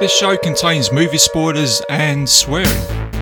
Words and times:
This 0.00 0.16
show 0.16 0.36
contains 0.36 0.92
movie 0.92 1.18
spoilers 1.18 1.82
and 1.88 2.28
swearing. 2.28 3.17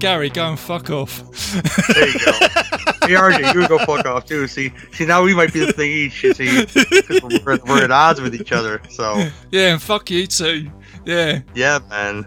Gary, 0.00 0.30
go 0.30 0.48
and 0.48 0.58
fuck 0.58 0.88
off. 0.88 1.22
There 1.92 2.08
you 2.08 2.18
go. 2.24 2.32
hey, 3.06 3.14
RJ, 3.16 3.52
you 3.52 3.68
go 3.68 3.76
fuck 3.80 4.06
off 4.06 4.24
too. 4.24 4.46
See, 4.46 4.72
see, 4.92 5.04
now 5.04 5.22
we 5.22 5.34
might 5.34 5.52
be 5.52 5.60
the 5.60 5.74
thing 5.74 5.90
each. 5.90 6.22
See, 6.22 6.66
we're, 7.44 7.58
we're 7.66 7.84
at 7.84 7.90
odds 7.90 8.18
with 8.18 8.34
each 8.34 8.50
other. 8.50 8.80
So, 8.88 9.28
yeah, 9.50 9.74
and 9.74 9.82
fuck 9.82 10.10
you 10.10 10.26
too. 10.26 10.70
Yeah. 11.04 11.40
yeah, 11.54 11.80
man. 11.90 12.26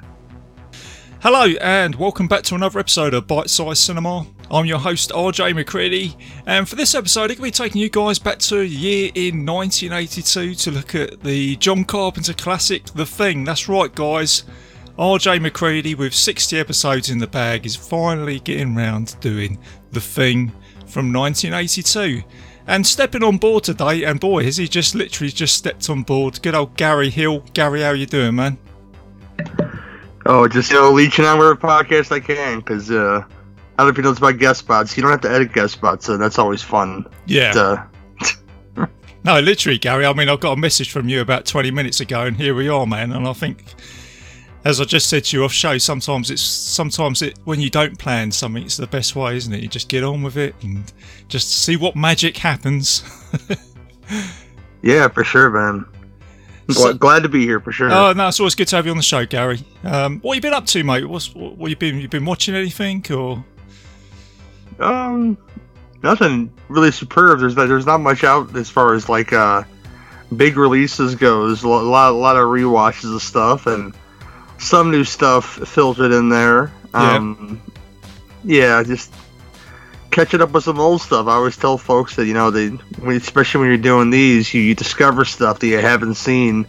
Hello 1.22 1.46
and 1.62 1.96
welcome 1.96 2.28
back 2.28 2.44
to 2.44 2.56
another 2.56 2.78
episode 2.80 3.16
of 3.16 3.26
Bite 3.26 3.50
Size 3.50 3.80
Cinema. 3.80 4.28
I'm 4.52 4.68
your 4.68 4.78
host 4.78 5.10
RJ 5.10 5.56
McCready, 5.56 6.16
and 6.46 6.70
for 6.70 6.76
this 6.76 6.94
episode, 6.94 7.32
I'm 7.32 7.38
going 7.38 7.38
to 7.38 7.44
be 7.44 7.52
taking 7.52 7.82
you 7.82 7.90
guys 7.90 8.20
back 8.20 8.38
to 8.40 8.60
a 8.60 8.64
year 8.64 9.10
in 9.16 9.48
1982 9.48 10.54
to 10.54 10.72
look 10.72 10.94
at 10.94 11.24
the 11.24 11.56
John 11.56 11.86
Carpenter 11.86 12.34
classic, 12.34 12.86
The 12.86 13.08
Thing. 13.08 13.46
That's 13.46 13.68
right, 13.68 13.94
guys. 13.96 14.44
RJ 14.98 15.42
McCready, 15.42 15.96
with 15.96 16.14
60 16.14 16.60
episodes 16.60 17.10
in 17.10 17.18
the 17.18 17.26
bag, 17.26 17.66
is 17.66 17.76
finally 17.76 18.40
getting 18.40 18.76
round 18.76 19.08
to 19.08 19.18
doing 19.18 19.58
The 19.92 20.00
Thing 20.00 20.50
from 20.86 21.12
1982. 21.12 22.22
And 22.68 22.86
stepping 22.86 23.24
on 23.24 23.38
board 23.38 23.64
today, 23.64 24.04
and 24.04 24.20
boy, 24.20 24.44
has 24.44 24.58
he 24.58 24.68
just 24.68 24.94
literally 24.94 25.32
just 25.32 25.56
stepped 25.56 25.90
on 25.90 26.04
board. 26.04 26.42
Good 26.42 26.54
old 26.54 26.78
Gary 26.78 27.10
Hill. 27.10 27.44
Gary, 27.54 27.82
how 27.82 27.92
you 27.92 28.06
doing, 28.06 28.36
man? 28.36 28.58
Oh, 30.28 30.48
just 30.48 30.72
you 30.72 30.78
know, 30.78 30.92
leeching 30.92 31.26
on 31.26 31.40
whatever 31.40 31.56
podcast 31.56 32.12
I 32.12 32.20
can, 32.20 32.60
because 32.60 32.92
uh, 32.92 33.24
I 33.26 33.84
don't 33.84 33.88
know 33.88 33.88
if 33.88 33.98
you 33.98 34.04
know 34.04 34.12
it's 34.12 34.20
about 34.20 34.38
guest 34.38 34.60
spots. 34.60 34.96
You 34.96 35.02
don't 35.02 35.12
have 35.12 35.22
to 35.22 35.32
edit 35.32 35.54
guest 35.54 35.74
spots, 35.74 36.06
so 36.06 36.18
that's 36.18 36.38
always 36.38 36.62
fun. 36.62 37.06
Yeah. 37.26 37.88
No, 39.26 39.40
literally, 39.40 39.78
Gary. 39.78 40.06
I 40.06 40.12
mean, 40.12 40.28
I 40.28 40.36
got 40.36 40.52
a 40.52 40.58
message 40.58 40.92
from 40.92 41.08
you 41.08 41.22
about 41.22 41.46
20 41.46 41.72
minutes 41.72 42.02
ago, 42.02 42.24
and 42.24 42.36
here 42.36 42.54
we 42.54 42.68
are, 42.68 42.86
man. 42.86 43.14
And 43.14 43.26
I 43.26 43.32
think, 43.32 43.64
as 44.66 44.80
I 44.80 44.86
just 44.86 45.10
said 45.10 45.26
to 45.26 45.38
you 45.38 45.44
off 45.44 45.52
show, 45.52 45.78
sometimes 45.78 46.32
it's 46.32 46.42
sometimes 46.42 47.22
it 47.22 47.38
when 47.44 47.60
you 47.60 47.70
don't 47.70 47.98
plan 47.98 48.32
something, 48.32 48.64
it's 48.64 48.78
the 48.78 48.88
best 48.88 49.16
way, 49.16 49.36
isn't 49.36 49.52
it? 49.54 49.62
You 49.62 49.68
just 49.68 49.90
get 49.90 50.04
on 50.04 50.24
with 50.24 50.38
it 50.38 50.56
and 50.62 50.92
just 51.28 51.50
see 51.64 51.76
what 51.76 51.96
magic 51.96 52.38
happens. 52.38 53.04
yeah, 54.82 55.08
for 55.10 55.24
sure, 55.24 55.50
man. 55.50 55.86
So- 56.70 56.94
glad 56.94 57.24
to 57.24 57.30
be 57.30 57.42
here 57.42 57.60
for 57.60 57.74
sure. 57.74 57.92
oh 57.92 58.14
no, 58.14 58.30
it's 58.30 58.40
always 58.40 58.56
good 58.56 58.70
to 58.70 58.78
have 58.78 58.86
you 58.86 58.92
on 58.92 58.98
the 58.98 59.04
show, 59.04 59.26
Gary. 59.26 59.60
Um, 59.84 60.20
what 60.22 60.36
you 60.36 60.42
been 60.42 60.54
up 60.54 60.66
to, 60.68 60.84
mate? 60.84 61.06
What's 61.06 61.36
what, 61.36 61.58
what 61.58 61.70
you 61.70 61.76
been? 61.76 62.00
You 62.00 62.08
been 62.08 62.26
watching 62.26 62.56
anything 62.56 63.06
or? 63.12 63.44
Um, 64.80 65.38
nothing 66.04 66.52
really 66.70 66.92
superb. 66.92 67.42
There's 67.42 67.56
not, 67.56 67.68
there's 67.68 67.86
not 67.86 68.00
much 68.00 68.24
out 68.24 68.56
as 68.56 68.70
far 68.70 68.94
as 68.94 69.10
like 69.10 69.34
uh 69.34 69.64
big 70.38 70.56
releases 70.56 71.16
goes. 71.16 71.64
A 71.64 71.68
lot, 71.68 71.82
a 71.82 71.90
lot, 71.90 72.12
a 72.12 72.16
lot 72.16 72.38
of 72.38 72.44
rewatches 72.44 73.14
of 73.14 73.22
stuff 73.22 73.68
and 73.68 73.94
some 74.64 74.92
new 74.92 75.04
stuff 75.04 75.46
filtered 75.68 76.12
in 76.12 76.30
there. 76.30 76.72
Yeah. 76.94 77.16
Um, 77.18 77.62
yeah, 78.44 78.84
just 78.84 79.14
catching 80.12 80.42
up 80.42 80.52
with 80.52 80.64
some 80.64 80.80
old 80.80 81.02
stuff. 81.02 81.28
I 81.28 81.34
always 81.34 81.58
tell 81.58 81.78
folks 81.78 82.16
that 82.18 82.26
you 82.26 82.34
know 82.34 82.52
they, 82.52 82.68
when, 82.70 83.16
especially 83.18 83.60
when 83.62 83.70
you're 83.70 83.78
doing 83.78 84.10
these, 84.10 84.54
you, 84.54 84.62
you 84.62 84.76
discover 84.76 85.26
stuff 85.26 85.60
that 85.60 85.68
you 85.68 85.80
haven't 85.80 86.16
seen. 86.16 86.66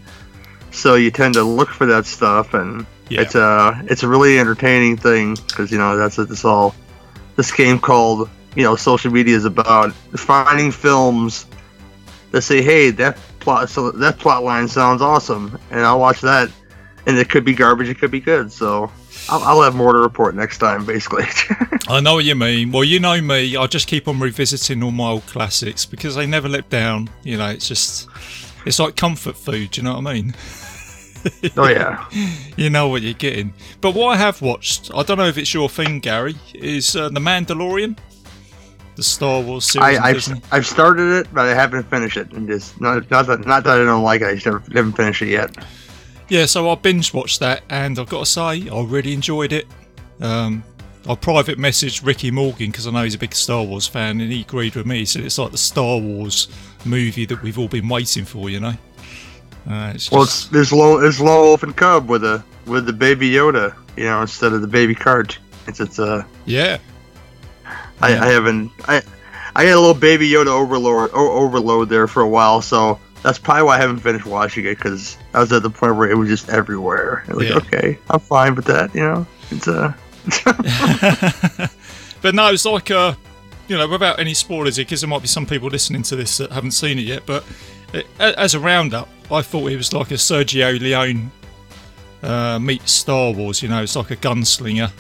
So 0.71 0.95
you 0.97 1.11
tend 1.11 1.35
to 1.35 1.43
look 1.45 1.69
for 1.71 1.87
that 1.87 2.05
stuff, 2.07 2.55
and 2.55 2.87
Yeah. 3.09 3.21
it's 3.23 3.35
a 3.35 3.83
it's 3.87 4.03
a 4.03 4.09
really 4.09 4.39
entertaining 4.39 4.97
thing 4.97 5.35
because 5.35 5.71
you 5.71 5.79
know 5.79 5.97
that's 5.97 6.19
what 6.19 6.29
this 6.29 6.45
all 6.45 6.75
this 7.37 7.53
game 7.53 7.79
called 7.79 8.29
you 8.57 8.63
know 8.65 8.77
social 8.77 9.11
media 9.13 9.37
is 9.37 9.45
about 9.45 9.93
finding 10.17 10.71
films 10.73 11.47
that 12.31 12.43
say 12.43 12.63
hey 12.63 12.91
that 12.91 13.17
plot 13.41 13.69
so 13.69 13.91
that 13.91 14.19
plot 14.19 14.43
line 14.43 14.67
sounds 14.69 15.03
awesome 15.03 15.59
and 15.71 15.81
I'll 15.81 15.99
watch 16.01 16.21
that 16.23 16.49
and 17.07 17.19
it 17.19 17.29
could 17.29 17.45
be 17.45 17.55
garbage 17.55 17.89
it 17.89 17.99
could 17.99 18.11
be 18.11 18.21
good 18.21 18.51
so 18.51 18.91
I'll, 19.29 19.43
I'll 19.43 19.63
have 19.63 19.75
more 19.75 19.93
to 19.93 19.99
report 19.99 20.35
next 20.35 20.59
time 20.59 20.85
basically 20.85 21.25
I 21.87 22.01
know 22.01 22.15
what 22.15 22.25
you 22.25 22.35
mean. 22.35 22.73
Well, 22.73 22.85
you 22.85 22.99
know 22.99 23.21
me. 23.21 23.57
I 23.57 23.67
just 23.67 23.87
keep 23.87 24.09
on 24.09 24.19
revisiting 24.19 24.83
all 24.83 24.91
my 24.91 25.11
old 25.11 25.27
classics 25.27 25.85
because 25.85 26.15
they 26.15 26.27
never 26.27 26.49
let 26.49 26.71
down. 26.71 27.11
You 27.23 27.37
know, 27.37 27.51
it's 27.51 27.69
just 27.69 28.09
it's 28.65 28.79
like 28.79 28.97
comfort 28.97 29.37
food. 29.37 29.73
Do 29.73 29.81
you 29.81 29.85
know 29.85 29.99
what 29.99 30.07
I 30.07 30.15
mean? 30.15 30.35
oh 31.57 31.69
yeah 31.69 32.07
You 32.57 32.71
know 32.71 32.89
what 32.89 33.03
you're 33.03 33.15
getting. 33.15 33.53
But 33.81 33.95
what 33.95 34.09
I 34.09 34.17
have 34.17 34.41
watched, 34.41 34.91
I 34.95 35.03
don't 35.03 35.19
know 35.19 35.27
if 35.27 35.39
it's 35.39 35.53
your 35.53 35.69
thing, 35.69 36.01
Gary, 36.01 36.37
is 36.55 36.97
uh, 36.97 37.09
the 37.09 37.21
Mandalorian, 37.21 37.99
the 38.97 39.03
Star 39.03 39.43
Wars 39.43 39.65
series. 39.65 39.99
I, 39.99 40.09
I've, 40.09 40.53
I've 40.53 40.67
started 40.67 41.13
it 41.19 41.35
but 41.35 41.47
I 41.47 41.55
haven't 41.55 41.85
finished 41.85 42.17
it 42.17 42.33
and 42.33 42.49
just 42.49 42.81
not, 42.81 43.11
not 43.11 43.27
that 43.27 43.47
not 43.47 43.65
that 43.65 43.81
I 43.81 43.85
don't 43.85 44.05
like 44.05 44.23
it 44.23 44.29
I 44.29 44.35
just 44.35 44.47
never, 44.47 44.63
haven't 44.73 44.93
finished 44.93 45.21
it 45.21 45.29
yet 45.29 45.55
Yeah, 46.29 46.47
so 46.47 46.71
I 46.71 46.75
binge 46.75 47.13
watched 47.13 47.41
that, 47.41 47.63
and 47.69 47.99
I've 47.99 48.09
got 48.09 48.21
to 48.21 48.27
say, 48.27 48.69
I 48.69 48.83
really 48.83 49.13
enjoyed 49.13 49.53
it. 49.53 49.67
Um, 50.21 50.65
I 51.09 51.15
private 51.15 51.59
messaged 51.59 52.05
Ricky 52.05 52.31
Morgan 52.31 52.71
because 52.71 52.87
I 52.87 52.91
know 52.91 53.03
he's 53.03 53.15
a 53.15 53.19
big 53.19 53.35
Star 53.35 53.63
Wars 53.63 53.87
fan, 53.87 54.21
and 54.21 54.33
he 54.33 54.41
agreed 54.41 54.75
with 54.75 54.87
me. 54.87 55.01
He 55.01 55.05
said 55.05 55.23
it's 55.23 55.39
like 55.39 55.51
the 55.53 55.59
Star 55.59 55.99
Wars 55.99 56.49
movie 56.87 57.27
that 57.27 57.43
we've 57.43 57.59
all 57.59 57.69
been 57.69 57.89
waiting 57.89 58.25
for, 58.25 58.49
you 58.49 58.61
know. 58.61 58.73
Uh, 59.69 59.93
it's 59.95 60.11
well 60.11 60.25
just, 60.25 60.45
it's 60.45 60.53
there's 60.53 60.73
low 60.73 61.01
there's 61.01 61.21
wolf 61.21 61.63
and 61.63 61.75
cub 61.75 62.07
with 62.09 62.23
a 62.23 62.45
with 62.67 62.85
the 62.85 62.93
baby 62.93 63.31
Yoda 63.31 63.75
you 63.97 64.05
know 64.05 64.21
instead 64.21 64.53
of 64.53 64.61
the 64.61 64.67
baby 64.67 64.95
cart 64.95 65.39
it's 65.67 65.81
it's 65.81 65.99
uh 65.99 66.23
yeah, 66.45 66.77
I, 68.03 68.13
Yeah. 68.13 68.23
I 68.25 68.27
haven't. 68.27 68.71
I 68.87 69.03
I 69.57 69.65
had 69.65 69.75
a 69.75 69.81
little 69.81 69.95
baby 69.95 70.29
Yoda 70.29 70.49
overload 70.49 71.09
o- 71.15 71.33
overload 71.33 71.89
there 71.89 72.07
for 72.07 72.21
a 72.21 72.29
while, 72.29 72.61
so 72.61 73.01
that's 73.25 73.39
probably 73.39 73.65
why 73.65 73.77
I 73.77 73.81
haven't 73.81 73.99
finished 73.99 74.27
watching 74.27 74.67
it 74.67 74.77
because 74.77 75.19
I 75.35 75.41
was 75.41 75.51
at 75.53 75.63
the 75.65 75.71
point 75.71 75.97
where 75.97 76.09
it 76.09 76.15
was 76.17 76.29
just 76.29 76.49
everywhere. 76.51 77.25
Like, 77.29 77.49
Yeah. 77.49 77.57
okay, 77.57 77.99
I'm 78.11 78.21
fine 78.21 78.55
with 78.55 78.67
that. 78.67 78.95
You 78.95 79.01
know, 79.01 79.27
it's 79.51 79.67
uh. 79.67 79.93
but 82.23 82.35
no, 82.35 82.49
it's 82.53 82.65
like 82.65 82.91
uh, 82.91 83.15
you 83.69 83.77
know, 83.77 83.89
without 83.89 84.19
any 84.19 84.35
spoilers, 84.35 84.77
because 84.77 85.01
there 85.01 85.09
might 85.09 85.23
be 85.23 85.29
some 85.29 85.47
people 85.47 85.69
listening 85.69 86.03
to 86.05 86.17
this 86.17 86.39
that 86.39 86.53
haven't 86.53 86.73
seen 86.73 86.99
it 86.99 87.03
yet. 87.03 87.23
But 87.27 87.45
it, 87.93 88.07
as 88.19 88.55
a 88.55 88.61
roundup, 88.61 89.09
I 89.31 89.43
thought 89.43 89.71
it 89.71 89.77
was 89.77 89.93
like 89.93 90.11
a 90.11 90.15
Sergio 90.15 90.79
Leone 90.81 91.31
uh, 92.23 92.59
meets 92.59 92.93
Star 92.93 93.33
Wars. 93.33 93.63
You 93.63 93.69
know, 93.69 93.83
it's 93.83 93.97
like 93.97 94.11
a 94.11 94.17
gunslinger 94.17 94.91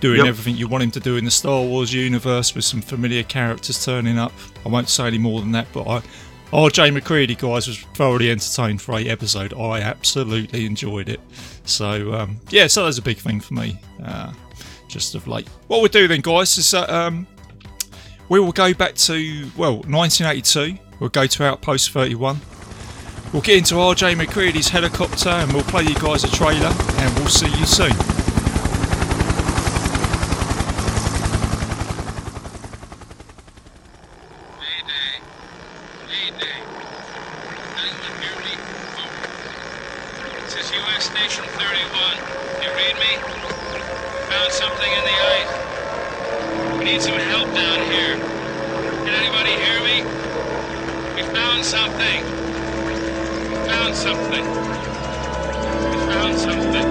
doing 0.00 0.18
Yep. 0.18 0.26
everything 0.26 0.56
you 0.56 0.68
want 0.68 0.82
him 0.84 0.90
to 0.92 1.00
do 1.00 1.16
in 1.16 1.24
the 1.24 1.30
Star 1.30 1.62
Wars 1.62 1.92
universe 1.92 2.54
with 2.54 2.64
some 2.64 2.82
familiar 2.82 3.22
characters 3.22 3.82
turning 3.84 4.18
up. 4.18 4.32
I 4.66 4.68
won't 4.68 4.88
say 4.88 5.06
any 5.06 5.18
more 5.18 5.40
than 5.40 5.52
that, 5.52 5.66
but 5.72 5.86
I. 5.88 6.02
RJ 6.52 6.92
McCready, 6.92 7.34
guys, 7.34 7.66
was 7.66 7.80
thoroughly 7.94 8.30
entertained 8.30 8.80
for 8.80 8.96
eight 8.96 9.08
episode. 9.08 9.52
I 9.54 9.80
absolutely 9.80 10.66
enjoyed 10.66 11.08
it. 11.08 11.20
So 11.64 12.14
um, 12.14 12.40
yeah, 12.50 12.66
so 12.66 12.84
that's 12.84 12.98
a 12.98 13.02
big 13.02 13.18
thing 13.18 13.40
for 13.40 13.54
me. 13.54 13.78
Uh, 14.02 14.32
just 14.88 15.14
of 15.14 15.26
late. 15.26 15.48
What 15.66 15.80
we'll 15.80 15.88
do 15.88 16.06
then, 16.06 16.20
guys, 16.20 16.56
is 16.56 16.70
that 16.70 16.88
um, 16.90 17.26
we 18.28 18.38
will 18.38 18.52
go 18.52 18.72
back 18.72 18.94
to 18.94 19.50
well 19.56 19.78
1982. 19.78 20.78
We'll 21.00 21.10
go 21.10 21.26
to 21.26 21.44
Outpost 21.44 21.90
31. 21.90 22.40
We'll 23.32 23.42
get 23.42 23.58
into 23.58 23.74
RJ 23.74 24.14
McCready's 24.14 24.68
helicopter 24.68 25.30
and 25.30 25.52
we'll 25.52 25.64
play 25.64 25.82
you 25.82 25.94
guys 25.96 26.22
a 26.22 26.30
trailer 26.30 26.72
and 26.72 27.14
we'll 27.18 27.26
see 27.26 27.50
you 27.58 27.66
soon. 27.66 28.23
need 46.94 47.02
some 47.02 47.18
help 47.18 47.52
down 47.52 47.80
here. 47.90 48.14
Can 49.04 49.08
anybody 49.08 49.50
hear 49.50 49.82
me? 49.82 50.04
We 51.16 51.22
found 51.34 51.64
something. 51.64 52.22
We 53.50 53.56
found 53.66 53.96
something. 53.96 54.44
We 55.90 55.96
found 56.06 56.38
something. 56.38 56.86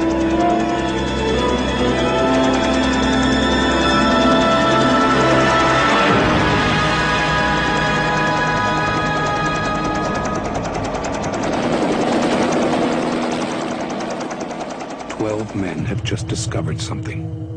Twelve 15.18 15.56
men 15.56 15.86
have 15.86 16.04
just 16.04 16.28
discovered 16.28 16.82
something. 16.82 17.53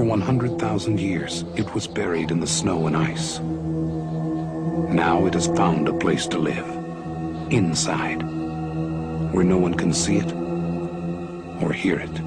For 0.00 0.06
100,000 0.06 0.98
years, 0.98 1.44
it 1.56 1.74
was 1.74 1.86
buried 1.86 2.30
in 2.30 2.40
the 2.40 2.46
snow 2.46 2.86
and 2.86 2.96
ice. 2.96 3.38
Now 3.38 5.26
it 5.26 5.34
has 5.34 5.46
found 5.48 5.88
a 5.88 5.92
place 5.92 6.26
to 6.28 6.38
live. 6.38 6.66
Inside. 7.52 8.22
Where 9.34 9.44
no 9.44 9.58
one 9.58 9.74
can 9.74 9.92
see 9.92 10.16
it, 10.16 10.32
or 11.62 11.74
hear 11.74 11.98
it, 11.98 12.20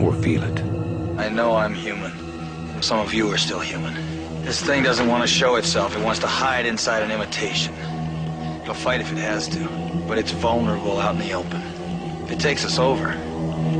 or 0.00 0.14
feel 0.22 0.42
it. 0.44 0.58
I 1.18 1.28
know 1.28 1.54
I'm 1.54 1.74
human. 1.74 2.12
Some 2.80 3.00
of 3.00 3.12
you 3.12 3.30
are 3.30 3.36
still 3.36 3.60
human. 3.60 3.92
This 4.42 4.62
thing 4.62 4.82
doesn't 4.82 5.08
want 5.08 5.22
to 5.22 5.28
show 5.28 5.56
itself. 5.56 5.94
It 5.94 6.02
wants 6.02 6.20
to 6.20 6.28
hide 6.28 6.64
inside 6.64 7.02
an 7.02 7.10
imitation. 7.10 7.74
It'll 8.62 8.72
fight 8.72 9.02
if 9.02 9.12
it 9.12 9.18
has 9.18 9.48
to, 9.48 9.68
but 10.08 10.16
it's 10.16 10.32
vulnerable 10.32 10.98
out 10.98 11.14
in 11.14 11.20
the 11.20 11.34
open. 11.34 11.60
If 12.24 12.30
it 12.30 12.40
takes 12.40 12.64
us 12.64 12.78
over, 12.78 13.08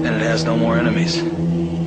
then 0.03 0.13
it 0.13 0.21
has 0.21 0.45
no 0.45 0.55
more 0.55 0.77
enemies. 0.77 1.23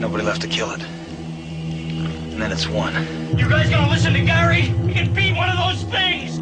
Nobody 0.05 0.23
left 0.23 0.41
to 0.41 0.47
kill 0.47 0.69
it. 0.69 0.83
And 0.83 2.39
then 2.39 2.51
it's 2.51 2.67
one. 2.67 2.93
You 3.35 3.49
guys 3.49 3.71
gotta 3.71 3.89
listen 3.89 4.13
to 4.13 4.21
Gary? 4.21 4.61
He 4.61 4.93
can 4.93 5.11
beat 5.15 5.35
one 5.35 5.49
of 5.49 5.57
those 5.57 5.81
things! 5.91 6.34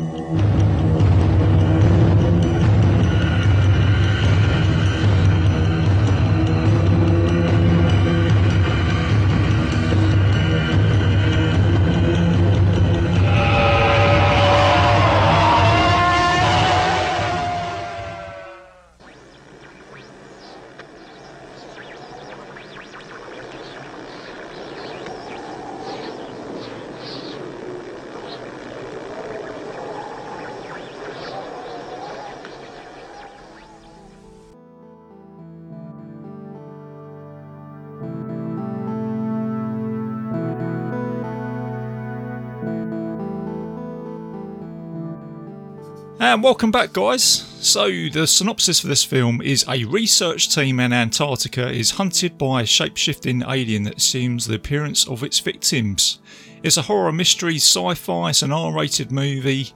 And 46.33 46.41
welcome 46.41 46.71
back, 46.71 46.94
guys. 46.94 47.21
So, 47.62 47.85
the 48.09 48.25
synopsis 48.25 48.80
for 48.80 48.88
this 48.88 49.03
film 49.03 49.39
is 49.39 49.63
a 49.69 49.83
research 49.83 50.50
team 50.50 50.80
in 50.80 50.91
Antarctica 50.91 51.69
is 51.69 51.91
hunted 51.91 52.39
by 52.39 52.63
a 52.63 52.65
shape 52.65 52.97
shifting 52.97 53.44
alien 53.44 53.83
that 53.83 53.97
assumes 53.97 54.47
the 54.47 54.56
appearance 54.56 55.07
of 55.07 55.21
its 55.21 55.38
victims. 55.38 56.21
It's 56.63 56.77
a 56.77 56.81
horror 56.81 57.12
mystery, 57.12 57.57
sci 57.57 57.94
fi, 57.94 58.31
it's 58.31 58.41
an 58.41 58.51
R 58.51 58.74
rated 58.74 59.12
movie. 59.12 59.74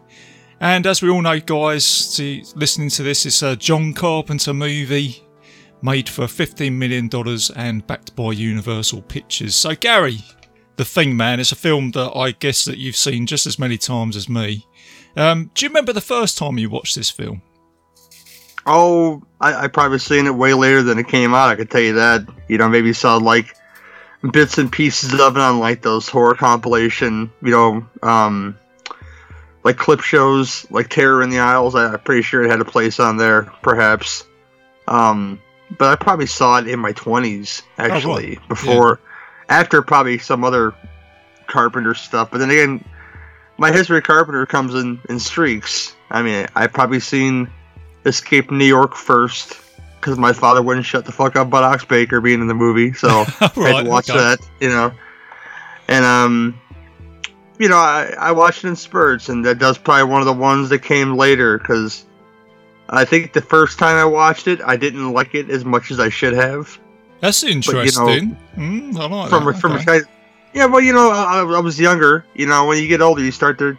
And 0.59 0.87
as 0.87 1.03
we 1.03 1.11
all 1.11 1.21
know, 1.21 1.39
guys, 1.39 2.15
to, 2.15 2.41
listening 2.55 2.89
to 2.89 3.03
this, 3.03 3.27
it's 3.27 3.43
a 3.43 3.55
John 3.55 3.93
Carpenter 3.93 4.51
movie 4.51 5.23
made 5.83 6.09
for 6.09 6.23
$15 6.23 6.71
million 6.73 7.07
and 7.55 7.85
backed 7.85 8.15
by 8.15 8.31
Universal 8.31 9.03
Pictures. 9.03 9.53
So, 9.53 9.75
Gary, 9.75 10.21
The 10.77 10.85
Thing 10.85 11.15
Man, 11.15 11.39
it's 11.39 11.51
a 11.51 11.55
film 11.55 11.91
that 11.91 12.17
I 12.17 12.31
guess 12.31 12.65
that 12.65 12.79
you've 12.79 12.95
seen 12.95 13.27
just 13.27 13.45
as 13.45 13.59
many 13.59 13.77
times 13.77 14.15
as 14.15 14.27
me. 14.27 14.65
Um, 15.17 15.49
do 15.55 15.65
you 15.65 15.69
remember 15.69 15.93
the 15.93 16.01
first 16.01 16.37
time 16.37 16.57
you 16.57 16.69
watched 16.69 16.95
this 16.95 17.09
film? 17.09 17.41
Oh, 18.67 19.23
I, 19.41 19.63
I 19.63 19.67
probably 19.67 19.97
seen 19.97 20.27
it 20.27 20.35
way 20.35 20.53
later 20.53 20.83
than 20.83 20.99
it 20.99 21.07
came 21.07 21.33
out. 21.33 21.49
I 21.49 21.55
could 21.55 21.71
tell 21.71 21.81
you 21.81 21.93
that. 21.93 22.27
You 22.47 22.57
know, 22.57 22.69
maybe 22.69 22.93
saw 22.93 23.17
like 23.17 23.55
bits 24.31 24.57
and 24.57 24.71
pieces 24.71 25.19
of 25.19 25.35
it 25.35 25.41
on 25.41 25.59
like 25.59 25.81
those 25.81 26.07
horror 26.07 26.35
compilation. 26.35 27.31
You 27.41 27.51
know, 27.51 27.87
um, 28.03 28.57
like 29.63 29.77
clip 29.77 30.01
shows, 30.01 30.69
like 30.69 30.89
Terror 30.89 31.23
in 31.23 31.29
the 31.29 31.39
Aisles. 31.39 31.75
I, 31.75 31.93
I'm 31.93 31.99
pretty 31.99 32.21
sure 32.21 32.43
it 32.43 32.49
had 32.49 32.61
a 32.61 32.65
place 32.65 32.99
on 32.99 33.17
there, 33.17 33.43
perhaps. 33.63 34.23
Um, 34.87 35.41
but 35.77 35.89
I 35.89 35.95
probably 35.95 36.27
saw 36.27 36.59
it 36.59 36.67
in 36.67 36.79
my 36.79 36.91
twenties 36.91 37.63
actually, 37.77 38.39
before, 38.47 38.99
after 39.49 39.81
probably 39.81 40.19
some 40.19 40.43
other 40.43 40.75
Carpenter 41.47 41.93
stuff. 41.93 42.29
But 42.31 42.37
then 42.37 42.51
again, 42.51 42.85
my 43.57 43.71
history 43.71 43.97
of 43.97 44.03
Carpenter 44.03 44.45
comes 44.45 44.73
in 44.75 44.99
in 45.09 45.19
streaks. 45.19 45.95
I 46.09 46.21
mean, 46.21 46.47
I've 46.55 46.73
probably 46.73 46.99
seen 46.99 47.49
Escape 48.05 48.51
New 48.51 48.65
York 48.65 48.95
first 48.95 49.59
because 49.99 50.17
my 50.17 50.33
father 50.33 50.61
wouldn't 50.61 50.85
shut 50.85 51.05
the 51.05 51.11
fuck 51.11 51.35
up 51.35 51.47
about 51.47 51.63
Ox 51.63 51.83
Baker 51.83 52.21
being 52.21 52.39
in 52.39 52.47
the 52.47 52.53
movie, 52.53 52.93
so 52.93 53.07
I 53.39 53.51
had 53.55 53.83
to 53.83 53.89
watch 53.89 54.09
okay. 54.09 54.19
that, 54.19 54.39
you 54.59 54.69
know. 54.69 54.91
And 55.87 56.05
um, 56.05 56.59
you 57.59 57.67
know, 57.69 57.77
I 57.77 58.13
I 58.17 58.31
watched 58.31 58.63
it 58.63 58.69
in 58.69 58.75
spurts, 58.75 59.29
and 59.29 59.43
that 59.45 59.59
does 59.59 59.77
probably 59.77 60.11
one 60.11 60.21
of 60.21 60.27
the 60.27 60.33
ones 60.33 60.69
that 60.69 60.79
came 60.79 61.15
later 61.15 61.57
because 61.57 62.05
I 62.89 63.05
think 63.05 63.33
the 63.33 63.41
first 63.41 63.79
time 63.79 63.95
I 63.95 64.05
watched 64.05 64.47
it, 64.47 64.61
I 64.61 64.77
didn't 64.77 65.11
like 65.11 65.35
it 65.35 65.49
as 65.49 65.65
much 65.65 65.91
as 65.91 65.99
I 65.99 66.09
should 66.09 66.33
have. 66.33 66.77
That's 67.19 67.41
you 67.43 67.49
know, 67.49 67.55
interesting. 67.55 68.37
mm, 68.55 68.95
I 68.97 69.07
like 69.07 69.29
from 69.29 69.45
that. 69.45 69.59
from 69.59 69.71
a 69.73 69.79
okay. 69.79 70.01
Yeah, 70.57 70.65
well, 70.65 70.81
you 70.81 70.91
know, 70.93 71.11
I, 71.11 71.41
I 71.41 71.59
was 71.59 71.79
younger. 71.79 72.25
You 72.33 72.47
know, 72.47 72.65
when 72.65 72.81
you 72.81 72.87
get 72.87 72.99
older, 73.01 73.23
you 73.23 73.31
start 73.31 73.59
to 73.59 73.77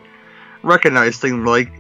recognize 0.63 1.19
things 1.19 1.45
like 1.47 1.73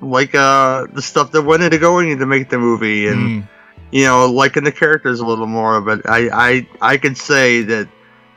like 0.00 0.34
uh 0.34 0.86
the 0.92 1.02
stuff 1.02 1.32
that 1.32 1.42
went 1.42 1.62
into 1.62 1.78
going 1.78 2.10
into 2.10 2.26
make 2.26 2.48
the 2.48 2.58
movie, 2.58 3.06
and 3.08 3.44
Mm, 3.44 3.48
you 3.92 4.04
know, 4.04 4.30
liking 4.30 4.64
the 4.64 4.72
characters 4.72 5.20
a 5.20 5.26
little 5.26 5.46
more. 5.46 5.80
But 5.80 6.08
I 6.08 6.28
I 6.32 6.68
I 6.80 6.96
could 6.96 7.18
say 7.18 7.62
that 7.62 7.88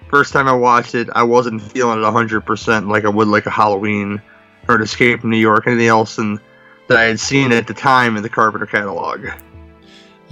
first 0.10 0.34
time 0.34 0.48
I 0.48 0.54
watched 0.54 0.94
it, 0.96 1.08
I 1.16 1.24
wasn't 1.24 1.62
feeling 1.62 2.04
it 2.04 2.12
hundred 2.12 2.42
percent 2.42 2.88
like 2.90 3.06
I 3.06 3.10
would 3.10 3.30
like 3.30 3.46
a 3.46 3.52
Halloween 3.52 4.22
or 4.68 4.76
an 4.76 4.82
Escape 4.82 5.22
from 5.22 5.30
New 5.30 5.38
York, 5.38 5.68
anything 5.68 5.88
else, 5.88 6.18
and 6.18 6.40
that 6.88 6.98
I 6.98 7.04
had 7.04 7.20
seen 7.20 7.52
at 7.52 7.68
the 7.68 7.74
time 7.74 8.18
in 8.18 8.24
the 8.24 8.30
Carpenter 8.30 8.66
catalog. 8.66 9.26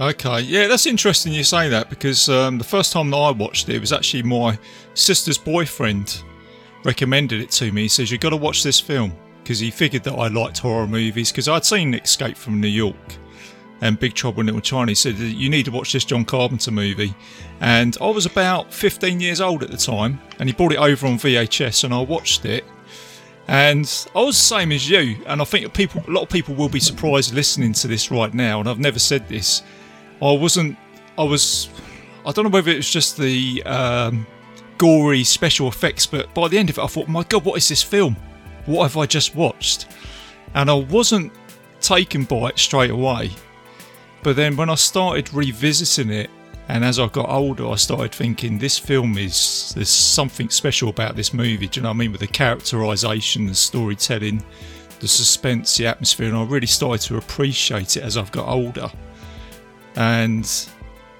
Okay, 0.00 0.42
yeah, 0.42 0.68
that's 0.68 0.86
interesting 0.86 1.32
you 1.32 1.42
say 1.42 1.68
that 1.68 1.90
because 1.90 2.28
um, 2.28 2.56
the 2.56 2.64
first 2.64 2.92
time 2.92 3.10
that 3.10 3.16
I 3.16 3.32
watched 3.32 3.68
it, 3.68 3.74
it 3.74 3.80
was 3.80 3.92
actually 3.92 4.22
my 4.22 4.56
sister's 4.94 5.36
boyfriend 5.36 6.22
recommended 6.84 7.40
it 7.40 7.50
to 7.52 7.72
me. 7.72 7.82
He 7.82 7.88
says, 7.88 8.10
You've 8.10 8.20
got 8.20 8.30
to 8.30 8.36
watch 8.36 8.62
this 8.62 8.78
film 8.78 9.12
because 9.42 9.58
he 9.58 9.72
figured 9.72 10.04
that 10.04 10.14
I 10.14 10.28
liked 10.28 10.58
horror 10.58 10.86
movies 10.86 11.32
because 11.32 11.48
I'd 11.48 11.64
seen 11.64 11.94
Escape 11.94 12.36
from 12.36 12.60
New 12.60 12.68
York 12.68 12.94
and 13.80 13.98
Big 13.98 14.14
Trouble 14.14 14.40
in 14.40 14.46
Little 14.46 14.60
China. 14.60 14.92
He 14.92 14.94
said, 14.94 15.16
You 15.16 15.50
need 15.50 15.64
to 15.64 15.72
watch 15.72 15.92
this 15.92 16.04
John 16.04 16.24
Carpenter 16.24 16.70
movie. 16.70 17.12
And 17.60 17.96
I 18.00 18.08
was 18.08 18.24
about 18.24 18.72
15 18.72 19.18
years 19.18 19.40
old 19.40 19.64
at 19.64 19.70
the 19.72 19.76
time 19.76 20.20
and 20.38 20.48
he 20.48 20.54
brought 20.54 20.72
it 20.72 20.78
over 20.78 21.08
on 21.08 21.14
VHS 21.14 21.82
and 21.82 21.92
I 21.92 22.00
watched 22.00 22.44
it. 22.44 22.64
And 23.48 24.06
I 24.14 24.20
was 24.20 24.36
the 24.36 24.44
same 24.44 24.72
as 24.72 24.88
you, 24.88 25.24
and 25.26 25.40
I 25.40 25.44
think 25.44 25.72
people, 25.72 26.02
a 26.06 26.10
lot 26.10 26.22
of 26.22 26.28
people 26.28 26.54
will 26.54 26.68
be 26.68 26.78
surprised 26.78 27.32
listening 27.32 27.72
to 27.72 27.88
this 27.88 28.10
right 28.10 28.32
now. 28.34 28.60
And 28.60 28.68
I've 28.68 28.78
never 28.78 28.98
said 28.98 29.26
this. 29.26 29.62
I 30.20 30.32
wasn't. 30.32 30.76
I 31.16 31.22
was. 31.22 31.68
I 32.26 32.32
don't 32.32 32.44
know 32.44 32.50
whether 32.50 32.70
it 32.70 32.76
was 32.76 32.90
just 32.90 33.16
the 33.16 33.62
um, 33.64 34.26
gory 34.76 35.24
special 35.24 35.68
effects, 35.68 36.06
but 36.06 36.32
by 36.34 36.48
the 36.48 36.58
end 36.58 36.70
of 36.70 36.78
it, 36.78 36.82
I 36.82 36.86
thought, 36.86 37.08
"My 37.08 37.24
God, 37.24 37.44
what 37.44 37.56
is 37.56 37.68
this 37.68 37.82
film? 37.82 38.16
What 38.66 38.82
have 38.84 38.96
I 38.96 39.06
just 39.06 39.34
watched?" 39.34 39.86
And 40.54 40.70
I 40.70 40.74
wasn't 40.74 41.32
taken 41.80 42.24
by 42.24 42.48
it 42.48 42.58
straight 42.58 42.90
away. 42.90 43.30
But 44.22 44.36
then 44.36 44.56
when 44.56 44.68
I 44.68 44.74
started 44.74 45.32
revisiting 45.32 46.10
it, 46.10 46.30
and 46.68 46.84
as 46.84 46.98
I 46.98 47.06
got 47.06 47.28
older, 47.28 47.68
I 47.68 47.76
started 47.76 48.12
thinking 48.12 48.58
this 48.58 48.78
film 48.78 49.16
is 49.16 49.72
there's 49.74 49.88
something 49.88 50.50
special 50.50 50.90
about 50.90 51.16
this 51.16 51.32
movie. 51.32 51.68
Do 51.68 51.78
you 51.78 51.82
know 51.82 51.90
what 51.90 51.94
I 51.94 51.98
mean? 51.98 52.12
With 52.12 52.20
the 52.20 52.26
characterization, 52.26 53.46
the 53.46 53.54
storytelling, 53.54 54.44
the 55.00 55.08
suspense, 55.08 55.76
the 55.76 55.86
atmosphere, 55.86 56.28
and 56.28 56.36
I 56.36 56.44
really 56.44 56.66
started 56.66 57.06
to 57.06 57.16
appreciate 57.16 57.96
it 57.96 58.02
as 58.02 58.16
I've 58.16 58.32
got 58.32 58.48
older. 58.48 58.90
And 59.98 60.48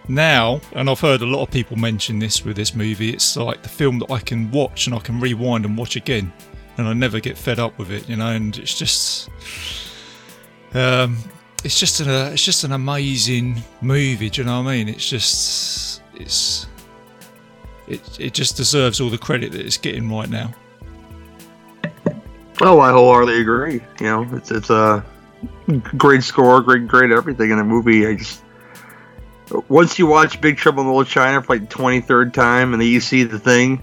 now, 0.07 0.61
and 0.73 0.89
I've 0.89 1.01
heard 1.01 1.21
a 1.21 1.27
lot 1.27 1.43
of 1.43 1.51
people 1.51 1.77
mention 1.77 2.21
this 2.21 2.45
with 2.45 2.57
this 2.57 2.75
movie, 2.75 3.11
it's 3.11 3.37
like 3.37 3.63
the 3.63 3.69
film 3.69 3.99
that 3.99 4.11
I 4.11 4.21
can 4.21 4.51
watch 4.53 4.87
and 4.87 4.95
I 4.95 5.01
can 5.01 5.19
rewind 5.19 5.65
and 5.65 5.77
watch 5.77 5.97
again, 5.97 6.33
and 6.77 6.87
I 6.87 6.93
never 6.93 7.19
get 7.19 7.37
fed 7.37 7.59
up 7.59 7.77
with 7.77 7.91
it, 7.91 8.09
you 8.09 8.15
know. 8.15 8.29
And 8.29 8.57
it's 8.57 8.79
just, 8.79 9.31
um, 10.75 11.19
it's 11.65 11.79
just 11.79 11.99
an, 11.99 12.09
uh, 12.09 12.31
it's 12.33 12.45
just 12.45 12.63
an 12.63 12.71
amazing 12.71 13.61
movie. 13.81 14.31
Do 14.31 14.43
you 14.43 14.47
know 14.47 14.63
what 14.63 14.71
I 14.71 14.77
mean? 14.77 14.89
It's 14.89 15.09
just, 15.09 16.03
it's, 16.15 16.69
it, 17.89 18.21
it 18.21 18.33
just 18.33 18.57
deserves 18.57 19.01
all 19.01 19.11
the 19.11 19.19
credit 19.19 19.51
that 19.53 19.67
it's 19.67 19.77
getting 19.77 20.09
right 20.09 20.31
now. 20.31 20.55
Oh, 22.61 22.79
I 22.79 22.93
wholeheartedly 22.93 23.41
agree. 23.41 23.81
You 24.01 24.07
know, 24.07 24.29
it's 24.35 24.51
it's 24.51 24.71
a 24.71 25.05
great 25.97 26.23
score, 26.23 26.61
great 26.61 26.87
great 26.87 27.11
everything 27.11 27.51
in 27.51 27.59
the 27.59 27.65
movie. 27.65 28.07
I 28.07 28.15
just 28.15 28.43
once 29.69 29.99
you 29.99 30.07
watch 30.07 30.41
Big 30.41 30.57
Trouble 30.57 30.83
in 30.83 30.89
Little 30.89 31.05
China 31.05 31.43
for 31.43 31.57
like 31.57 31.69
twenty 31.69 32.01
third 32.01 32.35
time, 32.35 32.73
and 32.73 32.83
then 32.83 32.89
you 32.89 33.01
see 33.01 33.25
the 33.25 33.39
thing, 33.39 33.83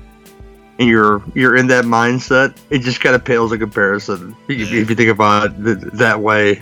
and 0.79 0.87
you're 0.87 1.23
you're 1.33 1.55
in 1.55 1.67
that 1.67 1.85
mindset, 1.85 2.57
it 2.69 2.79
just 2.79 3.01
kind 3.01 3.15
of 3.15 3.23
pales 3.23 3.51
in 3.51 3.59
comparison. 3.59 4.35
If, 4.47 4.71
if 4.71 4.89
you 4.89 4.95
think 4.95 5.09
about 5.09 5.51
it 5.51 5.63
th- 5.63 5.93
that 5.93 6.19
way. 6.19 6.61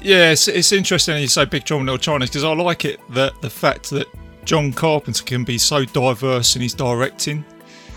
Yeah, 0.00 0.32
it's, 0.32 0.48
it's 0.48 0.72
interesting 0.72 1.20
you 1.20 1.28
say 1.28 1.44
Big 1.44 1.64
Trouble 1.64 1.82
in 1.82 1.86
Little 1.86 1.98
China 1.98 2.24
because 2.24 2.42
I 2.42 2.52
like 2.52 2.84
it 2.84 3.00
that 3.10 3.40
the 3.40 3.50
fact 3.50 3.90
that 3.90 4.08
John 4.44 4.72
Carpenter 4.72 5.22
can 5.22 5.44
be 5.44 5.58
so 5.58 5.84
diverse 5.84 6.56
in 6.56 6.62
his 6.62 6.74
directing. 6.74 7.44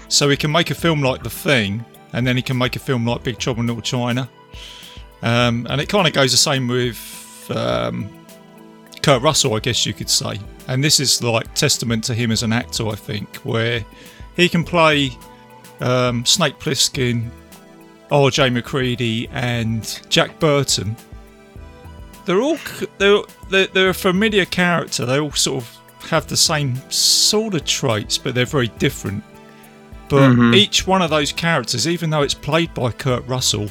So 0.08 0.30
he 0.30 0.38
can 0.38 0.52
make 0.52 0.70
a 0.70 0.76
film 0.76 1.02
like 1.02 1.24
The 1.24 1.32
Thing, 1.32 1.84
and 2.14 2.28
then 2.28 2.36
he 2.36 2.44
can 2.44 2.60
make 2.60 2.76
a 2.76 2.80
film 2.80 3.08
like 3.08 3.24
Big 3.24 3.40
Trouble 3.40 3.62
in 3.62 3.68
Little 3.68 3.82
China. 3.82 4.30
Um, 5.24 5.66
and 5.68 5.82
it 5.82 5.90
kind 5.90 6.06
of 6.06 6.14
goes 6.14 6.30
the 6.30 6.38
same 6.38 6.68
with 6.68 7.52
um, 7.56 8.08
Kurt 9.06 9.22
Russell, 9.22 9.54
I 9.54 9.60
guess 9.60 9.86
you 9.86 9.94
could 9.94 10.10
say. 10.10 10.40
And 10.68 10.84
this 10.84 11.00
is 11.00 11.22
like 11.22 11.54
testament 11.54 12.04
to 12.06 12.16
him 12.16 12.32
as 12.32 12.42
an 12.42 12.52
actor, 12.52 12.88
I 12.88 12.96
think, 12.96 13.36
where 13.38 13.86
he 14.36 14.50
can 14.50 14.64
play 14.64 15.12
um, 15.80 16.26
Snake 16.26 16.58
Plissken, 16.58 17.30
R.J. 18.10 18.50
McCready, 18.50 19.28
and 19.28 20.02
Jack 20.10 20.40
Burton. 20.40 20.96
They're 22.26 22.42
all 22.42 22.58
they're, 22.98 23.22
they're 23.52 23.68
they're 23.68 23.90
a 23.90 23.94
familiar 23.94 24.46
character. 24.46 25.06
They 25.06 25.20
all 25.20 25.34
sort 25.34 25.64
of 25.64 25.78
have 26.10 26.26
the 26.26 26.38
same 26.38 26.76
sort 26.90 27.54
of 27.54 27.64
traits, 27.64 28.18
but 28.18 28.34
they're 28.34 28.48
very 28.48 28.70
different. 28.80 29.24
But 30.10 30.56
each 30.56 30.88
one 30.88 31.04
of 31.04 31.12
those 31.12 31.32
characters, 31.32 31.88
even 31.88 32.10
though 32.10 32.24
it's 32.24 32.34
played 32.34 32.74
by 32.74 32.90
Kurt 32.92 33.28
Russell, 33.28 33.70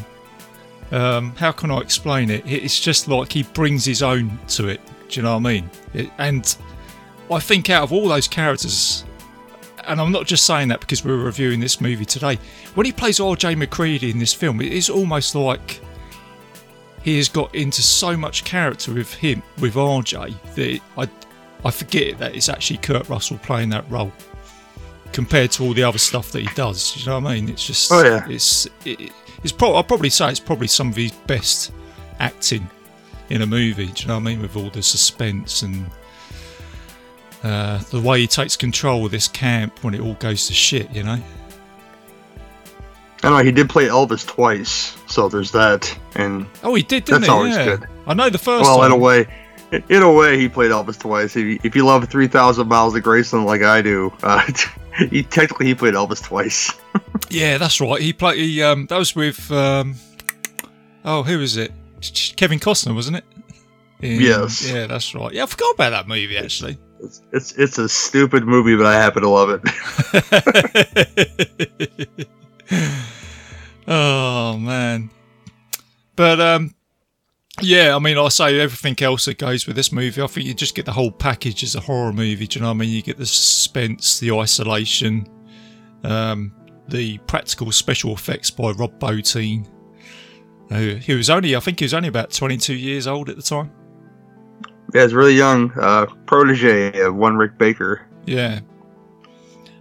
um, 0.93 1.35
how 1.35 1.51
can 1.51 1.73
I 1.73 1.79
explain 1.79 2.31
it? 2.31 2.45
It's 2.47 2.79
just 2.79 3.09
like 3.09 3.33
he 3.33 3.43
brings 3.43 3.85
his 3.85 4.01
own 4.01 4.39
to 4.51 4.69
it. 4.69 4.81
Do 5.09 5.21
you 5.21 5.23
know 5.23 5.39
what 5.39 5.49
I 5.49 5.53
mean? 5.53 5.71
It, 5.93 6.11
and 6.19 6.57
I 7.31 7.39
think 7.41 7.71
out 7.71 7.83
of 7.85 7.93
all 7.93 8.09
those 8.09 8.29
characters, 8.29 9.05
and 9.87 10.01
I'm 10.01 10.13
not 10.13 10.27
just 10.27 10.47
saying 10.47 10.69
that 10.69 10.81
because 10.81 11.05
we're 11.05 11.17
reviewing 11.23 11.61
this 11.61 11.81
movie 11.81 12.05
today, 12.05 12.39
when 12.75 12.87
he 12.87 12.93
plays 12.93 13.21
R.J. 13.21 13.55
McCready 13.55 14.11
in 14.11 14.19
this 14.19 14.33
film, 14.35 14.61
it 14.61 14.73
is 14.73 14.89
almost 14.91 15.35
like 15.35 15.81
he 17.03 17.17
has 17.19 17.29
got 17.29 17.55
into 17.55 17.83
so 17.83 18.17
much 18.17 18.45
character 18.45 18.93
with 18.93 19.13
him, 19.13 19.43
with 19.61 19.75
RJ, 19.75 20.35
that 20.55 20.81
I, 20.97 21.09
I 21.67 21.71
forget 21.71 22.19
that 22.19 22.35
it's 22.35 22.49
actually 22.49 22.79
Kurt 22.79 23.09
Russell 23.09 23.39
playing 23.39 23.69
that 23.71 23.89
role 23.91 24.11
compared 25.13 25.51
to 25.53 25.63
all 25.63 25.75
the 25.75 25.85
other 25.85 25.99
stuff 25.99 26.33
that 26.33 26.41
he 26.41 26.49
does. 26.55 26.95
Do 26.95 27.01
you 27.01 27.07
know 27.07 27.21
what 27.21 27.31
I 27.31 27.35
mean? 27.35 27.49
It's 27.51 27.65
just, 27.67 27.93
Oh, 27.93 28.03
yeah. 28.03 28.27
it's, 28.29 28.67
it, 28.85 29.13
it's 29.43 29.53
pro- 29.53 29.75
I'll 29.75 29.85
probably 29.85 30.11
say 30.11 30.29
it's 30.31 30.41
probably 30.41 30.67
some 30.67 30.89
of 30.89 30.97
his 30.97 31.13
best 31.13 31.71
acting 32.19 32.69
in 33.31 33.43
a 33.43 33.47
movie. 33.47 33.87
Do 33.87 34.03
you 34.03 34.09
know 34.09 34.15
what 34.15 34.21
I 34.21 34.25
mean? 34.25 34.43
With 34.43 34.57
all 34.57 34.71
the 34.71 34.83
suspense 34.83 35.63
and 35.63 35.87
uh, 37.43 37.79
the 37.91 38.01
way 38.01 38.21
he 38.21 38.27
takes 38.27 38.57
control 38.57 39.05
of 39.07 39.11
this 39.13 39.29
camp 39.29 39.83
when 39.85 39.95
it 39.95 40.01
all 40.01 40.15
goes 40.15 40.47
to 40.49 40.53
shit, 40.55 40.91
you 40.91 41.03
know? 41.03 41.21
I 43.23 43.31
know 43.31 43.39
he 43.39 43.53
did 43.53 43.71
play 43.71 43.87
Elvis 43.87 44.27
twice, 44.27 44.97
so 45.07 45.29
there's 45.29 45.51
that. 45.53 45.97
And 46.15 46.47
Oh, 46.63 46.75
he 46.75 46.83
did, 46.83 47.05
didn't 47.07 47.23
That's 47.23 47.33
he? 47.33 47.37
always 47.37 47.57
yeah. 47.57 47.65
good. 47.65 47.89
I 48.07 48.13
know 48.15 48.29
the 48.29 48.37
first 48.39 48.65
well, 48.65 48.79
time. 48.79 48.87
in 48.87 48.93
a 48.93 48.97
way, 48.97 49.27
in 49.89 50.03
a 50.03 50.13
way, 50.13 50.39
he 50.39 50.49
played 50.49 50.71
Elvis 50.71 50.99
twice. 50.99 51.35
If 51.35 51.45
you, 51.45 51.59
if 51.65 51.75
you 51.75 51.87
love 51.87 52.07
3,000 52.09 52.69
Miles 52.69 52.95
of 52.95 53.03
Graceland 53.03 53.47
like 53.47 53.63
I 53.63 53.81
do, 53.81 54.13
uh, 54.23 54.47
he 55.11 55.23
technically 55.23 55.67
he 55.67 55.75
played 55.75 55.95
Elvis 55.95 56.23
twice. 56.23 56.73
Yeah, 57.31 57.59
that's 57.59 57.81
right. 57.81 58.01
He 58.01 58.13
played. 58.13 58.39
He 58.39 58.63
um, 58.63 58.87
that 58.87 58.99
was 58.99 59.17
with 59.17 59.51
um, 59.51 59.95
oh, 61.05 61.23
who 61.25 61.39
was 61.39 61.57
it? 61.57 61.73
Kevin 62.37 62.59
Costner, 62.59 62.95
wasn't 62.95 63.19
it? 63.19 63.25
In- 64.01 64.21
Yes. 64.21 64.71
Yeah, 64.71 64.87
that's 64.87 65.15
right. 65.15 65.33
Yeah, 65.33 65.45
I 65.45 65.47
forgot 65.47 65.75
about 65.75 65.91
that 65.91 66.09
movie 66.09 66.37
actually. 66.37 66.79
It's, 67.01 67.23
it's 67.33 67.53
it's 67.53 67.79
a 67.79 67.89
stupid 67.89 68.45
movie, 68.45 68.77
but 68.77 68.87
I 68.87 68.95
happen 68.95 69.23
to 69.23 69.29
love 69.29 69.51
it. 69.51 69.61
oh 73.89 74.57
man. 74.59 75.11
But 76.17 76.41
um, 76.41 76.75
yeah, 77.61 77.95
I 77.95 77.99
mean, 77.99 78.17
I 78.19 78.29
say 78.29 78.59
everything 78.61 78.97
else 79.05 79.25
that 79.27 79.39
goes 79.39 79.67
with 79.67 79.77
this 79.77 79.93
movie. 79.93 80.23
I 80.23 80.27
think 80.27 80.47
you 80.47 80.55
just 80.55 80.75
get 80.75 80.87
the 80.87 80.93
whole 80.93 81.11
package 81.11 81.63
as 81.63 81.75
a 81.75 81.81
horror 81.81 82.13
movie. 82.13 82.47
Do 82.47 82.59
you 82.59 82.63
know 82.63 82.69
what 82.69 82.75
I 82.77 82.79
mean? 82.79 82.91
You 82.91 83.03
get 83.03 83.19
the 83.19 83.27
suspense, 83.27 84.19
the 84.21 84.33
isolation, 84.33 85.27
um, 86.05 86.53
the 86.89 87.19
practical 87.27 87.71
special 87.73 88.13
effects 88.15 88.51
by 88.51 88.71
Rob 88.73 88.99
Bottin. 88.99 89.69
Uh, 90.71 90.79
he 90.97 91.15
was 91.15 91.29
only, 91.31 91.55
I 91.55 91.61
think, 91.61 91.79
he 91.81 91.85
was 91.85 91.95
only 91.95 92.09
about 92.09 92.31
twenty-two 92.33 92.75
years 92.75 93.07
old 93.07 93.29
at 93.29 93.37
the 93.37 93.43
time. 93.43 93.71
yeah, 94.95 95.05
it's 95.05 95.13
really 95.13 95.35
young. 95.35 95.71
Uh, 95.79 96.07
protege 96.27 97.01
of 97.01 97.15
one 97.15 97.37
Rick 97.37 97.59
Baker. 97.59 98.07
Yeah. 98.27 98.61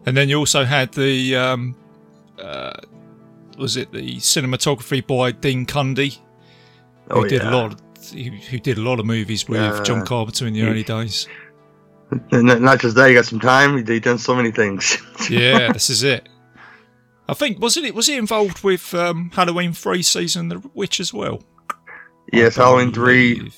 And 0.06 0.18
then 0.18 0.28
you 0.28 0.38
also 0.38 0.66
had 0.66 0.92
the 0.94 1.36
um, 1.38 1.76
uh, 2.42 2.74
was 3.58 3.78
it 3.78 3.92
the 3.94 4.18
cinematography 4.18 5.06
by 5.06 5.32
Dean 5.32 5.66
Cundey, 5.66 6.18
who 7.10 7.20
Oh 7.20 7.24
did 7.24 7.42
yeah. 7.42 7.50
a 7.50 7.56
lot. 7.56 7.74
Of, 7.74 7.80
who, 8.12 8.24
who 8.32 8.60
did 8.60 8.78
a 8.78 8.82
lot 8.82 9.00
of 9.00 9.06
movies 9.06 9.48
with 9.48 9.62
Yeah. 9.62 9.82
John 9.84 10.06
Carpenter 10.06 10.46
in 10.48 10.54
the 10.54 10.60
He- 10.62 10.68
early 10.68 10.84
days. 10.84 11.28
Not- 12.32 12.62
not 12.62 12.80
just 12.82 12.96
that, 12.98 13.08
he 13.08 13.16
got 13.16 13.26
some 13.26 13.40
time. 13.40 13.84
He 13.88 14.00
done 14.00 14.18
so 14.20 14.36
many 14.36 14.52
things. 14.52 14.98
Yeah, 15.30 15.72
this 15.72 15.90
is 15.90 16.04
it. 16.04 16.28
I 17.30 17.34
think 17.34 17.60
wasn't 17.60 17.86
it 17.86 17.96
was 17.96 18.08
he 18.08 18.18
involved 18.18 18.64
with 18.64 18.94
um, 18.94 19.32
Halloween 19.34 19.74
three 19.74 20.04
season 20.04 20.50
The 20.50 20.62
Witch 20.74 21.00
as 21.00 21.14
well? 21.14 21.42
yes, 22.32 22.56
Halloween 22.58 22.92
three. 22.92 23.52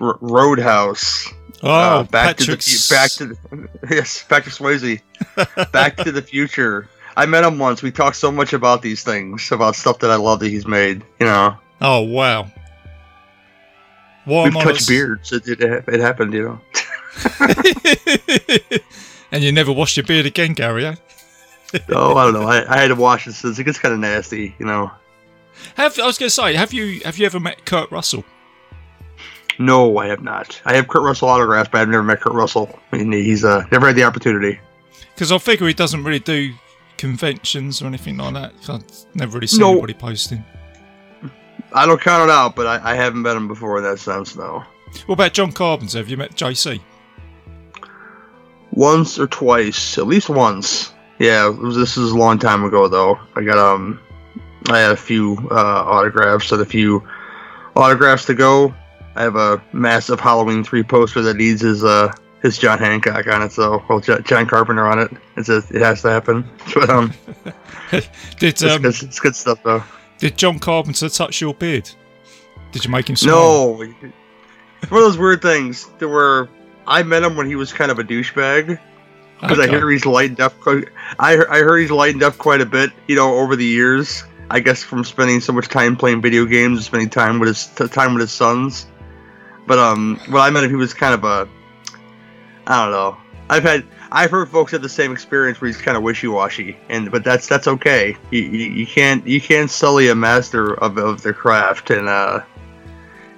R- 0.00 0.18
Roadhouse. 0.20 1.28
Oh, 1.62 1.70
uh, 1.70 2.02
back 2.02 2.36
Patrick 2.36 2.60
to 2.60 2.70
the 2.70 2.76
fu- 2.76 2.94
back 2.94 3.10
to 3.12 3.26
the 3.26 3.68
yes, 3.94 4.22
Patrick 4.28 4.54
Swayze. 4.54 5.00
back 5.72 5.96
to 5.98 6.12
the 6.12 6.20
Future. 6.20 6.88
I 7.16 7.24
met 7.24 7.44
him 7.44 7.58
once. 7.58 7.82
We 7.82 7.90
talked 7.90 8.16
so 8.16 8.30
much 8.30 8.52
about 8.52 8.82
these 8.82 9.02
things, 9.02 9.50
about 9.52 9.74
stuff 9.74 10.00
that 10.00 10.10
I 10.10 10.16
love 10.16 10.40
that 10.40 10.48
he's 10.48 10.66
made. 10.66 11.02
You 11.18 11.26
know, 11.26 11.56
Oh 11.80 12.00
wow. 12.02 12.50
Why 14.26 14.44
we've 14.44 14.52
touched 14.54 14.82
not- 14.82 14.88
beards. 14.88 15.32
It, 15.32 15.48
it, 15.48 15.60
it 15.62 16.00
happened. 16.00 16.34
You 16.34 16.42
know. 16.42 16.60
and 19.32 19.42
you 19.42 19.52
never 19.52 19.72
washed 19.72 19.96
your 19.96 20.04
beard 20.04 20.26
again, 20.26 20.52
Gary? 20.52 20.84
Eh? 20.86 20.94
Oh, 21.90 22.16
I 22.16 22.24
don't 22.24 22.34
know. 22.34 22.46
I, 22.46 22.74
I 22.74 22.78
had 22.80 22.88
to 22.88 22.94
wash 22.94 23.26
it 23.26 23.32
since 23.34 23.58
it 23.58 23.64
gets 23.64 23.78
kind 23.78 23.94
of 23.94 24.00
nasty. 24.00 24.54
You 24.58 24.66
know. 24.66 24.90
Have 25.76 25.98
I 25.98 26.06
was 26.06 26.18
going 26.18 26.28
to 26.28 26.34
say, 26.34 26.54
have 26.54 26.72
you 26.72 27.00
have 27.00 27.18
you 27.18 27.26
ever 27.26 27.40
met 27.40 27.64
Kurt 27.64 27.90
Russell? 27.90 28.24
No, 29.58 29.96
I 29.98 30.06
have 30.08 30.22
not. 30.22 30.60
I 30.66 30.74
have 30.74 30.86
Kurt 30.88 31.02
Russell 31.02 31.28
autographs, 31.28 31.70
but 31.72 31.80
I've 31.80 31.88
never 31.88 32.02
met 32.02 32.20
Kurt 32.20 32.34
Russell. 32.34 32.78
I 32.92 32.98
mean, 32.98 33.12
he's 33.12 33.44
uh, 33.44 33.64
never 33.72 33.86
had 33.86 33.96
the 33.96 34.04
opportunity. 34.04 34.60
Because 35.14 35.32
I 35.32 35.38
figure 35.38 35.66
he 35.66 35.72
doesn't 35.72 36.04
really 36.04 36.18
do 36.18 36.52
conventions 36.98 37.80
or 37.80 37.86
anything 37.86 38.18
like 38.18 38.34
that. 38.34 38.52
I've 38.68 38.84
never 39.14 39.38
really 39.38 39.46
seen 39.46 39.60
No. 39.60 39.72
anybody 39.72 39.94
posting. 39.94 40.44
I 41.72 41.86
don't 41.86 42.00
count 42.00 42.28
it 42.28 42.32
out, 42.32 42.54
but 42.54 42.66
I, 42.66 42.92
I 42.92 42.94
haven't 42.94 43.22
met 43.22 43.34
him 43.36 43.48
before 43.48 43.78
in 43.78 43.84
that 43.84 43.98
sense. 43.98 44.36
No. 44.36 44.62
What 45.06 45.14
about 45.14 45.32
John 45.32 45.52
Carpenter? 45.52 45.98
Have 45.98 46.08
you 46.10 46.16
met 46.18 46.32
JC? 46.36 46.80
once 48.72 49.18
or 49.18 49.26
twice, 49.26 49.96
at 49.96 50.06
least 50.06 50.28
once. 50.28 50.92
Yeah, 51.18 51.54
this 51.74 51.96
is 51.96 52.10
a 52.10 52.16
long 52.16 52.38
time 52.38 52.64
ago 52.64 52.88
though. 52.88 53.18
I 53.34 53.42
got 53.42 53.58
um, 53.58 54.00
I 54.68 54.78
had 54.78 54.92
a 54.92 54.96
few 54.96 55.36
uh, 55.50 55.54
autographs 55.86 56.52
and 56.52 56.60
a 56.60 56.66
few 56.66 57.06
autographs 57.74 58.24
to 58.26 58.34
go. 58.34 58.74
I 59.14 59.22
have 59.22 59.36
a 59.36 59.62
massive 59.72 60.20
Halloween 60.20 60.62
three 60.62 60.82
poster 60.82 61.22
that 61.22 61.36
needs 61.36 61.62
his 61.62 61.84
uh 61.84 62.12
his 62.42 62.58
John 62.58 62.78
Hancock 62.78 63.26
on 63.28 63.42
it, 63.42 63.52
so 63.52 63.82
well 63.88 64.00
Jo- 64.00 64.20
John 64.20 64.46
Carpenter 64.46 64.86
on 64.86 64.98
it. 64.98 65.10
It's 65.36 65.48
a, 65.48 65.58
it 65.70 65.80
has 65.82 66.02
to 66.02 66.10
happen. 66.10 66.48
But 66.74 66.90
um, 66.90 67.12
Did 67.90 68.04
it's, 68.42 68.62
um, 68.62 68.82
good, 68.82 69.02
it's 69.02 69.20
good 69.20 69.34
stuff 69.36 69.62
though. 69.62 69.82
did 70.18 70.36
John 70.36 70.58
Carpenter 70.58 71.08
touch 71.08 71.40
your 71.40 71.54
beard? 71.54 71.88
Did 72.72 72.84
you 72.84 72.90
make 72.90 73.08
him 73.08 73.16
smile? 73.16 73.78
No, 73.78 73.82
it's 73.82 74.90
one 74.90 75.00
of 75.00 75.06
those 75.06 75.16
weird 75.16 75.40
things 75.40 75.88
There 75.98 76.08
were 76.08 76.48
I 76.86 77.02
met 77.04 77.22
him 77.22 77.36
when 77.36 77.46
he 77.46 77.54
was 77.56 77.72
kind 77.72 77.90
of 77.90 77.98
a 77.98 78.04
douchebag. 78.04 78.78
Because 79.40 79.58
I 79.58 79.64
Okay. 79.64 79.72
hear 79.72 79.90
he's 79.90 80.06
lightened 80.06 80.40
up. 80.40 80.58
Quite, 80.60 80.88
I 81.18 81.32
I 81.34 81.58
heard 81.60 81.78
he's 81.78 81.90
lightened 81.90 82.22
up 82.22 82.38
quite 82.38 82.60
a 82.60 82.66
bit. 82.66 82.90
You 83.06 83.16
know, 83.16 83.38
over 83.38 83.56
the 83.56 83.64
years. 83.66 84.24
I 84.48 84.60
guess 84.60 84.84
from 84.84 85.02
spending 85.02 85.40
so 85.40 85.52
much 85.52 85.66
time 85.68 85.96
playing 85.96 86.22
video 86.22 86.44
games 86.44 86.78
and 86.78 86.84
spending 86.84 87.10
time 87.10 87.40
with 87.40 87.48
his 87.48 87.90
time 87.90 88.14
with 88.14 88.20
his 88.20 88.30
sons. 88.30 88.86
But 89.66 89.80
um, 89.80 90.20
when 90.28 90.40
I 90.40 90.50
met 90.50 90.62
him, 90.62 90.70
he 90.70 90.76
was 90.76 90.94
kind 90.94 91.14
of 91.14 91.24
a. 91.24 91.48
I 92.66 92.84
don't 92.84 92.92
know. 92.92 93.16
I've 93.50 93.64
had 93.64 93.84
I've 94.12 94.30
heard 94.30 94.48
folks 94.48 94.70
have 94.72 94.82
the 94.82 94.88
same 94.88 95.10
experience 95.12 95.60
where 95.60 95.66
he's 95.66 95.76
kind 95.76 95.96
of 95.96 96.02
wishy 96.04 96.28
washy, 96.28 96.76
and 96.88 97.10
but 97.10 97.24
that's 97.24 97.48
that's 97.48 97.66
okay. 97.66 98.16
You, 98.30 98.40
you, 98.42 98.66
you 98.70 98.86
can't 98.86 99.26
you 99.26 99.40
can't 99.40 99.68
sully 99.70 100.08
a 100.08 100.14
master 100.14 100.74
of, 100.74 100.96
of 100.96 101.22
their 101.22 101.32
craft, 101.34 101.90
and 101.90 102.08
uh, 102.08 102.40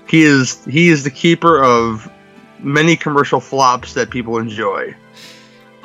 he 0.07 0.23
is 0.23 0.63
he 0.67 0.89
is 0.89 1.05
the 1.05 1.11
keeper 1.11 1.63
of 1.63 2.11
many 2.59 2.97
commercial 2.97 3.41
flops 3.41 3.95
that 3.95 4.11
people 4.11 4.37
enjoy. 4.37 4.95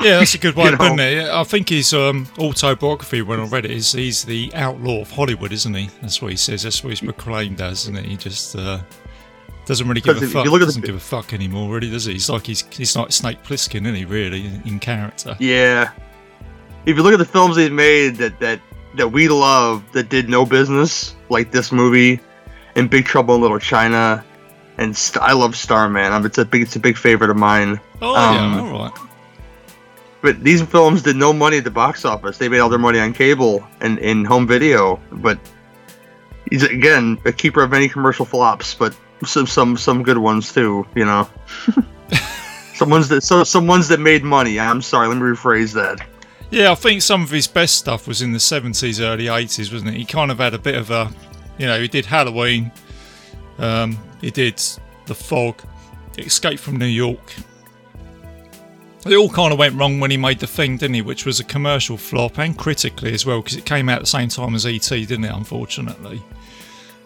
Yeah, 0.02 0.20
that's 0.20 0.34
a 0.34 0.38
good 0.38 0.56
way 0.56 0.66
You 0.68 0.74
of 0.74 0.80
putting 0.80 1.00
it. 1.00 1.30
I 1.30 1.44
think 1.44 1.70
his 1.70 1.94
um, 1.94 2.28
autobiography, 2.38 3.22
when 3.22 3.40
I 3.40 3.46
read 3.46 3.66
it, 3.66 3.72
is 3.72 3.92
he's 3.94 4.24
the 4.24 4.52
outlaw 4.56 5.02
of 5.02 5.12
Hollywood, 5.12 5.52
isn't 5.52 5.74
he? 5.74 5.90
That's 6.02 6.22
what 6.22 6.32
he 6.32 6.38
says. 6.38 6.64
That's 6.64 6.84
what 6.84 6.90
he's 6.90 7.00
proclaimed 7.02 7.62
as, 7.62 7.84
isn't 7.84 7.98
it? 7.98 8.06
He 8.06 8.18
just 8.18 8.56
uh, 8.56 8.80
doesn't 9.66 9.88
really 9.88 10.02
give 10.02 10.18
a 10.18 10.28
fuck. 10.28 10.46
at 10.46 10.52
the- 10.52 10.60
doesn't 10.60 10.84
give 10.86 10.96
a 10.96 11.00
fuck 11.00 11.34
anymore, 11.34 11.74
really, 11.74 11.90
does 11.90 12.06
he? 12.06 12.14
He's 12.14 12.30
like 12.30 12.46
he's 12.46 12.62
he's 12.76 12.96
like 12.96 13.12
Snake 13.12 13.44
Plissken, 13.44 13.82
isn't 13.84 13.96
he? 13.96 14.06
Really, 14.06 14.46
in, 14.48 14.62
in 14.66 14.80
character. 14.80 15.36
Yeah. 15.40 15.92
If 16.86 16.98
you 16.98 17.04
look 17.04 17.14
at 17.14 17.20
the 17.20 17.26
films 17.26 17.56
he's 17.56 17.70
made 17.70 18.16
that 18.18 18.40
that 18.40 18.60
that 18.96 19.08
we 19.10 19.30
love 19.30 19.84
that 19.94 20.10
did 20.10 20.28
no 20.28 20.46
business, 20.46 21.16
like 21.30 21.52
this 21.52 21.72
movie 21.72 22.20
and 22.76 22.90
Big 22.90 23.06
Trouble 23.06 23.36
in 23.36 23.42
Little 23.42 23.60
China 23.60 24.24
and 24.80 24.98
st- 24.98 25.24
I 25.24 25.32
love 25.34 25.56
Starman. 25.56 26.12
Um, 26.12 26.26
it's 26.26 26.38
a 26.40 26.44
big 26.46 26.64
it's 26.64 26.76
a 26.76 26.80
big 26.80 26.98
favorite 26.98 27.30
of 27.30 27.38
mine. 27.38 27.80
Oh 28.02 28.16
Um, 28.16 28.36
yeah, 28.36 28.60
all 28.60 28.80
right. 28.80 28.92
But 30.24 30.42
these 30.42 30.62
films 30.62 31.02
did 31.02 31.18
no 31.18 31.34
money 31.34 31.58
at 31.58 31.66
the 31.66 31.70
box 31.70 32.06
office. 32.06 32.38
They 32.38 32.48
made 32.48 32.60
all 32.60 32.70
their 32.70 32.80
money 32.80 32.98
on 32.98 33.12
cable 33.12 33.62
and 33.82 34.00
in 34.00 34.24
home 34.24 34.48
video. 34.48 34.98
But 35.12 35.38
he's 36.50 36.64
again 36.64 37.20
a 37.26 37.34
keeper 37.34 37.62
of 37.62 37.72
many 37.72 37.90
commercial 37.90 38.26
flops, 38.26 38.74
but 38.74 38.96
some 39.26 39.46
some 39.46 39.76
some 39.76 40.02
good 40.02 40.18
ones 40.18 40.54
too. 40.54 40.88
You 40.96 41.04
know, 41.04 41.30
some 42.74 42.90
ones 42.90 43.10
that 43.10 43.22
so 43.22 43.44
some 43.44 43.68
ones 43.68 43.90
that 43.90 44.00
made 44.00 44.24
money. 44.24 44.62
I'm 44.62 44.82
sorry, 44.82 45.10
let 45.10 45.18
me 45.18 45.24
rephrase 45.24 45.74
that. 45.74 46.08
Yeah, 46.52 46.72
I 46.72 46.76
think 46.76 47.02
some 47.02 47.24
of 47.24 47.30
his 47.30 47.48
best 47.48 47.76
stuff 47.76 48.08
was 48.08 48.22
in 48.22 48.32
the 48.32 48.38
70s, 48.38 49.02
early 49.02 49.26
80s, 49.26 49.74
wasn't 49.74 49.90
it? 49.90 49.98
He 49.98 50.06
kind 50.06 50.30
of 50.30 50.38
had 50.38 50.54
a 50.54 50.60
bit 50.60 50.76
of 50.76 50.92
a, 50.92 51.12
you 51.58 51.66
know, 51.66 51.82
he 51.82 51.88
did 51.88 52.06
Halloween, 52.06 52.72
um, 53.58 53.98
he 54.22 54.30
did 54.30 54.62
The 55.08 55.16
Fog, 55.16 55.64
Escape 56.16 56.60
from 56.60 56.78
New 56.78 56.86
York. 56.86 57.34
It 59.06 59.16
all 59.16 59.30
kind 59.30 59.52
of 59.52 59.60
went 59.60 59.76
wrong 59.76 60.00
when 60.00 60.12
he 60.12 60.18
made 60.18 60.40
The 60.40 60.48
Thing, 60.48 60.78
didn't 60.78 60.94
he? 60.94 61.02
Which 61.02 61.26
was 61.26 61.40
a 61.40 61.44
commercial 61.44 61.98
flop 61.98 62.40
and 62.40 62.58
critically 62.58 63.14
as 63.14 63.26
well, 63.26 63.42
because 63.42 63.58
it 63.58 63.66
came 63.66 63.90
out 63.90 63.98
at 63.98 64.02
the 64.02 64.08
same 64.08 64.30
time 64.30 64.56
as 64.56 64.66
E.T., 64.66 65.06
didn't 65.06 65.26
it, 65.26 65.34
unfortunately? 65.34 66.22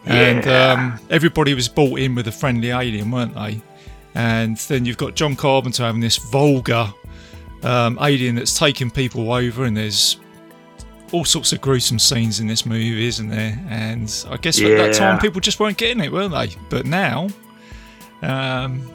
And 0.05 0.47
um, 0.47 0.99
everybody 1.09 1.53
was 1.53 1.67
bought 1.67 1.99
in 1.99 2.15
with 2.15 2.27
a 2.27 2.31
friendly 2.31 2.69
alien, 2.69 3.11
weren't 3.11 3.33
they? 3.33 3.61
And 4.15 4.57
then 4.57 4.85
you've 4.85 4.97
got 4.97 5.15
John 5.15 5.35
Carpenter 5.35 5.83
having 5.83 6.01
this 6.01 6.17
vulgar 6.17 6.87
um, 7.63 7.97
alien 8.01 8.35
that's 8.35 8.57
taking 8.57 8.89
people 8.89 9.33
over, 9.33 9.65
and 9.65 9.75
there's 9.75 10.17
all 11.11 11.25
sorts 11.25 11.53
of 11.53 11.61
gruesome 11.61 11.99
scenes 11.99 12.39
in 12.39 12.47
this 12.47 12.65
movie, 12.65 13.07
isn't 13.07 13.29
there? 13.29 13.59
And 13.69 14.25
I 14.29 14.37
guess 14.37 14.61
at 14.61 14.77
that 14.77 14.93
time 14.93 15.19
people 15.19 15.41
just 15.41 15.59
weren't 15.59 15.77
getting 15.77 16.03
it, 16.03 16.11
were 16.11 16.27
they? 16.27 16.55
But 16.69 16.85
now, 16.85 17.27
um, 18.21 18.89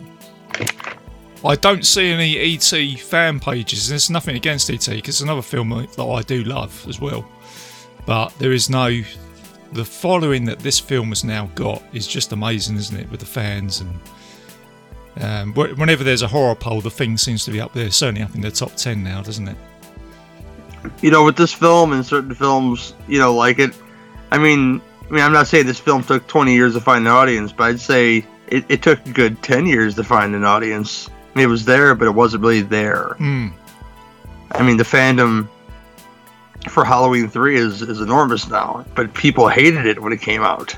I 1.44 1.56
don't 1.56 1.84
see 1.84 2.10
any 2.10 2.38
ET 2.38 3.00
fan 3.00 3.40
pages. 3.40 3.88
There's 3.88 4.10
nothing 4.10 4.36
against 4.36 4.70
ET 4.70 4.86
because 4.86 5.08
it's 5.08 5.20
another 5.20 5.42
film 5.42 5.70
that 5.70 6.02
I 6.02 6.22
do 6.22 6.44
love 6.44 6.86
as 6.88 7.00
well. 7.00 7.28
But 8.06 8.36
there 8.38 8.52
is 8.52 8.70
no. 8.70 9.02
The 9.72 9.84
following 9.84 10.44
that 10.44 10.58
this 10.58 10.78
film 10.78 11.08
has 11.08 11.24
now 11.24 11.46
got 11.54 11.82
is 11.94 12.06
just 12.06 12.32
amazing, 12.32 12.76
isn't 12.76 12.96
it? 12.96 13.10
With 13.10 13.20
the 13.20 13.26
fans 13.26 13.80
and 13.80 13.98
um, 15.20 15.54
whenever 15.54 16.04
there's 16.04 16.22
a 16.22 16.28
horror 16.28 16.54
poll, 16.54 16.80
the 16.80 16.90
thing 16.90 17.16
seems 17.16 17.44
to 17.44 17.50
be 17.50 17.60
up 17.60 17.72
there, 17.72 17.90
certainly 17.90 18.22
up 18.22 18.34
in 18.34 18.40
the 18.40 18.50
top 18.50 18.76
ten 18.76 19.02
now, 19.02 19.22
doesn't 19.22 19.48
it? 19.48 19.56
you 21.00 21.10
know, 21.10 21.24
with 21.24 21.36
this 21.36 21.52
film 21.52 21.92
and 21.92 22.04
certain 22.04 22.34
films, 22.34 22.94
you 23.08 23.18
know, 23.18 23.34
like 23.34 23.58
it. 23.58 23.74
I 24.30 24.38
mean, 24.38 24.80
I 25.08 25.12
mean, 25.12 25.22
I'm 25.22 25.32
not 25.32 25.46
saying 25.46 25.66
this 25.66 25.80
film 25.80 26.02
took 26.02 26.26
20 26.26 26.54
years 26.54 26.74
to 26.74 26.80
find 26.80 27.06
an 27.06 27.12
audience, 27.12 27.52
but 27.52 27.64
I'd 27.64 27.80
say 27.80 28.26
it, 28.48 28.64
it 28.68 28.82
took 28.82 29.04
a 29.06 29.10
good 29.10 29.42
10 29.42 29.66
years 29.66 29.94
to 29.96 30.04
find 30.04 30.34
an 30.34 30.44
audience. 30.44 31.10
It 31.34 31.46
was 31.46 31.64
there, 31.64 31.94
but 31.94 32.06
it 32.06 32.12
wasn't 32.12 32.42
really 32.42 32.62
there. 32.62 33.14
Hmm. 33.18 33.48
I 34.52 34.62
mean, 34.62 34.76
the 34.76 34.84
fandom 34.84 35.48
for 36.68 36.84
Halloween 36.84 37.28
3 37.28 37.56
is, 37.56 37.82
is 37.82 38.00
enormous 38.00 38.48
now, 38.48 38.84
but 38.94 39.12
people 39.14 39.48
hated 39.48 39.86
it 39.86 40.00
when 40.02 40.12
it 40.12 40.20
came 40.20 40.42
out. 40.42 40.76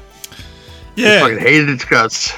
They 0.96 1.18
fucking 1.20 1.37
Yeah, 1.38 1.42
hated 1.42 1.68
its 1.70 1.84
guts. 1.84 2.32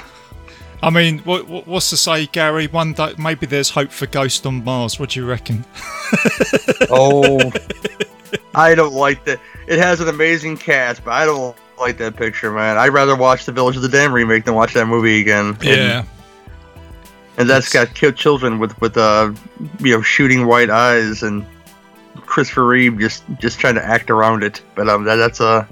I 0.83 0.91
mean, 0.91 1.19
what, 1.21 1.47
what, 1.49 1.67
what's 1.67 1.91
to 1.91 1.97
say, 1.97 2.27
Gary? 2.27 2.67
One 2.69 2.93
day, 2.93 3.15
maybe 3.19 3.47
there's 3.47 3.71
hope 3.71 3.91
for 3.91 4.07
Ghost 4.07 4.47
on 4.47 4.65
Mars. 4.65 4.99
What 4.99 5.11
do 5.11 5.21
you 5.21 5.27
reckon? 5.27 5.65
Oh, 6.91 7.51
I 8.55 8.75
don't 8.75 8.93
like 8.93 9.25
that. 9.25 9.41
It 9.67 9.79
has 9.79 10.01
an 10.01 10.09
amazing 10.09 10.57
cast, 10.57 11.05
but 11.05 11.13
I 11.13 11.25
don't 11.25 11.57
like 11.79 11.99
that 11.99 12.17
picture, 12.17 12.53
man. 12.53 12.77
I'd 12.79 12.89
rather 12.89 13.17
watch 13.17 13.45
the 13.45 13.53
Village 13.53 13.77
of 13.77 13.83
the 13.83 13.89
Damned 13.89 14.15
remake 14.15 14.45
than 14.45 14.55
watch 14.55 14.73
that 14.75 14.87
movie 14.87 15.21
again. 15.21 15.57
Yeah, 15.63 16.05
and 17.39 17.49
that's 17.49 17.73
got 17.73 17.95
killed 17.95 18.17
children 18.17 18.59
with 18.59 18.79
with 18.81 18.97
uh 18.97 19.33
you 19.81 19.93
know 19.93 20.03
shooting 20.03 20.47
white 20.47 20.71
eyes 20.71 21.23
and 21.23 21.45
Christopher 22.27 22.67
Reeve 22.67 22.99
just 22.99 23.25
just 23.39 23.59
trying 23.59 23.75
to 23.77 23.85
act 23.85 24.11
around 24.11 24.43
it. 24.43 24.63
But 24.75 24.89
um, 24.89 25.05
that, 25.05 25.17
that's 25.17 25.41
a 25.41 25.67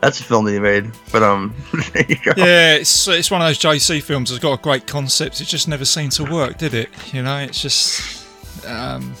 that's 0.00 0.20
a 0.20 0.24
film 0.24 0.44
that 0.46 0.52
he 0.52 0.58
made. 0.58 0.90
But 1.12 1.22
um, 1.22 1.54
there 1.92 2.06
you 2.08 2.16
go. 2.16 2.32
yeah. 2.36 2.74
It's 2.74 3.08
it's 3.08 3.30
one 3.30 3.40
of 3.40 3.46
those 3.46 3.58
JC 3.58 4.02
films 4.02 4.30
that's 4.30 4.42
got 4.42 4.58
a 4.58 4.62
great 4.62 4.86
concept. 4.86 5.40
It 5.40 5.44
just 5.46 5.68
never 5.68 5.84
seemed 5.84 6.12
to 6.12 6.24
work, 6.24 6.58
did 6.58 6.74
it? 6.74 6.88
You 7.12 7.22
know, 7.22 7.38
it's 7.38 7.60
just. 7.60 8.26
Um, 8.66 9.14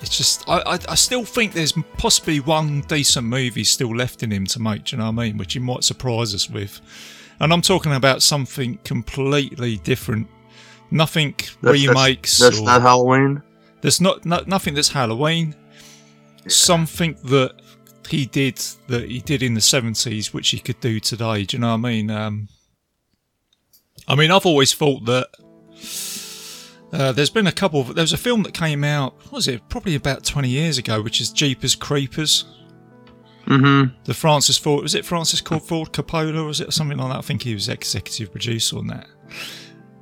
it's 0.00 0.16
just 0.16 0.48
I, 0.48 0.58
I, 0.66 0.78
I 0.88 0.94
still 0.96 1.24
think 1.24 1.52
there's 1.52 1.74
possibly 1.96 2.40
one 2.40 2.80
decent 2.82 3.24
movie 3.24 3.62
still 3.62 3.94
left 3.94 4.24
in 4.24 4.32
him 4.32 4.46
to 4.46 4.60
make. 4.60 4.84
Do 4.84 4.96
you 4.96 4.98
know 4.98 5.12
what 5.12 5.22
I 5.22 5.26
mean? 5.26 5.38
Which 5.38 5.52
he 5.52 5.60
might 5.60 5.84
surprise 5.84 6.34
us 6.34 6.50
with. 6.50 6.80
And 7.38 7.52
I'm 7.52 7.62
talking 7.62 7.92
about 7.92 8.20
something 8.20 8.78
completely 8.84 9.76
different. 9.78 10.26
Nothing 10.92 11.34
That's, 11.62 11.86
remakes. 11.86 12.38
That's, 12.38 12.56
that's 12.56 12.60
or- 12.60 12.66
not 12.66 12.82
Halloween. 12.82 13.42
There's 13.80 14.00
not 14.00 14.24
no, 14.24 14.42
nothing 14.46 14.74
that's 14.74 14.90
Halloween. 14.90 15.56
Something 16.46 17.16
that 17.24 17.60
he 18.08 18.26
did 18.26 18.58
that 18.88 19.08
he 19.08 19.20
did 19.20 19.42
in 19.42 19.54
the 19.54 19.60
seventies, 19.60 20.32
which 20.32 20.50
he 20.50 20.58
could 20.58 20.78
do 20.80 21.00
today. 21.00 21.44
Do 21.44 21.56
you 21.56 21.60
know 21.60 21.68
what 21.68 21.74
I 21.74 21.76
mean? 21.78 22.10
Um, 22.10 22.48
I 24.06 24.14
mean, 24.14 24.30
I've 24.30 24.46
always 24.46 24.72
thought 24.74 25.04
that 25.06 25.28
uh, 26.92 27.12
there's 27.12 27.30
been 27.30 27.46
a 27.46 27.52
couple. 27.52 27.80
Of, 27.80 27.94
there 27.94 28.02
was 28.02 28.12
a 28.12 28.18
film 28.18 28.42
that 28.44 28.54
came 28.54 28.84
out. 28.84 29.14
What 29.24 29.32
was 29.32 29.48
it? 29.48 29.68
Probably 29.68 29.94
about 29.94 30.24
twenty 30.24 30.48
years 30.48 30.78
ago, 30.78 31.00
which 31.02 31.20
is 31.20 31.32
Jeepers 31.32 31.74
Creepers. 31.74 32.44
Mm-hmm. 33.46 33.94
The 34.04 34.14
Francis 34.14 34.58
Ford 34.58 34.82
was 34.82 34.94
it 34.94 35.04
Francis 35.04 35.40
Ford 35.40 35.92
Coppola 35.92 36.36
or 36.36 36.44
was 36.44 36.60
it 36.60 36.72
something 36.72 36.98
like 36.98 37.12
that? 37.12 37.18
I 37.18 37.22
think 37.22 37.42
he 37.42 37.54
was 37.54 37.68
executive 37.68 38.30
producer 38.30 38.78
on 38.78 38.86
that. 38.86 39.08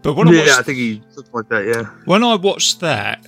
But 0.02 0.14
when 0.14 0.28
I 0.28 0.32
Yeah, 0.32 0.38
watched 0.40 0.58
I 0.58 0.62
think 0.62 0.78
he 0.78 1.02
something 1.10 1.32
like 1.32 1.48
that. 1.48 1.66
Yeah. 1.66 1.84
when 2.06 2.24
I 2.24 2.34
watched 2.36 2.80
that, 2.80 3.26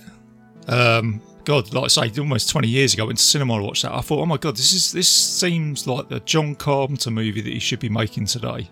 um, 0.67 1.21
God, 1.43 1.73
like 1.73 1.83
I 1.85 1.87
say, 1.87 2.19
almost 2.19 2.49
twenty 2.49 2.67
years 2.67 2.93
ago, 2.93 3.03
I 3.03 3.07
went 3.07 3.19
to 3.19 3.23
cinema 3.23 3.55
and 3.55 3.63
watched 3.63 3.83
that. 3.83 3.93
I 3.93 4.01
thought, 4.01 4.19
oh 4.19 4.25
my 4.25 4.37
God, 4.37 4.55
this 4.55 4.73
is 4.73 4.91
this 4.91 5.07
seems 5.09 5.85
like 5.87 6.09
the 6.09 6.19
John 6.21 6.55
Carpenter 6.55 7.11
movie 7.11 7.41
that 7.41 7.51
he 7.53 7.59
should 7.59 7.79
be 7.79 7.89
making 7.89 8.25
today, 8.25 8.69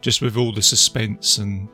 just 0.00 0.22
with 0.22 0.36
all 0.36 0.52
the 0.52 0.62
suspense 0.62 1.38
and. 1.38 1.68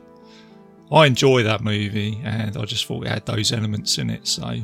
I 0.91 1.07
enjoy 1.07 1.41
that 1.43 1.61
movie, 1.63 2.19
and 2.23 2.55
I 2.55 2.65
just 2.65 2.85
thought 2.85 3.05
it 3.07 3.09
had 3.09 3.25
those 3.25 3.51
elements 3.51 3.97
in 3.97 4.11
it. 4.11 4.27
So, 4.27 4.57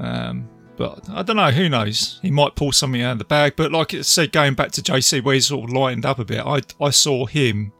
um, 0.00 0.48
but 0.76 1.08
I 1.10 1.22
don't 1.22 1.36
know. 1.36 1.50
Who 1.50 1.68
knows? 1.68 2.18
He 2.22 2.30
might 2.32 2.56
pull 2.56 2.72
something 2.72 3.00
out 3.02 3.12
of 3.12 3.18
the 3.18 3.24
bag. 3.26 3.54
But 3.54 3.70
like 3.70 3.94
I 3.94 4.00
said, 4.00 4.32
going 4.32 4.54
back 4.54 4.72
to 4.72 4.82
JC, 4.82 5.22
where 5.22 5.34
he 5.34 5.40
sort 5.40 5.68
of 5.70 5.76
lightened 5.76 6.04
up 6.06 6.18
a 6.18 6.24
bit, 6.24 6.40
I 6.44 6.62
I 6.80 6.90
saw 6.90 7.26
him 7.26 7.72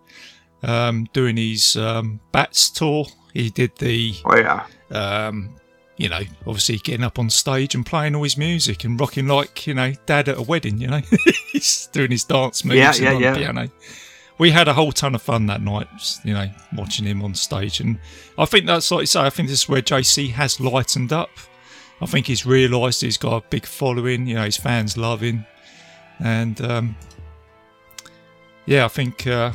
um, 0.62 1.08
doing 1.12 1.36
his 1.36 1.76
um, 1.76 2.20
Bats 2.32 2.70
tour. 2.70 3.06
He 3.32 3.50
did 3.50 3.76
the 3.76 4.14
Oh 4.24 4.36
yeah. 4.36 4.66
um, 4.90 5.54
you 5.96 6.08
know, 6.08 6.20
obviously 6.46 6.78
getting 6.78 7.04
up 7.04 7.18
on 7.18 7.28
stage 7.28 7.74
and 7.74 7.84
playing 7.84 8.14
all 8.14 8.22
his 8.22 8.36
music 8.38 8.84
and 8.84 8.98
rocking 8.98 9.26
like, 9.28 9.66
you 9.66 9.74
know, 9.74 9.92
dad 10.06 10.28
at 10.30 10.38
a 10.38 10.42
wedding, 10.42 10.80
you 10.80 10.86
know. 10.88 11.02
He's 11.52 11.88
doing 11.92 12.10
his 12.10 12.24
dance 12.24 12.64
moves 12.64 12.78
Yeah, 12.78 12.94
yeah, 13.10 13.14
on 13.14 13.20
yeah. 13.22 13.32
the 13.32 13.38
piano. 13.38 13.70
We 14.38 14.50
had 14.50 14.66
a 14.68 14.72
whole 14.72 14.92
ton 14.92 15.14
of 15.14 15.20
fun 15.20 15.44
that 15.46 15.60
night, 15.60 15.86
you 16.24 16.32
know, 16.32 16.48
watching 16.74 17.04
him 17.04 17.22
on 17.22 17.34
stage. 17.34 17.80
And 17.80 17.98
I 18.38 18.46
think 18.46 18.64
that's 18.64 18.90
like 18.90 19.00
you 19.02 19.06
say, 19.06 19.20
I 19.20 19.28
think 19.28 19.50
this 19.50 19.64
is 19.64 19.68
where 19.68 19.82
JC 19.82 20.30
has 20.30 20.58
lightened 20.58 21.12
up. 21.12 21.28
I 22.00 22.06
think 22.06 22.26
he's 22.26 22.46
realised 22.46 23.02
he's 23.02 23.18
got 23.18 23.36
a 23.44 23.46
big 23.50 23.66
following, 23.66 24.26
you 24.26 24.36
know, 24.36 24.44
his 24.44 24.56
fans 24.56 24.96
love 24.96 25.20
him. 25.20 25.44
And 26.18 26.58
um, 26.62 26.96
yeah, 28.64 28.86
I 28.86 28.88
think 28.88 29.26
uh, 29.26 29.52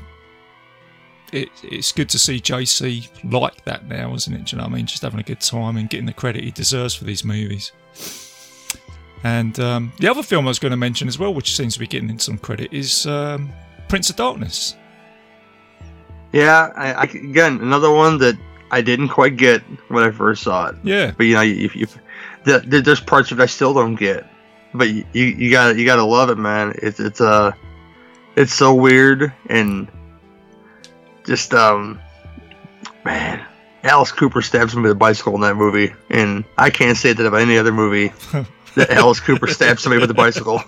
it, 1.31 1.49
it's 1.63 1.91
good 1.91 2.09
to 2.09 2.19
see 2.19 2.39
JC 2.39 3.09
like 3.31 3.63
that 3.65 3.87
now, 3.87 4.13
isn't 4.13 4.33
it? 4.33 4.45
Do 4.45 4.55
you 4.55 4.57
know 4.57 4.67
what 4.67 4.73
I 4.73 4.75
mean? 4.75 4.85
Just 4.85 5.01
having 5.01 5.19
a 5.19 5.23
good 5.23 5.41
time 5.41 5.77
and 5.77 5.89
getting 5.89 6.05
the 6.05 6.13
credit 6.13 6.43
he 6.43 6.51
deserves 6.51 6.95
for 6.95 7.03
these 7.05 7.23
movies. 7.23 7.71
And 9.23 9.59
um, 9.59 9.91
the 9.99 10.07
other 10.07 10.21
film 10.21 10.45
I 10.45 10.49
was 10.49 10.59
going 10.59 10.71
to 10.71 10.77
mention 10.77 11.07
as 11.07 11.17
well, 11.17 11.33
which 11.33 11.55
seems 11.55 11.73
to 11.73 11.79
be 11.79 11.87
getting 11.87 12.17
some 12.19 12.37
credit, 12.37 12.71
is 12.71 13.07
um, 13.07 13.51
Prince 13.87 14.09
of 14.09 14.15
Darkness. 14.15 14.75
Yeah. 16.31 16.71
I, 16.75 16.93
I 16.93 17.03
again 17.03 17.59
another 17.61 17.91
one 17.91 18.17
that 18.19 18.37
I 18.71 18.81
didn't 18.81 19.09
quite 19.09 19.37
get 19.37 19.61
when 19.87 20.03
I 20.03 20.11
first 20.11 20.43
saw 20.43 20.67
it. 20.67 20.75
Yeah, 20.83 21.11
But 21.17 21.25
you 21.25 21.35
know, 21.35 21.41
if 21.41 21.75
you, 21.75 21.87
the, 22.43 22.59
the, 22.59 22.81
there's 22.81 22.99
parts 22.99 23.31
of 23.31 23.39
it 23.39 23.43
I 23.43 23.45
still 23.47 23.73
don't 23.73 23.95
get. 23.95 24.25
But 24.73 24.89
you 24.89 25.05
you 25.13 25.49
got 25.49 25.77
you 25.77 25.85
gotta 25.85 26.03
love 26.03 26.29
it, 26.29 26.37
man. 26.37 26.73
It's 26.81 26.99
it's 26.99 27.21
uh 27.21 27.53
it's 28.35 28.53
so 28.53 28.73
weird 28.75 29.31
and 29.49 29.89
just 31.25 31.53
um 31.53 31.99
man. 33.03 33.45
Alice 33.83 34.11
Cooper 34.11 34.41
stabs 34.41 34.73
him 34.73 34.81
with 34.81 34.91
a 34.91 34.95
bicycle 34.95 35.35
in 35.35 35.41
that 35.41 35.55
movie, 35.55 35.93
and 36.09 36.43
I 36.57 36.71
can't 36.71 36.97
say 36.97 37.13
that 37.13 37.23
of 37.23 37.35
any 37.35 37.55
other 37.57 37.71
movie 37.71 38.11
that 38.75 38.89
Alice 38.89 39.19
Cooper 39.19 39.45
stabs 39.47 39.83
somebody 39.83 40.01
with 40.01 40.09
a 40.09 40.15
bicycle. 40.15 40.59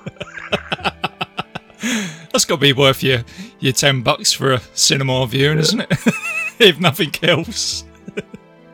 that's 2.31 2.45
got 2.45 2.55
to 2.55 2.61
be 2.61 2.73
worth 2.73 3.01
your 3.01 3.23
your 3.59 3.73
ten 3.73 4.03
bucks 4.03 4.31
for 4.31 4.53
a 4.53 4.61
cinema 4.73 5.25
viewing, 5.25 5.57
isn't 5.57 5.79
it? 5.81 5.87
if 6.59 6.79
nothing 6.79 7.11
else. 7.23 7.83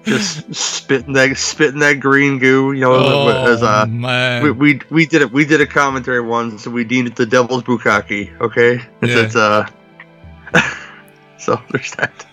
Just 0.04 0.54
spitting 0.54 1.14
that 1.14 1.38
spitting 1.38 1.80
that 1.80 2.02
green 2.02 2.38
goo, 2.38 2.74
you 2.74 2.82
know, 2.82 2.94
Oh 2.94 3.46
as 3.54 3.64
uh 3.64 3.86
man, 3.86 4.44
we, 4.44 4.52
we 4.52 4.82
we 4.90 5.06
did 5.06 5.22
it 5.22 5.32
we 5.32 5.46
did 5.46 5.62
a 5.62 5.66
commentary 5.66 6.20
once, 6.20 6.64
so 6.64 6.72
we 6.72 6.84
deemed 6.84 7.08
it 7.08 7.16
the 7.16 7.26
devil's 7.26 7.64
bukkake, 7.64 8.38
okay? 8.42 8.82
It's, 9.02 9.14
Yeah. 9.14 9.22
it's 9.22 9.36
uh 9.38 9.66
So 11.44 11.62
there's 11.72 11.92
that. 11.92 12.26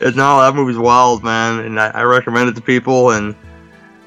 and 0.00 0.16
no, 0.16 0.40
that 0.40 0.54
movie's 0.54 0.78
wild, 0.78 1.24
man, 1.24 1.60
and 1.64 1.80
I, 1.80 1.88
I 1.88 2.02
recommend 2.02 2.48
it 2.48 2.54
to 2.56 2.62
people. 2.62 3.10
And 3.10 3.34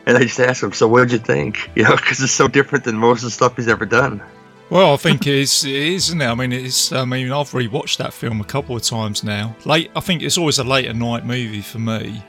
and 0.06 0.18
I 0.18 0.22
just 0.22 0.40
ask 0.40 0.62
them, 0.62 0.72
so 0.72 0.88
what 0.88 1.02
did 1.02 1.12
you 1.12 1.18
think? 1.18 1.70
You 1.76 1.84
know, 1.84 1.96
because 1.96 2.22
it's 2.22 2.32
so 2.32 2.48
different 2.48 2.86
than 2.86 2.96
most 2.96 3.20
of 3.20 3.26
the 3.26 3.32
stuff 3.32 3.56
he's 3.56 3.68
ever 3.68 3.86
done. 3.86 4.22
Well, 4.70 4.94
I 4.94 4.98
think 4.98 5.28
it 5.28 5.36
is, 5.36 5.64
it 5.64 5.74
is, 5.74 6.08
isn't 6.08 6.22
it? 6.22 6.28
I 6.28 6.34
mean, 6.34 6.52
it's. 6.52 6.92
I 6.92 7.06
mean, 7.06 7.32
I've 7.32 7.52
rewatched 7.52 7.98
that 7.98 8.14
film 8.14 8.42
a 8.42 8.46
couple 8.46 8.76
of 8.76 8.82
times 8.82 9.24
now. 9.24 9.56
Late, 9.66 9.92
I 9.96 10.00
think 10.00 10.24
it's 10.24 10.38
always 10.38 10.58
a 10.58 10.64
late 10.64 10.86
at 10.86 10.96
night 10.96 11.26
movie 11.26 11.62
for 11.62 11.80
me. 11.80 12.24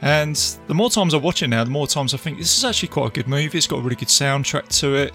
And 0.00 0.36
the 0.66 0.74
more 0.74 0.90
times 0.90 1.14
I 1.14 1.16
watch 1.16 1.42
it 1.42 1.48
now, 1.48 1.64
the 1.64 1.70
more 1.70 1.86
times 1.86 2.12
I 2.12 2.18
think 2.18 2.38
this 2.38 2.56
is 2.56 2.64
actually 2.64 2.88
quite 2.88 3.08
a 3.08 3.12
good 3.12 3.28
movie. 3.28 3.58
It's 3.58 3.66
got 3.66 3.78
a 3.78 3.82
really 3.82 3.96
good 3.96 4.08
soundtrack 4.08 4.68
to 4.80 4.94
it, 4.94 5.12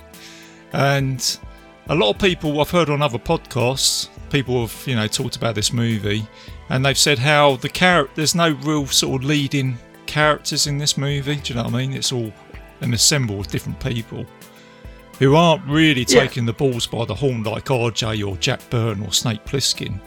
and 0.74 1.40
a 1.88 1.96
lot 1.96 2.10
of 2.12 2.20
people 2.20 2.60
I've 2.60 2.70
heard 2.70 2.90
on 2.90 3.02
other 3.02 3.20
podcasts, 3.20 4.10
people 4.30 4.62
have 4.68 4.84
you 4.88 4.96
know 4.96 5.08
talked 5.08 5.36
about 5.36 5.56
this 5.56 5.72
movie, 5.74 6.28
and 6.70 6.86
they've 6.86 6.98
said 6.98 7.20
how 7.20 7.56
the 7.58 7.70
character 7.70 8.12
there's 8.16 8.36
no 8.36 8.50
real 8.64 8.86
sort 8.88 9.22
of 9.24 9.28
leading 9.30 9.78
characters 10.06 10.68
in 10.68 10.78
this 10.78 10.98
movie. 10.98 11.36
Do 11.36 11.54
you 11.54 11.56
know 11.58 11.66
what 11.66 11.74
I 11.74 11.78
mean? 11.78 11.94
It's 11.94 12.12
all 12.12 12.32
an 12.82 12.92
ensemble 12.92 13.40
of 13.40 13.48
different 13.48 13.80
people 13.80 14.26
who 15.20 15.36
aren't 15.36 15.66
really 15.66 16.06
Yeah. 16.08 16.22
taking 16.22 16.46
the 16.46 16.54
balls 16.54 16.86
by 16.88 17.04
the 17.06 17.16
horn 17.16 17.44
like 17.44 17.66
RJ 17.66 18.22
or 18.28 18.38
Jack 18.38 18.62
Byrne 18.70 19.02
or 19.04 19.12
Snake 19.12 19.44
Plissken. 19.46 20.00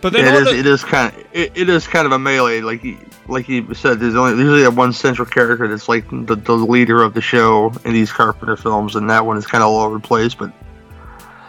But 0.00 0.12
then 0.14 0.24
Yeah, 0.24 0.32
it 0.32 0.38
is. 0.38 0.44
look- 0.46 0.56
It 0.56 0.66
is 0.66 0.84
kind 0.84 1.12
of. 1.14 1.24
It, 1.32 1.52
it 1.54 1.68
is 1.68 1.86
kind 1.86 2.06
of 2.06 2.12
a 2.12 2.18
melee. 2.18 2.60
Like 2.60 2.82
you- 2.82 2.98
like 3.28 3.48
you 3.48 3.72
said, 3.74 4.00
there's 4.00 4.16
only 4.16 4.32
there's 4.32 4.40
usually 4.46 4.62
that 4.62 4.72
one 4.74 4.92
central 4.92 5.26
character 5.26 5.68
that's 5.68 5.88
like 5.88 6.04
the, 6.10 6.34
the 6.34 6.54
leader 6.56 7.02
of 7.04 7.14
the 7.14 7.20
show 7.20 7.72
in 7.84 7.92
these 7.92 8.10
Carpenter 8.10 8.56
films, 8.56 8.96
and 8.96 9.08
that 9.10 9.24
one 9.24 9.36
is 9.36 9.46
kind 9.46 9.62
of 9.62 9.68
all 9.70 9.80
over 9.82 9.94
the 9.94 10.00
place. 10.00 10.34
But 10.34 10.50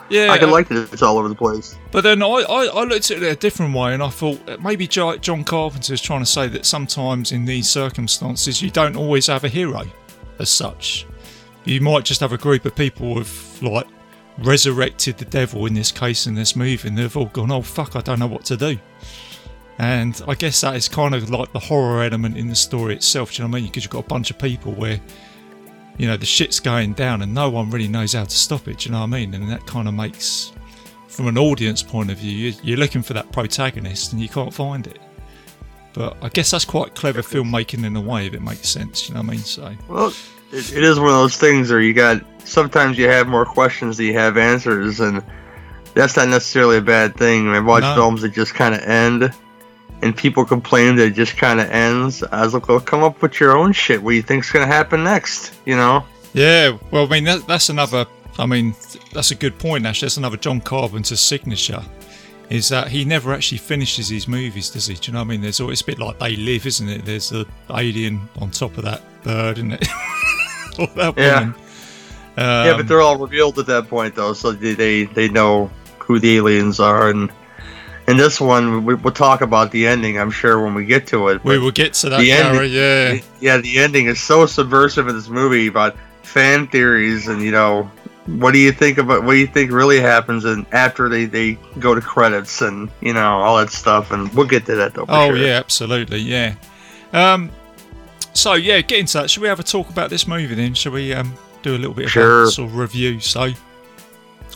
yeah, 0.09 0.31
I 0.31 0.37
can 0.37 0.51
like 0.51 0.67
that 0.69 0.91
it's 0.93 1.01
all 1.01 1.17
over 1.17 1.27
the 1.27 1.35
place. 1.35 1.77
But 1.91 2.01
then 2.01 2.21
I, 2.21 2.27
I, 2.27 2.65
I 2.65 2.83
looked 2.83 3.11
at 3.11 3.23
it 3.23 3.23
a 3.23 3.35
different 3.35 3.75
way 3.75 3.93
and 3.93 4.03
I 4.03 4.09
thought 4.09 4.49
uh, 4.49 4.57
maybe 4.61 4.87
John 4.87 5.19
Carpenter 5.19 5.83
Carpenter's 5.83 6.01
trying 6.01 6.19
to 6.19 6.25
say 6.25 6.47
that 6.49 6.65
sometimes 6.65 7.31
in 7.31 7.45
these 7.45 7.69
circumstances 7.69 8.61
you 8.61 8.69
don't 8.69 8.95
always 8.95 9.27
have 9.27 9.43
a 9.43 9.49
hero 9.49 9.83
as 10.39 10.49
such. 10.49 11.05
You 11.65 11.81
might 11.81 12.05
just 12.05 12.19
have 12.19 12.33
a 12.33 12.37
group 12.37 12.65
of 12.65 12.75
people 12.75 13.15
who've 13.15 13.63
like 13.63 13.87
resurrected 14.37 15.17
the 15.17 15.25
devil 15.25 15.65
in 15.65 15.73
this 15.73 15.91
case 15.91 16.27
in 16.27 16.35
this 16.35 16.55
movie 16.55 16.87
and 16.87 16.97
they've 16.97 17.15
all 17.15 17.25
gone, 17.25 17.51
oh 17.51 17.61
fuck, 17.61 17.95
I 17.95 18.01
don't 18.01 18.19
know 18.19 18.27
what 18.27 18.45
to 18.45 18.57
do. 18.57 18.77
And 19.79 20.21
I 20.27 20.35
guess 20.35 20.61
that 20.61 20.75
is 20.75 20.87
kind 20.87 21.15
of 21.15 21.29
like 21.29 21.51
the 21.53 21.59
horror 21.59 22.03
element 22.03 22.37
in 22.37 22.47
the 22.47 22.55
story 22.55 22.95
itself, 22.95 23.31
do 23.31 23.41
you 23.41 23.47
know 23.47 23.51
what 23.51 23.57
I 23.57 23.61
mean? 23.61 23.69
Because 23.69 23.83
you've 23.83 23.91
got 23.91 24.05
a 24.05 24.07
bunch 24.07 24.29
of 24.29 24.37
people 24.37 24.73
where 24.73 24.99
you 25.97 26.07
know 26.07 26.17
the 26.17 26.25
shit's 26.25 26.59
going 26.59 26.93
down 26.93 27.21
and 27.21 27.33
no 27.33 27.49
one 27.49 27.69
really 27.69 27.87
knows 27.87 28.13
how 28.13 28.23
to 28.23 28.35
stop 28.35 28.67
it, 28.67 28.79
do 28.79 28.85
you 28.89 28.91
know 28.93 28.99
what 28.99 29.05
I 29.05 29.07
mean? 29.09 29.33
And 29.33 29.49
that 29.49 29.65
kind 29.65 29.87
of 29.87 29.93
makes 29.93 30.51
from 31.07 31.27
an 31.27 31.37
audience 31.37 31.83
point 31.83 32.09
of 32.11 32.17
view, 32.17 32.31
you- 32.31 32.55
you're 32.63 32.77
looking 32.77 33.03
for 33.03 33.13
that 33.13 33.31
protagonist 33.31 34.13
and 34.13 34.21
you 34.21 34.27
can't 34.29 34.53
find 34.53 34.87
it. 34.87 34.99
But 35.93 36.17
I 36.23 36.29
guess 36.29 36.49
that's 36.49 36.65
quite 36.65 36.95
clever 36.95 37.21
filmmaking 37.21 37.85
in 37.85 37.95
a 37.95 38.01
way, 38.01 38.25
if 38.25 38.33
it 38.33 38.41
makes 38.41 38.67
sense. 38.67 39.07
You 39.07 39.13
know 39.13 39.21
what 39.21 39.27
I 39.27 39.31
mean? 39.33 39.39
So 39.43 39.71
Well, 39.87 40.07
it, 40.51 40.73
it 40.73 40.83
is 40.83 40.99
one 40.99 41.09
of 41.09 41.13
those 41.15 41.37
things 41.37 41.69
where 41.69 41.81
you 41.81 41.93
got 41.93 42.21
sometimes 42.45 42.97
you 42.97 43.07
have 43.09 43.27
more 43.27 43.45
questions 43.45 43.97
than 43.97 44.07
you 44.07 44.13
have 44.17 44.35
answers, 44.37 44.99
and 44.99 45.21
that's 45.93 46.17
not 46.17 46.29
necessarily 46.29 46.77
a 46.77 46.81
bad 46.81 47.15
thing. 47.15 47.47
I 47.49 47.59
watch 47.59 47.83
No. 47.83 47.93
films 47.93 48.23
that 48.23 48.33
just 48.33 48.55
kind 48.55 48.73
of 48.73 48.81
end, 48.81 49.31
and 50.03 50.15
people 50.15 50.45
complain 50.45 50.95
that 50.97 51.07
it 51.07 51.11
just 51.13 51.37
kind 51.37 51.59
of 51.59 51.69
ends. 51.71 52.23
I 52.23 52.43
was 52.43 52.53
like, 52.53 52.67
well, 52.67 52.79
come 52.79 53.03
up 53.03 53.21
with 53.21 53.39
your 53.39 53.57
own 53.57 53.71
shit. 53.73 54.01
What 54.03 54.11
do 54.11 54.15
you 54.15 54.21
think's 54.21 54.51
gonna 54.51 54.65
happen 54.67 55.03
next? 55.03 55.53
You 55.65 55.75
know? 55.75 56.03
yeah, 56.33 56.77
well, 56.91 57.05
I 57.05 57.09
mean 57.09 57.23
that, 57.25 57.47
that's 57.47 57.69
another. 57.69 58.05
I 58.39 58.45
mean 58.45 58.75
that's 59.13 59.31
a 59.31 59.35
good 59.35 59.57
point. 59.59 59.85
Actually, 59.85 60.07
that's 60.07 60.17
another 60.17 60.37
John 60.37 60.59
Carpenter 60.61 61.15
signature. 61.15 61.83
Is 62.49 62.69
that 62.69 62.89
he 62.89 63.05
never 63.05 63.33
actually 63.33 63.57
finishes 63.59 64.09
his 64.09 64.27
movies, 64.27 64.69
does 64.69 64.85
he? 64.87 64.95
Do 64.95 65.07
you 65.07 65.13
know 65.13 65.19
what 65.19 65.25
I 65.25 65.29
mean? 65.29 65.41
There's 65.41 65.59
always 65.61 65.81
a 65.81 65.85
bit 65.85 65.97
like 65.97 66.19
They 66.19 66.35
Live, 66.35 66.65
isn't 66.67 66.87
it? 66.89 67.05
There's 67.05 67.29
the 67.29 67.45
alien 67.71 68.27
on 68.39 68.51
top 68.51 68.77
of 68.77 68.83
that 68.83 69.01
bird, 69.23 69.57
isn't 69.57 69.71
it? 69.71 69.87
or 70.79 70.87
that 70.87 71.13
Yeah. 71.17 71.39
woman. 71.39 71.55
yeah, 72.37 72.69
Um, 72.71 72.77
but 72.77 72.87
they're 72.87 73.01
all 73.01 73.17
revealed 73.17 73.57
at 73.59 73.65
that 73.67 73.87
point, 73.89 74.15
though, 74.15 74.33
so 74.33 74.51
they 74.51 74.73
they, 74.73 75.03
they 75.05 75.29
know 75.29 75.71
who 75.99 76.19
the 76.19 76.35
aliens 76.37 76.79
are, 76.79 77.09
and 77.09 77.31
in 78.07 78.17
this 78.17 78.39
one, 78.41 78.83
we, 78.85 78.95
we'll 78.95 79.13
talk 79.13 79.41
about 79.41 79.71
the 79.71 79.87
ending. 79.87 80.19
I'm 80.19 80.31
sure 80.31 80.63
when 80.63 80.73
we 80.73 80.85
get 80.85 81.07
to 81.07 81.29
it. 81.29 81.43
we 81.43 81.57
will 81.57 81.71
get 81.71 81.93
to 81.95 82.09
that, 82.09 82.19
the 82.19 82.31
end- 82.31 82.53
Gary. 82.55 82.67
Yeah. 82.67 83.19
yeah, 83.39 83.57
the 83.57 83.79
ending 83.79 84.07
is 84.07 84.21
so 84.21 84.45
subversive 84.45 85.07
in 85.07 85.15
this 85.15 85.29
movie 85.29 85.67
about 85.67 85.95
fan 86.23 86.67
theories 86.67 87.27
and 87.27 87.41
you 87.43 87.51
know 87.51 87.83
what 88.25 88.53
do 88.53 88.57
you 88.57 88.71
think 88.71 88.97
about 88.97 89.23
what 89.23 89.33
do 89.33 89.37
you 89.37 89.45
think 89.45 89.71
really 89.71 89.99
happens 89.99 90.45
and 90.45 90.65
after 90.71 91.07
they 91.09 91.25
they 91.25 91.53
go 91.79 91.93
to 91.93 91.99
credits 92.01 92.61
and 92.61 92.89
you 93.01 93.13
know 93.13 93.37
all 93.39 93.57
that 93.57 93.69
stuff 93.69 94.11
and 94.11 94.33
we'll 94.33 94.47
get 94.47 94.65
to 94.65 94.73
that 94.75 94.93
though. 94.93 95.05
Oh 95.09 95.27
sure. 95.27 95.37
yeah, 95.37 95.59
absolutely, 95.59 96.19
yeah. 96.19 96.55
Um, 97.11 97.51
so 98.33 98.53
yeah, 98.53 98.81
get 98.81 98.99
into 98.99 99.17
that. 99.19 99.29
Should 99.29 99.41
we 99.43 99.47
have 99.49 99.59
a 99.59 99.63
talk 99.63 99.89
about 99.89 100.09
this 100.09 100.25
movie 100.27 100.55
then? 100.55 100.73
should 100.73 100.93
we 100.93 101.13
um, 101.13 101.33
do 101.61 101.75
a 101.75 101.77
little 101.77 101.93
bit 101.93 102.05
of 102.05 102.11
Sure. 102.11 102.47
sort 102.47 102.69
of 102.69 102.75
review? 102.77 103.19
So, 103.19 103.49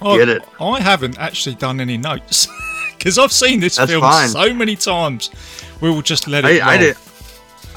I, 0.02 0.18
Get 0.18 0.30
it. 0.30 0.44
I 0.60 0.80
haven't 0.80 1.18
actually 1.20 1.56
done 1.56 1.80
any 1.80 1.98
notes 1.98 2.48
because 3.08 3.18
I've 3.18 3.32
seen 3.32 3.62
this 3.62 3.78
That's 3.78 3.90
film 3.90 4.02
fine. 4.02 4.28
so 4.28 4.54
many 4.54 4.76
times. 4.76 5.30
We 5.80 5.90
will 5.90 6.02
just 6.02 6.28
let 6.28 6.44
it. 6.44 6.62
I, 6.62 6.74
I 6.74 6.78
did. 6.78 6.98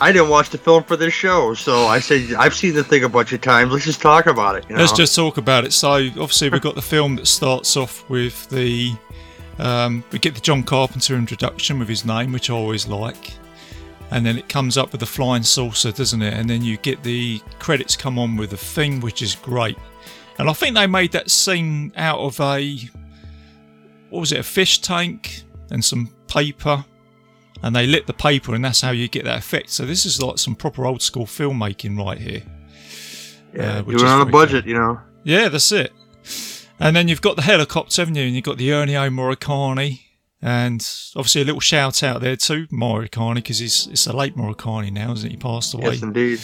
I 0.01 0.11
didn't 0.11 0.29
watch 0.29 0.51
the 0.51 0.59
film 0.59 0.83
for 0.83 0.97
this 0.97 1.15
show, 1.15 1.55
so 1.55 1.87
I 1.87 2.01
said 2.01 2.33
I've 2.35 2.55
seen 2.55 2.75
the 2.75 2.83
thing 2.83 3.05
a 3.05 3.09
bunch 3.09 3.33
of 3.33 3.41
times. 3.41 3.71
Let's 3.71 3.85
just 3.85 4.03
talk 4.03 4.27
about 4.27 4.57
it. 4.57 4.65
You 4.69 4.75
know? 4.75 4.81
Let's 4.81 4.93
just 4.93 5.15
talk 5.15 5.37
about 5.37 5.65
it. 5.65 5.73
So 5.73 5.93
obviously 5.93 6.49
we've 6.49 6.61
got 6.61 6.75
the 6.75 6.83
film 6.83 7.15
that 7.15 7.29
starts 7.29 7.77
off 7.77 8.09
with 8.11 8.49
the 8.49 8.93
um, 9.61 10.03
we 10.11 10.19
get 10.19 10.35
the 10.35 10.41
John 10.41 10.65
Carpenter 10.65 11.15
introduction 11.15 11.79
with 11.79 11.89
his 11.89 12.05
name, 12.05 12.33
which 12.33 12.51
I 12.51 12.55
always 12.55 12.89
like, 12.89 13.33
and 14.11 14.27
then 14.27 14.37
it 14.37 14.49
comes 14.49 14.77
up 14.77 14.91
with 14.91 15.01
the 15.01 15.07
flying 15.07 15.45
saucer, 15.45 15.93
doesn't 15.93 16.23
it? 16.23 16.35
And 16.35 16.51
then 16.51 16.65
you 16.65 16.77
get 16.79 17.05
the 17.05 17.41
credits 17.61 17.95
come 17.95 18.19
on 18.19 18.37
with 18.37 18.51
the 18.51 18.57
thing, 18.57 18.99
which 18.99 19.23
is 19.23 19.37
great. 19.37 19.79
And 20.41 20.51
I 20.51 20.55
think 20.55 20.75
they 20.75 20.89
made 20.89 21.13
that 21.13 21.31
scene 21.31 21.93
out 21.95 22.19
of 22.19 22.41
a 22.41 22.81
what 24.11 24.21
was 24.21 24.33
it, 24.33 24.39
a 24.39 24.43
fish 24.43 24.81
tank 24.81 25.43
and 25.71 25.85
some 25.85 26.15
paper. 26.27 26.85
And 27.63 27.77
they 27.77 27.87
lit 27.87 28.07
the 28.07 28.15
paper, 28.15 28.55
and 28.55 28.65
that's 28.65 28.81
how 28.81 28.91
you 28.91 29.07
get 29.07 29.25
that 29.25 29.39
effect. 29.39 29.69
So 29.71 29.85
this 29.85 30.07
is 30.07 30.23
like 30.23 30.39
some 30.39 30.55
proper 30.55 30.87
old 30.87 31.03
school 31.03 31.27
filmmaking 31.27 31.99
right 31.99 32.19
here. 32.19 32.43
yeah, 33.55 33.83
uh, 33.87 33.91
is 33.91 34.03
on 34.03 34.27
a 34.27 34.31
budget, 34.31 34.67
you 34.67 34.75
know. 34.75 34.99
Yeah, 35.25 35.51
that's 35.51 35.71
it. 35.71 35.93
And 36.79 36.97
then 36.97 37.09
you've 37.09 37.21
got 37.21 37.37
the 37.37 37.43
helicopter, 37.43 38.01
haven't 38.01 38.15
you? 38.15 38.25
And 38.25 38.35
you've 38.35 38.45
got 38.45 38.57
the 38.57 38.71
Ennio 38.71 39.13
Morricone. 39.13 40.01
And 40.43 40.81
obviously 41.17 41.43
a 41.43 41.45
little 41.45 41.61
shout 41.61 42.03
out 42.03 42.23
there 42.23 42.37
to 42.37 42.67
Morricone 42.69 43.35
because 43.35 43.59
he's 43.59 43.87
it's 43.89 44.07
a 44.07 44.17
late 44.17 44.35
Morricone 44.35 44.91
now, 44.91 45.13
isn't 45.13 45.27
it? 45.27 45.33
He 45.33 45.37
passed 45.37 45.75
away. 45.75 45.93
Yes, 45.93 46.03
indeed. 46.03 46.41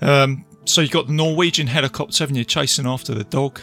Um, 0.00 0.44
so 0.64 0.82
you've 0.82 0.92
got 0.92 1.08
the 1.08 1.12
Norwegian 1.12 1.66
helicopter, 1.66 2.22
haven't 2.22 2.36
you, 2.36 2.44
chasing 2.44 2.86
after 2.86 3.14
the 3.14 3.24
dog. 3.24 3.60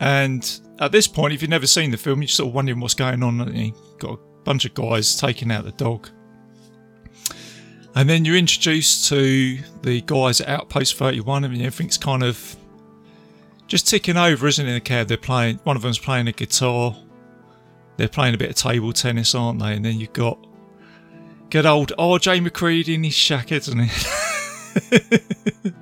And 0.00 0.60
at 0.78 0.92
this 0.92 1.06
point, 1.06 1.34
if 1.34 1.42
you've 1.42 1.50
never 1.50 1.66
seen 1.66 1.90
the 1.90 1.98
film, 1.98 2.22
you're 2.22 2.28
sort 2.28 2.48
of 2.48 2.54
wondering 2.54 2.80
what's 2.80 2.94
going 2.94 3.22
on. 3.22 3.38
haven't 3.38 3.54
you? 3.56 3.74
got 3.98 4.14
a 4.14 4.42
bunch 4.44 4.64
of 4.64 4.72
guys 4.74 5.14
taking 5.16 5.52
out 5.52 5.64
the 5.64 5.72
dog. 5.72 6.08
And 7.94 8.08
then 8.08 8.24
you're 8.24 8.36
introduced 8.36 9.08
to 9.08 9.58
the 9.82 10.00
guys 10.02 10.40
at 10.40 10.48
Outpost 10.48 10.96
31, 10.96 11.44
and 11.44 11.54
everything's 11.56 11.98
kind 11.98 12.22
of 12.22 12.56
just 13.66 13.88
ticking 13.88 14.16
over, 14.16 14.46
isn't 14.46 14.64
it? 14.64 14.68
In 14.68 14.74
the 14.74 14.80
cab, 14.80 15.08
they're 15.08 15.16
playing. 15.16 15.58
One 15.64 15.76
of 15.76 15.82
them's 15.82 15.98
playing 15.98 16.28
a 16.28 16.32
guitar. 16.32 16.96
They're 17.96 18.08
playing 18.08 18.34
a 18.34 18.38
bit 18.38 18.50
of 18.50 18.56
table 18.56 18.92
tennis, 18.92 19.34
aren't 19.34 19.60
they? 19.60 19.74
And 19.74 19.84
then 19.84 20.00
you've 20.00 20.12
got 20.12 20.46
good 21.50 21.66
old 21.66 21.92
R.J. 21.98 22.40
McCready 22.40 22.94
in 22.94 23.04
his 23.04 23.12
shack, 23.12 23.52
isn't 23.52 23.78
he? 23.78 25.70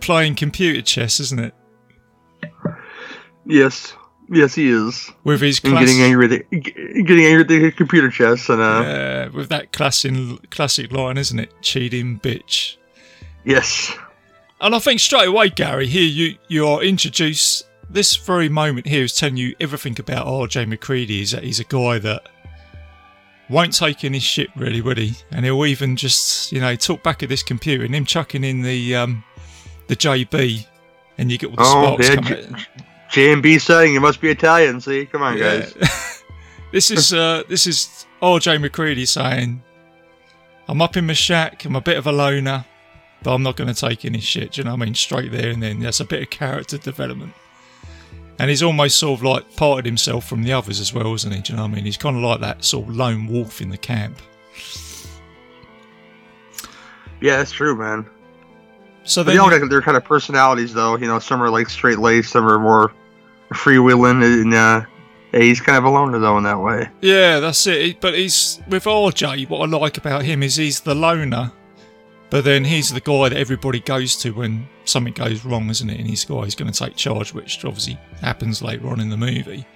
playing 0.00 0.34
computer 0.34 0.82
chess, 0.82 1.20
isn't 1.20 1.40
it? 1.40 1.54
Yes, 3.46 3.94
yes, 4.30 4.54
he 4.54 4.68
is. 4.68 5.10
With 5.24 5.40
his 5.40 5.60
And 5.62 5.72
class- 5.74 5.86
getting 5.86 6.02
angry, 6.02 6.24
at 6.26 6.50
the, 6.50 6.58
getting 6.60 7.24
angry 7.26 7.40
at 7.42 7.48
the 7.48 7.70
computer 7.72 8.10
chess, 8.10 8.48
and 8.48 8.60
uh, 8.60 8.64
uh, 8.64 9.30
with 9.34 9.48
that 9.50 9.72
classic 9.72 10.14
classic 10.50 10.92
line, 10.92 11.18
isn't 11.18 11.38
it? 11.38 11.52
Cheating 11.62 12.20
bitch. 12.20 12.76
yes, 13.44 13.94
And 14.60 14.74
I 14.74 14.78
think 14.78 15.00
straight 15.00 15.28
away, 15.28 15.50
Gary, 15.50 15.86
here 15.86 16.02
you 16.08 16.36
you 16.48 16.66
are 16.66 16.82
introduced. 16.82 17.66
This 17.90 18.16
very 18.16 18.48
moment 18.48 18.86
here 18.86 19.04
is 19.04 19.14
telling 19.14 19.36
you 19.36 19.54
everything 19.60 20.00
about 20.00 20.26
R.J. 20.26 20.64
McCready. 20.64 21.20
Is 21.20 21.32
that 21.32 21.44
he's 21.44 21.60
a 21.60 21.64
guy 21.64 21.98
that 21.98 22.28
won't 23.50 23.74
take 23.76 24.04
any 24.04 24.20
shit, 24.20 24.48
really, 24.56 24.80
would 24.80 24.96
he? 24.96 25.12
And 25.30 25.44
he'll 25.44 25.66
even 25.66 25.96
just 25.96 26.50
you 26.50 26.60
know 26.60 26.74
talk 26.76 27.02
back 27.02 27.22
at 27.22 27.28
this 27.28 27.42
computer 27.42 27.84
and 27.84 27.94
him 27.94 28.06
chucking 28.06 28.42
in 28.42 28.62
the 28.62 28.96
um, 28.96 29.22
the 29.88 29.96
JB, 29.96 30.66
and 31.18 31.30
you 31.30 31.36
get 31.36 31.50
all 31.50 31.56
the 31.56 31.62
Oh, 31.62 32.00
sparks 32.02 32.08
yeah, 32.08 32.14
coming. 32.46 32.56
J- 32.56 32.84
J 33.14 33.32
and 33.32 33.40
B 33.42 33.58
setting. 33.60 33.94
It 33.94 34.00
must 34.00 34.20
be 34.20 34.28
Italian. 34.28 34.80
See, 34.80 35.06
come 35.06 35.22
on, 35.22 35.38
Yeah. 35.38 35.60
guys. 35.60 36.22
this 36.72 36.90
is 36.90 37.12
uh, 37.12 37.44
this 37.48 37.64
is 37.66 38.06
R.J. 38.20 38.58
McCready 38.58 39.06
saying, 39.06 39.62
"I'm 40.68 40.82
up 40.82 40.96
in 40.96 41.06
my 41.06 41.12
shack. 41.12 41.64
I'm 41.64 41.76
a 41.76 41.80
bit 41.80 41.96
of 41.96 42.08
a 42.08 42.12
loner, 42.12 42.64
but 43.22 43.32
I'm 43.32 43.44
not 43.44 43.56
going 43.56 43.72
to 43.72 43.80
take 43.80 44.04
any 44.04 44.18
shit." 44.18 44.52
Do 44.52 44.60
you 44.60 44.64
know 44.64 44.72
what 44.72 44.82
I 44.82 44.84
mean? 44.86 44.94
Straight 44.96 45.30
there 45.30 45.50
and 45.50 45.62
then. 45.62 45.78
That's 45.78 46.00
a 46.00 46.04
bit 46.04 46.22
of 46.22 46.30
character 46.30 46.76
development. 46.76 47.34
And 48.40 48.50
he's 48.50 48.64
almost 48.64 48.98
sort 48.98 49.20
of 49.20 49.24
like 49.24 49.54
parted 49.54 49.86
himself 49.86 50.28
from 50.28 50.42
the 50.42 50.52
others 50.52 50.80
as 50.80 50.92
well, 50.92 51.14
isn't 51.14 51.30
he? 51.32 51.40
Do 51.40 51.52
you 51.52 51.56
know 51.56 51.62
what 51.66 51.70
I 51.70 51.74
mean? 51.76 51.84
He's 51.84 51.96
kind 51.96 52.16
of 52.16 52.22
like 52.24 52.40
that 52.40 52.64
sort 52.64 52.88
of 52.88 52.96
lone 52.96 53.28
wolf 53.28 53.60
in 53.60 53.68
the 53.68 53.78
camp. 53.78 54.18
Yeah, 57.20 57.36
that's 57.36 57.52
true, 57.52 57.76
man. 57.76 58.06
So 59.04 59.22
they 59.22 59.38
all 59.38 59.52
you- 59.52 59.60
got 59.60 59.70
their 59.70 59.82
kind 59.82 59.96
of 59.96 60.04
personalities, 60.04 60.74
though. 60.74 60.96
You 60.96 61.06
know, 61.06 61.20
some 61.20 61.40
are 61.42 61.48
like 61.50 61.68
straight 61.70 61.98
laced, 62.00 62.32
some 62.32 62.46
are 62.48 62.58
more 62.58 62.92
freewheeling, 63.54 64.22
and 64.42 64.54
uh, 64.54 64.82
he's 65.32 65.60
kind 65.60 65.78
of 65.78 65.84
a 65.84 65.90
loner 65.90 66.18
though 66.18 66.36
in 66.38 66.44
that 66.44 66.60
way. 66.60 66.88
yeah, 67.00 67.40
that's 67.40 67.66
it. 67.66 68.00
But 68.00 68.14
he's 68.14 68.60
with 68.68 68.84
RJ. 68.84 69.48
What 69.48 69.60
I 69.68 69.78
like 69.78 69.96
about 69.96 70.22
him 70.22 70.42
is 70.42 70.56
he's 70.56 70.80
the 70.80 70.94
loner, 70.94 71.52
but 72.30 72.44
then 72.44 72.64
he's 72.64 72.92
the 72.92 73.00
guy 73.00 73.28
that 73.28 73.38
everybody 73.38 73.80
goes 73.80 74.16
to 74.16 74.30
when 74.30 74.66
something 74.84 75.14
goes 75.14 75.44
wrong, 75.44 75.70
isn't 75.70 75.88
it? 75.88 75.98
And 75.98 76.08
he's 76.08 76.24
the 76.24 76.34
guy 76.34 76.42
who's 76.42 76.54
going 76.54 76.70
to 76.70 76.78
take 76.78 76.96
charge, 76.96 77.32
which 77.32 77.64
obviously 77.64 77.98
happens 78.20 78.62
later 78.62 78.88
on 78.88 79.00
in 79.00 79.08
the 79.08 79.16
movie. 79.16 79.66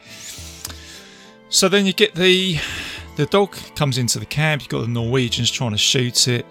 So 1.51 1.69
then 1.69 1.87
you 1.87 1.93
get 1.93 2.15
the 2.15 2.59
the 3.17 3.27
dog 3.27 3.57
comes 3.75 3.99
into 3.99 4.19
the 4.19 4.27
camp. 4.27 4.63
You've 4.63 4.69
got 4.69 4.81
the 4.83 4.89
Norwegians 4.89 5.51
trying 5.51 5.71
to 5.73 5.79
shoot 5.79 6.29
it, 6.29 6.45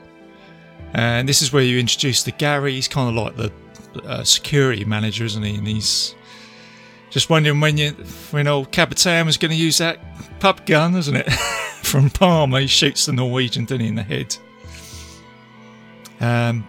and 0.93 1.29
this 1.29 1.41
is 1.41 1.53
where 1.53 1.63
you 1.63 1.77
introduce 1.79 2.23
the 2.23 2.31
Gary. 2.31 2.73
He's 2.73 2.87
kind 2.87 3.09
of 3.09 3.23
like 3.23 3.35
the 3.35 3.51
uh, 4.05 4.23
security 4.23 4.83
manager, 4.85 5.23
isn't 5.25 5.43
he? 5.43 5.55
And 5.55 5.67
he's 5.67 6.15
just 7.09 7.29
wondering 7.29 7.59
when 7.59 7.77
you 7.77 7.91
when 8.31 8.47
old 8.47 8.71
Capitan 8.71 9.25
was 9.25 9.37
going 9.37 9.51
to 9.51 9.57
use 9.57 9.77
that 9.79 9.99
pup 10.39 10.65
gun, 10.65 10.95
isn't 10.95 11.15
it? 11.15 11.31
From 11.83 12.09
Palmer, 12.09 12.59
he 12.61 12.67
shoots 12.67 13.05
the 13.05 13.13
Norwegian, 13.13 13.63
doesn't 13.65 13.79
he, 13.79 13.87
in 13.87 13.95
the 13.95 14.03
head. 14.03 14.35
Um, 16.19 16.67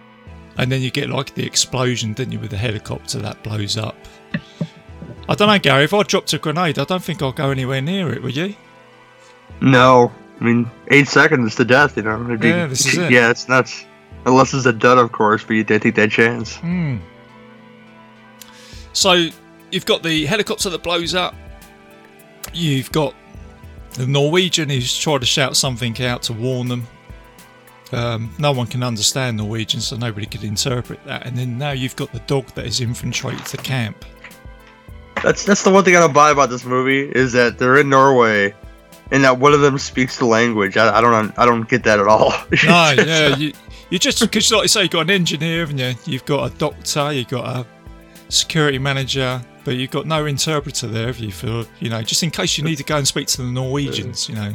and 0.57 0.71
then 0.71 0.81
you 0.81 0.91
get 0.91 1.09
like 1.09 1.33
the 1.35 1.45
explosion, 1.45 2.13
didn't 2.13 2.33
you, 2.33 2.39
with 2.39 2.51
the 2.51 2.57
helicopter 2.57 3.19
that 3.19 3.43
blows 3.43 3.77
up. 3.77 3.95
I 5.27 5.35
don't 5.35 5.47
know, 5.47 5.59
Gary. 5.59 5.83
If 5.83 5.93
I 5.93 6.03
dropped 6.03 6.33
a 6.33 6.37
grenade, 6.37 6.79
I 6.79 6.83
don't 6.85 7.03
think 7.03 7.21
I'll 7.21 7.31
go 7.31 7.49
anywhere 7.51 7.81
near 7.81 8.11
it. 8.13 8.21
Would 8.23 8.35
you? 8.35 8.55
No, 9.61 10.11
I 10.39 10.43
mean 10.43 10.69
eight 10.89 11.07
seconds 11.07 11.55
to 11.55 11.65
death. 11.65 11.97
You 11.97 12.03
know, 12.03 12.23
It'd 12.25 12.39
be- 12.39 12.47
Yeah, 12.47 12.67
this 12.67 12.85
is 12.85 12.97
it. 12.97 13.11
Yeah, 13.11 13.29
it's 13.29 13.47
nuts. 13.49 13.85
Unless 14.25 14.53
it's 14.53 14.65
a 14.65 14.73
dud, 14.73 14.97
of 14.97 15.11
course, 15.11 15.43
but 15.43 15.53
you 15.53 15.63
did 15.63 15.81
take 15.81 15.95
that 15.95 16.11
chance. 16.11 16.57
Hmm. 16.57 16.97
So 18.93 19.29
you've 19.71 19.85
got 19.85 20.03
the 20.03 20.25
helicopter 20.25 20.69
that 20.69 20.83
blows 20.83 21.15
up. 21.15 21.35
You've 22.53 22.91
got 22.91 23.13
the 23.93 24.07
Norwegian 24.07 24.69
who's 24.69 24.97
trying 24.97 25.19
to 25.19 25.25
shout 25.25 25.57
something 25.57 26.01
out 26.01 26.23
to 26.23 26.33
warn 26.33 26.67
them. 26.67 26.87
Um, 27.91 28.33
no 28.37 28.51
one 28.51 28.67
can 28.67 28.83
understand 28.83 29.37
Norwegian, 29.37 29.81
so 29.81 29.97
nobody 29.97 30.25
could 30.25 30.43
interpret 30.43 31.03
that. 31.05 31.25
And 31.25 31.37
then 31.37 31.57
now 31.57 31.71
you've 31.71 31.95
got 31.95 32.11
the 32.11 32.19
dog 32.19 32.47
that 32.49 32.65
has 32.65 32.81
infiltrated 32.81 33.45
the 33.47 33.57
camp. 33.57 34.05
That's 35.23 35.43
that's 35.43 35.63
the 35.63 35.71
one 35.71 35.83
thing 35.83 35.95
I 35.95 35.99
don't 35.99 36.13
buy 36.13 36.31
about 36.31 36.49
this 36.49 36.63
movie 36.63 37.11
is 37.11 37.33
that 37.33 37.57
they're 37.57 37.77
in 37.77 37.89
Norway, 37.89 38.53
and 39.11 39.23
that 39.23 39.39
one 39.39 39.53
of 39.53 39.61
them 39.61 39.77
speaks 39.77 40.17
the 40.17 40.25
language. 40.25 40.77
I, 40.77 40.97
I 40.97 41.01
don't 41.01 41.37
I 41.37 41.45
don't 41.45 41.67
get 41.67 41.83
that 41.83 41.99
at 41.99 42.07
all. 42.07 42.31
No, 42.63 42.93
yeah, 42.95 43.35
you, 43.35 43.53
you 43.89 43.99
just 43.99 44.21
because, 44.21 44.51
like 44.51 44.61
you 44.63 44.67
say, 44.67 44.83
you've 44.83 44.91
got 44.91 45.01
an 45.01 45.09
engineer, 45.09 45.61
haven't 45.61 45.79
you? 45.79 45.93
You've 46.05 46.25
got 46.25 46.51
a 46.51 46.57
doctor, 46.57 47.11
you've 47.11 47.27
got 47.27 47.57
a 47.57 47.65
security 48.29 48.79
manager, 48.79 49.41
but 49.65 49.75
you've 49.75 49.91
got 49.91 50.05
no 50.05 50.25
interpreter 50.25 50.87
there, 50.87 51.07
have 51.07 51.19
you? 51.19 51.31
For 51.31 51.65
you 51.79 51.89
know, 51.89 52.01
just 52.01 52.23
in 52.23 52.31
case 52.31 52.57
you 52.57 52.63
need 52.63 52.77
to 52.77 52.83
go 52.83 52.97
and 52.97 53.07
speak 53.07 53.27
to 53.27 53.41
the 53.41 53.51
Norwegians, 53.51 54.29
you 54.29 54.35
know. 54.35 54.53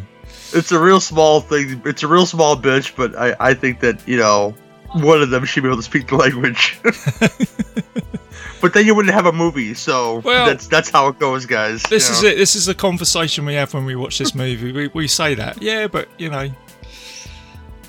it's 0.52 0.72
a 0.72 0.78
real 0.78 1.00
small 1.00 1.40
thing. 1.40 1.82
It's 1.84 2.02
a 2.02 2.08
real 2.08 2.26
small 2.26 2.56
bitch, 2.56 2.96
but 2.96 3.14
I, 3.16 3.36
I 3.40 3.54
think 3.54 3.80
that 3.80 4.06
you 4.08 4.16
know 4.16 4.54
one 4.92 5.20
of 5.20 5.30
them 5.30 5.44
should 5.44 5.62
be 5.62 5.68
able 5.68 5.76
to 5.76 5.82
speak 5.82 6.08
the 6.08 6.16
language. 6.16 6.78
but 8.60 8.72
then 8.72 8.86
you 8.86 8.94
wouldn't 8.94 9.14
have 9.14 9.26
a 9.26 9.32
movie, 9.32 9.74
so 9.74 10.20
Well- 10.20 10.46
that's 10.46 10.66
that's 10.66 10.90
how 10.90 11.08
it 11.08 11.18
goes, 11.18 11.46
guys. 11.46 11.82
This 11.84 12.08
is 12.08 12.22
know. 12.22 12.30
it. 12.30 12.36
This 12.36 12.56
is 12.56 12.66
the 12.66 12.74
conversation 12.74 13.44
we 13.44 13.54
have 13.54 13.74
when 13.74 13.84
we 13.84 13.96
watch 13.96 14.18
this 14.18 14.34
movie. 14.34 14.72
We, 14.72 14.88
we 14.88 15.08
say 15.08 15.34
that, 15.34 15.60
yeah, 15.60 15.86
but 15.88 16.08
you 16.18 16.30
know, 16.30 16.50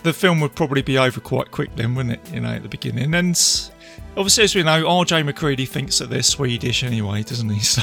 the 0.04 0.14
film 0.14 0.40
would 0.42 0.56
probably 0.56 0.82
be 0.82 0.98
over 0.98 1.20
quite 1.20 1.52
quick 1.52 1.76
then, 1.76 1.96
wouldn't 1.96 2.16
it? 2.16 2.34
You 2.34 2.42
know, 2.42 2.50
at 2.50 2.64
the 2.64 2.70
beginning. 2.70 3.14
And 3.14 3.36
obviously, 4.18 4.44
as 4.46 4.56
we 4.56 4.64
know, 4.64 4.88
R.J. 4.88 5.24
McCready 5.24 5.66
thinks 5.66 6.00
that 6.00 6.10
they're 6.10 6.24
Swedish 6.24 6.84
anyway, 6.84 7.24
doesn't 7.24 7.50
he? 7.50 7.60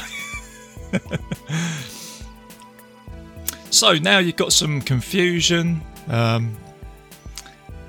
So, 3.71 3.71
so 3.71 3.95
now 3.95 4.19
you've 4.19 4.37
got 4.37 4.53
some 4.53 4.83
confusion, 4.83 5.81
um, 6.09 6.55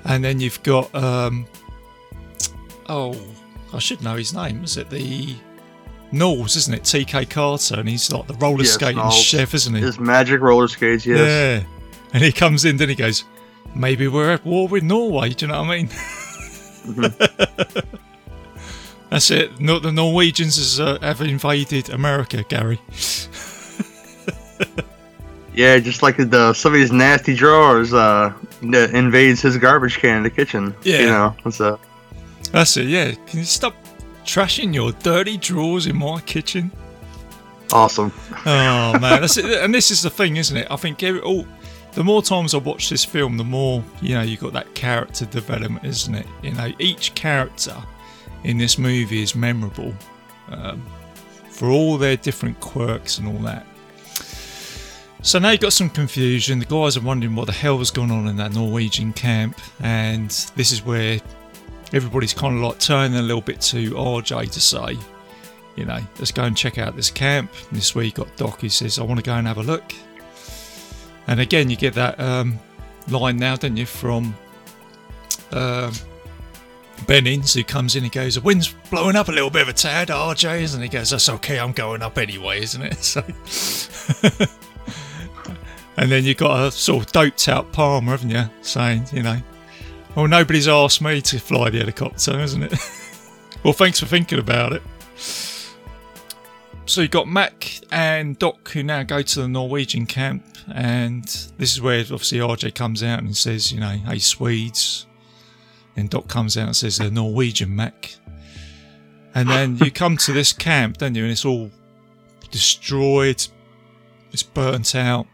and 0.04 0.24
then 0.24 0.40
you've 0.40 0.62
got 0.62 0.94
um, 0.94 1.46
oh, 2.88 3.14
I 3.74 3.78
should 3.78 4.02
know 4.02 4.16
his 4.16 4.32
name. 4.32 4.64
Is 4.64 4.78
it 4.78 4.88
the 4.88 5.34
Nauls, 6.12 6.56
isn't 6.56 6.72
it? 6.74 6.84
T.K. 6.84 7.26
Carter, 7.26 7.80
and 7.80 7.88
he's 7.88 8.10
like 8.10 8.26
the 8.26 8.34
roller 8.34 8.62
Yes, 8.62 8.72
skating 8.72 8.96
Nauls. 8.96 9.20
chef, 9.20 9.52
isn't 9.52 9.74
he? 9.74 9.80
His 9.82 9.98
magic 10.00 10.40
roller 10.40 10.68
skates, 10.68 11.04
yes. 11.04 11.18
Yeah. 11.18 11.62
And 12.14 12.22
he 12.22 12.32
comes 12.32 12.64
in, 12.64 12.76
then 12.76 12.88
he 12.88 12.94
goes, 12.94 13.24
maybe 13.74 14.06
we're 14.08 14.30
at 14.30 14.44
war 14.46 14.68
with 14.68 14.84
Norway. 14.84 15.30
Do 15.30 15.44
you 15.46 15.52
know 15.52 15.60
what 15.62 15.70
I 15.70 15.76
mean? 15.76 15.88
Mm-hmm. 15.88 17.96
That's 19.14 19.30
it. 19.30 19.60
No, 19.60 19.78
the 19.78 19.92
Norwegians 19.92 20.56
has, 20.56 20.80
uh, 20.80 20.98
have 21.00 21.20
invaded 21.20 21.88
America, 21.88 22.42
Gary. 22.48 22.80
Yeah, 25.56 25.78
just 25.78 26.02
like 26.02 26.16
the 26.16 26.52
somebody's 26.52 26.90
nasty 26.90 27.32
drawers 27.32 27.94
uh, 27.94 28.32
invades 28.60 29.40
his 29.40 29.56
garbage 29.56 29.98
can 29.98 30.16
in 30.16 30.22
the 30.24 30.30
kitchen. 30.30 30.74
Yeah. 30.82 30.98
you 30.98 31.06
know, 31.06 31.36
it's 31.44 31.60
a 31.60 31.78
That's 32.50 32.76
it, 32.76 32.88
yeah. 32.88 33.12
Can 33.28 33.38
you 33.38 33.44
stop 33.44 33.76
trashing 34.24 34.74
your 34.74 34.90
dirty 34.90 35.36
drawers 35.36 35.86
in 35.86 35.96
my 35.96 36.20
kitchen? 36.22 36.72
awesome. 37.72 38.12
Oh 38.44 38.98
man, 38.98 39.00
that's 39.20 39.36
it. 39.36 39.44
And 39.44 39.72
this 39.72 39.92
is 39.92 40.02
the 40.02 40.10
thing, 40.10 40.38
isn't 40.38 40.56
it? 40.56 40.66
I 40.72 40.74
think 40.76 41.04
every, 41.04 41.20
all, 41.20 41.46
the 41.92 42.02
more 42.02 42.20
times 42.20 42.52
I 42.52 42.58
watch 42.58 42.90
this 42.90 43.04
film, 43.04 43.36
the 43.36 43.44
more 43.44 43.84
you 44.02 44.16
know 44.16 44.22
you 44.22 44.36
got 44.36 44.54
that 44.54 44.74
character 44.74 45.24
development, 45.24 45.84
isn't 45.84 46.16
it? 46.16 46.26
You 46.42 46.50
know, 46.54 46.72
each 46.80 47.14
character 47.14 47.76
in 48.44 48.58
this 48.58 48.78
movie 48.78 49.22
is 49.22 49.34
memorable 49.34 49.94
um, 50.48 50.84
for 51.50 51.68
all 51.68 51.98
their 51.98 52.16
different 52.16 52.60
quirks 52.60 53.18
and 53.18 53.26
all 53.26 53.38
that. 53.38 53.66
So 55.22 55.38
now 55.38 55.50
you've 55.50 55.60
got 55.60 55.72
some 55.72 55.88
confusion. 55.88 56.58
The 56.58 56.66
guys 56.66 56.98
are 56.98 57.00
wondering 57.00 57.34
what 57.34 57.46
the 57.46 57.52
hell's 57.52 57.90
going 57.90 58.10
on 58.10 58.28
in 58.28 58.36
that 58.36 58.52
Norwegian 58.52 59.14
camp, 59.14 59.58
and 59.80 60.30
this 60.54 60.70
is 60.70 60.84
where 60.84 61.18
everybody's 61.94 62.34
kind 62.34 62.56
of 62.56 62.62
like 62.62 62.78
turning 62.78 63.18
a 63.18 63.22
little 63.22 63.40
bit 63.40 63.60
to 63.62 63.90
RJ 63.92 64.50
to 64.52 64.60
say, 64.60 64.98
you 65.76 65.86
know, 65.86 66.00
let's 66.18 66.30
go 66.30 66.44
and 66.44 66.56
check 66.56 66.76
out 66.76 66.94
this 66.94 67.10
camp. 67.10 67.50
And 67.68 67.78
this 67.78 67.94
week, 67.94 68.16
got 68.16 68.36
Doc 68.36 68.60
who 68.60 68.68
says, 68.68 68.98
I 68.98 69.02
want 69.02 69.18
to 69.18 69.24
go 69.24 69.32
and 69.34 69.46
have 69.46 69.58
a 69.58 69.62
look. 69.62 69.94
And 71.26 71.40
again, 71.40 71.70
you 71.70 71.76
get 71.76 71.94
that 71.94 72.20
um, 72.20 72.58
line 73.08 73.38
now, 73.38 73.56
don't 73.56 73.76
you, 73.76 73.86
from 73.86 74.34
um, 75.52 75.92
Bennings, 77.06 77.52
who 77.54 77.64
comes 77.64 77.96
in 77.96 78.04
and 78.04 78.12
goes, 78.12 78.36
The 78.36 78.40
wind's 78.40 78.74
blowing 78.90 79.16
up 79.16 79.28
a 79.28 79.32
little 79.32 79.50
bit 79.50 79.62
of 79.62 79.68
a 79.68 79.72
tad, 79.72 80.08
RJ, 80.08 80.62
isn't 80.62 80.80
it? 80.80 80.84
He 80.84 80.88
goes, 80.90 81.10
That's 81.10 81.28
okay, 81.28 81.58
I'm 81.58 81.72
going 81.72 82.02
up 82.02 82.18
anyway, 82.18 82.62
isn't 82.62 82.82
it? 82.82 82.98
So. 83.04 83.22
and 85.96 86.10
then 86.10 86.24
you've 86.24 86.36
got 86.36 86.66
a 86.66 86.70
sort 86.70 87.06
of 87.06 87.12
doped 87.12 87.48
out 87.48 87.72
Palmer, 87.72 88.12
haven't 88.12 88.30
you, 88.30 88.44
saying, 88.62 89.06
you 89.12 89.22
know, 89.22 89.38
Well, 90.14 90.28
nobody's 90.28 90.68
asked 90.68 91.02
me 91.02 91.20
to 91.22 91.38
fly 91.38 91.70
the 91.70 91.78
helicopter, 91.78 92.40
isn't 92.40 92.62
it? 92.62 92.72
well, 93.62 93.74
thanks 93.74 94.00
for 94.00 94.06
thinking 94.06 94.38
about 94.38 94.72
it. 94.72 94.82
So 96.86 97.00
you've 97.00 97.10
got 97.10 97.28
Mac 97.28 97.80
and 97.90 98.38
Doc 98.38 98.68
who 98.70 98.82
now 98.82 99.02
go 99.02 99.22
to 99.22 99.42
the 99.42 99.48
Norwegian 99.48 100.06
camp, 100.06 100.44
and 100.72 101.24
this 101.56 101.72
is 101.72 101.80
where 101.80 102.00
obviously 102.00 102.38
RJ 102.38 102.74
comes 102.74 103.02
out 103.02 103.20
and 103.20 103.34
says, 103.36 103.72
you 103.72 103.80
know, 103.80 103.88
hey 103.88 104.18
Swedes. 104.18 105.06
And 105.96 106.10
Doc 106.10 106.28
comes 106.28 106.56
out 106.56 106.66
and 106.66 106.76
says 106.76 106.98
they're 106.98 107.10
Norwegian 107.10 107.74
Mac. 107.74 108.16
And 109.34 109.48
then 109.48 109.76
you 109.78 109.90
come 109.92 110.16
to 110.18 110.32
this 110.32 110.52
camp, 110.52 110.98
don't 110.98 111.14
you? 111.14 111.22
And 111.22 111.32
it's 111.32 111.44
all 111.44 111.70
destroyed, 112.50 113.46
it's 114.32 114.42
burnt 114.42 114.94
out. 114.94 115.26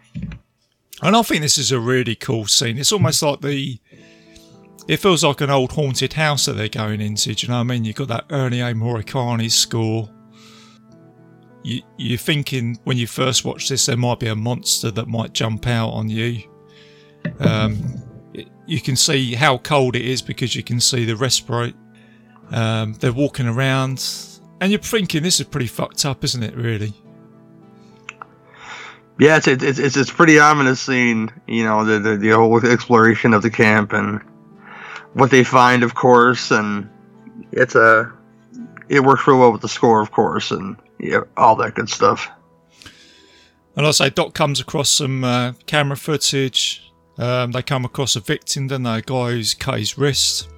And 1.03 1.17
I 1.17 1.23
think 1.23 1.43
this 1.43 1.59
is 1.59 1.73
a 1.73 1.81
really 1.81 2.15
cool 2.15 2.47
scene. 2.47 2.79
It's 2.79 2.93
almost 2.93 3.23
like 3.23 3.41
the. 3.41 3.79
It 4.89 4.97
feels 4.97 5.23
like 5.23 5.41
an 5.41 5.51
old 5.51 5.73
haunted 5.73 6.15
house 6.15 6.47
that 6.47 6.55
they're 6.55 6.69
going 6.69 7.01
into. 7.01 7.35
Do 7.35 7.47
you 7.47 7.51
know 7.51 7.59
what 7.59 7.61
I 7.61 7.65
mean? 7.65 7.85
You've 7.85 7.97
got 7.97 8.09
that 8.09 8.29
Ennio 8.29 8.75
Morricone 8.75 9.51
score 9.51 10.11
you, 11.63 11.83
you're 11.97 12.19
thinking 12.19 12.79
when 12.85 12.97
you 12.97 13.07
first 13.07 13.45
watch 13.45 13.69
this 13.69 13.87
there 13.87 13.97
might 13.97 14.19
be 14.19 14.29
a 14.29 14.37
monster 14.37 14.91
that 14.91 15.09
might 15.09 15.33
jump 15.33 15.67
out 15.67 15.91
on 15.91 16.09
you. 16.09 16.43
Um, 17.39 18.03
it- 18.35 18.49
you 18.67 18.81
can 18.81 18.97
see 18.97 19.35
how 19.35 19.59
cold 19.59 19.97
it 19.97 20.05
is 20.05 20.23
because 20.23 20.55
you 20.55 20.63
can 20.63 20.81
see 20.81 21.05
the 21.05 21.15
respirate. 21.15 21.75
Um, 22.51 22.95
they're 22.95 23.13
walking 23.13 23.47
around, 23.47 24.05
and 24.61 24.73
you're 24.73 24.81
thinking 24.81 25.23
this 25.23 25.41
is 25.41 25.47
pretty 25.47 25.67
fucked 25.69 26.05
up, 26.05 26.25
isn't 26.25 26.43
it? 26.43 26.55
Really? 26.57 26.95
Yeah, 29.19 29.37
it's 29.37 29.47
it's 29.47 29.63
it's, 29.79 29.97
it's 29.97 30.11
a 30.11 30.15
pretty 30.15 30.39
ominous 30.39 30.81
scene. 30.81 31.31
You 31.47 31.65
know, 31.65 31.85
the, 31.85 31.99
the 31.99 32.17
the 32.17 32.31
whole 32.31 32.65
exploration 32.65 33.35
of 33.35 33.43
the 33.43 33.51
camp 33.51 33.93
and 33.93 34.21
what 35.13 35.31
they 35.31 35.45
find, 35.45 35.83
of 35.83 35.95
course, 35.95 36.51
and 36.51 36.89
it's 37.53 37.75
a 37.75 38.11
it 38.89 39.01
works 39.01 39.27
real 39.27 39.39
well 39.39 39.53
with 39.53 39.61
the 39.61 39.69
score, 39.69 40.01
of 40.01 40.11
course, 40.11 40.51
and 40.51 40.77
yeah, 40.99 41.21
all 41.37 41.55
that 41.57 41.75
good 41.75 41.89
stuff. 41.89 42.29
And 43.77 43.87
I 43.87 43.93
say, 43.93 44.11
Doc 44.11 44.35
comes 44.35 44.59
across 44.59 44.91
some 44.91 45.23
uh, 45.23 45.53
camera 45.67 45.97
footage. 45.97 46.90
Um, 47.21 47.53
they 47.53 47.63
come 47.63 47.85
across 47.85 48.17
a 48.17 48.21
victim, 48.21 48.69
then 48.69 48.83
they? 48.83 48.97
A 48.97 49.03
guy 49.03 49.33
who's 49.33 49.53
cut 49.53 49.79
his 49.79 49.99
wrist. 49.99 50.49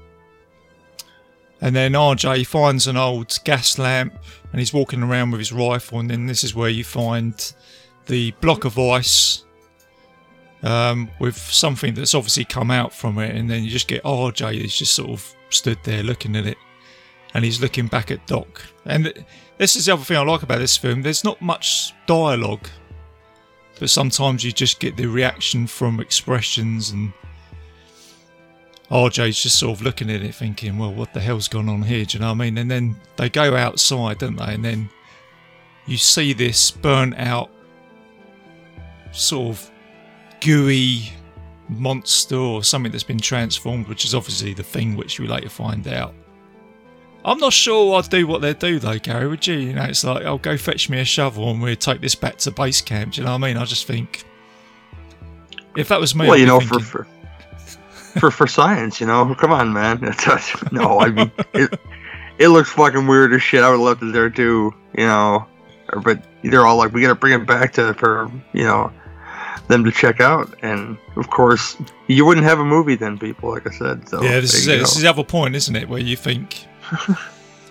And 1.61 1.75
then 1.75 1.93
RJ 1.93 2.47
finds 2.47 2.87
an 2.87 2.97
old 2.97 3.37
gas 3.45 3.79
lamp 3.79 4.15
and 4.51 4.61
he's 4.61 4.73
walking 4.73 5.03
around 5.03 5.33
with 5.33 5.41
his 5.41 5.53
rifle. 5.53 5.99
And 5.99 6.09
then 6.09 6.27
this 6.27 6.45
is 6.45 6.55
where 6.55 6.69
you 6.69 6.85
find 6.85 7.53
the 8.07 8.31
block 8.41 8.65
of 8.65 8.79
ice 8.79 9.45
um, 10.63 11.11
with 11.19 11.37
something 11.37 11.95
that's 11.95 12.15
obviously 12.15 12.45
come 12.45 12.71
out 12.71 12.93
from 12.93 13.19
it. 13.19 13.35
And 13.35 13.51
then 13.51 13.65
you 13.65 13.71
just 13.71 13.89
get 13.89 14.03
RJ, 14.05 14.53
he's 14.53 14.77
just 14.77 14.95
sort 14.95 15.11
of 15.11 15.35
stood 15.51 15.79
there 15.83 16.05
looking 16.05 16.37
at 16.37 16.47
it. 16.47 16.59
And 17.35 17.45
he's 17.45 17.61
looking 17.61 17.89
back 17.89 18.13
at 18.13 18.25
Doc. 18.29 18.63
And 18.85 19.13
this 19.59 19.75
is 19.75 19.87
the 19.87 19.95
other 19.95 20.05
thing 20.05 20.17
I 20.17 20.23
like 20.23 20.43
about 20.43 20.59
this 20.59 20.77
film. 20.77 21.03
There's 21.03 21.25
not 21.25 21.41
much 21.41 21.93
dialogue 22.07 22.69
but 23.83 23.91
sometimes 23.91 24.45
you 24.45 24.53
just 24.53 24.79
get 24.79 24.97
the 24.97 25.07
reaction 25.07 25.67
from 25.67 25.99
expressions 25.99 26.91
and 26.91 27.13
RJ's 28.93 29.43
just 29.43 29.59
sort 29.59 29.77
of 29.77 29.83
looking 29.83 30.09
at 30.09 30.23
it 30.23 30.37
thinking, 30.37 30.79
well, 30.79 30.95
what 30.95 31.13
the 31.13 31.19
hell's 31.19 31.49
gone 31.49 31.69
on 31.69 31.83
here? 31.83 32.05
Do 32.05 32.17
you 32.17 32.21
know 32.21 32.29
what 32.29 32.35
I 32.35 32.45
mean? 32.45 32.59
And 32.59 32.71
then 32.71 32.95
they 33.17 33.29
go 33.29 33.57
outside, 33.57 34.19
don't 34.19 34.37
they? 34.37 34.55
And 34.55 34.65
then 34.65 34.89
you 35.87 35.97
see 35.97 36.33
this 36.33 36.71
burnt 36.71 37.17
out, 37.19 37.51
sort 39.11 39.49
of 39.49 39.71
gooey 40.41 41.11
monster 41.69 42.37
or 42.37 42.63
something 42.63 42.93
that's 42.93 43.03
been 43.03 43.19
transformed, 43.19 43.89
which 43.89 44.05
is 44.05 44.15
obviously 44.15 44.55
the 44.55 44.63
thing 44.63 44.95
which 44.95 45.19
we 45.19 45.27
later 45.27 45.49
find 45.49 45.89
out. 45.89 46.15
I'm 47.25 47.39
not 47.39 47.53
sure 47.53 47.97
I'd 47.99 48.11
do 48.11 48.27
what 48.27 48.41
they'd 48.41 48.59
do 48.59 48.79
though, 48.79 48.99
Gary. 48.99 49.29
Would 49.29 49.47
you? 49.47 49.55
You 49.55 49.73
know, 49.75 49.85
it's 49.85 50.03
like, 50.03 50.25
I'll 50.25 50.39
go 50.39 50.57
fetch 50.57 50.91
me 50.91 51.01
a 51.01 51.05
shovel 51.05 51.51
and 51.51 51.63
we'll 51.63 51.77
take 51.77 52.01
this 52.01 52.15
back 52.15 52.37
to 52.39 52.51
base 52.51 52.81
camp. 52.81 53.15
Do 53.15 53.21
you 53.21 53.25
know 53.25 53.33
what 53.33 53.45
I 53.45 53.49
mean? 53.49 53.57
I 53.57 53.65
just 53.65 53.87
think 53.87 54.25
if 55.77 55.89
that 55.89 56.01
was 56.01 56.15
me, 56.15 56.27
well, 56.27 56.35
I'd 56.35 56.41
you 56.41 56.47
know, 56.47 56.59
thinking, 56.59 56.81
for, 56.81 57.05
for 57.05 58.21
for 58.21 58.31
for 58.31 58.47
science, 58.47 59.01
you 59.01 59.07
know, 59.07 59.35
come 59.35 59.53
on, 59.53 59.73
man. 59.73 60.01
no, 60.73 61.01
I 61.01 61.11
mean, 61.11 61.31
it 61.55 61.79
it 62.39 62.49
looks 62.49 62.71
fucking 62.73 63.07
weird 63.07 63.33
as 63.33 63.43
shit. 63.43 63.63
I 63.63 63.71
would 63.71 63.77
have 63.77 63.87
left 63.87 64.03
it 64.03 64.13
there 64.13 64.31
too, 64.31 64.75
you 64.97 65.07
know. 65.07 65.47
But 66.03 66.25
they're 66.43 66.67
all 66.67 66.77
like, 66.77 66.93
we 66.93 67.03
gotta 67.03 67.15
bring 67.15 67.41
it 67.41 67.47
back 67.47 67.75
to 67.75 67.95
for 67.95 68.31
you 68.53 68.65
know 68.65 68.93
them 69.69 69.85
to 69.85 69.93
check 69.93 70.21
out, 70.21 70.53
and 70.63 70.99
of 71.17 71.31
course, 71.31 71.77
you 72.09 72.27
wouldn't 72.27 72.47
have 72.47 72.59
a 72.59 72.65
movie 72.65 72.97
then, 72.97 73.19
people. 73.19 73.51
Like 73.51 73.67
I 73.67 73.71
said, 73.71 74.09
so 74.09 74.23
yeah, 74.23 74.41
this 74.41 74.55
is 74.55 74.67
it. 74.67 74.73
go. 74.73 74.79
This 74.79 74.97
is 74.97 75.03
the 75.03 75.09
other 75.09 75.25
point, 75.25 75.55
isn't 75.55 75.77
it? 75.77 75.89
Where 75.89 76.01
you 76.01 76.17
think 76.17 76.67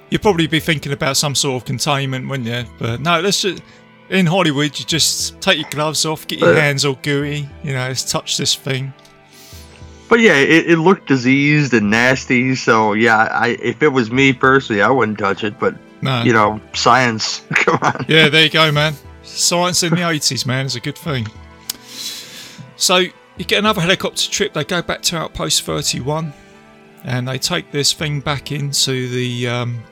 you'd 0.10 0.22
probably 0.22 0.48
be 0.48 0.60
thinking 0.60 0.92
about 0.92 1.18
some 1.18 1.36
sort 1.36 1.62
of 1.62 1.66
containment, 1.66 2.28
wouldn't 2.28 2.48
you? 2.48 2.64
But 2.78 3.02
no, 3.02 3.20
let's 3.20 3.42
just 3.42 3.64
in 4.10 4.26
Hollywood, 4.26 4.78
you 4.78 4.86
just 4.86 5.40
take 5.40 5.58
your 5.58 5.70
gloves 5.70 6.06
off, 6.06 6.28
get 6.28 6.40
your 6.40 6.52
Uh, 6.54 6.60
hands 6.60 6.84
all 6.84 7.00
gooey, 7.02 7.50
you 7.64 7.72
know, 7.74 7.88
let's 7.88 8.10
touch 8.12 8.38
this 8.38 8.54
thing. 8.54 8.94
But 10.10 10.20
yeah, 10.20 10.36
it, 10.36 10.70
it 10.70 10.78
looked 10.78 11.08
diseased 11.08 11.74
and 11.74 11.90
nasty. 11.90 12.54
So 12.56 12.92
yeah, 12.94 13.30
I 13.32 13.58
if 13.62 13.82
it 13.82 13.88
was 13.88 14.12
me 14.12 14.34
personally, 14.34 14.82
I 14.82 14.90
wouldn't 14.90 15.18
touch 15.18 15.46
it. 15.46 15.58
But 15.58 15.76
No, 16.02 16.24
you 16.24 16.34
know, 16.34 16.60
science, 16.74 17.42
come 17.54 17.80
on. 17.82 18.06
Yeah, 18.10 18.28
there 18.28 18.44
you 18.44 18.50
go, 18.50 18.72
man. 18.72 18.94
Science 19.24 19.84
in 19.84 19.92
the 19.92 20.02
80s, 20.02 20.46
man, 20.46 20.66
is 20.66 20.76
a 20.76 20.82
good 20.82 20.98
thing. 20.98 21.28
So, 22.76 22.98
you 22.98 23.46
get 23.46 23.60
another 23.60 23.80
helicopter 23.80 24.30
trip. 24.30 24.52
They 24.54 24.64
go 24.66 24.82
back 24.82 25.04
to 25.04 25.18
Outpost 25.18 25.62
31 25.62 26.34
and 27.04 27.28
they 27.28 27.38
take 27.38 27.72
this 27.72 27.94
thing 27.94 28.20
back 28.20 28.52
into 28.52 29.10
the 29.10 29.48
um, 29.48 29.84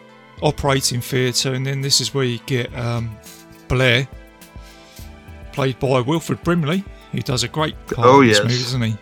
operating 0.41 1.01
theatre. 1.01 1.53
And 1.53 1.65
then 1.65 1.81
this 1.81 2.01
is 2.01 2.13
where 2.13 2.23
you 2.25 2.39
get 2.45 2.73
um, 2.77 3.17
Blair, 3.67 4.07
played 5.51 5.79
by 5.79 6.01
Wilford 6.01 6.41
Brimley, 6.43 6.83
who 7.11 7.21
does 7.21 7.43
a 7.43 7.47
great 7.47 7.75
part 7.87 8.07
Oh, 8.07 8.21
in 8.21 8.27
this 8.27 8.37
yes. 8.37 8.43
movie, 8.43 8.57
doesn't 8.63 8.81
he? 8.83 8.97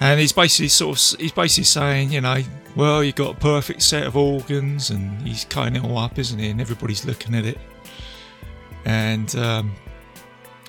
And 0.00 0.20
he's 0.20 0.32
basically 0.32 0.68
sort 0.68 0.96
of 1.14 1.20
he's 1.20 1.32
basically 1.32 1.64
saying, 1.64 2.12
you 2.12 2.20
know, 2.20 2.40
well, 2.76 3.02
you've 3.02 3.16
got 3.16 3.36
a 3.36 3.40
perfect 3.40 3.82
set 3.82 4.06
of 4.06 4.16
organs, 4.16 4.90
and 4.90 5.20
he's 5.26 5.44
cutting 5.44 5.74
it 5.76 5.84
all 5.84 5.98
up, 5.98 6.18
isn't 6.18 6.38
he? 6.38 6.50
And 6.50 6.60
everybody's 6.60 7.04
looking 7.04 7.34
at 7.34 7.44
it, 7.44 7.58
and 8.84 9.34
um, 9.34 9.72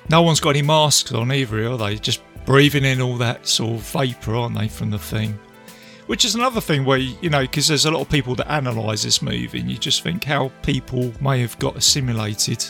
no 0.08 0.22
one's 0.22 0.40
got 0.40 0.50
any 0.50 0.62
masks 0.62 1.12
on 1.12 1.30
either, 1.30 1.70
are 1.70 1.76
they? 1.76 1.94
Just 1.96 2.22
breathing 2.44 2.84
in 2.84 3.00
all 3.00 3.16
that 3.18 3.46
sort 3.46 3.74
of 3.76 3.82
vapor, 3.82 4.34
aren't 4.34 4.58
they, 4.58 4.66
from 4.66 4.90
the 4.90 4.98
thing? 4.98 5.38
Which 6.10 6.24
is 6.24 6.34
another 6.34 6.60
thing 6.60 6.84
where 6.84 6.98
you 6.98 7.30
know, 7.30 7.42
because 7.42 7.68
there's 7.68 7.84
a 7.84 7.90
lot 7.92 8.00
of 8.00 8.08
people 8.08 8.34
that 8.34 8.52
analyse 8.52 9.04
this 9.04 9.22
movie, 9.22 9.60
and 9.60 9.70
you 9.70 9.78
just 9.78 10.02
think 10.02 10.24
how 10.24 10.50
people 10.62 11.12
may 11.20 11.38
have 11.40 11.56
got 11.60 11.76
assimilated. 11.76 12.64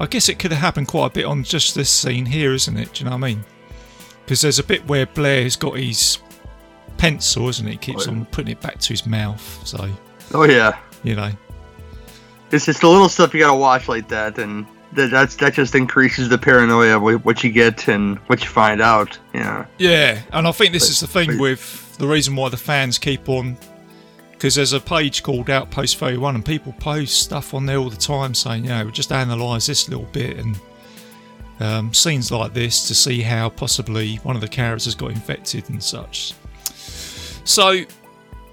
I 0.00 0.06
guess 0.06 0.30
it 0.30 0.38
could 0.38 0.50
have 0.50 0.62
happened 0.62 0.88
quite 0.88 1.08
a 1.08 1.10
bit 1.10 1.24
on 1.26 1.42
just 1.44 1.74
this 1.74 1.90
scene 1.90 2.24
here, 2.24 2.54
isn't 2.54 2.74
it? 2.74 2.94
Do 2.94 3.04
you 3.04 3.10
know 3.10 3.16
what 3.18 3.24
I 3.26 3.28
mean? 3.34 3.44
Because 4.24 4.40
there's 4.40 4.58
a 4.58 4.64
bit 4.64 4.86
where 4.88 5.04
Blair's 5.04 5.56
got 5.56 5.76
his 5.76 6.16
pencil, 6.96 7.50
isn't 7.50 7.68
it? 7.68 7.72
He 7.72 7.76
keeps 7.76 8.08
Oh, 8.08 8.12
yeah. 8.12 8.16
on 8.20 8.24
putting 8.26 8.52
it 8.52 8.62
back 8.62 8.78
to 8.78 8.88
his 8.94 9.04
mouth. 9.04 9.60
So, 9.66 9.86
Oh 10.32 10.44
yeah, 10.44 10.78
you 11.02 11.16
know. 11.16 11.32
it's 12.50 12.64
just 12.64 12.80
the 12.80 12.88
little 12.88 13.10
stuff 13.10 13.34
you 13.34 13.40
gotta 13.40 13.54
watch 13.58 13.88
like 13.88 14.08
that, 14.08 14.38
and 14.38 14.64
that 14.94 15.10
that's 15.10 15.36
that 15.36 15.52
just 15.52 15.74
increases 15.74 16.30
the 16.30 16.38
paranoia 16.38 16.98
with 16.98 17.22
what 17.26 17.44
you 17.44 17.50
get 17.52 17.88
and 17.88 18.16
what 18.28 18.42
you 18.42 18.48
find 18.48 18.80
out. 18.80 19.18
Yeah. 19.34 19.66
Yeah, 19.76 20.22
and 20.32 20.48
I 20.48 20.52
think 20.52 20.72
this 20.72 20.84
But- 20.84 20.90
is 20.92 21.00
the 21.00 21.06
thing 21.08 21.30
but- 21.32 21.40
with 21.40 21.82
the 21.98 22.06
reason 22.06 22.36
why 22.36 22.48
the 22.48 22.56
fans 22.56 22.98
keep 22.98 23.28
on. 23.28 23.56
Because 24.32 24.54
there's 24.54 24.74
a 24.74 24.80
page 24.80 25.22
called 25.22 25.48
Outpost 25.48 25.96
31, 25.96 26.34
and 26.34 26.44
people 26.44 26.74
post 26.74 27.22
stuff 27.22 27.54
on 27.54 27.64
there 27.64 27.78
all 27.78 27.88
the 27.88 27.96
time 27.96 28.34
saying, 28.34 28.64
you 28.64 28.70
know, 28.70 28.90
just 28.90 29.10
analyse 29.10 29.66
this 29.66 29.88
little 29.88 30.04
bit 30.12 30.36
and 30.36 30.60
um, 31.60 31.94
scenes 31.94 32.30
like 32.30 32.52
this 32.52 32.86
to 32.88 32.94
see 32.94 33.22
how 33.22 33.48
possibly 33.48 34.16
one 34.16 34.34
of 34.36 34.42
the 34.42 34.48
characters 34.48 34.94
got 34.94 35.10
infected 35.10 35.68
and 35.70 35.82
such. 35.82 36.34
So 37.44 37.84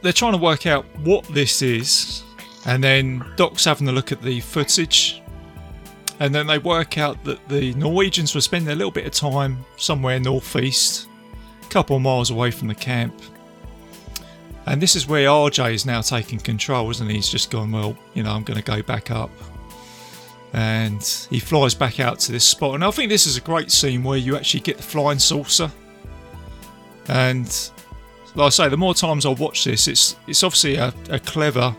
they're 0.02 0.14
trying 0.14 0.34
to 0.34 0.38
work 0.38 0.66
out 0.68 0.86
what 1.00 1.26
this 1.26 1.62
is, 1.62 2.24
and 2.66 2.84
then 2.84 3.26
Doc's 3.36 3.66
having 3.66 3.88
a 3.88 3.92
look 3.92 4.12
at 4.12 4.22
the 4.22 4.40
footage, 4.42 5.22
and 6.20 6.34
then 6.34 6.48
they 6.48 6.60
work 6.60 6.98
out 6.98 7.24
that 7.24 7.48
the 7.50 7.74
Norwegians 7.74 8.36
were 8.36 8.42
spending 8.42 8.72
a 8.72 8.76
little 8.76 8.92
bit 8.92 9.06
of 9.06 9.12
time 9.12 9.66
somewhere 9.78 10.20
northeast, 10.20 11.10
a 11.62 11.70
couple 11.70 11.96
of 11.96 12.02
miles 12.02 12.30
away 12.30 12.52
from 12.52 12.68
the 12.68 12.76
camp. 12.76 13.14
And 14.66 14.82
this 14.82 14.96
is 14.96 15.08
where 15.08 15.28
RJ 15.28 15.74
is 15.74 15.86
now 15.86 16.02
taking 16.02 16.40
control, 16.40 16.90
isn't 16.90 17.08
he? 17.08 17.16
He's 17.16 17.30
just 17.30 17.52
gone, 17.52 17.72
well, 17.72 17.98
you 18.14 18.24
know, 18.24 18.32
I'm 18.32 18.44
going 18.44 18.58
to 18.58 18.64
go 18.64 18.82
back 18.82 19.12
up. 19.12 19.30
And 20.54 21.04
he 21.30 21.40
flies 21.40 21.74
back 21.74 22.00
out 22.00 22.20
to 22.20 22.32
this 22.32 22.48
spot. 22.48 22.76
And 22.76 22.84
I 22.84 22.92
think 22.92 23.10
this 23.10 23.26
is 23.26 23.38
a 23.38 23.42
great 23.42 23.72
scene 23.72 24.04
where 24.04 24.18
you 24.18 24.36
actually 24.36 24.62
get 24.62 24.78
the 24.78 24.84
flying 24.84 25.20
saucer. 25.20 25.72
And 27.10 27.48
like 28.36 28.48
I 28.48 28.50
say, 28.50 28.70
the 28.70 28.78
more 28.78 28.94
times 28.94 29.26
I 29.26 29.30
watch 29.30 29.64
this, 29.66 29.88
it's 29.88 30.16
it's 30.28 30.44
obviously 30.44 30.76
a, 30.76 30.94
a 31.10 31.20
clever 31.20 31.76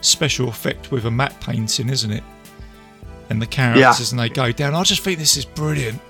special 0.00 0.48
effect 0.48 0.90
with 0.92 1.06
a 1.06 1.10
matte 1.10 1.38
painting, 1.40 1.88
isn't 1.88 2.10
it? 2.10 2.24
And 3.30 3.42
the 3.42 3.46
characters 3.46 4.12
and 4.12 4.20
they 4.20 4.28
go 4.28 4.52
down. 4.52 4.74
I 4.74 4.82
just 4.84 5.02
think 5.02 5.18
this 5.18 5.36
is 5.36 5.44
brilliant. 5.44 6.00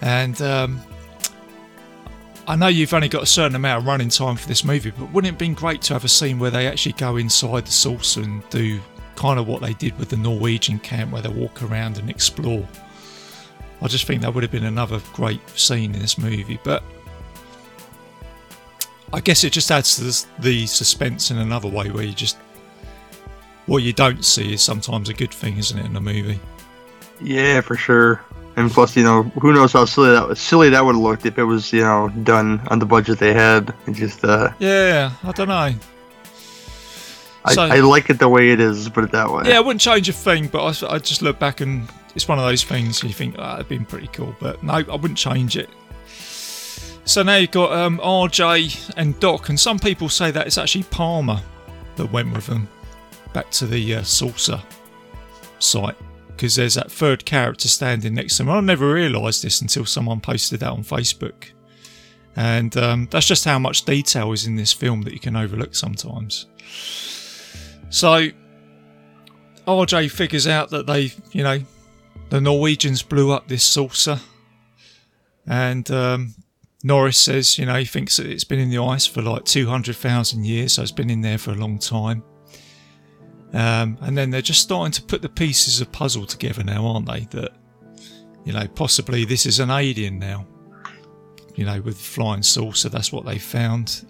And 0.00 0.40
um, 0.42 0.80
I 2.48 2.54
know 2.54 2.68
you've 2.68 2.94
only 2.94 3.08
got 3.08 3.24
a 3.24 3.26
certain 3.26 3.56
amount 3.56 3.82
of 3.82 3.86
running 3.86 4.08
time 4.08 4.36
for 4.36 4.46
this 4.46 4.62
movie, 4.64 4.90
but 4.90 5.12
wouldn't 5.12 5.26
it 5.26 5.32
have 5.32 5.38
been 5.38 5.54
great 5.54 5.82
to 5.82 5.94
have 5.94 6.04
a 6.04 6.08
scene 6.08 6.38
where 6.38 6.50
they 6.50 6.68
actually 6.68 6.92
go 6.92 7.16
inside 7.16 7.66
the 7.66 7.72
saucer 7.72 8.22
and 8.22 8.48
do 8.50 8.80
kind 9.16 9.40
of 9.40 9.48
what 9.48 9.62
they 9.62 9.72
did 9.74 9.98
with 9.98 10.10
the 10.10 10.16
Norwegian 10.16 10.78
camp, 10.78 11.10
where 11.10 11.22
they 11.22 11.28
walk 11.28 11.62
around 11.62 11.98
and 11.98 12.08
explore? 12.08 12.66
I 13.82 13.88
just 13.88 14.06
think 14.06 14.22
that 14.22 14.32
would 14.32 14.44
have 14.44 14.52
been 14.52 14.64
another 14.64 15.00
great 15.12 15.40
scene 15.58 15.92
in 15.94 16.00
this 16.00 16.18
movie, 16.18 16.60
but 16.62 16.84
I 19.12 19.20
guess 19.20 19.42
it 19.42 19.52
just 19.52 19.70
adds 19.70 19.96
to 19.96 20.04
this, 20.04 20.26
the 20.38 20.66
suspense 20.66 21.32
in 21.32 21.38
another 21.38 21.68
way, 21.68 21.90
where 21.90 22.04
you 22.04 22.12
just 22.12 22.38
what 23.66 23.78
you 23.82 23.92
don't 23.92 24.24
see 24.24 24.54
is 24.54 24.62
sometimes 24.62 25.08
a 25.08 25.14
good 25.14 25.34
thing, 25.34 25.58
isn't 25.58 25.76
it, 25.76 25.84
in 25.84 25.96
a 25.96 26.00
movie? 26.00 26.38
Yeah, 27.20 27.60
for 27.60 27.76
sure. 27.76 28.22
And 28.56 28.70
plus, 28.70 28.96
you 28.96 29.04
know, 29.04 29.24
who 29.40 29.52
knows 29.52 29.74
how 29.74 29.84
silly 29.84 30.10
that 30.12 30.28
was 30.28 30.40
silly 30.40 30.70
that 30.70 30.82
would 30.84 30.94
have 30.94 31.02
looked 31.02 31.26
if 31.26 31.38
it 31.38 31.44
was, 31.44 31.72
you 31.72 31.82
know, 31.82 32.08
done 32.22 32.60
on 32.68 32.78
the 32.78 32.86
budget 32.86 33.18
they 33.18 33.34
had. 33.34 33.74
It 33.86 33.92
just, 33.92 34.24
uh, 34.24 34.50
Yeah, 34.58 35.12
I 35.22 35.32
don't 35.32 35.48
know. 35.48 35.74
I, 37.44 37.54
So- 37.54 37.62
I 37.62 37.80
like 37.80 38.08
it 38.10 38.18
the 38.18 38.28
way 38.28 38.50
it 38.50 38.60
is. 38.60 38.88
Put 38.88 39.04
it 39.04 39.12
that 39.12 39.30
way. 39.30 39.42
Yeah, 39.46 39.58
I 39.58 39.60
wouldn't 39.60 39.80
change 39.82 40.08
a 40.08 40.12
thing, 40.12 40.48
but 40.48 40.64
I, 40.82 40.94
I 40.94 40.98
just 40.98 41.20
look 41.20 41.38
back 41.38 41.60
and 41.60 41.86
it's 42.14 42.26
one 42.28 42.38
of 42.38 42.44
those 42.46 42.64
things 42.64 43.02
you 43.02 43.10
think, 43.10 43.36
ah, 43.38 43.56
it'd 43.56 43.68
been 43.68 43.84
pretty 43.84 44.08
cool, 44.08 44.34
but 44.40 44.62
no, 44.62 44.72
I 44.72 44.80
wouldn't 44.96 45.18
change 45.18 45.56
it. 45.56 45.68
So 47.04 47.22
now 47.22 47.36
you've 47.36 47.50
got 47.52 47.72
um, 47.72 47.98
RJ 47.98 48.94
and 48.96 49.18
Doc, 49.20 49.48
and 49.50 49.60
some 49.60 49.78
people 49.78 50.08
say 50.08 50.30
that 50.32 50.46
it's 50.46 50.58
actually 50.58 50.84
Palmer 50.84 51.40
that 51.96 52.10
went 52.10 52.32
with 52.32 52.46
them 52.46 52.68
back 53.32 53.50
to 53.50 53.66
the 53.66 53.96
uh, 53.96 54.02
saucer 54.02 54.60
site 55.60 55.94
because 56.36 56.56
there's 56.56 56.74
that 56.74 56.92
third 56.92 57.24
character 57.24 57.68
standing 57.68 58.14
next 58.14 58.36
to 58.36 58.42
him. 58.42 58.50
I 58.50 58.60
never 58.60 58.92
realised 58.92 59.42
this 59.42 59.60
until 59.60 59.86
someone 59.86 60.20
posted 60.20 60.60
that 60.60 60.70
on 60.70 60.84
Facebook. 60.84 61.50
And 62.36 62.76
um, 62.76 63.08
that's 63.10 63.26
just 63.26 63.46
how 63.46 63.58
much 63.58 63.86
detail 63.86 64.32
is 64.32 64.46
in 64.46 64.56
this 64.56 64.72
film 64.72 65.02
that 65.02 65.14
you 65.14 65.18
can 65.18 65.36
overlook 65.36 65.74
sometimes. 65.74 66.46
So 67.88 68.28
RJ 69.66 70.10
figures 70.10 70.46
out 70.46 70.70
that 70.70 70.86
they, 70.86 71.12
you 71.32 71.42
know, 71.42 71.60
the 72.28 72.40
Norwegians 72.40 73.02
blew 73.02 73.30
up 73.32 73.48
this 73.48 73.64
saucer, 73.64 74.20
and 75.46 75.88
um, 75.90 76.34
Norris 76.82 77.18
says, 77.18 77.56
you 77.56 77.66
know, 77.66 77.76
he 77.76 77.84
thinks 77.84 78.16
that 78.16 78.26
it's 78.26 78.44
been 78.44 78.58
in 78.58 78.68
the 78.68 78.78
ice 78.78 79.06
for 79.06 79.22
like 79.22 79.44
two 79.44 79.68
hundred 79.68 79.96
thousand 79.96 80.44
years, 80.44 80.74
so 80.74 80.82
it's 80.82 80.90
been 80.90 81.08
in 81.10 81.20
there 81.20 81.38
for 81.38 81.52
a 81.52 81.54
long 81.54 81.78
time. 81.78 82.22
Um, 83.56 83.96
and 84.02 84.18
then 84.18 84.30
they're 84.30 84.42
just 84.42 84.60
starting 84.60 84.92
to 84.92 85.02
put 85.02 85.22
the 85.22 85.30
pieces 85.30 85.80
of 85.80 85.90
puzzle 85.90 86.26
together 86.26 86.62
now, 86.62 86.86
aren't 86.86 87.06
they? 87.06 87.20
That 87.30 87.52
you 88.44 88.52
know, 88.52 88.66
possibly 88.68 89.24
this 89.24 89.46
is 89.46 89.60
an 89.60 89.70
alien 89.70 90.18
now. 90.18 90.46
You 91.54 91.64
know, 91.64 91.80
with 91.80 91.98
flying 91.98 92.42
saucer, 92.42 92.90
that's 92.90 93.10
what 93.10 93.24
they 93.24 93.38
found. 93.38 94.04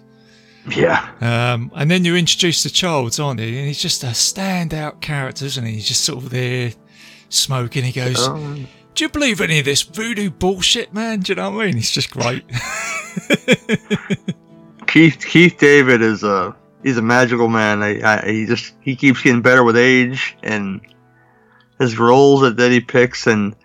Yeah. 0.69 1.09
Um, 1.21 1.71
and 1.75 1.89
then 1.89 2.03
you're 2.03 2.17
introduced 2.17 2.63
to 2.63 2.69
Childs, 2.69 3.21
aren't 3.21 3.39
you? 3.39 3.47
And 3.47 3.67
he's 3.67 3.81
just 3.81 4.03
a 4.03 4.07
standout 4.07 4.99
character, 4.99 5.45
isn't 5.45 5.65
he? 5.65 5.75
He's 5.75 5.87
just 5.87 6.03
sort 6.03 6.21
of 6.21 6.29
there 6.29 6.73
smoking. 7.29 7.85
He 7.85 7.93
goes, 7.93 8.27
Um, 8.27 8.67
Do 8.95 9.05
you 9.05 9.09
believe 9.09 9.39
any 9.39 9.59
of 9.59 9.65
this 9.65 9.81
voodoo 9.81 10.29
bullshit, 10.29 10.93
man? 10.93 11.21
Do 11.21 11.31
you 11.31 11.35
know 11.37 11.51
what 11.51 11.63
I 11.63 11.67
mean? 11.67 11.77
He's 11.77 11.91
just 11.91 12.11
great. 12.11 12.43
Keith 14.87 15.25
Keith 15.25 15.57
David 15.57 16.01
is 16.01 16.23
a 16.23 16.53
he's 16.83 16.97
a 16.97 17.01
magical 17.01 17.47
man. 17.47 17.83
I, 17.83 18.01
I, 18.01 18.31
he 18.31 18.45
just 18.45 18.73
he 18.81 18.95
keeps 18.95 19.21
getting 19.21 19.41
better 19.41 19.63
with 19.63 19.77
age 19.77 20.37
and 20.43 20.81
his 21.79 21.97
roles 21.97 22.41
that, 22.41 22.57
that 22.57 22.71
he 22.71 22.79
picks, 22.79 23.27
and 23.27 23.55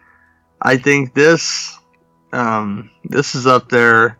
I 0.61 0.77
think 0.77 1.15
this 1.15 1.77
um, 2.33 2.91
this 3.05 3.35
is 3.35 3.47
up 3.47 3.69
there. 3.69 4.19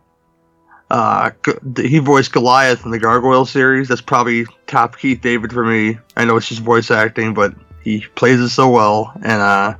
Uh, 0.89 1.31
he 1.77 1.97
voiced 1.97 2.31
Goliath 2.33 2.85
in 2.85 2.91
the 2.91 2.99
Gargoyle 2.99 3.45
series. 3.45 3.87
That's 3.87 4.01
probably 4.01 4.45
top 4.67 4.97
Keith 4.97 5.21
David 5.21 5.51
for 5.51 5.65
me. 5.65 5.97
I 6.15 6.25
know 6.25 6.37
it's 6.37 6.49
just 6.49 6.61
voice 6.61 6.91
acting, 6.91 7.33
but 7.33 7.55
he 7.83 8.05
plays 8.15 8.39
it 8.39 8.49
so 8.49 8.69
well. 8.69 9.11
And 9.15 9.41
uh, 9.41 9.75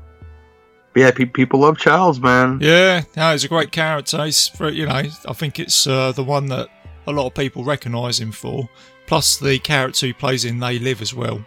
yeah, 0.96 1.12
pe- 1.12 1.26
people 1.26 1.60
love 1.60 1.78
Childs, 1.78 2.20
man. 2.20 2.60
yeah, 2.62 3.04
no, 3.16 3.32
he's 3.32 3.44
a 3.44 3.48
great 3.48 3.72
character. 3.72 4.26
He's, 4.26 4.52
you 4.60 4.88
know, 4.88 4.94
I 4.94 5.34
think 5.34 5.60
it's 5.60 5.86
uh, 5.86 6.14
the 6.14 6.24
one 6.24 6.48
that 6.48 6.70
a 7.06 7.12
lot 7.12 7.28
of 7.28 7.36
people 7.36 7.64
recognise 7.64 8.20
him 8.20 8.32
for. 8.32 8.70
Plus 9.06 9.38
the 9.38 9.60
character 9.60 10.08
he 10.08 10.14
plays 10.14 10.46
in 10.46 10.60
They 10.60 10.80
Live 10.80 11.02
as 11.02 11.14
well. 11.14 11.44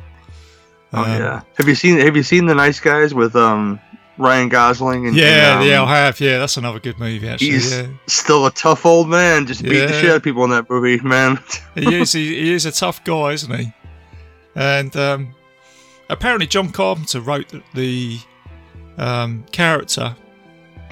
Oh 0.93 1.03
Um, 1.03 1.09
yeah. 1.09 1.41
Have 1.57 1.69
you 1.69 1.75
seen 1.75 1.99
Have 1.99 2.17
you 2.17 2.23
seen 2.23 2.47
the 2.47 2.55
Nice 2.55 2.79
Guys 2.81 3.13
with 3.15 3.35
um 3.37 3.81
Ryan 4.19 4.49
Gosling? 4.49 5.07
And, 5.09 5.17
Yeah, 5.17 5.59
and, 5.61 5.69
yeah, 5.69 5.83
um, 5.83 5.89
I 5.89 5.97
have. 5.99 6.21
Yeah, 6.21 6.39
that's 6.39 6.57
another 6.57 6.79
good 6.81 6.99
movie, 6.99 7.29
actually. 7.29 7.51
He's 7.51 7.71
Yeah. 7.73 7.87
still 8.07 8.47
a 8.47 8.51
tough 8.51 8.87
old 8.87 9.09
man, 9.09 9.47
just 9.47 9.63
beat 9.63 9.81
the 9.87 9.93
shit 9.93 10.11
out 10.11 10.17
of 10.17 10.23
people 10.23 10.45
in 10.45 10.51
that 10.51 10.71
movie, 10.71 10.99
man. 11.05 11.39
he 11.75 12.01
is. 12.01 12.13
He, 12.13 12.29
he 12.29 12.53
is 12.53 12.65
a 12.67 12.73
tough 12.73 13.03
guy, 13.05 13.33
isn't 13.33 13.55
he? 13.59 13.73
And 14.55 14.97
um, 14.97 15.35
apparently, 16.09 16.47
John 16.47 16.71
Carpenter 16.71 17.21
wrote 17.21 17.49
the, 17.49 17.63
the 17.75 18.19
um, 18.97 19.45
character 19.53 20.17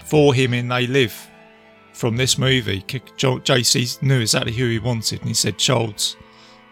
for 0.05 0.35
him 0.35 0.53
in 0.53 0.69
They 0.69 0.87
Live 0.87 1.15
from 1.95 2.17
this 2.17 2.37
movie. 2.37 2.83
JC 2.83 4.03
knew 4.03 4.21
exactly 4.21 4.53
who 4.53 4.69
he 4.69 4.79
wanted, 4.79 5.21
and 5.21 5.29
he 5.29 5.35
said 5.35 5.57
Childs, 5.57 6.17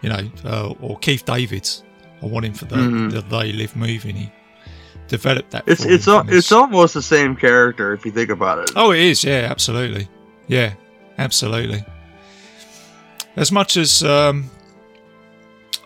you 0.03 0.09
know, 0.09 0.31
uh, 0.45 0.75
or 0.81 0.99
Keith 0.99 1.25
David. 1.25 1.69
I 2.23 2.27
want 2.27 2.45
him 2.47 2.55
for 2.55 2.67
the, 2.67 2.77
Mhm. 2.77 3.11
the 3.13 3.21
They 3.23 3.53
Live 3.53 3.75
movie, 3.75 4.09
and 4.11 4.19
he 4.19 4.33
developed 5.09 5.51
that. 5.51 5.65
it's 5.67 5.85
it's 5.85 6.07
al- 6.07 6.29
it's 6.29 6.53
almost 6.53 6.95
the 6.95 7.03
same 7.03 7.35
character 7.37 7.93
if 7.93 8.05
you 8.05 8.13
think 8.13 8.31
about 8.31 8.59
it. 8.59 8.73
Oh, 8.77 8.91
it 8.93 9.01
is. 9.01 9.25
Yeah, 9.25 9.49
absolutely. 9.51 10.09
Yeah, 10.49 10.75
absolutely. 11.19 11.85
As 13.37 13.51
much 13.51 13.77
as 13.77 14.03
um, 14.05 14.51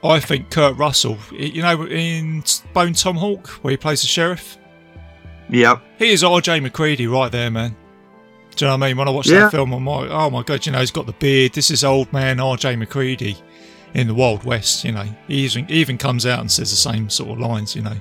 I 0.03 0.21
think 0.21 0.51
Kurt 0.51 0.77
Russell, 0.77 1.19
you 1.33 1.63
know, 1.63 1.85
in 1.87 2.43
Bone 2.75 2.93
Tom 2.93 3.15
Tomahawk, 3.15 3.49
where 3.63 3.71
he 3.71 3.77
plays 3.77 4.01
the 4.03 4.09
sheriff, 4.09 4.59
Yep. 5.49 5.81
he 5.99 6.11
is 6.13 6.25
R.J. 6.25 6.61
MacReady 6.61 7.07
right 7.07 7.31
there, 7.31 7.51
man. 7.51 7.77
Do 8.57 8.65
you 8.65 8.71
know 8.71 8.77
what 8.77 8.85
I 8.85 8.89
mean? 8.89 8.97
When 8.97 9.09
I 9.09 9.11
watched 9.11 9.29
Yeah. 9.31 9.41
that 9.41 9.53
film, 9.53 9.73
I'm 9.73 9.87
like, 9.87 10.11
oh 10.11 10.31
my 10.31 10.43
god, 10.43 10.67
you 10.67 10.73
know, 10.73 10.81
he's 10.81 10.91
got 10.91 11.07
the 11.07 11.13
beard. 11.13 11.53
This 11.53 11.71
is 11.71 11.85
old 11.85 12.13
man 12.13 12.41
R.J. 12.41 12.77
MacReady 12.77 13.37
in 13.95 14.07
the 14.07 14.15
Wild 14.15 14.45
West. 14.45 14.85
You 14.85 14.93
know, 14.93 15.09
he 15.29 15.45
even, 15.45 15.67
he 15.67 15.75
even 15.75 15.99
comes 15.99 16.27
out 16.27 16.41
and 16.41 16.51
says 16.51 16.71
the 16.71 16.77
same 16.77 17.09
sort 17.11 17.31
of 17.31 17.39
lines. 17.39 17.75
You 17.75 17.83
know, 17.83 17.97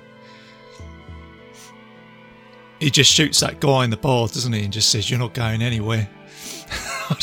he 2.80 2.90
just 2.90 3.12
shoots 3.12 3.40
that 3.40 3.60
guy 3.60 3.84
in 3.84 3.90
the 3.90 3.98
bar, 3.98 4.28
doesn't 4.28 4.54
he, 4.54 4.64
and 4.64 4.74
just 4.74 4.90
says, 4.90 5.10
"You're 5.10 5.20
not 5.20 5.34
going 5.34 5.62
anywhere." 5.62 6.10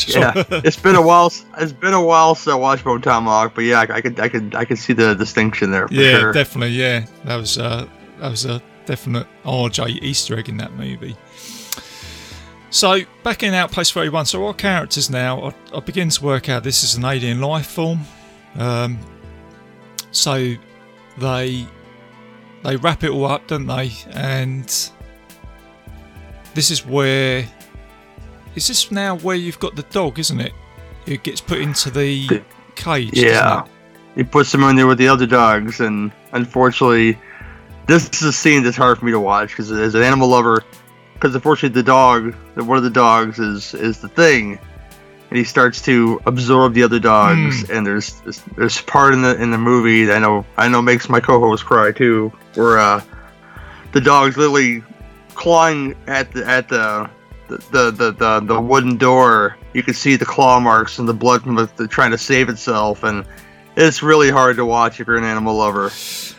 Yeah. 0.07 0.45
it's 0.51 0.77
been 0.77 0.95
a 0.95 1.03
while. 1.03 1.33
It's 1.59 1.73
been 1.73 1.93
a 1.93 2.01
while 2.01 2.37
since 2.37 2.53
I 2.53 2.57
watched 2.57 2.85
Bone 2.85 3.03
Tomahawk, 3.03 3.53
but 3.57 3.65
yeah, 3.65 3.81
I, 3.81 3.95
I 3.95 4.01
could 4.01 4.21
I 4.21 4.29
could 4.29 4.55
I 4.55 4.65
could 4.65 4.79
see 4.79 4.93
the 4.93 5.15
distinction 5.15 5.73
there 5.73 5.89
yeah, 5.91 6.21
sure. 6.21 6.33
definitely. 6.33 6.77
Yeah, 6.77 7.05
that 7.25 7.35
was 7.35 7.59
uh, 7.59 7.89
that 8.21 8.31
was 8.31 8.45
a 8.45 8.63
definite 8.87 9.27
RJ 9.45 10.03
Easter 10.03 10.39
egg 10.39 10.49
in 10.49 10.57
that 10.59 10.73
movie. 10.75 11.17
So 12.71 13.01
back 13.23 13.43
in 13.43 13.53
Outpost 13.53 13.93
31, 13.93 14.27
so 14.27 14.47
our 14.47 14.55
characters 14.55 15.11
now, 15.11 15.49
I, 15.49 15.77
I 15.77 15.81
begin 15.81 16.09
to 16.09 16.25
work 16.25 16.49
out 16.49 16.65
this 16.65 16.83
is 16.83 16.95
an 16.95 17.05
alien 17.05 17.41
life 17.41 17.67
form. 17.67 18.01
Um, 18.57 18.99
so 20.11 20.55
they 21.19 21.67
they 22.63 22.77
wrap 22.77 23.03
it 23.05 23.11
all 23.11 23.27
up, 23.27 23.47
don't 23.47 23.67
they? 23.67 23.93
And 24.11 24.67
this 26.55 26.71
is 26.71 26.85
where 26.87 27.45
is 28.55 28.69
this 28.69 28.91
now 28.91 29.17
where 29.17 29.37
you've 29.37 29.59
got 29.59 29.77
the 29.77 29.83
dog, 29.85 30.19
isn't 30.19 30.41
it? 30.41 30.53
It 31.07 31.23
gets 31.23 31.41
put 31.41 31.59
into 31.59 31.91
the 31.91 32.27
The- 32.29 32.43
cage? 32.75 33.11
Yeah. 33.15 33.65
it? 33.65 33.71
He 34.15 34.23
puts 34.25 34.53
him 34.55 34.63
in 34.65 34.77
there 34.77 34.87
with 34.87 34.99
the 34.99 35.09
other 35.09 35.27
dogs, 35.27 35.81
and 35.81 36.13
unfortunately, 36.33 37.19
this 37.87 38.11
is 38.11 38.23
a 38.23 38.33
scene 38.33 38.63
that's 38.63 38.77
hard 38.77 38.99
for 38.99 39.07
me 39.07 39.13
to 39.13 39.19
watch 39.21 39.49
because 39.51 39.73
as 39.73 39.95
an 39.95 40.03
animal 40.03 40.29
lover, 40.29 40.63
because 41.15 41.35
unfortunately 41.35 41.75
the 41.81 41.83
dog, 41.87 42.35
one 42.57 42.77
of 42.77 42.85
the 42.85 42.91
dogs 42.91 43.39
is 43.39 43.73
is 43.73 44.01
the 44.01 44.09
thing, 44.09 44.59
and 45.33 45.39
he 45.39 45.45
starts 45.45 45.81
to 45.81 46.21
absorb 46.27 46.75
the 46.75 46.83
other 46.83 46.99
dogs. 46.99 47.71
And 47.71 47.87
there's 47.87 48.21
there's, 48.55 48.83
part 48.83 49.15
in 49.15 49.23
the 49.23 49.35
in 49.41 49.51
the 49.51 49.57
movie 49.57 50.05
that 50.05 50.17
I 50.17 50.19
know 50.19 50.45
I 50.59 50.69
know 50.69 50.83
makes 50.83 51.09
my 51.09 51.21
co-host 51.21 51.65
cry 51.65 51.91
too, 51.91 52.31
where 52.55 52.79
uh, 52.79 53.03
the 53.93 54.01
dog's 54.03 54.37
literally 54.37 54.85
clawing 55.35 55.97
at 56.07 56.33
the 56.33 56.47
at 56.47 56.69
the 56.69 57.09
the, 57.49 57.57
the, 57.71 57.91
the, 57.91 58.13
the, 58.13 58.41
the 58.41 58.61
wooden 58.61 58.99
door. 58.99 59.57
You 59.73 59.83
can 59.83 59.95
see 59.95 60.17
the 60.17 60.27
claw 60.27 60.61
marks 60.61 60.99
and 60.99 61.09
the 61.09 61.15
blood 61.15 61.45
from 61.45 61.59
it 61.59 61.71
trying 61.89 62.11
to 62.11 62.19
save 62.19 62.51
itself, 62.51 63.03
and 63.03 63.25
it's 63.75 64.03
really 64.03 64.31
hard 64.31 64.57
to 64.57 64.67
watch 64.67 65.01
if 65.01 65.07
you're 65.07 65.17
an 65.17 65.25
animal 65.25 65.55
lover. 65.57 65.91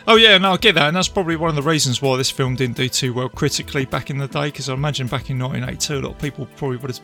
Oh 0.06 0.14
yeah, 0.14 0.38
no, 0.38 0.52
I 0.52 0.56
get 0.56 0.76
that, 0.76 0.86
and 0.86 0.96
that's 0.96 1.08
probably 1.08 1.34
one 1.34 1.50
of 1.50 1.56
the 1.56 1.68
reasons 1.68 2.00
why 2.00 2.16
this 2.16 2.30
film 2.30 2.54
didn't 2.54 2.76
do 2.76 2.88
too 2.88 3.12
well 3.12 3.28
critically 3.28 3.86
back 3.86 4.08
in 4.08 4.18
the 4.18 4.28
day. 4.28 4.46
Because 4.46 4.68
I 4.68 4.74
imagine 4.74 5.08
back 5.08 5.30
in 5.30 5.40
1982, 5.40 5.94
a 5.94 5.98
lot 5.98 6.12
of 6.12 6.18
people 6.20 6.46
probably 6.56 6.76
would 6.76 6.90
have 6.90 7.00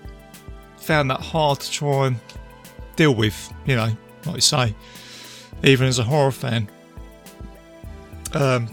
found 0.80 1.10
that 1.10 1.20
hard 1.20 1.60
to 1.60 1.70
try 1.70 2.06
and 2.08 2.16
deal 2.96 3.14
with. 3.14 3.52
You 3.66 3.76
know, 3.76 3.96
like 4.26 4.34
you 4.36 4.40
say, 4.40 4.74
even 5.62 5.86
as 5.86 5.98
a 5.98 6.04
horror 6.04 6.32
fan. 6.32 6.68
Um, 8.34 8.68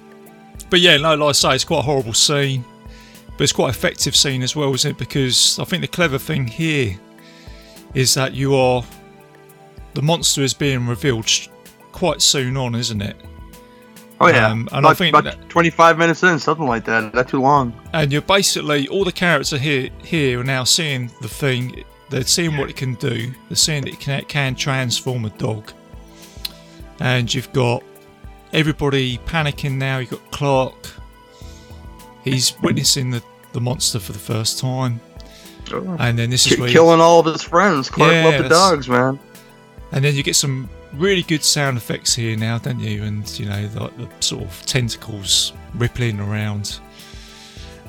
but 0.70 0.80
yeah, 0.80 0.98
no, 0.98 1.16
like 1.16 1.30
I 1.30 1.32
say, 1.32 1.56
it's 1.56 1.64
quite 1.64 1.80
a 1.80 1.84
horrible 1.84 2.14
scene, 2.14 2.64
but 3.38 3.44
it's 3.44 3.54
quite 3.54 3.70
effective 3.70 4.16
scene 4.16 4.42
as 4.44 4.56
well, 4.56 4.74
isn't 4.74 4.92
it? 4.92 4.98
Because 4.98 5.58
I 5.60 5.64
think 5.64 5.82
the 5.82 5.88
clever 5.88 6.18
thing 6.18 6.46
here 6.48 6.98
is 7.94 8.14
that 8.16 8.34
you 8.34 8.56
are 8.56 8.84
the 9.94 10.02
monster 10.02 10.42
is 10.42 10.54
being 10.54 10.86
revealed 10.86 11.28
quite 11.92 12.22
soon 12.22 12.56
on, 12.58 12.76
isn't 12.76 13.02
it? 13.02 13.16
Oh 14.20 14.28
yeah, 14.28 14.50
Um, 14.52 14.68
and 14.72 14.86
I 14.86 14.94
think 14.94 15.16
about 15.16 15.24
that- 15.26 15.50
25 15.50 15.98
minutes 15.98 16.24
in, 16.24 16.38
something 16.40 16.66
like 16.68 16.86
that. 16.86 17.14
Not 17.14 17.28
too 17.30 17.42
long. 17.42 17.74
and 17.94 18.12
you're 18.12 18.22
basically 18.22 18.88
all 18.88 19.04
the 19.06 19.12
characters 19.12 19.54
are 19.54 19.58
here 19.60 19.90
here 20.04 20.40
are 20.40 20.44
now 20.44 20.64
seeing 20.64 21.12
the 21.22 21.28
thing 21.28 21.84
they're 22.10 22.24
seeing 22.24 22.58
what 22.58 22.70
it 22.70 22.76
can 22.76 22.94
do 22.96 23.32
they're 23.50 23.56
seeing 23.56 23.84
that 23.84 23.94
it 23.94 24.00
can, 24.00 24.20
it 24.20 24.28
can 24.28 24.56
transform 24.56 25.26
a 25.26 25.30
dog 25.32 25.72
and 27.00 27.34
you've 27.34 27.52
got 27.54 27.84
everybody 28.54 29.18
panicking 29.20 29.74
now 29.74 29.98
you've 30.00 30.10
got 30.10 30.32
clark 30.32 30.88
he's 32.24 32.54
witnessing 32.62 33.12
the, 33.12 33.22
the 33.54 33.62
monster 33.62 34.00
for 34.00 34.14
the 34.14 34.20
first 34.20 34.60
time 34.60 35.00
oh. 35.74 35.98
and 36.00 36.18
then 36.18 36.30
this 36.30 36.46
is 36.48 36.56
Ki- 36.56 36.62
where 36.62 36.70
you- 36.70 36.74
killing 36.74 37.00
all 37.02 37.20
of 37.20 37.26
his 37.26 37.44
friends. 37.44 37.90
Clark 37.90 38.12
Yeah, 38.14 38.26
loved 38.26 38.46
the 38.46 38.50
dogs, 38.50 38.88
man. 38.90 39.20
and 39.92 40.04
then 40.04 40.16
you 40.16 40.24
get 40.24 40.36
some 40.36 40.70
really 40.94 41.24
good 41.24 41.44
sound 41.44 41.78
effects 41.78 42.16
here 42.16 42.36
now, 42.38 42.58
don't 42.58 42.80
you? 42.80 43.04
And 43.04 43.40
you 43.40 43.46
know, 43.46 43.70
like 43.76 43.98
the 43.98 44.10
sort 44.22 44.44
of 44.44 44.66
tentacles 44.66 45.54
rippling 45.76 46.20
around. 46.20 46.80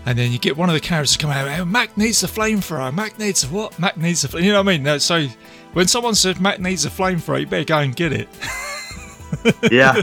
And 0.07 0.19
then 0.19 0.33
you 0.33 0.39
get 0.39 0.57
one 0.57 0.69
of 0.71 0.75
the 0.75 0.81
characters 0.81 1.17
come 1.17 1.31
out. 1.31 1.47
Oh, 1.59 1.65
Mac 1.65 1.97
needs 1.99 2.23
a 2.23 2.27
flamethrower. 2.27 2.95
Mac 2.95 3.19
needs 3.19 3.45
a 3.45 3.49
what? 3.49 3.79
Mac 3.79 3.97
needs 3.97 4.25
a. 4.25 4.29
fl-" 4.29 4.41
You 4.41 4.53
know 4.53 4.63
what 4.63 4.73
I 4.73 4.79
mean? 4.79 5.01
So 5.01 5.27
when 5.75 5.87
someone 5.87 6.15
says 6.15 6.41
Mac 6.41 6.61
needs 6.61 6.85
a 6.87 6.91
flamethrower, 6.91 7.41
you 7.41 7.47
better 7.47 7.65
go 7.65 7.79
and 7.79 7.95
get 7.95 8.13
it. 8.13 8.29
Yeah, 9.71 10.01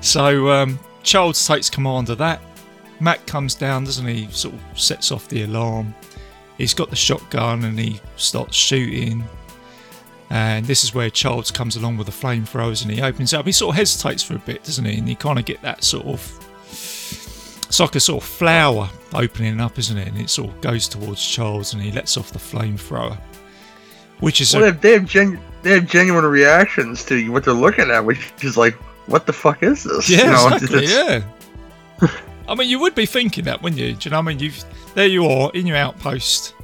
So 0.00 0.48
um, 0.50 0.78
Childs 1.02 1.44
takes 1.44 1.68
command 1.68 2.08
of 2.08 2.18
that. 2.18 2.40
Mac 3.00 3.26
comes 3.26 3.54
down, 3.56 3.84
doesn't 3.84 4.06
he? 4.06 4.28
Sort 4.30 4.54
of 4.54 4.80
sets 4.80 5.10
off 5.10 5.26
the 5.28 5.42
alarm. 5.42 5.92
He's 6.56 6.72
got 6.72 6.90
the 6.90 6.96
shotgun 6.96 7.64
and 7.64 7.78
he 7.78 8.00
starts 8.16 8.54
shooting. 8.56 9.24
And 10.30 10.64
this 10.66 10.84
is 10.84 10.94
where 10.94 11.10
Childs 11.10 11.50
comes 11.50 11.76
along 11.76 11.96
with 11.96 12.06
the 12.06 12.12
flamethrowers 12.12 12.82
and 12.82 12.92
he 12.92 13.02
opens 13.02 13.34
up. 13.34 13.44
He 13.44 13.52
sort 13.52 13.74
of 13.74 13.76
hesitates 13.76 14.22
for 14.22 14.36
a 14.36 14.38
bit, 14.38 14.62
doesn't 14.62 14.84
he? 14.84 14.98
And 14.98 15.08
you 15.08 15.16
kind 15.16 15.38
of 15.38 15.44
get 15.44 15.60
that 15.62 15.82
sort 15.82 16.06
of. 16.06 16.43
It's 17.74 17.80
like 17.80 17.96
a 17.96 17.98
sort 18.00 18.22
of 18.22 18.28
flower 18.28 18.88
opening 19.14 19.58
up, 19.60 19.80
isn't 19.80 19.98
it? 19.98 20.06
And 20.06 20.16
it 20.16 20.30
sort 20.30 20.48
of 20.50 20.60
goes 20.60 20.86
towards 20.86 21.20
Childs 21.20 21.72
and 21.72 21.82
he 21.82 21.90
lets 21.90 22.16
off 22.16 22.30
the 22.30 22.38
flamethrower. 22.38 23.18
Which 24.20 24.40
is 24.40 24.54
Well, 24.54 24.68
a, 24.68 24.70
they 24.70 24.92
have, 24.92 25.06
genu- 25.06 25.40
they 25.62 25.70
have 25.70 25.88
genuine 25.88 26.24
reactions 26.24 27.04
to 27.06 27.28
what 27.30 27.42
they're 27.44 27.52
looking 27.52 27.90
at, 27.90 28.04
which 28.04 28.32
is 28.42 28.56
like, 28.56 28.74
what 29.06 29.26
the 29.26 29.32
fuck 29.32 29.64
is 29.64 29.82
this? 29.82 30.08
Yeah, 30.08 30.18
You 30.18 30.30
know, 30.50 30.54
exactly. 30.54 30.86
Yeah. 30.86 31.22
I 32.48 32.54
mean, 32.54 32.68
you 32.68 32.78
would 32.78 32.94
be 32.94 33.06
thinking 33.06 33.42
that, 33.46 33.60
wouldn't 33.60 33.80
you? 33.80 33.94
Do 33.94 34.06
you 34.08 34.10
know 34.12 34.18
what 34.18 34.26
I 34.26 34.28
mean? 34.28 34.38
You've 34.38 34.64
there 34.94 35.08
you 35.08 35.26
are 35.26 35.50
in 35.52 35.66
your 35.66 35.76
outpost, 35.76 36.54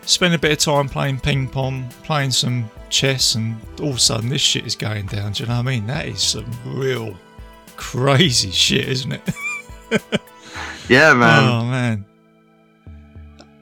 spend 0.00 0.32
a 0.32 0.38
bit 0.38 0.52
of 0.52 0.58
time 0.60 0.88
playing 0.88 1.20
ping 1.20 1.46
pong, 1.46 1.90
playing 2.04 2.30
some 2.30 2.70
chess, 2.88 3.34
and 3.34 3.60
all 3.82 3.90
of 3.90 3.96
a 3.96 3.98
sudden 3.98 4.30
this 4.30 4.40
shit 4.40 4.66
is 4.66 4.76
going 4.76 5.08
down. 5.08 5.32
Do 5.32 5.42
you 5.42 5.48
know 5.50 5.56
what 5.56 5.60
I 5.68 5.72
mean? 5.72 5.86
That 5.86 6.06
is 6.06 6.22
some 6.22 6.50
real 6.64 7.14
crazy 7.76 8.50
shit, 8.50 8.88
isn't 8.88 9.12
it? 9.12 9.20
Yeah, 10.88 11.14
man. 11.14 11.48
Oh 11.48 11.64
man. 11.64 12.04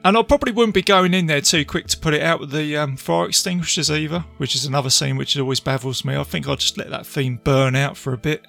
And 0.03 0.15
I 0.15 0.21
probably 0.21 0.51
wouldn't 0.51 0.75
be 0.75 0.83
going 0.83 1.15
in 1.15 1.25
there 1.25 1.41
too 1.41 1.65
quick 1.65 1.87
to 1.87 1.97
put 1.97 2.13
it 2.13 2.21
out 2.21 2.39
with 2.39 2.51
the 2.51 2.77
um, 2.77 2.95
fire 2.95 3.27
extinguishers 3.27 3.89
either, 3.89 4.19
which 4.37 4.55
is 4.55 4.65
another 4.65 4.91
scene 4.91 5.17
which 5.17 5.35
always 5.35 5.59
baffles 5.59 6.05
me. 6.05 6.15
I 6.15 6.23
think 6.23 6.47
I'll 6.47 6.55
just 6.55 6.77
let 6.77 6.91
that 6.91 7.07
thing 7.07 7.41
burn 7.43 7.75
out 7.75 7.97
for 7.97 8.13
a 8.13 8.17
bit, 8.17 8.45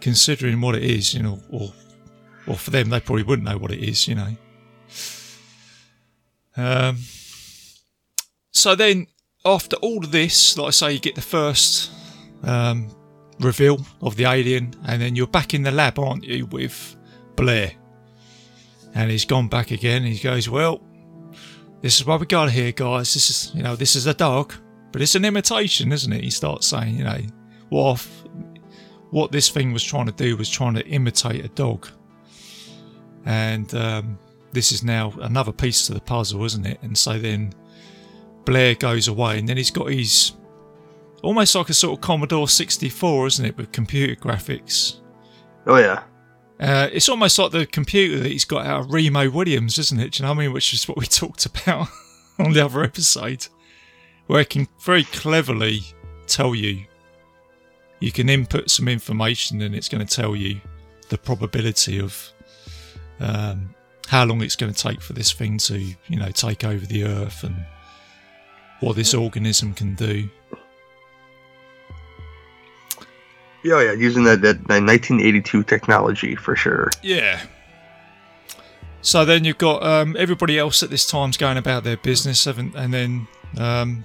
considering 0.00 0.60
what 0.60 0.74
it 0.74 0.82
is, 0.82 1.14
you 1.14 1.22
know, 1.22 1.40
or 1.48 1.72
or 2.46 2.56
for 2.56 2.70
them 2.70 2.90
they 2.90 3.00
probably 3.00 3.22
wouldn't 3.22 3.48
know 3.48 3.56
what 3.56 3.70
it 3.70 3.82
is, 3.82 4.06
you 4.06 4.16
know. 4.16 4.36
Um. 6.54 6.98
So 8.50 8.74
then, 8.74 9.06
after 9.46 9.76
all 9.76 10.04
of 10.04 10.12
this, 10.12 10.58
like 10.58 10.68
I 10.68 10.70
say, 10.72 10.92
you 10.92 10.98
get 10.98 11.14
the 11.14 11.22
first 11.22 11.90
um, 12.42 12.94
reveal 13.42 13.84
of 14.00 14.16
the 14.16 14.24
alien, 14.24 14.74
and 14.86 15.00
then 15.00 15.16
you're 15.16 15.26
back 15.26 15.54
in 15.54 15.62
the 15.62 15.70
lab, 15.70 15.98
aren't 15.98 16.24
you, 16.24 16.46
with 16.46 16.96
Blair? 17.36 17.72
And 18.94 19.10
he's 19.10 19.24
gone 19.24 19.48
back 19.48 19.70
again. 19.70 20.04
He 20.04 20.18
goes, 20.18 20.48
"Well, 20.48 20.80
this 21.80 21.98
is 21.98 22.06
what 22.06 22.20
we 22.20 22.26
got 22.26 22.50
here, 22.50 22.72
guys. 22.72 23.14
This 23.14 23.30
is, 23.30 23.52
you 23.54 23.62
know, 23.62 23.76
this 23.76 23.96
is 23.96 24.06
a 24.06 24.14
dog, 24.14 24.54
but 24.92 25.02
it's 25.02 25.14
an 25.14 25.24
imitation, 25.24 25.92
isn't 25.92 26.12
it?" 26.12 26.24
He 26.24 26.30
starts 26.30 26.66
saying, 26.66 26.96
"You 26.96 27.04
know, 27.04 27.20
what 27.70 27.94
if- 27.94 28.24
what 29.10 29.32
this 29.32 29.48
thing 29.48 29.72
was 29.72 29.82
trying 29.82 30.06
to 30.06 30.12
do 30.12 30.36
was 30.36 30.48
trying 30.48 30.74
to 30.74 30.86
imitate 30.86 31.44
a 31.44 31.48
dog." 31.48 31.88
And 33.24 33.72
um, 33.74 34.18
this 34.52 34.72
is 34.72 34.82
now 34.82 35.12
another 35.20 35.52
piece 35.52 35.86
to 35.86 35.94
the 35.94 36.00
puzzle, 36.00 36.44
isn't 36.44 36.66
it? 36.66 36.78
And 36.82 36.96
so 36.96 37.18
then 37.18 37.52
Blair 38.44 38.74
goes 38.74 39.08
away, 39.08 39.38
and 39.38 39.48
then 39.48 39.56
he's 39.56 39.70
got 39.70 39.90
his 39.90 40.32
almost 41.22 41.54
like 41.54 41.68
a 41.68 41.74
sort 41.74 41.98
of 41.98 42.00
Commodore 42.00 42.48
64, 42.48 43.26
isn't 43.28 43.44
it, 43.44 43.56
with 43.56 43.72
computer 43.72 44.14
graphics. 44.14 45.00
Oh 45.66 45.78
yeah. 45.78 46.02
Uh, 46.60 46.88
it's 46.92 47.08
almost 47.08 47.38
like 47.38 47.50
the 47.50 47.66
computer 47.66 48.20
that 48.20 48.30
he's 48.30 48.44
got 48.44 48.66
out 48.66 48.80
of 48.82 48.92
Remo 48.92 49.30
Williams, 49.30 49.78
isn't 49.78 49.98
it? 49.98 50.12
Do 50.12 50.22
you 50.22 50.26
know 50.26 50.34
what 50.34 50.38
I 50.38 50.44
mean? 50.44 50.52
Which 50.52 50.72
is 50.74 50.86
what 50.86 50.98
we 50.98 51.06
talked 51.06 51.46
about 51.46 51.88
on 52.38 52.52
the 52.52 52.64
other 52.64 52.82
episode, 52.82 53.46
where 54.26 54.40
it 54.40 54.50
can 54.50 54.68
very 54.80 55.04
cleverly 55.04 55.80
tell 56.26 56.54
you. 56.54 56.84
You 58.00 58.10
can 58.10 58.28
input 58.28 58.68
some 58.68 58.88
information, 58.88 59.60
and 59.62 59.74
it's 59.74 59.88
going 59.88 60.04
to 60.04 60.16
tell 60.16 60.34
you 60.34 60.60
the 61.08 61.18
probability 61.18 62.00
of 62.00 62.32
um, 63.20 63.74
how 64.08 64.24
long 64.24 64.42
it's 64.42 64.56
going 64.56 64.72
to 64.72 64.78
take 64.78 65.00
for 65.00 65.12
this 65.12 65.32
thing 65.32 65.58
to, 65.58 65.78
you 65.78 66.18
know, 66.18 66.30
take 66.30 66.64
over 66.64 66.84
the 66.84 67.04
Earth 67.04 67.44
and 67.44 67.64
what 68.80 68.96
this 68.96 69.14
organism 69.14 69.72
can 69.72 69.94
do. 69.94 70.28
Yeah, 73.62 73.80
yeah. 73.82 73.92
Using 73.92 74.24
that, 74.24 74.42
that, 74.42 74.58
that 74.68 74.82
1982 74.82 75.62
technology 75.64 76.34
for 76.34 76.56
sure. 76.56 76.90
Yeah. 77.02 77.42
So 79.02 79.24
then 79.24 79.44
you've 79.44 79.58
got 79.58 79.82
um, 79.82 80.16
everybody 80.18 80.58
else 80.58 80.82
at 80.82 80.90
this 80.90 81.06
time's 81.06 81.36
going 81.36 81.56
about 81.56 81.84
their 81.84 81.96
business? 81.96 82.46
And 82.46 82.72
then, 82.72 83.26
um, 83.58 84.04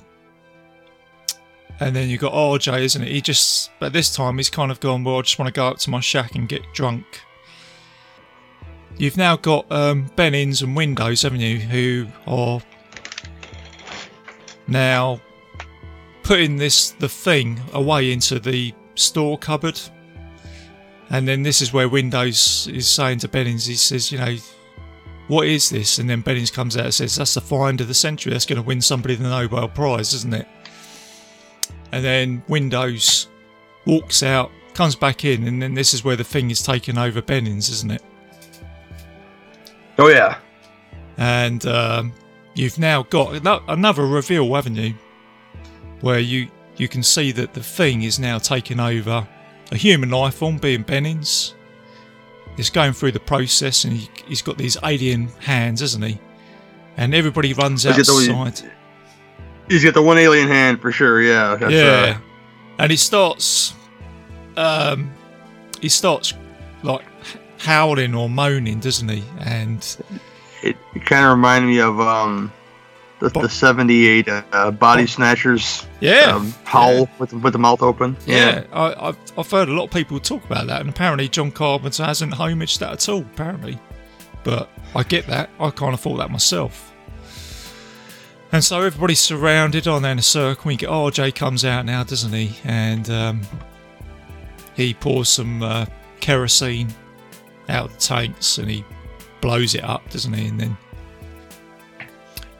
and 1.80 1.96
then 1.96 2.10
you've 2.10 2.22
got 2.22 2.34
RJ, 2.34 2.82
isn't 2.82 3.04
it? 3.04 3.10
He 3.10 3.22
just, 3.22 3.72
but 3.80 3.94
this 3.94 4.14
time 4.14 4.38
he's 4.38 4.50
kind 4.50 4.72
of 4.72 4.80
gone. 4.80 5.04
Well, 5.04 5.20
I 5.20 5.22
just 5.22 5.38
want 5.38 5.54
to 5.54 5.58
go 5.58 5.68
up 5.68 5.78
to 5.80 5.90
my 5.90 6.00
shack 6.00 6.36
and 6.36 6.50
get 6.50 6.62
drunk. 6.74 7.06
You've 8.98 9.18
now 9.18 9.38
got 9.38 9.72
um, 9.72 10.10
Bennings 10.16 10.64
and 10.64 10.76
Windows, 10.76 11.22
haven't 11.22 11.42
you? 11.42 11.60
Who 11.60 12.08
are 12.26 12.60
now 14.68 15.22
putting 16.24 16.58
this 16.58 16.92
the 16.92 17.08
thing 17.08 17.60
away 17.74 18.12
into 18.12 18.40
the 18.40 18.74
store 19.00 19.38
cupboard. 19.38 19.80
And 21.10 21.28
then 21.28 21.44
this 21.44 21.62
is 21.62 21.72
where 21.72 21.88
Windows 21.88 22.68
is 22.68 22.88
saying 22.88 23.20
to 23.20 23.28
Bennings, 23.30 23.66
he 23.66 23.76
says, 23.76 24.12
you 24.12 24.18
know, 24.18 24.36
what 25.28 25.48
is 25.48 25.70
this? 25.70 26.00
And 26.00 26.10
then 26.10 26.22
Bennings 26.22 26.52
comes 26.52 26.76
out 26.76 26.86
and 26.86 26.94
says, 26.94 27.16
that's 27.16 27.34
the 27.34 27.42
find 27.42 27.80
of 27.80 27.88
the 27.88 27.94
century. 27.94 28.34
That's 28.34 28.46
going 28.46 28.62
to 28.62 28.68
win 28.68 28.82
somebody 28.82 29.16
the 29.16 29.24
Nobel 29.24 29.70
Prize, 29.70 30.14
isn't 30.14 30.34
it? 30.34 30.48
And 31.92 32.04
then 32.04 32.44
Windows 32.50 33.28
walks 33.86 34.22
out, 34.24 34.52
comes 34.74 34.96
back 34.96 35.24
in, 35.24 35.48
and 35.48 35.62
then 35.62 35.74
this 35.74 35.94
is 35.94 36.04
where 36.04 36.18
the 36.18 36.24
thing 36.24 36.52
is 36.52 36.62
taking 36.62 36.98
over 36.98 37.22
Bennings, 37.22 37.70
isn't 37.70 37.92
it? 37.92 38.04
Oh 39.98 40.10
yeah. 40.10 40.38
and 41.18 41.66
um, 41.66 42.14
you've 42.54 42.78
now 42.80 43.04
got 43.04 43.46
another 43.68 44.06
reveal, 44.06 44.54
haven't 44.54 44.76
you? 44.76 44.94
Where 46.02 46.20
you 46.20 46.50
you 46.78 46.88
can 46.88 47.04
see 47.04 47.32
that 47.34 47.54
the 47.54 47.64
thing 47.64 48.04
is 48.04 48.20
now 48.20 48.38
taking 48.38 48.80
over 48.80 49.28
a 49.72 49.76
human 49.76 50.10
life 50.10 50.36
form, 50.36 50.58
being 50.58 50.84
Bennings. 50.84 51.54
It's 52.58 52.70
going 52.70 52.94
through 52.94 53.12
the 53.12 53.20
process, 53.20 53.84
and 53.84 53.94
he, 53.94 54.10
he's 54.28 54.42
got 54.42 54.58
these 54.58 54.78
alien 54.84 55.28
hands, 55.40 55.82
isn't 55.82 56.02
he? 56.04 56.20
And 56.96 57.14
everybody 57.14 57.54
runs 57.54 57.86
Look 57.86 57.94
at 58.00 58.06
the- 58.08 58.12
He's 59.70 59.84
got 59.84 59.94
the 59.94 60.02
one 60.02 60.18
alien 60.18 60.48
hand 60.48 60.82
for 60.82 60.92
sure. 60.92 61.22
Yeah. 61.22 61.58
Yeah, 61.70 62.18
Uh, 62.18 62.22
and 62.80 62.90
he 62.92 62.98
starts, 62.98 63.74
um, 64.56 65.12
he 65.82 65.90
starts 65.90 66.34
like 66.84 67.04
howling 67.60 68.16
or 68.16 68.30
moaning, 68.30 68.80
doesn't 68.80 69.10
he? 69.10 69.24
And 69.40 69.80
it, 70.64 70.78
it 70.96 71.06
kind 71.06 71.26
of 71.26 71.32
reminded 71.32 71.68
me 71.68 71.80
of 71.82 72.00
um, 72.00 72.52
the, 73.20 73.30
the 73.30 73.50
78 73.50 74.28
uh, 74.30 74.72
body 74.72 75.08
snatchers. 75.08 75.88
yeah, 76.00 76.36
Um, 76.36 76.54
howl 76.64 77.10
with 77.20 77.34
with 77.34 77.54
the 77.54 77.60
mouth 77.60 77.82
open. 77.82 78.16
Yeah, 78.26 78.64
I, 78.72 79.10
I've, 79.10 79.18
I've 79.38 79.50
heard 79.50 79.70
a 79.70 79.74
lot 79.74 79.86
of 79.86 79.92
people 79.92 80.20
talk 80.20 80.44
about 80.46 80.68
that, 80.68 80.82
and 80.82 80.90
apparently 80.90 81.28
John 81.28 81.52
Carpenter 81.52 82.06
hasn't 82.06 82.34
homaged 82.34 82.80
that 82.80 82.92
at 82.94 83.10
all, 83.10 83.22
apparently. 83.22 83.80
But 84.44 84.70
I 84.96 85.04
get 85.04 85.28
that. 85.28 85.50
I 85.60 85.70
kind 85.72 85.94
of 85.94 86.00
thought 86.00 86.18
that 86.18 86.32
myself. 86.32 86.94
And 88.54 88.64
so 88.64 88.82
everybody's 88.82 89.20
surrounded 89.20 89.88
on 89.90 90.04
there 90.04 90.14
in 90.14 90.20
a 90.20 90.22
circle. 90.22 90.70
We 90.70 90.78
get 90.78 90.90
RJ 90.90 91.36
comes 91.36 91.66
out 91.66 91.84
now, 91.86 92.04
doesn't 92.06 92.32
he? 92.32 92.56
And 92.64 93.10
um, 93.10 93.42
he 94.74 94.94
pours 94.94 95.28
some 95.28 95.62
uh, 95.62 95.86
kerosene 96.22 96.94
out 97.68 97.88
of 97.88 97.94
the 97.96 98.00
tanks 98.00 98.58
and 98.58 98.70
he 98.70 98.86
blows 99.42 99.76
it 99.76 99.84
up, 99.84 100.10
doesn't 100.10 100.32
he? 100.32 100.48
And 100.48 100.60
then 100.62 100.78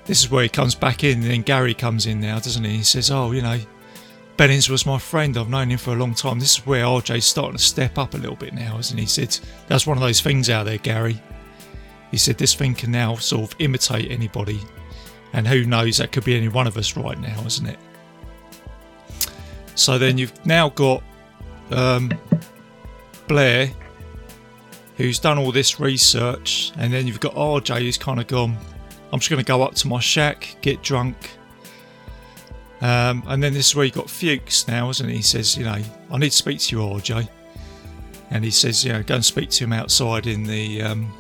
this 0.08 0.24
is 0.24 0.32
where 0.32 0.44
he 0.44 0.50
comes 0.50 0.74
back 0.74 1.04
in. 1.04 1.22
And 1.22 1.32
then 1.32 1.42
Gary 1.42 1.74
comes 1.74 2.06
in 2.06 2.20
now, 2.20 2.40
doesn't 2.40 2.64
he? 2.64 2.78
He 2.78 2.84
says, 2.84 3.12
"Oh, 3.12 3.32
you 3.32 3.42
know, 3.42 3.60
Bennings 4.38 4.70
was 4.70 4.86
my 4.86 5.00
friend. 5.00 5.36
I've 5.36 5.50
known 5.50 5.72
him 5.72 5.80
for 5.80 5.94
a 5.94 5.96
long 5.96 6.14
time. 6.14 6.40
This 6.40 6.60
is 6.60 6.66
where 6.66 6.86
RJ's 6.86 7.26
starting 7.26 7.58
to 7.58 7.64
step 7.64 7.98
up 7.98 8.14
a 8.14 8.18
little 8.18 8.36
bit 8.36 8.54
now, 8.54 8.78
isn't 8.78 8.96
he? 8.96 9.04
He 9.04 9.10
said, 9.10 9.38
That's 9.68 9.88
one 9.88 9.98
of 9.98 10.04
those 10.04 10.22
things 10.22 10.48
out 10.48 10.66
there, 10.66 10.78
Gary. 10.78 11.20
He 12.12 12.18
said, 12.18 12.38
This 12.38 12.54
thing 12.54 12.76
can 12.76 12.92
now 12.92 13.16
sort 13.16 13.52
of 13.52 13.60
imitate 13.60 14.12
anybody. 14.12 14.62
And 15.34 15.48
who 15.48 15.66
knows, 15.66 15.98
that 15.98 16.12
could 16.12 16.24
be 16.24 16.38
any 16.38 16.50
one 16.50 16.68
of 16.68 16.78
us 16.78 16.96
right 16.96 17.20
now, 17.20 17.44
isn't 17.46 17.66
it? 17.66 17.80
So 19.74 19.98
then 19.98 20.20
you've 20.20 20.46
now 20.46 20.70
got 20.70 21.04
um, 21.72 22.12
Blair, 23.28 23.72
who's 24.98 25.18
done 25.18 25.40
all 25.40 25.52
this 25.52 25.80
research, 25.80 26.72
and 26.78 26.94
then 26.94 27.08
you've 27.08 27.20
got 27.20 27.34
RJ, 27.34 27.80
who's 27.80 27.98
kind 27.98 28.20
of 28.20 28.28
gone, 28.28 28.56
I'm 29.12 29.20
just 29.20 29.30
going 29.30 29.44
to 29.44 29.48
go 29.48 29.62
up 29.64 29.76
to 29.76 29.88
my 29.88 30.00
shack, 30.00 30.58
get 30.62 30.82
drunk, 30.84 31.16
um, 32.82 33.24
and 33.28 33.42
then 33.42 33.54
this 33.54 33.70
is 33.70 33.76
where 33.76 33.86
you 33.86 33.92
got 33.92 34.10
Fuchs 34.10 34.68
now, 34.68 34.90
isn't 34.90 35.10
he? 35.10 35.18
He 35.18 35.22
says, 35.22 35.58
you 35.58 35.64
know, 35.64 35.82
I 36.12 36.18
need 36.18 36.30
to 36.30 36.38
speak 36.38 36.60
to 36.60 36.76
you, 36.76 36.82
RJ. 36.84 37.28
And 38.30 38.44
he 38.44 38.52
says, 38.52 38.84
you 38.86 38.94
know, 38.94 39.02
go 39.02 39.16
and 39.16 39.26
speak 39.26 39.50
to 39.52 39.64
him 39.64 39.74
outside 39.74 40.28
in 40.28 40.44
the, 40.44 40.82
um, 40.84 41.12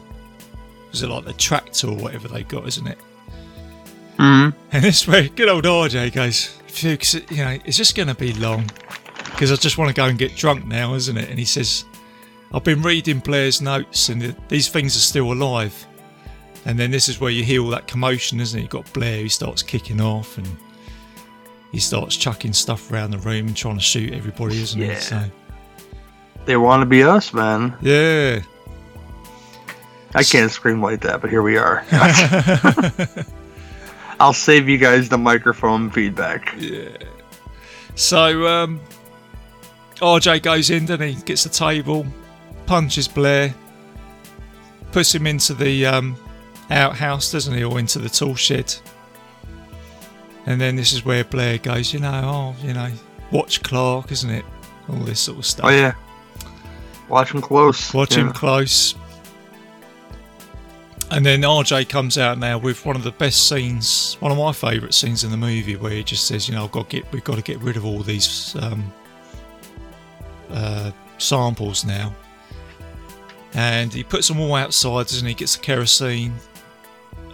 was 0.92 1.02
it 1.02 1.10
like 1.10 1.26
the 1.26 1.34
tractor 1.34 1.88
or 1.88 1.96
whatever 1.96 2.28
they 2.28 2.44
got, 2.44 2.68
isn't 2.68 2.88
it? 2.88 2.98
hmm 4.18 4.50
And 4.72 4.84
this 4.84 5.08
way, 5.08 5.30
good 5.30 5.50
old 5.50 5.64
RJ 5.64 6.14
goes, 6.14 6.46
Fuchs, 6.68 7.16
you 7.32 7.38
know, 7.38 7.58
it's 7.66 7.78
just 7.78 7.96
going 7.96 8.08
to 8.10 8.16
be 8.16 8.34
long 8.34 8.70
because 9.32 9.52
I 9.52 9.56
just 9.56 9.78
want 9.78 9.90
to 9.90 9.96
go 9.96 10.06
and 10.06 10.18
get 10.18 10.36
drunk 10.36 10.66
now, 10.66 10.94
isn't 10.94 11.18
it? 11.18 11.30
And 11.30 11.40
he 11.40 11.46
says, 11.46 11.86
I've 12.54 12.64
been 12.64 12.82
reading 12.82 13.20
Blair's 13.20 13.62
notes 13.62 14.10
and 14.10 14.22
th- 14.22 14.36
these 14.48 14.70
things 14.70 14.96
are 14.96 15.00
still 15.00 15.32
alive. 15.32 15.88
And 16.68 16.78
then 16.78 16.92
this 16.92 17.08
is 17.08 17.22
where 17.22 17.32
you 17.32 17.46
hear 17.46 17.64
all 17.64 17.70
that 17.70 17.88
commotion, 17.88 18.42
isn't 18.42 18.60
it? 18.60 18.64
You've 18.64 18.72
got 18.72 18.92
Blair 18.92 19.22
who 19.22 19.30
starts 19.30 19.64
kicking 19.64 20.02
off 20.02 20.38
and 20.38 20.46
he 21.72 21.80
starts 21.80 22.18
chucking 22.18 22.52
stuff 22.52 22.92
around 22.92 23.12
the 23.12 23.20
room 23.20 23.48
and 23.48 23.56
trying 23.56 23.78
to 23.78 23.84
shoot 23.84 24.14
everybody, 24.14 24.62
isn't? 24.62 24.82
Yeah. 24.82 25.00
So, 25.00 25.24
They 26.46 26.58
want 26.58 26.82
to 26.82 26.86
be 26.86 27.04
us, 27.04 27.34
man. 27.34 27.74
yeah. 27.82 28.42
I 30.14 30.24
can't 30.24 30.52
scream 30.52 30.82
like 30.82 31.00
that, 31.02 31.22
but 31.22 31.30
here 31.30 31.42
we 31.42 31.58
are. 31.58 31.86
I'll 34.20 34.34
save 34.34 34.68
you 34.68 34.78
guys 34.78 35.08
the 35.08 35.18
microphone 35.18 35.90
feedback. 35.90 36.54
Yeah. 36.58 36.98
So 37.96 38.46
um, 38.46 38.82
RJ 39.98 40.44
goes 40.44 40.70
in, 40.70 40.86
then 40.86 41.00
he 41.00 41.16
gets 41.16 41.44
the 41.44 41.50
table, 41.50 42.06
punches 42.66 43.08
Blair, 43.08 43.54
puts 44.92 45.16
him 45.16 45.28
into 45.28 45.54
the 45.54 45.86
um, 45.86 46.18
outhouse, 46.70 47.32
doesn't 47.32 47.54
he, 47.54 47.64
or 47.64 47.80
into 47.80 48.00
the 48.00 48.10
tool 48.10 48.36
shed. 48.36 48.74
And 50.46 50.60
then 50.62 50.76
this 50.76 50.94
is 50.94 51.04
where 51.04 51.24
Blair 51.24 51.58
goes, 51.58 51.94
you 51.94 52.00
know, 52.00 52.22
oh, 52.62 52.66
you 52.66 52.74
know, 52.74 52.90
watch 53.32 53.62
Clark, 53.64 54.12
isn't 54.12 54.30
it? 54.30 54.46
All 54.90 54.96
this 55.00 55.20
sort 55.20 55.40
of 55.40 55.46
stuff. 55.46 55.66
Oh 55.66 55.70
yeah. 55.70 55.94
Watch 57.10 57.34
him 57.34 57.42
close. 57.42 57.94
Watch 57.94 58.16
Yeah. 58.16 58.24
him 58.24 58.34
close. 58.34 58.96
And 61.10 61.26
then 61.26 61.42
RJ 61.42 61.88
comes 61.88 62.18
out 62.18 62.38
now 62.38 62.58
with 62.58 62.86
one 62.86 62.98
of 62.98 63.04
the 63.04 63.12
best 63.12 63.48
scenes, 63.48 64.18
one 64.20 64.32
of 64.32 64.38
my 64.38 64.52
favourite 64.52 64.94
scenes 64.94 65.24
in 65.24 65.32
the 65.32 65.38
movie, 65.38 65.78
where 65.78 65.92
he 65.92 66.04
just 66.04 66.28
says, 66.28 66.50
"You 66.50 66.56
know, 66.56 66.66
I've 66.66 66.72
got 66.72 66.90
to 66.90 66.98
get, 67.02 67.12
we've 67.14 67.24
got 67.24 67.36
to 67.36 67.42
get 67.42 67.60
rid 67.62 67.78
of 67.78 67.86
all 67.86 68.00
these 68.00 68.56
um, 68.60 68.92
uh, 70.50 70.92
samples 71.18 71.86
now." 71.86 72.14
And 73.54 73.94
he 73.94 74.04
puts 74.04 74.28
them 74.28 74.40
all 74.42 74.54
outside, 74.56 75.08
doesn't 75.08 75.26
he? 75.26 75.34
Gets 75.34 75.56
the 75.56 75.62
kerosene, 75.64 76.34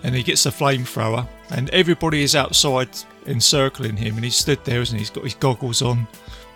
and 0.04 0.14
he 0.14 0.22
gets 0.24 0.44
the 0.44 0.50
flamethrower, 0.50 1.28
and 1.50 1.70
everybody 1.72 2.24
is 2.24 2.36
outside 2.36 2.90
encircling 3.26 3.98
him, 3.98 4.16
and 4.16 4.24
he's 4.24 4.36
stood 4.36 4.64
there, 4.66 4.82
isn't 4.82 4.96
he? 4.96 5.02
He's 5.02 5.10
got 5.10 5.24
his 5.24 5.36
goggles 5.36 5.82
on 5.82 6.08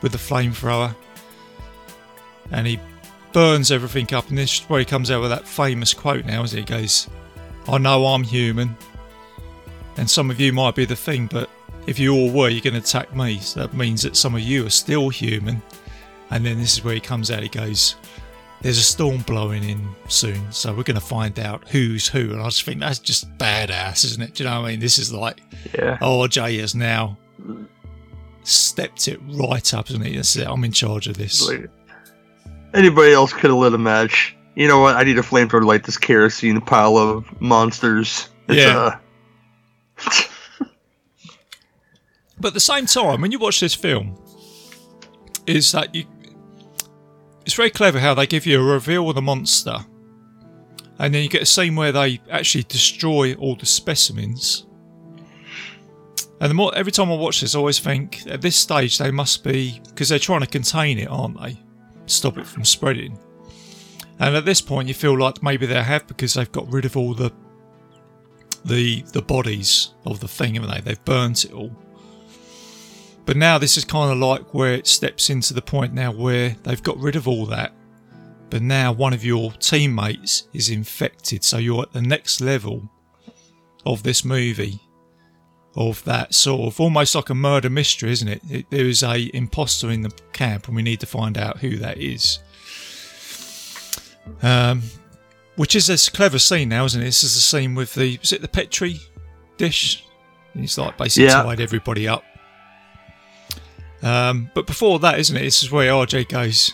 with 0.02 0.12
the 0.12 0.18
flamethrower, 0.18 0.96
and 2.52 2.68
he 2.68 2.80
burns 3.34 3.72
everything 3.72 4.14
up, 4.14 4.30
and 4.30 4.38
this 4.38 4.60
is 4.60 4.70
where 4.70 4.80
he 4.80 4.86
comes 4.86 5.10
out 5.10 5.22
with 5.22 5.30
that 5.32 5.48
famous 5.48 5.94
quote 5.94 6.26
now, 6.26 6.44
as 6.44 6.52
he 6.52 6.64
goes, 6.64 7.08
"I 7.68 7.78
know 7.78 8.06
I'm 8.06 8.24
human, 8.24 8.76
and 9.98 10.10
some 10.10 10.30
of 10.30 10.40
you 10.40 10.54
might 10.54 10.76
be 10.76 10.86
the 10.86 10.96
thing, 10.96 11.28
but 11.28 11.50
if 11.88 11.98
you 12.00 12.14
all 12.14 12.30
were, 12.30 12.50
you're 12.50 12.62
going 12.62 12.74
to 12.74 12.80
attack 12.80 13.16
me. 13.16 13.40
So 13.40 13.62
that 13.62 13.74
means 13.74 14.02
that 14.02 14.18
some 14.18 14.36
of 14.36 14.42
you 14.42 14.66
are 14.66 14.72
still 14.72 15.10
human." 15.10 15.62
And 16.30 16.46
then 16.46 16.60
this 16.60 16.74
is 16.74 16.84
where 16.84 16.94
he 16.94 17.00
comes 17.00 17.32
out. 17.32 17.42
He 17.42 17.48
goes, 17.48 17.96
"There's 18.62 18.78
a 18.78 18.84
storm 18.84 19.20
blowing 19.22 19.64
in 19.64 19.88
soon, 20.08 20.52
so 20.52 20.74
we're 20.74 20.84
going 20.84 21.00
to 21.00 21.06
find 21.06 21.40
out 21.40 21.68
who's 21.70 22.08
who." 22.08 22.32
And 22.34 22.42
I 22.42 22.46
just 22.46 22.64
think 22.64 22.80
that's 22.80 23.00
just 23.00 23.30
badass, 23.38 24.04
isn't 24.06 24.22
it? 24.22 24.34
Do 24.36 24.44
you 24.44 24.50
know 24.50 24.62
what 24.62 24.68
I 24.68 24.72
mean? 24.72 24.80
This 24.80 24.98
is 24.98 25.14
like 25.14 25.42
Yeah. 25.78 25.98
RJ 26.02 26.60
has 26.60 26.74
now 26.76 27.18
stepped 28.44 29.08
it 29.08 29.20
right 29.28 29.74
up, 29.74 29.90
isn't 29.90 30.04
he? 30.06 30.16
That's 30.16 30.36
it. 30.36 30.48
I'm 30.48 30.64
in 30.64 30.72
charge 30.72 31.08
of 31.08 31.18
this. 31.18 31.50
Anybody 32.74 33.14
else 33.14 33.32
could 33.34 33.50
have 33.50 33.58
lit 33.60 33.74
a 33.74 33.78
match. 33.78 34.36
You 34.56 34.68
know 34.68 34.80
what? 34.80 34.96
I 34.96 35.04
need 35.04 35.18
a 35.18 35.22
flamethrower 35.22 35.60
to 35.62 35.66
light 35.68 35.84
this 35.84 35.98
kerosene 35.98 36.60
pile 36.62 36.98
of 36.98 37.26
monsters. 37.42 38.30
It's, 38.48 38.58
Yeah. 38.58 38.78
Uh, 38.78 38.98
But 42.40 42.50
at 42.50 42.54
the 42.54 42.60
same 42.60 42.86
time, 42.86 43.22
when 43.22 43.32
you 43.32 43.40
watch 43.40 43.60
this 43.60 43.74
film, 43.74 44.16
is 45.48 45.72
that 45.72 45.96
you 45.96 46.06
it's 47.48 47.56
very 47.56 47.70
clever 47.70 47.98
how 47.98 48.14
they 48.14 48.28
give 48.28 48.46
you 48.46 48.60
a 48.60 48.74
reveal 48.74 49.08
of 49.08 49.16
the 49.16 49.22
monster, 49.22 49.78
and 51.00 51.16
then 51.16 51.24
you 51.24 51.30
get 51.30 51.44
a 51.44 51.46
scene 51.46 51.78
where 51.78 51.94
they 51.94 52.20
actually 52.30 52.64
destroy 52.64 53.36
all 53.36 53.56
the 53.56 53.66
specimens. 53.66 54.66
And 56.42 56.50
the 56.50 56.54
more 56.54 56.76
every 56.76 56.92
time 56.92 57.10
I 57.10 57.16
watch 57.16 57.40
this, 57.40 57.56
I 57.56 57.60
always 57.60 57.80
think 57.80 58.28
at 58.28 58.42
this 58.42 58.58
stage 58.58 58.98
they 58.98 59.12
must 59.12 59.46
be 59.46 59.80
because 59.88 60.10
they're 60.10 60.20
trying 60.20 60.42
to 60.42 60.48
contain 60.48 61.00
it, 61.00 61.08
aren't 61.08 61.42
they? 61.42 61.58
Stop 62.06 62.38
it 62.38 62.46
from 62.46 62.66
spreading. 62.66 63.18
And 64.20 64.36
at 64.36 64.44
this 64.44 64.60
point, 64.60 64.90
you 64.90 64.94
feel 64.94 65.18
like 65.18 65.42
maybe 65.42 65.66
they 65.66 65.82
have 65.82 66.06
because 66.06 66.34
they've 66.34 66.52
got 66.52 66.70
rid 66.70 66.84
of 66.84 66.98
all 66.98 67.14
the 67.14 67.32
the 68.66 69.04
the 69.14 69.22
bodies 69.22 69.94
of 70.06 70.20
the 70.20 70.28
thing, 70.28 70.56
haven't 70.56 70.70
they? 70.70 70.82
They've 70.82 71.06
burnt 71.06 71.46
it 71.46 71.54
all. 71.54 71.74
But 73.28 73.36
now 73.38 73.58
this 73.58 73.76
is 73.78 73.84
kind 73.84 74.10
of 74.10 74.18
like 74.18 74.54
where 74.54 74.74
it 74.74 74.88
steps 74.88 75.30
into 75.30 75.54
the 75.54 75.62
point 75.62 75.94
now 75.94 76.12
where 76.14 76.56
they've 76.64 76.82
got 76.82 76.98
rid 76.98 77.18
of 77.18 77.28
all 77.28 77.46
that. 77.48 77.74
But 78.50 78.62
now 78.62 78.94
one 78.94 79.12
of 79.14 79.26
your 79.26 79.52
teammates 79.52 80.48
is 80.54 80.70
infected, 80.70 81.44
so 81.44 81.58
you're 81.58 81.84
at 81.84 81.92
the 81.92 82.02
next 82.02 82.40
level 82.40 82.90
of 83.86 84.02
this 84.02 84.24
movie. 84.24 84.80
Of 85.76 86.04
that 86.06 86.34
sort 86.34 86.62
of 86.74 86.80
almost 86.80 87.14
like 87.14 87.30
a 87.30 87.36
murder 87.36 87.70
mystery, 87.70 88.12
isn't 88.12 88.28
it? 88.28 88.42
it 88.50 88.66
there 88.72 88.88
is 88.88 89.04
a 89.04 89.30
imposter 89.36 89.92
in 89.92 90.02
the 90.02 90.10
camp, 90.34 90.68
and 90.68 90.76
we 90.76 90.82
need 90.82 91.02
to 91.02 91.06
find 91.06 91.38
out 91.38 91.60
who 91.60 91.76
that 91.78 92.00
is. 92.00 92.40
Um, 94.42 94.82
which 95.56 95.76
is 95.76 95.90
a 95.90 96.12
clever 96.12 96.40
scene 96.40 96.70
now, 96.70 96.86
isn't 96.86 97.02
it? 97.02 97.06
This 97.06 97.24
is 97.24 97.36
the 97.36 97.42
scene 97.42 97.76
with 97.76 97.94
the 97.94 98.18
is 98.24 98.32
it 98.32 98.42
the 98.42 98.48
petri 98.48 99.00
dish? 99.58 100.04
He's 100.54 100.78
like 100.78 100.98
basically 100.98 101.26
Yeah. 101.26 101.44
tied 101.44 101.60
everybody 101.60 102.08
up. 102.08 102.24
Um, 104.08 104.50
but 104.54 104.66
before 104.66 105.00
that, 105.00 105.20
isn't 105.20 105.36
it? 105.36 105.42
This 105.42 105.64
is 105.64 105.72
where 105.72 105.92
RJ 105.92 106.30
goes. 106.30 106.74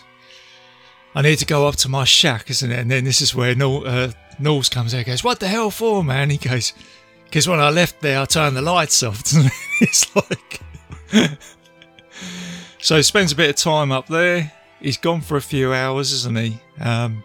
I 1.16 1.22
need 1.22 1.38
to 1.38 1.46
go 1.46 1.66
up 1.66 1.74
to 1.76 1.88
my 1.88 2.04
shack, 2.04 2.48
isn't 2.48 2.70
it? 2.70 2.78
And 2.78 2.90
then 2.90 3.02
this 3.02 3.20
is 3.20 3.34
where 3.34 3.56
Nor- 3.56 3.86
uh, 3.86 4.12
comes 4.70 4.94
out. 4.94 5.06
Goes, 5.06 5.24
what 5.24 5.40
the 5.40 5.48
hell 5.48 5.70
for, 5.70 6.04
man? 6.04 6.30
He 6.30 6.36
goes, 6.36 6.72
because 7.24 7.48
when 7.48 7.58
I 7.58 7.70
left 7.70 8.00
there, 8.00 8.20
I 8.20 8.24
turned 8.24 8.56
the 8.56 8.62
lights 8.62 9.02
off. 9.02 9.20
it's 9.80 10.14
like. 10.14 10.60
so 12.78 12.96
he 12.96 13.02
spends 13.02 13.32
a 13.32 13.36
bit 13.36 13.50
of 13.50 13.56
time 13.56 13.90
up 13.90 14.06
there. 14.06 14.52
He's 14.80 14.96
gone 14.96 15.20
for 15.20 15.36
a 15.36 15.42
few 15.42 15.72
hours, 15.72 16.12
isn't 16.12 16.38
he? 16.38 16.60
Um, 16.80 17.24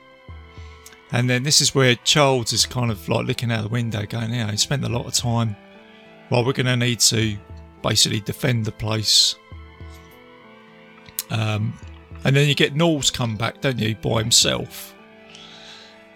and 1.12 1.30
then 1.30 1.44
this 1.44 1.62
is 1.62 1.76
where 1.76 1.94
Childs 1.96 2.52
is 2.52 2.66
kind 2.66 2.90
of 2.90 3.08
like 3.10 3.28
looking 3.28 3.52
out 3.52 3.64
the 3.64 3.70
window, 3.70 4.06
going, 4.06 4.32
"Yeah, 4.32 4.50
he 4.50 4.58
spent 4.58 4.86
a 4.86 4.90
lot 4.90 5.08
of 5.08 5.14
time. 5.14 5.56
Well, 6.30 6.46
we're 6.46 6.54
going 6.54 6.68
to 6.68 6.78
need 6.78 7.00
to 7.02 7.36
basically 7.82 8.22
defend 8.22 8.66
the 8.66 8.72
place." 8.72 9.36
Um, 11.30 11.74
and 12.24 12.36
then 12.36 12.48
you 12.48 12.56
get 12.56 12.76
Nauls 12.76 13.12
come 13.12 13.38
back, 13.38 13.62
don't 13.62 13.80
you, 13.80 13.96
by 13.96 14.20
himself? 14.22 14.94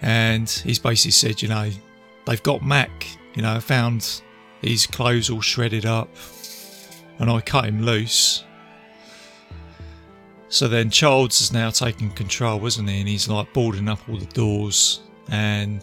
And 0.02 0.50
he's 0.50 0.80
basically 0.80 1.12
said, 1.12 1.42
you 1.42 1.48
know, 1.48 1.70
they've 2.26 2.44
got 2.44 2.64
Mac. 2.64 3.08
You 3.36 3.42
know, 3.42 3.60
found 3.60 4.22
his 4.62 4.86
clothes 4.86 5.30
all 5.30 5.42
shredded 5.42 5.86
up, 5.86 6.10
and 7.20 7.32
I 7.32 7.42
cut 7.42 7.66
him 7.66 7.82
loose. 7.82 8.44
So 10.50 10.68
then 10.68 10.92
Childs 10.92 11.42
is 11.42 11.52
now 11.52 11.72
taking 11.72 12.12
control, 12.12 12.64
isn't 12.68 12.88
he? 12.88 13.00
And 13.00 13.10
he's 13.10 13.28
like 13.28 13.52
boarding 13.54 13.90
up 13.90 14.08
all 14.08 14.18
the 14.18 14.28
doors. 14.28 15.02
And 15.30 15.82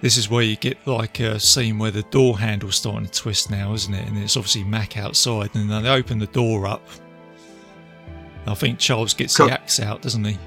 this 0.00 0.16
is 0.16 0.30
where 0.30 0.44
you 0.44 0.54
get 0.54 0.78
like 0.86 1.18
a 1.18 1.40
scene 1.40 1.76
where 1.76 1.90
the 1.90 2.04
door 2.04 2.38
handle's 2.38 2.76
starting 2.76 3.06
to 3.06 3.10
twist 3.10 3.50
now, 3.50 3.74
isn't 3.74 3.92
it? 3.92 4.06
And 4.06 4.16
it's 4.16 4.36
obviously 4.36 4.62
Mac 4.62 4.96
outside. 4.96 5.50
And 5.56 5.68
they 5.68 5.88
open 5.88 6.20
the 6.20 6.28
door 6.28 6.68
up. 6.68 6.86
I 8.46 8.54
think 8.54 8.78
Childs 8.78 9.14
gets 9.14 9.36
Co- 9.36 9.46
the 9.46 9.52
axe 9.52 9.80
out, 9.80 10.02
doesn't 10.02 10.24
he? 10.24 10.38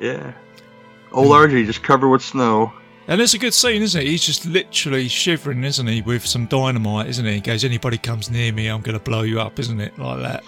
yeah. 0.00 0.32
Old 1.12 1.26
RJ 1.32 1.66
just 1.66 1.82
covered 1.82 2.08
with 2.08 2.22
snow. 2.22 2.72
And 3.08 3.20
it's 3.20 3.34
a 3.34 3.38
good 3.38 3.52
scene, 3.52 3.82
isn't 3.82 4.00
it? 4.00 4.06
He's 4.06 4.22
just 4.24 4.46
literally 4.46 5.08
shivering, 5.08 5.64
isn't 5.64 5.86
he, 5.88 6.02
with 6.02 6.24
some 6.24 6.46
dynamite, 6.46 7.08
isn't 7.08 7.24
he? 7.26 7.32
He 7.34 7.40
goes, 7.40 7.64
anybody 7.64 7.98
comes 7.98 8.30
near 8.30 8.52
me, 8.52 8.68
I'm 8.68 8.80
going 8.82 8.96
to 8.96 9.02
blow 9.02 9.22
you 9.22 9.40
up, 9.40 9.58
isn't 9.58 9.80
it? 9.80 9.98
Like 9.98 10.20
that. 10.22 10.44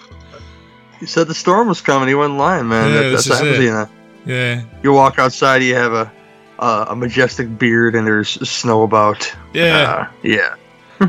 He 1.01 1.05
said 1.05 1.27
the 1.27 1.33
storm 1.35 1.67
was 1.67 1.81
coming. 1.81 2.07
He 2.07 2.15
wasn't 2.15 2.37
lying, 2.37 2.69
man. 2.69 2.93
Yeah, 2.93 3.01
That- 3.01 3.09
that's 3.09 3.27
what 3.29 3.33
is 3.35 3.39
happens, 3.41 3.59
it. 3.59 3.63
you 3.63 3.71
know. 3.71 3.89
Yeah. 4.25 4.61
You 4.83 4.93
walk 4.93 5.19
outside, 5.19 5.63
you 5.63 5.75
have 5.75 5.91
a 5.91 6.11
uh, 6.59 6.85
a 6.89 6.95
majestic 6.95 7.57
beard, 7.57 7.93
and 7.95 8.07
there's 8.07 8.29
snow 8.49 8.83
about. 8.83 9.29
Yeah. 9.53 10.07
Uh, 10.07 10.11
yeah. 10.23 10.55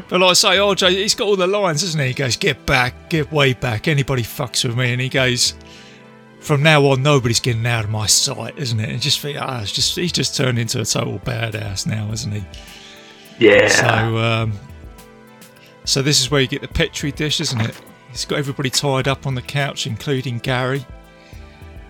But 0.08 0.20
like 0.20 0.30
I 0.30 0.32
say, 0.34 0.48
RJ, 0.56 0.90
he's 0.90 1.14
got 1.14 1.26
all 1.26 1.36
the 1.36 1.46
lines, 1.46 1.82
isn't 1.82 2.00
he? 2.00 2.08
He 2.08 2.14
goes, 2.14 2.36
get 2.36 2.64
back, 2.66 3.08
get 3.08 3.30
way 3.32 3.52
back, 3.52 3.88
anybody 3.88 4.22
fucks 4.22 4.64
with 4.64 4.76
me. 4.76 4.92
And 4.92 5.00
he 5.00 5.08
goes, 5.08 5.54
from 6.40 6.62
now 6.62 6.84
on, 6.86 7.02
nobody's 7.02 7.40
getting 7.40 7.66
out 7.66 7.84
of 7.84 7.90
my 7.90 8.06
sight, 8.06 8.58
isn't 8.58 8.78
it? 8.78 8.88
And 8.88 9.00
just 9.00 9.20
think, 9.20 9.38
ah, 9.40 9.62
it's 9.62 9.72
just, 9.72 9.96
he's 9.96 10.12
just 10.12 10.36
turned 10.36 10.58
into 10.58 10.80
a 10.80 10.84
total 10.84 11.18
badass 11.20 11.86
now, 11.86 12.10
isn't 12.12 12.32
he? 12.32 12.44
Yeah. 13.38 13.68
So, 13.68 14.18
um, 14.18 14.52
so 15.84 16.02
this 16.02 16.20
is 16.20 16.30
where 16.30 16.40
you 16.40 16.48
get 16.48 16.60
the 16.60 16.68
petri 16.68 17.12
dish, 17.12 17.40
isn't 17.40 17.60
it? 17.60 17.80
He's 18.10 18.24
got 18.24 18.38
everybody 18.38 18.70
tied 18.70 19.08
up 19.08 19.26
on 19.26 19.34
the 19.34 19.42
couch, 19.42 19.86
including 19.86 20.38
Gary. 20.38 20.84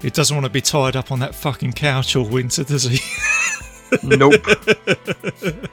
He 0.01 0.11
doesn't 0.11 0.35
want 0.35 0.45
to 0.45 0.51
be 0.51 0.61
tied 0.61 0.97
up 0.97 1.11
on 1.11 1.19
that 1.21 1.35
fucking 1.35 1.73
couch 1.73 2.17
all 2.17 2.29
winter, 2.29 2.65
does 2.65 2.85
he? 2.85 3.01
nope. 4.03 4.35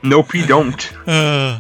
nope, 0.03 0.31
he 0.31 0.45
don't. 0.45 1.07
Uh, 1.07 1.59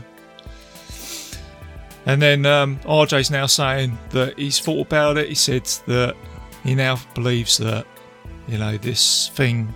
and 2.05 2.21
then 2.21 2.45
um, 2.45 2.77
RJ's 2.79 3.31
now 3.31 3.45
saying 3.45 3.97
that 4.09 4.37
he's 4.37 4.59
thought 4.59 4.87
about 4.87 5.17
it. 5.17 5.29
He 5.29 5.35
said 5.35 5.65
that 5.87 6.15
he 6.63 6.75
now 6.75 6.97
believes 7.13 7.57
that, 7.57 7.85
you 8.47 8.57
know, 8.57 8.77
this 8.77 9.29
thing, 9.29 9.73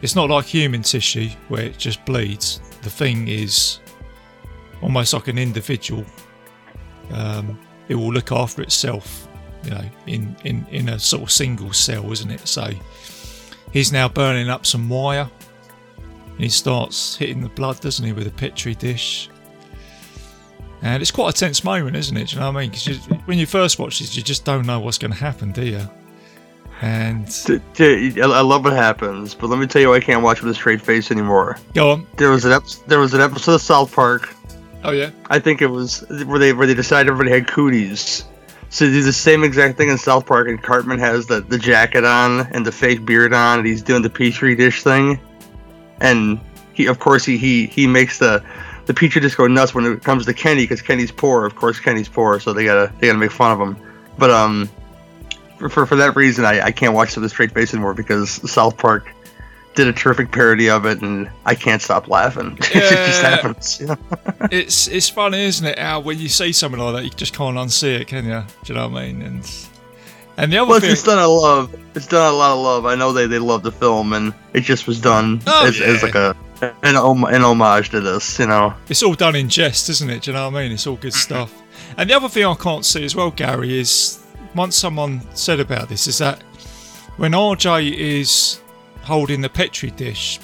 it's 0.00 0.14
not 0.14 0.30
like 0.30 0.46
human 0.46 0.82
tissue 0.82 1.28
where 1.48 1.62
it 1.62 1.78
just 1.78 2.04
bleeds. 2.04 2.60
The 2.82 2.90
thing 2.90 3.28
is 3.28 3.80
almost 4.80 5.12
like 5.12 5.28
an 5.28 5.38
individual 5.38 6.04
um, 7.12 7.58
it 7.88 7.94
will 7.94 8.12
look 8.12 8.32
after 8.32 8.62
itself. 8.62 9.28
You 9.64 9.70
know, 9.70 9.84
in, 10.06 10.36
in, 10.44 10.66
in 10.70 10.88
a 10.90 10.98
sort 10.98 11.24
of 11.24 11.30
single 11.30 11.72
cell, 11.72 12.12
isn't 12.12 12.30
it? 12.30 12.46
So 12.46 12.70
he's 13.72 13.92
now 13.92 14.08
burning 14.08 14.48
up 14.48 14.64
some 14.64 14.88
wire. 14.88 15.28
He 16.38 16.48
starts 16.48 17.16
hitting 17.16 17.40
the 17.40 17.48
blood, 17.48 17.80
doesn't 17.80 18.04
he, 18.04 18.12
with 18.12 18.28
a 18.28 18.30
petri 18.30 18.76
dish. 18.76 19.28
And 20.82 21.02
it's 21.02 21.10
quite 21.10 21.34
a 21.34 21.36
tense 21.36 21.64
moment, 21.64 21.96
isn't 21.96 22.16
it? 22.16 22.28
Do 22.28 22.36
you 22.36 22.40
know 22.40 22.52
what 22.52 22.58
I 22.58 22.60
mean? 22.62 22.70
Because 22.70 22.98
when 23.26 23.38
you 23.38 23.46
first 23.46 23.78
watch 23.78 23.98
this, 23.98 24.16
you 24.16 24.22
just 24.22 24.44
don't 24.44 24.64
know 24.66 24.78
what's 24.80 24.98
going 24.98 25.12
to 25.12 25.18
happen, 25.18 25.52
do 25.52 25.64
you? 25.64 25.88
And 26.80 27.26
I 27.78 28.40
love 28.40 28.62
what 28.62 28.72
happens, 28.72 29.34
but 29.34 29.48
let 29.48 29.58
me 29.58 29.66
tell 29.66 29.82
you, 29.82 29.92
I 29.92 29.98
can't 30.00 30.22
watch 30.22 30.42
with 30.42 30.52
a 30.52 30.54
straight 30.54 30.80
face 30.80 31.10
anymore. 31.10 31.56
go 31.74 31.90
on. 31.90 32.06
There 32.16 32.30
was 32.30 32.44
an 32.44 32.52
ep- 32.52 32.86
there 32.86 33.00
was 33.00 33.14
an 33.14 33.20
episode 33.20 33.54
of 33.54 33.62
South 33.62 33.92
Park. 33.92 34.32
Oh 34.84 34.92
yeah. 34.92 35.10
I 35.28 35.40
think 35.40 35.60
it 35.60 35.66
was 35.66 36.04
where 36.26 36.38
they 36.38 36.52
where 36.52 36.68
they 36.68 36.74
decided 36.74 37.10
everybody 37.10 37.34
had 37.34 37.48
cooties. 37.48 38.24
So 38.70 38.86
they 38.86 38.92
do 38.92 39.02
the 39.02 39.12
same 39.12 39.42
exact 39.42 39.76
thing 39.76 39.88
in 39.88 39.98
South 39.98 40.26
Park, 40.26 40.46
and 40.46 40.62
Cartman 40.62 41.00
has 41.00 41.26
the, 41.26 41.40
the 41.40 41.58
jacket 41.58 42.04
on 42.04 42.46
and 42.52 42.64
the 42.64 42.70
fake 42.70 43.04
beard 43.04 43.32
on, 43.32 43.58
and 43.58 43.66
he's 43.66 43.82
doing 43.82 44.02
the 44.02 44.10
petri 44.10 44.54
dish 44.54 44.84
thing. 44.84 45.18
And 46.00 46.38
he, 46.74 46.86
of 46.86 47.00
course, 47.00 47.24
he 47.24 47.38
he, 47.38 47.66
he 47.66 47.88
makes 47.88 48.20
the 48.20 48.44
the 48.88 48.94
petri 48.94 49.20
dish 49.20 49.36
go 49.36 49.46
nuts 49.46 49.74
when 49.74 49.84
it 49.84 50.02
comes 50.02 50.26
to 50.26 50.34
Kenny, 50.34 50.64
because 50.64 50.82
Kenny's 50.82 51.12
poor. 51.12 51.46
Of 51.46 51.54
course, 51.54 51.78
Kenny's 51.78 52.08
poor, 52.08 52.40
so 52.40 52.52
they 52.52 52.64
gotta 52.64 52.92
they 52.98 53.06
gotta 53.06 53.18
make 53.18 53.30
fun 53.30 53.52
of 53.52 53.60
him. 53.60 53.76
But 54.18 54.30
um, 54.30 54.68
for 55.58 55.68
for, 55.68 55.86
for 55.86 55.94
that 55.96 56.16
reason, 56.16 56.44
I, 56.44 56.60
I 56.62 56.72
can't 56.72 56.94
watch 56.94 57.16
a 57.16 57.28
straight 57.28 57.52
face 57.52 57.72
anymore 57.72 57.94
because 57.94 58.30
South 58.50 58.76
Park 58.76 59.06
did 59.74 59.86
a 59.86 59.92
terrific 59.92 60.32
parody 60.32 60.68
of 60.70 60.86
it, 60.86 61.02
and 61.02 61.30
I 61.44 61.54
can't 61.54 61.80
stop 61.82 62.08
laughing. 62.08 62.56
it 62.60 62.72
just 62.72 63.22
happens. 63.22 63.78
You 63.80 63.86
know? 63.88 63.98
it's 64.50 64.88
it's 64.88 65.08
funny, 65.08 65.44
isn't 65.44 65.66
it? 65.66 65.78
How 65.78 66.00
when 66.00 66.18
you 66.18 66.28
see 66.28 66.52
something 66.52 66.80
like 66.80 66.94
that, 66.96 67.04
you 67.04 67.10
just 67.10 67.34
can't 67.34 67.56
unsee 67.56 68.00
it, 68.00 68.08
can 68.08 68.24
you? 68.24 68.42
Do 68.64 68.72
you 68.72 68.74
know 68.74 68.88
what 68.88 69.02
I 69.02 69.12
mean? 69.12 69.22
And 69.22 69.68
and 70.38 70.52
the 70.52 70.58
other 70.58 70.70
Well, 70.70 70.80
thing, 70.80 70.90
it's 70.92 71.02
done 71.02 71.18
a 71.18 71.28
love. 71.28 71.74
It's 71.94 72.06
done 72.06 72.32
a 72.32 72.36
lot 72.36 72.52
of 72.56 72.60
love. 72.62 72.86
I 72.86 72.94
know 72.94 73.12
they, 73.12 73.26
they 73.26 73.38
love 73.40 73.62
the 73.62 73.72
film, 73.72 74.12
and 74.14 74.32
it 74.54 74.60
just 74.62 74.86
was 74.86 75.00
done 75.00 75.42
Oh, 75.46 75.66
as, 75.66 75.80
as 75.80 75.96
yeah. 75.98 76.06
like 76.06 76.14
a 76.14 76.36
an, 76.62 76.94
hom- 76.94 77.24
an 77.24 77.42
homage 77.42 77.90
to 77.90 78.00
this. 78.00 78.38
You 78.38 78.46
know, 78.46 78.74
it's 78.88 79.02
all 79.02 79.14
done 79.14 79.36
in 79.36 79.48
jest, 79.48 79.88
isn't 79.88 80.10
it? 80.10 80.22
Do 80.22 80.30
you 80.30 80.36
know 80.36 80.50
what 80.50 80.58
I 80.58 80.62
mean? 80.62 80.72
It's 80.72 80.86
all 80.86 80.96
good 80.96 81.12
mm-hmm. 81.12 81.18
stuff. 81.18 81.62
And 81.96 82.08
the 82.08 82.14
other 82.14 82.28
thing 82.28 82.44
I 82.44 82.54
can't 82.54 82.84
see 82.84 83.04
as 83.04 83.16
well, 83.16 83.30
Gary, 83.30 83.78
is 83.78 84.24
once 84.54 84.76
someone 84.76 85.22
said 85.34 85.60
about 85.60 85.88
this, 85.88 86.06
is 86.06 86.18
that 86.18 86.42
when 87.16 87.32
RJ 87.32 87.94
is 87.94 88.60
holding 89.02 89.40
the 89.40 89.48
petri 89.48 89.90
dish. 89.90 90.38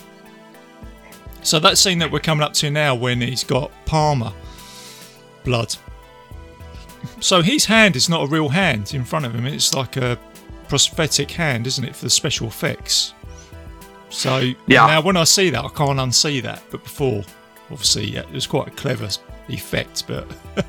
So 1.43 1.59
that 1.61 1.77
scene 1.77 1.99
that 1.99 2.11
we're 2.11 2.21
coming 2.21 2.43
up 2.43 2.55
to 2.55 2.71
now, 2.71 2.95
when 2.95 3.21
he's 3.21 3.45
got 3.45 3.71
Palmer 3.85 4.33
blood. 5.45 5.77
So 7.21 7.43
his 7.43 7.67
hand 7.67 7.97
is 7.97 8.09
not 8.09 8.25
a 8.25 8.27
real 8.27 8.49
hand 8.49 8.95
in 8.95 9.05
front 9.05 9.27
of 9.27 9.35
him. 9.35 9.47
It's 9.47 9.75
like 9.75 9.97
a 9.97 10.19
prosthetic 10.69 11.31
hand, 11.31 11.67
isn't 11.67 11.85
it, 11.85 11.95
for 11.95 12.07
the 12.07 12.11
special 12.11 12.49
effects? 12.49 13.14
So 14.15 14.39
Yeah. 14.67 14.87
now 14.87 15.01
when 15.03 15.17
I 15.17 15.25
see 15.25 15.51
that, 15.51 15.65
I 15.65 15.69
can't 15.69 15.99
unsee 15.99 16.43
that. 16.43 16.63
But 16.71 16.83
before, 16.85 17.25
obviously, 17.71 18.07
yeah, 18.11 18.21
it 18.21 18.33
was 18.33 18.47
quite 18.47 18.69
a 18.69 18.71
clever 18.73 19.09
effect. 19.49 20.05
But 20.07 20.27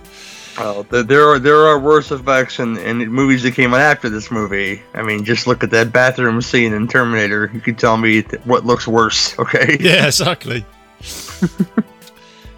well, 0.57 0.83
there 0.83 1.29
are 1.29 1.37
there 1.39 1.57
are 1.67 1.79
worse 1.79 2.11
effects 2.11 2.59
in, 2.59 2.77
in 2.77 2.97
movies 3.11 3.43
that 3.43 3.51
came 3.51 3.73
out 3.73 3.81
after 3.81 4.09
this 4.09 4.31
movie. 4.31 4.81
I 4.93 5.03
mean, 5.03 5.23
just 5.23 5.45
look 5.47 5.63
at 5.63 5.69
that 5.71 5.93
bathroom 5.93 6.41
scene 6.41 6.73
in 6.73 6.87
Terminator. 6.87 7.51
You 7.53 7.59
can 7.61 7.75
tell 7.75 7.97
me 7.97 8.23
th- 8.23 8.41
what 8.45 8.65
looks 8.65 8.87
worse. 8.87 9.37
Okay. 9.45 9.77
yeah, 9.79 10.07
exactly. 10.07 10.65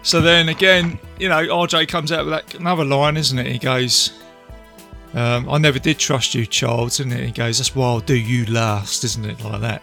so 0.02 0.20
then 0.20 0.48
again, 0.48 0.98
you 1.18 1.28
know, 1.28 1.36
RJ 1.46 1.88
comes 1.88 2.12
out 2.12 2.24
with 2.24 2.32
that 2.32 2.54
another 2.54 2.84
line, 2.84 3.16
isn't 3.16 3.38
it? 3.38 3.46
He 3.46 3.58
goes, 3.58 4.12
um, 5.14 5.48
"I 5.50 5.58
never 5.58 5.78
did 5.78 5.98
trust 5.98 6.34
you, 6.34 6.46
child," 6.46 6.88
isn't 6.92 7.12
it? 7.12 7.24
He 7.26 7.32
goes, 7.32 7.58
"That's 7.58 7.74
why 7.74 7.86
I'll 7.86 8.00
do 8.00 8.16
you 8.16 8.46
last," 8.46 9.04
isn't 9.04 9.24
it? 9.26 9.42
Like 9.44 9.60
that. 9.60 9.82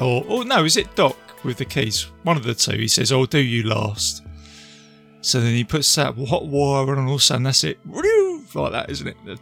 Or, 0.00 0.24
or 0.26 0.44
no, 0.44 0.64
is 0.64 0.76
it 0.76 0.94
Doc 0.94 1.16
with 1.44 1.56
the 1.58 1.64
keys? 1.64 2.10
One 2.22 2.36
of 2.36 2.42
the 2.44 2.54
two. 2.54 2.76
He 2.76 2.88
says, 2.88 3.12
"I'll 3.12 3.24
do 3.26 3.38
you 3.38 3.62
last." 3.64 4.22
So 5.22 5.40
then 5.40 5.54
he 5.54 5.64
puts 5.64 5.92
that 5.96 6.14
hot 6.28 6.46
wire 6.46 6.90
on, 6.92 6.98
and 6.98 7.08
all 7.08 7.14
of 7.14 7.20
a 7.20 7.22
sudden 7.22 7.42
that's 7.44 7.64
it, 7.64 7.78
like 8.54 8.72
that, 8.72 8.90
isn't 8.90 9.08
it? 9.08 9.16
The 9.24 9.38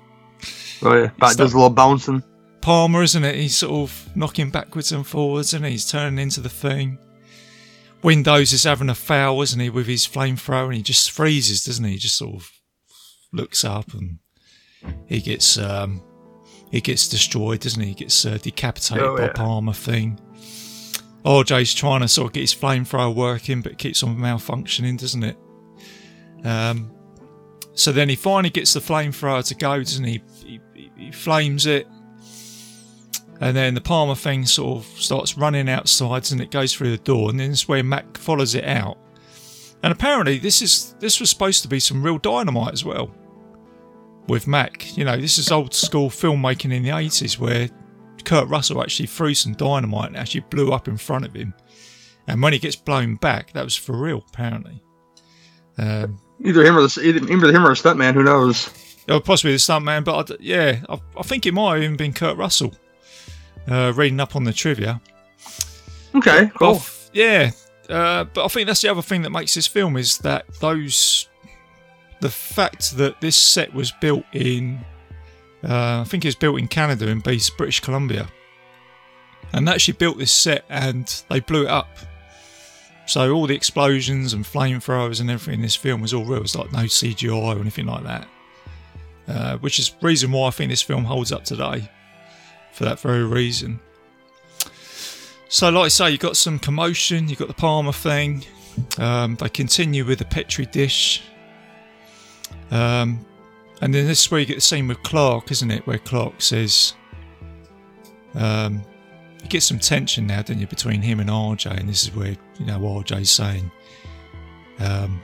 Oh, 0.83 0.95
yeah. 0.95 1.11
But 1.19 1.37
does 1.37 1.53
a 1.53 1.57
little 1.57 1.71
bouncing. 1.71 2.23
Palmer, 2.61 3.03
isn't 3.03 3.25
it? 3.25 3.37
He's 3.37 3.57
sort 3.59 3.91
of 3.91 4.17
knocking 4.17 4.51
backwards 4.51 4.93
and 4.93 5.07
forwards, 5.07 5.53
and 5.55 5.65
he's 5.65 5.89
turning 5.91 6.19
into 6.19 6.41
the 6.41 6.49
thing. 6.49 6.99
Windows 8.03 8.53
is 8.53 8.65
having 8.65 8.91
a 8.91 8.95
foul, 8.95 9.41
isn't 9.43 9.61
he, 9.61 9.71
with 9.71 9.87
his 9.87 10.07
flamethrower, 10.07 10.67
and 10.67 10.75
he 10.75 10.83
just 10.83 11.11
freezes, 11.11 11.65
doesn't 11.65 11.85
he? 11.85 11.93
He 11.93 11.99
just 11.99 12.17
sort 12.17 12.37
of 12.37 12.51
looks 13.33 13.65
up 13.65 13.93
and 13.95 14.19
he 15.07 15.21
gets 15.21 15.57
um, 15.59 16.03
he 16.71 16.81
gets 16.81 17.09
destroyed, 17.09 17.61
doesn't 17.61 17.83
he? 17.83 17.89
He 17.89 17.95
gets 17.95 18.25
uh, 18.27 18.39
decapitated 18.41 19.03
Oh, 19.03 19.17
by 19.17 19.25
yeah. 19.25 19.33
Palmer 19.33 19.73
thing. 19.73 20.21
RJ's 21.25 21.75
trying 21.75 22.01
to 22.01 22.09
sort 22.09 22.29
of 22.29 22.33
get 22.35 22.41
his 22.41 22.55
flamethrower 22.55 23.15
working, 23.15 23.63
but 23.63 23.73
it 23.73 23.79
keeps 23.79 24.03
on 24.03 24.17
malfunctioning, 24.17 24.99
doesn't 24.99 25.25
it? 25.25 25.37
Um, 26.45 26.91
so 27.73 27.93
then 27.93 28.09
he 28.09 28.17
finally 28.17 28.51
gets 28.51 28.75
the 28.75 28.81
flamethrower 28.81 29.47
to 29.49 29.55
go, 29.55 29.79
doesn't 29.79 30.05
he? 30.05 30.23
He, 30.45 30.61
he, 30.75 30.91
he 30.97 31.13
flames 31.13 31.67
it, 31.67 31.89
and 33.41 33.57
then 33.57 33.75
the 33.75 33.81
Palmer 33.81 34.15
thing 34.15 34.47
sort 34.47 34.79
of 34.79 34.87
starts 35.01 35.37
running 35.37 35.69
outside, 35.69 36.31
and 36.31 36.41
it 36.41 36.51
goes 36.51 36.75
through 36.75 36.91
the 36.91 37.03
door, 37.03 37.31
and 37.31 37.41
then 37.41 37.53
it's 37.53 37.67
where 37.67 37.83
Mac 37.83 38.17
follows 38.17 38.55
it 38.55 38.65
out. 38.65 38.99
And 39.83 39.93
apparently, 39.93 40.39
this 40.39 40.63
is 40.63 40.95
this 40.99 41.21
was 41.21 41.31
supposed 41.31 41.63
to 41.63 41.69
be 41.69 41.81
some 41.81 42.03
real 42.03 42.19
dynamite 42.19 42.73
as 42.73 42.85
well. 42.85 43.11
With 44.29 44.47
Mac, 44.47 44.97
you 44.97 45.05
know, 45.05 45.17
this 45.17 45.37
is 45.37 45.51
old 45.51 45.75
school 45.75 46.09
filmmaking 46.09 46.73
in 46.73 46.83
the 46.83 46.97
eighties 46.97 47.39
where 47.39 47.69
Kurt 48.25 48.49
Russell 48.49 48.83
actually 48.83 49.07
threw 49.07 49.35
some 49.35 49.53
dynamite 49.55 50.09
and 50.09 50.17
actually 50.17 50.41
blew 50.51 50.73
up 50.73 50.89
in 50.89 50.97
front 50.97 51.25
of 51.25 51.35
him. 51.35 51.55
And 52.27 52.41
when 52.43 52.53
he 52.53 52.59
gets 52.59 52.77
blown 52.77 53.17
back, 53.17 53.53
that 53.53 53.65
was 53.65 53.77
for 53.77 53.97
real, 53.97 54.25
apparently. 54.29 54.83
Um, 55.79 56.19
Either 56.45 56.65
him 56.65 56.77
or 56.77 56.83
the 56.83 57.01
either 57.05 57.53
him 57.53 57.67
or 57.67 57.71
a 57.71 57.75
stuntman. 57.75 58.15
Who 58.15 58.23
knows? 58.25 58.71
or 59.09 59.21
possibly 59.21 59.53
the 59.53 59.59
stuntman, 59.59 60.03
but 60.05 60.31
I 60.31 60.37
yeah, 60.41 60.81
I, 60.89 60.99
I 61.19 61.23
think 61.23 61.45
it 61.47 61.53
might 61.53 61.75
have 61.75 61.83
even 61.85 61.97
been 61.97 62.13
Kurt 62.13 62.37
Russell. 62.37 62.75
Uh, 63.69 63.93
reading 63.97 64.21
up 64.21 64.37
on 64.37 64.45
the 64.45 64.53
trivia, 64.53 65.01
Okay, 66.15 66.51
But 66.53 66.59
cool. 66.59 66.83
yeah, 67.15 67.51
uh, 67.89 68.25
but 68.25 68.45
I 68.45 68.49
think 68.49 68.67
that's 68.67 68.83
the 68.83 68.89
other 68.91 69.01
thing 69.03 69.23
that 69.23 69.31
makes 69.31 69.55
this 69.55 69.67
film 69.67 69.97
is 69.97 70.19
that 70.19 70.45
those, 70.61 71.29
the 72.21 72.29
fact 72.29 72.97
that 72.99 73.21
this 73.23 73.37
set 73.37 73.73
was 73.73 73.91
built 74.03 74.25
in, 74.35 74.85
uh, 75.65 76.01
I 76.01 76.05
think 76.05 76.25
it 76.25 76.29
was 76.29 76.35
built 76.35 76.59
in 76.59 76.69
Canada 76.69 77.09
in 77.09 77.21
Base 77.21 77.51
British 77.51 77.81
Columbia, 77.81 78.29
and 79.53 79.67
they 79.67 79.73
actually 79.73 79.95
built 79.95 80.19
this 80.19 80.33
set 80.33 80.65
and 80.69 81.23
they 81.29 81.41
blew 81.41 81.65
it 81.65 81.71
up. 81.71 81.89
So 83.07 83.33
all 83.33 83.47
the 83.47 83.55
explosions 83.55 84.33
and 84.33 84.45
flamethrowers 84.45 85.21
and 85.21 85.31
everything 85.31 85.55
in 85.55 85.63
this 85.63 85.77
film 85.77 86.01
was 86.01 86.15
all 86.15 86.25
real. 86.25 86.41
It's 86.41 86.57
like 86.57 86.73
no 86.73 86.81
CGI 86.81 87.57
or 87.57 87.61
anything 87.61 87.87
like 87.87 88.03
that, 88.05 88.29
uh, 89.29 89.59
which 89.59 89.79
is 89.79 89.95
reason 90.01 90.33
why 90.33 90.49
I 90.49 90.51
think 90.51 90.71
this 90.71 90.83
film 90.83 91.05
holds 91.05 91.31
up 91.31 91.45
today. 91.45 91.91
For 92.73 92.85
that 92.85 92.99
very 92.99 93.25
reason. 93.25 93.79
So, 95.49 95.71
like 95.71 95.85
I 95.85 95.89
say, 95.89 96.11
you've 96.11 96.19
got 96.19 96.37
some 96.37 96.59
commotion. 96.59 97.29
you've 97.29 97.39
got 97.39 97.47
the 97.47 97.55
Palmer 97.55 97.93
thing. 97.93 98.45
Um, 98.99 99.37
they 99.37 99.49
continue 99.49 100.05
with 100.05 100.19
the 100.19 100.25
Petri 100.25 100.67
dish, 100.67 101.23
um, 102.73 103.25
and 103.81 103.93
then 103.95 104.07
this 104.07 104.25
is 104.25 104.31
where 104.31 104.41
you 104.41 104.47
get 104.47 104.57
the 104.57 104.61
same 104.61 104.89
with 104.89 105.03
Clark, 105.03 105.51
isn't 105.51 105.71
it? 105.71 105.87
Where 105.87 105.99
Clark 105.99 106.41
says, 106.41 106.95
um, 108.35 108.83
"You 109.43 109.49
get 109.49 109.63
some 109.63 109.79
tension 109.79 110.27
now, 110.27 110.43
don't 110.43 110.59
you, 110.59 110.67
between 110.67 111.03
him 111.03 111.21
and 111.21 111.29
RJ?" 111.29 111.79
And 111.79 111.89
this 111.89 112.05
is 112.05 112.15
where 112.15 112.37
you 112.59 112.67
know 112.67 112.79
RJ's 112.79 113.31
saying, 113.31 113.71
um, 114.79 115.21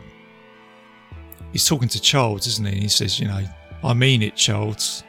he's 1.52 1.66
talking 1.66 1.88
to 1.88 2.00
Childs, 2.00 2.46
isn't 2.46 2.66
he? 2.66 2.72
And 2.72 2.82
he 2.82 2.88
says, 2.88 3.20
"You 3.20 3.28
know, 3.28 3.44
I 3.84 3.94
mean 3.94 4.22
it, 4.22 4.36
Childs." 4.36 5.04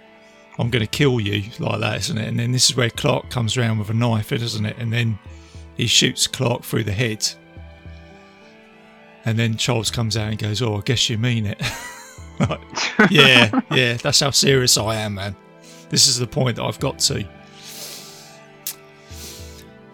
I'm 0.60 0.70
going 0.70 0.86
to 0.86 0.88
kill 0.88 1.20
you 1.20 1.50
like 1.60 1.80
that, 1.80 1.98
isn't 2.02 2.18
it? 2.18 2.28
And 2.28 2.38
then 2.38 2.52
this 2.52 2.70
is 2.70 2.76
where 2.76 2.90
Clark 2.90 3.30
comes 3.30 3.58
around 3.58 3.80
with 3.80 3.90
a 3.90 3.94
knife, 3.94 4.32
isn't 4.32 4.66
it? 4.66 4.78
And 4.78 4.92
then 4.92 5.18
he 5.76 5.88
shoots 5.88 6.28
Clark 6.28 6.64
through 6.64 6.84
the 6.84 6.92
head. 6.92 7.28
And 9.26 9.40
then 9.40 9.56
Childs 9.56 9.90
comes 9.90 10.18
out 10.18 10.30
and 10.30 10.38
goes, 10.38 10.62
"Oh, 10.62 10.78
I 10.78 10.82
guess 10.82 11.10
you 11.10 11.18
mean 11.18 11.46
it." 11.46 11.62
Like, 12.50 12.62
yeah, 13.12 13.62
yeah, 13.72 13.94
that's 13.96 14.20
how 14.20 14.32
serious 14.32 14.78
I 14.78 14.96
am, 14.98 15.16
man. 15.16 15.36
This 15.90 16.08
is 16.08 16.18
the 16.18 16.28
point 16.28 16.56
that 16.58 16.64
I've 16.64 16.80
got 16.80 17.00
to. 17.00 17.28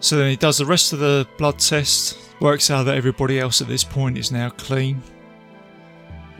So 0.00 0.16
then 0.16 0.30
he 0.30 0.36
does 0.36 0.58
the 0.58 0.66
rest 0.66 0.92
of 0.92 1.00
the 1.00 1.26
blood 1.38 1.58
test, 1.58 2.18
works 2.40 2.70
out 2.70 2.84
that 2.84 2.96
everybody 2.96 3.40
else 3.40 3.60
at 3.60 3.66
this 3.68 3.82
point 3.84 4.16
is 4.16 4.30
now 4.30 4.50
clean. 4.50 5.02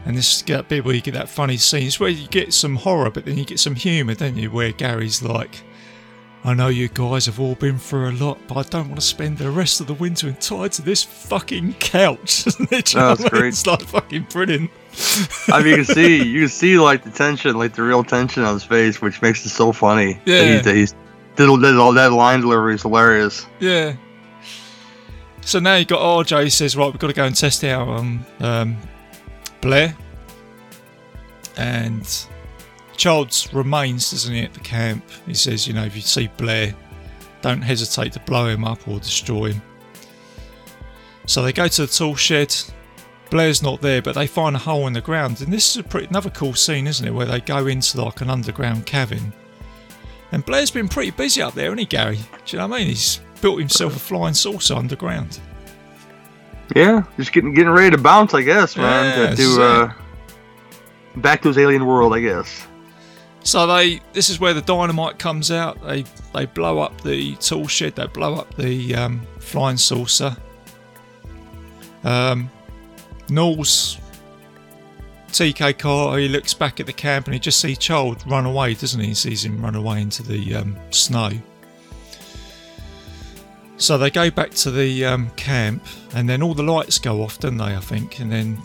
And 0.05 0.15
this 0.17 0.37
is 0.37 0.41
that 0.43 0.69
bit 0.69 0.85
where 0.85 0.95
you 0.95 1.01
get 1.01 1.13
that 1.15 1.27
funny 1.27 1.57
scene. 1.57 1.83
It's 1.87 1.99
where 1.99 2.09
you 2.09 2.27
get 2.29 2.53
some 2.53 2.77
horror, 2.77 3.11
but 3.11 3.25
then 3.25 3.37
you 3.37 3.43
get 3.43 3.59
some 3.59 3.75
humour, 3.75 4.15
don't 4.15 4.37
you? 4.37 4.49
Where 4.49 4.71
Gary's 4.71 5.21
like, 5.21 5.61
I 6.45 6.53
know 6.53 6.69
you 6.69 6.87
guys 6.87 7.25
have 7.25 7.37
all 7.41 7.55
been 7.55 7.77
through 7.77 8.11
a 8.11 8.13
lot, 8.13 8.39
but 8.47 8.55
I 8.65 8.69
don't 8.69 8.87
want 8.87 9.01
to 9.01 9.05
spend 9.05 9.37
the 9.37 9.51
rest 9.51 9.81
of 9.81 9.87
the 9.87 9.93
winter 9.93 10.31
tied 10.31 10.71
to 10.73 10.81
this 10.81 11.03
fucking 11.03 11.73
couch. 11.79 12.47
Isn't 12.47 12.71
it? 12.71 12.85
Do 12.85 12.97
you 12.97 13.03
Oh, 13.03 13.15
that's 13.15 13.23
what 13.23 13.33
I 13.33 13.35
mean? 13.35 13.41
great. 13.41 13.47
It's 13.49 13.67
like 13.67 13.81
fucking 13.81 14.27
brilliant. 14.31 14.71
I 15.47 15.61
mean, 15.63 15.67
you 15.67 15.85
can 15.85 15.95
see, 15.95 16.23
you 16.23 16.39
can 16.41 16.49
see 16.49 16.79
like 16.79 17.03
the 17.03 17.11
tension, 17.11 17.57
like 17.57 17.73
the 17.73 17.83
real 17.83 18.03
tension 18.03 18.43
on 18.43 18.53
his 18.53 18.63
face, 18.63 19.01
which 19.01 19.21
makes 19.21 19.45
it 19.45 19.49
so 19.49 19.71
funny. 19.71 20.19
Yeah. 20.25 20.41
That 20.41 20.47
he, 20.47 20.61
that 20.61 20.75
he's 20.75 20.95
did, 21.35 21.61
did 21.61 21.75
all 21.75 21.93
that 21.93 22.11
line 22.11 22.41
delivery 22.41 22.75
is 22.75 22.81
hilarious. 22.81 23.45
Yeah. 23.59 23.95
So 25.41 25.59
now 25.59 25.75
you 25.75 25.85
got 25.85 26.01
RJ 26.01 26.51
says, 26.51 26.75
right, 26.75 26.91
we've 26.91 26.99
got 26.99 27.07
to 27.07 27.13
go 27.13 27.25
and 27.25 27.35
test 27.35 27.63
out 27.63 27.87
on 27.87 28.25
um, 28.39 28.77
Blair. 29.61 29.95
And 31.57 32.05
Childs 32.97 33.53
remains, 33.53 34.11
doesn't 34.11 34.33
he, 34.33 34.41
at 34.41 34.53
the 34.53 34.59
camp. 34.59 35.03
He 35.25 35.33
says, 35.33 35.67
you 35.67 35.73
know, 35.73 35.85
if 35.85 35.95
you 35.95 36.01
see 36.01 36.29
Blair, 36.37 36.75
don't 37.41 37.61
hesitate 37.61 38.13
to 38.13 38.19
blow 38.21 38.47
him 38.47 38.65
up 38.65 38.87
or 38.87 38.99
destroy 38.99 39.53
him. 39.53 39.61
So 41.25 41.41
they 41.41 41.53
go 41.53 41.67
to 41.67 41.81
the 41.81 41.87
tool 41.87 42.15
shed. 42.15 42.55
Blair's 43.29 43.61
not 43.61 43.81
there, 43.81 44.01
but 44.01 44.15
they 44.15 44.27
find 44.27 44.55
a 44.55 44.59
hole 44.59 44.87
in 44.87 44.93
the 44.93 45.01
ground. 45.01 45.41
And 45.41 45.53
this 45.53 45.69
is 45.71 45.77
a 45.77 45.83
pretty, 45.83 46.07
another 46.07 46.29
cool 46.29 46.53
scene, 46.53 46.87
isn't 46.87 47.07
it? 47.07 47.11
Where 47.11 47.25
they 47.25 47.41
go 47.41 47.67
into 47.67 48.01
like 48.03 48.21
an 48.21 48.29
underground 48.29 48.85
cavern. 48.85 49.33
And 50.31 50.45
Blair's 50.45 50.71
been 50.71 50.87
pretty 50.87 51.11
busy 51.11 51.41
up 51.41 51.53
there, 51.53 51.65
hasn't 51.65 51.79
he, 51.79 51.85
Gary? 51.85 52.17
Do 52.17 52.21
you 52.47 52.57
know 52.59 52.67
what 52.67 52.77
I 52.77 52.79
mean? 52.79 52.87
He's 52.87 53.19
built 53.41 53.59
himself 53.59 53.95
a 53.95 53.99
flying 53.99 54.33
saucer 54.33 54.75
underground. 54.75 55.39
Yeah, 56.75 57.03
just 57.17 57.33
getting 57.33 57.53
getting 57.53 57.71
ready 57.71 57.95
to 57.95 57.97
bounce, 57.97 58.33
I 58.35 58.43
guess, 58.43 58.77
man. 58.77 59.17
Yeah, 59.17 59.35
to 59.35 59.61
uh, 59.61 59.93
back 61.15 61.41
to 61.41 61.47
his 61.47 61.57
alien 61.57 61.85
world, 61.85 62.13
I 62.13 62.19
guess. 62.19 62.67
So 63.41 63.65
they, 63.65 64.01
this 64.13 64.29
is 64.29 64.39
where 64.39 64.53
the 64.53 64.61
dynamite 64.61 65.17
comes 65.17 65.49
out. 65.49 65.81
They 65.83 66.03
they 66.33 66.45
blow 66.45 66.77
up 66.79 67.01
the 67.01 67.35
tool 67.37 67.67
shed. 67.67 67.95
They 67.95 68.05
blow 68.05 68.35
up 68.35 68.53
the 68.55 68.93
um, 68.93 69.25
flying 69.39 69.77
saucer. 69.77 70.37
Um, 72.03 72.51
Nauls, 73.29 73.97
TK 75.29 75.77
Carter, 75.77 76.19
he 76.19 76.27
looks 76.27 76.53
back 76.53 76.79
at 76.79 76.85
the 76.85 76.93
camp 76.93 77.27
and 77.27 77.33
he 77.33 77.39
just 77.39 77.59
sees 77.59 77.77
Child 77.77 78.23
run 78.27 78.45
away, 78.45 78.73
doesn't 78.73 78.99
he? 78.99 79.07
He 79.07 79.13
sees 79.13 79.45
him 79.45 79.61
run 79.61 79.75
away 79.75 80.01
into 80.01 80.23
the 80.23 80.55
um, 80.55 80.77
snow. 80.89 81.31
So 83.77 83.97
they 83.97 84.09
go 84.09 84.29
back 84.29 84.51
to 84.51 84.71
the 84.71 85.05
um, 85.05 85.29
camp 85.31 85.85
and 86.13 86.27
then 86.27 86.43
all 86.43 86.53
the 86.53 86.63
lights 86.63 86.97
go 86.97 87.21
off, 87.21 87.39
don't 87.39 87.57
they? 87.57 87.75
I 87.75 87.79
think, 87.79 88.19
and 88.19 88.31
then 88.31 88.57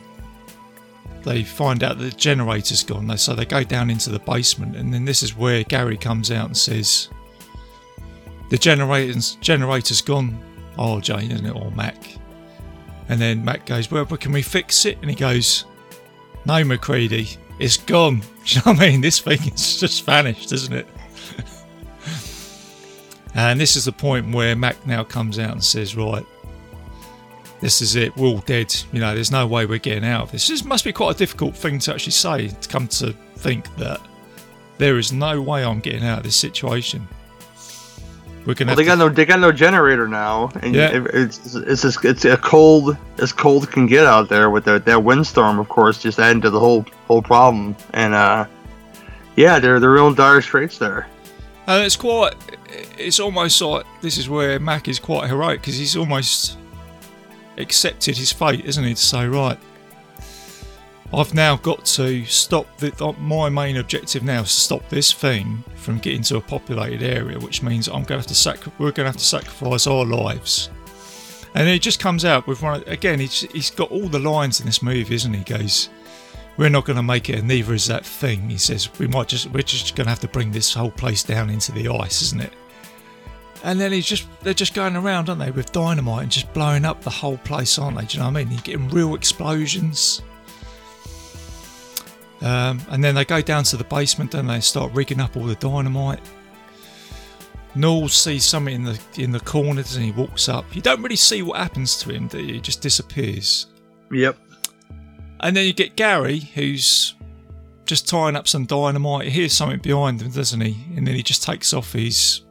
they 1.22 1.42
find 1.42 1.82
out 1.82 1.98
that 1.98 2.04
the 2.04 2.10
generator's 2.10 2.82
gone. 2.82 3.16
So 3.16 3.34
they 3.34 3.44
go 3.44 3.62
down 3.64 3.90
into 3.90 4.10
the 4.10 4.18
basement, 4.18 4.76
and 4.76 4.92
then 4.92 5.04
this 5.04 5.22
is 5.22 5.36
where 5.36 5.64
Gary 5.64 5.96
comes 5.96 6.30
out 6.30 6.46
and 6.46 6.56
says, 6.56 7.08
"The 8.50 8.58
generator's 8.58 9.36
generator's 9.36 10.00
gone." 10.00 10.38
Oh, 10.76 11.00
Jane, 11.00 11.30
isn't 11.30 11.46
it, 11.46 11.54
or 11.54 11.70
Mac? 11.70 11.96
And 13.08 13.20
then 13.20 13.44
Mac 13.44 13.66
goes, 13.66 13.90
"Well, 13.90 14.04
but 14.04 14.20
can 14.20 14.32
we 14.32 14.42
fix 14.42 14.84
it?" 14.86 14.98
And 15.00 15.10
he 15.10 15.16
goes, 15.16 15.64
"No, 16.46 16.64
MacReady, 16.64 17.36
it's 17.58 17.76
gone." 17.76 18.20
Do 18.20 18.26
you 18.46 18.56
know 18.64 18.72
what 18.72 18.82
I 18.82 18.90
mean? 18.90 19.00
This 19.00 19.20
thing 19.20 19.40
is 19.52 19.80
just 19.80 20.04
vanished, 20.04 20.52
isn't 20.52 20.72
it? 20.72 20.86
and 23.34 23.60
this 23.60 23.76
is 23.76 23.86
the 23.86 23.92
point 23.92 24.34
where 24.34 24.54
Mac 24.54 24.86
now 24.86 25.04
comes 25.04 25.38
out 25.38 25.52
and 25.52 25.64
says, 25.64 25.96
"Right." 25.96 26.26
this 27.64 27.80
is 27.80 27.96
it, 27.96 28.14
we're 28.18 28.26
all 28.26 28.40
dead. 28.40 28.74
You 28.92 29.00
know, 29.00 29.14
there's 29.14 29.30
no 29.30 29.46
way 29.46 29.64
we're 29.64 29.78
getting 29.78 30.04
out 30.04 30.24
of 30.24 30.32
this. 30.32 30.48
This 30.48 30.66
must 30.66 30.84
be 30.84 30.92
quite 30.92 31.14
a 31.14 31.18
difficult 31.18 31.56
thing 31.56 31.78
to 31.78 31.94
actually 31.94 32.12
say, 32.12 32.48
to 32.48 32.68
come 32.68 32.86
to 32.88 33.14
think 33.36 33.74
that 33.76 34.02
there 34.76 34.98
is 34.98 35.12
no 35.12 35.40
way 35.40 35.64
I'm 35.64 35.80
getting 35.80 36.04
out 36.04 36.18
of 36.18 36.24
this 36.24 36.36
situation. 36.36 37.08
We're 38.46 38.54
gonna 38.54 38.70
Well, 38.70 38.76
they 38.76 38.84
got 38.84 38.98
no 38.98 39.08
they 39.08 39.24
got 39.24 39.40
no 39.40 39.52
generator 39.52 40.06
now, 40.06 40.50
and 40.62 40.74
Yeah. 40.74 40.88
it- 40.90 41.06
it's 41.14 41.54
it's 41.56 41.82
just, 41.82 42.04
it's 42.04 42.24
a 42.24 42.36
cold 42.36 42.96
as 43.18 43.32
cold 43.32 43.70
can 43.70 43.86
get 43.86 44.04
out 44.06 44.28
there 44.28 44.50
with 44.50 44.64
the, 44.64 44.78
that 44.80 45.02
windstorm, 45.02 45.58
of 45.58 45.68
course, 45.68 45.98
just 46.02 46.18
adding 46.18 46.42
to 46.42 46.50
the 46.50 46.60
whole 46.60 46.84
whole 47.08 47.22
problem. 47.22 47.74
And 47.94 48.12
uh, 48.14 48.44
yeah, 49.36 49.58
they're 49.58 49.80
they're 49.80 49.90
real 49.90 50.08
in 50.08 50.14
dire 50.14 50.42
straits 50.42 50.76
there. 50.78 51.06
and 51.66 51.82
it's 51.84 51.96
quite, 51.96 52.34
it's 52.98 53.18
almost 53.18 53.60
like 53.62 53.86
this 54.02 54.18
is 54.18 54.28
where 54.28 54.60
Mac 54.60 54.88
is 54.88 54.98
quite 54.98 55.28
heroic 55.30 55.60
because 55.62 55.76
he's 55.78 55.96
almost 55.96 56.58
accepted 57.56 58.16
his 58.18 58.32
fate, 58.32 58.64
isn't 58.64 58.84
he? 58.84 58.94
To 58.94 59.00
say, 59.00 59.26
right, 59.26 59.58
I've 61.18 61.34
now 61.34 61.56
got 61.56 61.84
to 61.84 62.24
stop 62.24 62.76
the, 62.78 63.14
my 63.18 63.48
main 63.48 63.76
objective 63.76 64.22
now 64.22 64.42
is 64.42 64.48
to 64.48 64.60
stop 64.60 64.88
this 64.88 65.12
thing 65.12 65.62
from 65.76 65.98
getting 65.98 66.22
to 66.22 66.36
a 66.36 66.40
populated 66.40 67.02
area, 67.02 67.38
which 67.38 67.62
means 67.62 67.88
I'm 67.88 68.04
going 68.04 68.06
to 68.06 68.16
have 68.16 68.26
to 68.26 68.34
sac- 68.34 68.78
we're 68.78 68.90
going 68.90 69.04
to 69.04 69.12
have 69.12 69.16
to 69.16 69.24
sacrifice 69.24 69.86
our 69.86 70.04
lives. 70.04 70.70
And 71.54 71.68
it 71.68 71.82
just 71.82 72.00
comes 72.00 72.24
out 72.24 72.46
with 72.46 72.62
one 72.62 72.82
again. 72.86 73.20
He's, 73.20 73.42
he's 73.52 73.70
got 73.70 73.90
all 73.90 74.08
the 74.08 74.18
lines 74.18 74.60
in 74.60 74.66
this 74.66 74.82
movie, 74.82 75.14
isn't 75.14 75.32
he? 75.32 75.38
He 75.38 75.44
goes, 75.44 75.88
"We're 76.56 76.68
not 76.68 76.84
going 76.84 76.96
to 76.96 77.02
make 77.02 77.30
it, 77.30 77.38
and 77.38 77.48
neither 77.48 77.74
is 77.74 77.86
that 77.86 78.04
thing." 78.04 78.50
He 78.50 78.58
says, 78.58 78.88
"We 78.98 79.06
might 79.06 79.28
just 79.28 79.50
we're 79.50 79.62
just 79.62 79.94
going 79.94 80.06
to 80.06 80.10
have 80.10 80.20
to 80.20 80.28
bring 80.28 80.50
this 80.50 80.74
whole 80.74 80.90
place 80.90 81.22
down 81.22 81.50
into 81.50 81.70
the 81.70 81.88
ice, 81.88 82.22
isn't 82.22 82.40
it?" 82.40 82.52
And 83.62 83.80
then 83.80 83.92
he's 83.92 84.06
just 84.06 84.26
they're 84.42 84.52
just 84.52 84.74
going 84.74 84.96
around, 84.96 85.28
aren't 85.28 85.40
they, 85.40 85.52
with 85.52 85.70
dynamite 85.70 86.24
and 86.24 86.32
just 86.32 86.52
blowing 86.52 86.84
up 86.84 87.02
the 87.02 87.10
whole 87.10 87.38
place, 87.38 87.78
aren't 87.78 87.98
they? 87.98 88.04
Do 88.04 88.16
you 88.16 88.24
know 88.24 88.30
what 88.30 88.38
I 88.38 88.44
mean? 88.44 88.52
You're 88.52 88.62
getting 88.62 88.88
real 88.88 89.14
explosions. 89.14 90.22
Um, 92.40 92.80
and 92.90 93.02
then 93.02 93.14
they 93.14 93.24
go 93.24 93.40
down 93.40 93.64
to 93.64 93.76
the 93.76 93.84
basement 93.84 94.34
and 94.34 94.48
they 94.48 94.60
start 94.60 94.92
rigging 94.92 95.20
up 95.20 95.36
all 95.36 95.44
the 95.44 95.54
dynamite. 95.56 96.20
Nauls 97.74 98.12
sees 98.12 98.44
something 98.44 98.74
in 98.74 98.84
the 98.84 99.00
in 99.16 99.32
the 99.32 99.40
corners 99.40 99.96
and 99.96 100.04
he 100.04 100.12
walks 100.12 100.48
up. 100.48 100.64
You 100.74 100.82
don't 100.82 101.02
really 101.02 101.16
see 101.16 101.42
what 101.42 101.58
happens 101.58 101.96
to 101.98 102.10
him, 102.12 102.28
do 102.28 102.40
you? 102.40 102.54
He 102.54 102.60
just 102.60 102.80
disappears. 102.80 103.66
Yep. 104.12 104.38
And 105.40 105.56
then 105.56 105.66
you 105.66 105.72
get 105.72 105.96
Gary, 105.96 106.38
who's 106.38 107.14
just 107.84 108.08
tying 108.08 108.36
up 108.36 108.46
some 108.48 108.64
dynamite. 108.64 109.24
He 109.26 109.30
hears 109.30 109.52
something 109.52 109.80
behind 109.80 110.22
him, 110.22 110.30
doesn't 110.30 110.60
he? 110.60 110.76
And 110.96 111.06
then 111.06 111.14
he 111.14 111.22
just 111.22 111.42
takes 111.42 111.72
off 111.72 111.92
his 111.92 112.42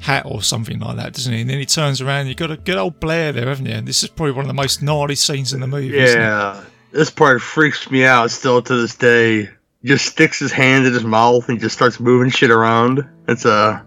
hat 0.00 0.24
or 0.26 0.42
something 0.42 0.78
like 0.78 0.96
that, 0.96 1.12
doesn't 1.12 1.32
he? 1.32 1.42
And 1.42 1.50
then 1.50 1.58
he 1.58 1.66
turns 1.66 2.00
around. 2.00 2.26
You've 2.26 2.36
got 2.38 2.50
a 2.50 2.56
good 2.56 2.78
old 2.78 2.98
Blair 2.98 3.32
there, 3.32 3.46
haven't 3.46 3.66
you? 3.66 3.72
And 3.72 3.86
this 3.86 4.02
is 4.02 4.08
probably 4.08 4.32
one 4.32 4.44
of 4.44 4.48
the 4.48 4.54
most 4.54 4.82
gnarly 4.82 5.14
scenes 5.14 5.52
in 5.52 5.60
the 5.60 5.66
movie. 5.66 5.98
isn't 5.98 6.20
it? 6.20 6.24
Yeah, 6.24 6.64
this 6.92 7.10
part 7.10 7.40
freaks 7.42 7.90
me 7.90 8.04
out 8.04 8.30
still 8.30 8.62
to 8.62 8.76
this 8.76 8.94
day. 8.96 9.48
He 9.82 9.88
just 9.88 10.06
sticks 10.06 10.38
his 10.38 10.52
hand 10.52 10.86
in 10.86 10.92
his 10.92 11.04
mouth 11.04 11.48
and 11.48 11.58
just 11.60 11.74
starts 11.74 11.98
moving 12.00 12.30
shit 12.30 12.50
around. 12.50 13.08
It's 13.28 13.46
uh, 13.46 13.80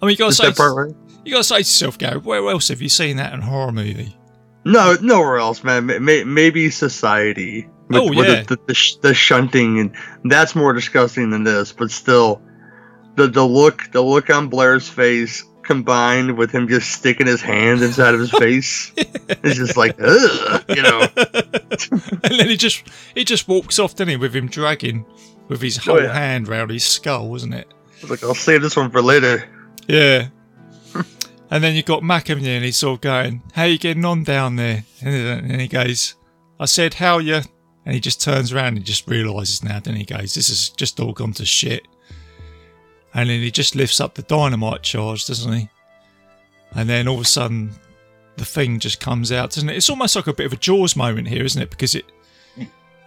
I 0.00 0.06
mean, 0.06 0.10
you 0.10 0.16
got 0.16 0.28
to 0.30 0.34
say, 0.34 0.52
part 0.52 0.74
right? 0.88 0.96
you 1.24 1.32
got 1.32 1.38
to 1.38 1.44
say 1.44 1.54
to 1.56 1.58
yourself, 1.60 1.98
Gary, 1.98 2.18
where 2.18 2.48
else 2.48 2.68
have 2.68 2.80
you 2.80 2.88
seen 2.88 3.16
that 3.18 3.32
in 3.34 3.40
a 3.40 3.44
horror 3.44 3.72
movie? 3.72 4.16
No, 4.64 4.96
nowhere 5.02 5.38
else, 5.38 5.62
man. 5.64 5.86
May- 5.86 6.24
Maybe 6.24 6.70
society. 6.70 7.68
With, 7.88 7.98
Oh, 8.00 8.08
with 8.08 8.28
yeah. 8.28 8.42
the, 8.44 8.56
the, 8.56 8.62
the, 8.68 8.74
sh- 8.74 8.96
the 9.02 9.12
shunting, 9.12 9.78
and 9.78 9.94
that's 10.24 10.54
more 10.54 10.72
disgusting 10.72 11.30
than 11.30 11.44
this. 11.44 11.72
But 11.72 11.90
still, 11.90 12.40
the 13.16 13.26
the 13.26 13.44
look 13.44 13.90
the 13.92 14.00
look 14.00 14.30
on 14.30 14.48
Blair's 14.48 14.88
face 14.88 15.44
combined 15.62 16.36
with 16.36 16.50
him 16.50 16.68
just 16.68 16.90
sticking 16.92 17.26
his 17.26 17.40
hand 17.40 17.82
inside 17.82 18.14
of 18.14 18.20
his 18.20 18.30
face, 18.38 18.92
it's 18.96 19.56
just 19.56 19.76
like, 19.76 19.96
ugh, 20.00 20.64
you 20.68 20.82
know. 20.82 21.06
and 21.16 22.38
then 22.38 22.48
he 22.48 22.56
just 22.56 22.82
he 23.14 23.24
just 23.24 23.48
walks 23.48 23.78
off, 23.78 23.92
doesn't 23.94 24.08
he, 24.08 24.16
with 24.16 24.34
him 24.34 24.48
dragging 24.48 25.04
with 25.48 25.60
his 25.62 25.78
Oh, 25.78 25.92
whole 25.92 26.02
yeah. 26.02 26.12
hand 26.12 26.48
round 26.48 26.70
his 26.70 26.84
skull, 26.84 27.28
wasn't 27.28 27.54
it? 27.54 27.68
Like 28.08 28.22
I'll 28.24 28.34
save 28.34 28.62
this 28.62 28.76
one 28.76 28.90
for 28.90 29.02
later. 29.02 29.48
Yeah. 29.86 30.28
and 31.50 31.62
then 31.64 31.74
you've 31.74 31.84
got 31.86 32.02
Mac, 32.02 32.28
you? 32.28 32.36
And 32.36 32.64
he's 32.64 32.76
sort 32.76 32.98
of 32.98 33.00
going, 33.00 33.42
How 33.54 33.64
you 33.64 33.78
getting 33.78 34.04
on 34.04 34.24
down 34.24 34.56
there? 34.56 34.84
And 35.02 35.60
he 35.60 35.68
goes, 35.68 36.14
I 36.58 36.64
said, 36.66 36.94
How 36.94 37.18
you? 37.18 37.40
And 37.84 37.94
he 37.94 38.00
just 38.00 38.20
turns 38.20 38.52
around 38.52 38.76
and 38.76 38.84
just 38.84 39.08
realises 39.08 39.64
now, 39.64 39.80
then 39.80 39.96
he 39.96 40.04
goes, 40.04 40.34
This 40.34 40.48
has 40.48 40.68
just 40.70 41.00
all 41.00 41.12
gone 41.12 41.32
to 41.34 41.44
shit. 41.44 41.86
And 43.14 43.28
then 43.28 43.40
he 43.40 43.50
just 43.50 43.74
lifts 43.76 44.00
up 44.00 44.14
the 44.14 44.22
dynamite 44.22 44.82
charge, 44.82 45.26
doesn't 45.26 45.52
he? 45.52 45.68
And 46.74 46.88
then 46.88 47.06
all 47.08 47.16
of 47.16 47.20
a 47.20 47.24
sudden, 47.26 47.72
the 48.36 48.44
thing 48.46 48.78
just 48.78 49.00
comes 49.00 49.30
out, 49.30 49.50
doesn't 49.50 49.68
it? 49.68 49.76
It's 49.76 49.90
almost 49.90 50.16
like 50.16 50.26
a 50.26 50.32
bit 50.32 50.46
of 50.46 50.52
a 50.54 50.56
Jaws 50.56 50.96
moment 50.96 51.28
here, 51.28 51.44
isn't 51.44 51.60
it? 51.60 51.70
Because 51.70 51.94
it 51.94 52.06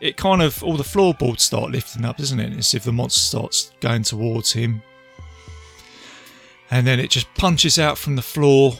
it 0.01 0.18
kind 0.18 0.41
of 0.41 0.62
all 0.64 0.76
the 0.78 0.84
floorboards 0.84 1.41
start 1.43 1.72
lifting 1.72 2.06
up, 2.06 2.18
doesn't 2.18 2.39
it? 2.39 2.56
As 2.58 2.74
if 2.76 2.84
the 2.84 2.91
monster 2.91 3.20
starts 3.20 3.72
going 3.80 4.03
towards 4.03 4.51
him 4.51 4.84
and 6.72 6.86
then 6.86 6.99
it 6.99 7.10
just 7.10 7.34
punches 7.36 7.80
out 7.80 7.97
from 7.97 8.16
the 8.16 8.22
floor 8.22 8.74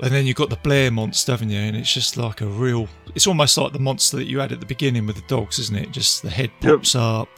and 0.00 0.10
then 0.12 0.26
you've 0.26 0.36
got 0.36 0.50
the 0.50 0.56
Blair 0.56 0.90
monster, 0.90 1.32
haven't 1.32 1.50
you? 1.50 1.58
And 1.58 1.76
it's 1.76 1.92
just 1.92 2.16
like 2.16 2.40
a 2.40 2.46
real. 2.46 2.88
It's 3.14 3.26
almost 3.28 3.56
like 3.56 3.72
the 3.72 3.78
monster 3.78 4.16
that 4.16 4.24
you 4.24 4.40
had 4.40 4.50
at 4.50 4.58
the 4.60 4.66
beginning 4.66 5.06
with 5.06 5.14
the 5.16 5.22
dogs, 5.28 5.58
isn't 5.60 5.76
it? 5.76 5.92
Just 5.92 6.22
the 6.22 6.30
head 6.30 6.50
Yep. 6.60 6.76
pops 6.76 6.94
up. 6.96 7.28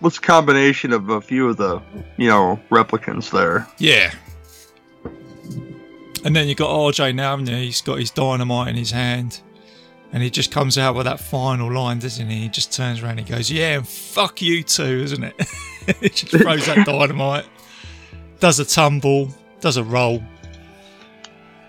What's 0.00 0.18
a 0.18 0.22
combination 0.22 0.92
of 0.92 1.10
a 1.10 1.20
few 1.20 1.48
of 1.48 1.58
the, 1.58 1.80
you 2.16 2.28
know, 2.28 2.58
replicants 2.70 3.30
there? 3.30 3.66
Yeah. 3.78 4.12
And 6.24 6.34
then 6.34 6.48
you've 6.48 6.58
got 6.58 6.70
RJ 6.70 7.14
now, 7.14 7.36
you? 7.36 7.56
He's 7.56 7.82
got 7.82 7.98
his 7.98 8.10
dynamite 8.10 8.68
in 8.68 8.76
his 8.76 8.90
hand. 8.90 9.40
And 10.12 10.22
he 10.22 10.30
just 10.30 10.50
comes 10.50 10.76
out 10.76 10.96
with 10.96 11.06
that 11.06 11.20
final 11.20 11.72
line, 11.72 12.00
doesn't 12.00 12.28
he? 12.28 12.40
He 12.40 12.48
just 12.48 12.72
turns 12.72 13.00
around 13.00 13.18
and 13.18 13.28
he 13.28 13.34
goes, 13.34 13.50
Yeah, 13.50 13.76
and 13.76 13.86
fuck 13.86 14.42
you 14.42 14.62
too, 14.62 15.02
isn't 15.04 15.22
it? 15.22 15.34
he 16.00 16.08
just 16.08 16.30
throws 16.30 16.66
that 16.66 16.84
dynamite, 16.84 17.46
does 18.40 18.58
a 18.58 18.64
tumble, 18.64 19.28
does 19.60 19.76
a 19.76 19.84
roll. 19.84 20.22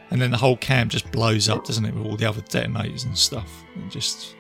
And 0.10 0.22
then 0.22 0.32
the 0.32 0.38
whole 0.38 0.58
camp 0.58 0.92
just 0.92 1.10
blows 1.12 1.48
up, 1.48 1.66
doesn't 1.66 1.86
it, 1.86 1.94
with 1.94 2.06
all 2.06 2.18
the 2.18 2.26
other 2.26 2.42
detonators 2.42 3.04
and 3.04 3.18
stuff. 3.18 3.50
And 3.76 3.92
just 3.92 4.36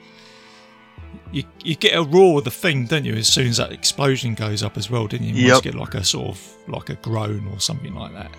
you 1.32 1.44
you 1.64 1.76
get 1.76 1.96
a 1.96 2.04
roar 2.04 2.40
of 2.40 2.44
the 2.46 2.52
thing, 2.52 2.86
don't 2.86 3.06
you? 3.06 3.14
As 3.16 3.28
soon 3.28 3.48
as 3.48 3.58
that 3.58 3.72
explosion 3.72 4.34
goes 4.36 4.64
up 4.64 4.78
as 4.78 4.90
well, 4.90 5.08
didn't 5.08 5.28
you? 5.28 5.34
You 5.36 5.48
Yep. 5.54 5.64
get 5.64 5.76
like 5.76 5.94
a 5.96 6.04
sort 6.04 6.30
of 6.30 6.48
like 6.68 6.90
a 6.90 6.96
groan 6.96 7.48
or 7.54 7.60
something 7.60 7.94
like 7.96 8.14
that. 8.14 8.32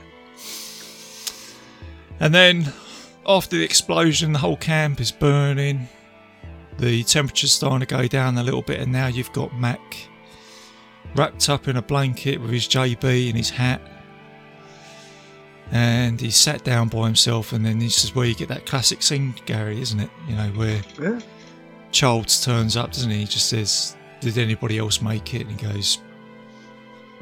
And 2.21 2.35
then 2.35 2.73
after 3.27 3.57
the 3.57 3.65
explosion, 3.65 4.33
the 4.33 4.39
whole 4.39 4.57
camp 4.57 5.01
is 5.01 5.11
burning. 5.11 5.89
The 6.79 7.03
temperature's 7.05 7.53
starting 7.53 7.81
to 7.81 7.87
go 7.87 8.07
down 8.07 8.39
a 8.39 8.43
little 8.43 8.63
bit, 8.63 8.81
and 8.81 8.91
now 8.93 9.07
you've 9.07 9.33
got 9.33 9.57
Mac 9.59 9.81
wrapped 11.15 11.49
up 11.49 11.69
in 11.69 11.77
a 11.77 11.83
blanket 11.83 12.41
with 12.41 12.51
his 12.51 12.67
JB 12.67 13.29
and 13.29 13.37
his 13.37 13.51
hat. 13.51 13.81
And 15.71 16.21
he's 16.21 16.37
sat 16.37 16.65
down 16.65 16.89
by 16.89 17.07
himself, 17.07 17.53
and 17.53 17.65
then 17.65 17.79
this 17.79 18.05
is 18.05 18.15
where 18.15 18.27
you 18.27 18.35
get 18.35 18.49
that 18.49 18.67
classic 18.67 19.03
scene, 19.03 19.35
Gary, 19.47 19.81
isn't 19.81 20.01
it? 20.01 20.11
You 20.29 20.37
know, 20.37 20.49
where 20.51 20.83
Yeah. 21.01 21.21
Childs 21.93 22.45
turns 22.45 22.77
up, 22.77 22.91
doesn't 22.91 23.11
he? 23.11 23.19
He 23.19 23.25
just 23.27 23.49
says, 23.49 23.97
Did 24.21 24.39
anybody 24.39 24.79
else 24.79 25.01
make 25.01 25.35
it? 25.35 25.47
And 25.47 25.61
he 25.61 25.67
goes, 25.67 25.99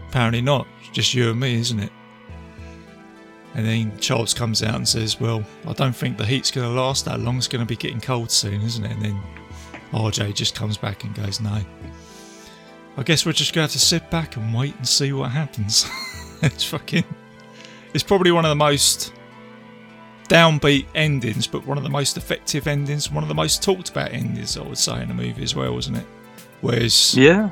Apparently 0.08 0.40
not. 0.40 0.66
Just 0.92 1.12
you 1.12 1.30
and 1.30 1.38
me, 1.38 1.54
isn't 1.56 1.80
it? 1.80 1.92
And 3.54 3.66
then 3.66 3.98
Childs 3.98 4.32
comes 4.32 4.62
out 4.62 4.76
and 4.76 4.88
says, 4.88 5.20
Well, 5.20 5.44
I 5.66 5.72
don't 5.72 5.94
think 5.94 6.16
the 6.16 6.24
heat's 6.24 6.50
going 6.50 6.68
to 6.68 6.80
last 6.80 7.04
that 7.04 7.20
long. 7.20 7.36
It's 7.36 7.48
going 7.48 7.64
to 7.64 7.68
be 7.68 7.76
getting 7.76 8.00
cold 8.00 8.30
soon, 8.30 8.62
isn't 8.62 8.84
it? 8.84 8.92
And 8.92 9.02
then 9.02 9.22
RJ 9.92 10.34
just 10.34 10.54
comes 10.54 10.76
back 10.76 11.04
and 11.04 11.14
goes, 11.14 11.40
No. 11.40 11.60
I 12.96 13.02
guess 13.02 13.26
we're 13.26 13.32
just 13.32 13.52
going 13.52 13.66
to 13.66 13.72
have 13.72 13.80
to 13.80 13.84
sit 13.84 14.08
back 14.10 14.36
and 14.36 14.54
wait 14.54 14.76
and 14.76 14.86
see 14.86 15.12
what 15.12 15.30
happens. 15.30 15.86
it's 16.42 16.64
fucking. 16.64 17.04
It's 17.92 18.04
probably 18.04 18.30
one 18.30 18.44
of 18.44 18.50
the 18.50 18.56
most 18.56 19.12
downbeat 20.30 20.86
endings, 20.94 21.48
but 21.48 21.66
one 21.66 21.76
of 21.76 21.82
the 21.82 21.90
most 21.90 22.16
effective 22.16 22.68
endings, 22.68 23.10
one 23.10 23.24
of 23.24 23.28
the 23.28 23.34
most 23.34 23.62
talked 23.64 23.90
about 23.90 24.12
endings, 24.12 24.56
I 24.56 24.62
would 24.62 24.78
say, 24.78 25.02
in 25.02 25.08
the 25.08 25.14
movie 25.14 25.42
as 25.42 25.56
well, 25.56 25.74
wasn't 25.74 25.98
it? 25.98 26.06
Whereas 26.60 27.14
Yeah. 27.16 27.50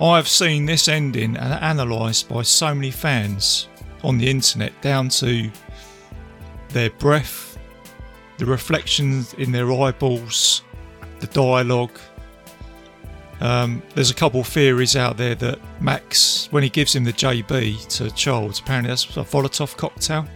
I've 0.00 0.28
seen 0.28 0.64
this 0.64 0.86
ending 0.88 1.36
and 1.36 1.58
analysed 1.60 2.28
by 2.28 2.42
so 2.42 2.72
many 2.74 2.92
fans 2.92 3.68
on 4.04 4.16
the 4.16 4.30
internet 4.30 4.80
down 4.80 5.08
to 5.10 5.50
their 6.68 6.90
breath, 6.90 7.58
the 8.38 8.46
reflections 8.46 9.34
in 9.34 9.50
their 9.50 9.70
eyeballs, 9.72 10.62
the 11.18 11.26
dialogue. 11.28 11.98
Um, 13.40 13.82
there's 13.96 14.10
a 14.10 14.14
couple 14.14 14.40
of 14.40 14.46
theories 14.46 14.94
out 14.94 15.16
there 15.16 15.34
that 15.34 15.58
Max, 15.80 16.46
when 16.52 16.62
he 16.62 16.68
gives 16.68 16.94
him 16.94 17.02
the 17.02 17.12
JB 17.12 17.88
to 17.98 18.10
Childs, 18.12 18.60
apparently 18.60 18.88
that's 18.88 19.04
a 19.16 19.24
Molotov 19.24 19.76
cocktail. 19.76 20.28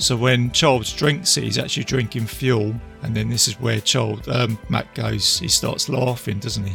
So 0.00 0.16
when 0.16 0.50
Childs 0.52 0.94
drinks 0.94 1.36
it, 1.36 1.44
he's 1.44 1.58
actually 1.58 1.84
drinking 1.84 2.26
fuel, 2.26 2.74
and 3.02 3.14
then 3.14 3.28
this 3.28 3.46
is 3.46 3.60
where 3.60 3.80
Childs, 3.80 4.26
um, 4.28 4.58
Mac 4.70 4.94
goes. 4.94 5.38
He 5.38 5.46
starts 5.46 5.90
laughing, 5.90 6.38
doesn't 6.38 6.64
he? 6.64 6.74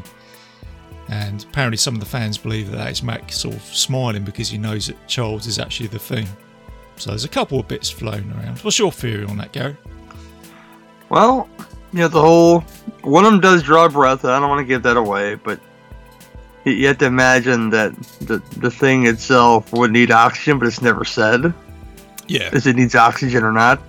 And 1.10 1.44
apparently, 1.44 1.78
some 1.78 1.96
of 1.96 2.00
the 2.00 2.06
fans 2.06 2.38
believe 2.38 2.72
that 2.72 2.92
is 2.92 3.02
Mac 3.02 3.32
sort 3.32 3.56
of 3.56 3.64
smiling 3.64 4.24
because 4.24 4.48
he 4.50 4.60
knows 4.60 4.88
that 4.88 5.08
Childs 5.08 5.48
is 5.48 5.58
actually 5.58 5.88
the 5.88 5.98
thing. 5.98 6.28
So 6.98 7.10
there's 7.10 7.26
a 7.26 7.30
couple 7.30 7.60
of 7.60 7.68
bits 7.68 7.90
floating 7.90 8.32
around. 8.32 8.60
What's 8.60 8.78
your 8.78 8.92
theory 8.92 9.26
on 9.26 9.38
that, 9.38 9.52
Gary? 9.52 9.76
Well, 11.10 11.50
you 11.94 12.00
know, 12.00 12.08
the 12.08 12.22
whole 12.22 12.60
one 13.02 13.26
of 13.26 13.32
them 13.32 13.42
does 13.42 13.64
draw 13.64 13.90
breath. 13.90 14.24
I 14.24 14.40
don't 14.40 14.50
want 14.50 14.60
to 14.60 14.66
give 14.66 14.84
that 14.84 14.98
away, 14.98 15.34
but 15.34 15.60
you 16.64 16.86
have 16.88 17.00
to 17.00 17.06
imagine 17.06 17.72
that 17.72 17.96
the 18.22 18.38
the 18.58 18.70
thing 18.70 19.08
itself 19.08 19.74
would 19.74 19.92
need 19.92 20.12
oxygen, 20.12 20.60
but 20.60 20.68
it's 20.68 20.82
never 20.84 21.04
said 21.04 21.54
Yeah, 22.28 22.50
if 22.54 22.66
it 22.66 22.76
needs 22.76 22.96
oxygen 22.96 23.44
or 23.44 23.52
not. 23.52 23.82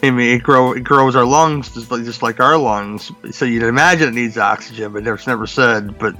I 0.00 0.12
mean, 0.12 0.36
it 0.36 0.44
grow 0.44 0.72
it 0.72 0.84
grows 0.84 1.16
our 1.16 1.24
lungs 1.24 1.74
just 1.74 1.90
like 1.90 2.04
just 2.04 2.22
like 2.22 2.38
our 2.38 2.56
lungs. 2.56 3.10
So 3.32 3.44
you'd 3.44 3.64
imagine 3.64 4.08
it 4.08 4.14
needs 4.14 4.38
oxygen, 4.38 4.92
but 4.92 5.04
it's 5.06 5.26
never 5.26 5.46
said. 5.46 5.98
But 5.98 6.14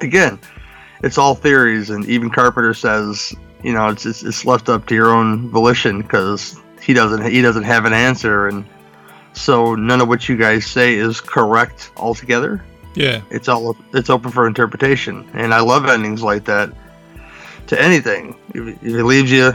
again, 0.00 0.40
it's 1.02 1.16
all 1.16 1.34
theories, 1.36 1.90
and 1.90 2.04
even 2.06 2.28
Carpenter 2.30 2.74
says, 2.74 3.34
you 3.62 3.72
know, 3.72 3.88
it's 3.88 4.04
it's, 4.04 4.24
it's 4.24 4.44
left 4.44 4.68
up 4.68 4.86
to 4.86 4.96
your 4.96 5.14
own 5.14 5.48
volition 5.50 6.02
because 6.02 6.58
he 6.80 6.92
doesn't 6.92 7.30
he 7.30 7.40
doesn't 7.40 7.62
have 7.62 7.84
an 7.84 7.92
answer, 7.92 8.48
and 8.48 8.64
so 9.32 9.76
none 9.76 10.00
of 10.00 10.08
what 10.08 10.28
you 10.28 10.36
guys 10.36 10.66
say 10.66 10.94
is 10.94 11.20
correct 11.20 11.92
altogether. 11.96 12.64
yeah, 12.96 13.22
It's 13.30 13.48
all 13.48 13.76
it's 13.94 14.10
open 14.10 14.32
for 14.32 14.48
interpretation, 14.48 15.28
and 15.34 15.54
I 15.54 15.60
love 15.60 15.86
endings 15.86 16.22
like 16.22 16.44
that 16.46 16.72
to 17.68 17.80
anything. 17.80 18.36
If 18.54 18.82
it 18.82 19.04
leaves 19.04 19.30
you, 19.30 19.54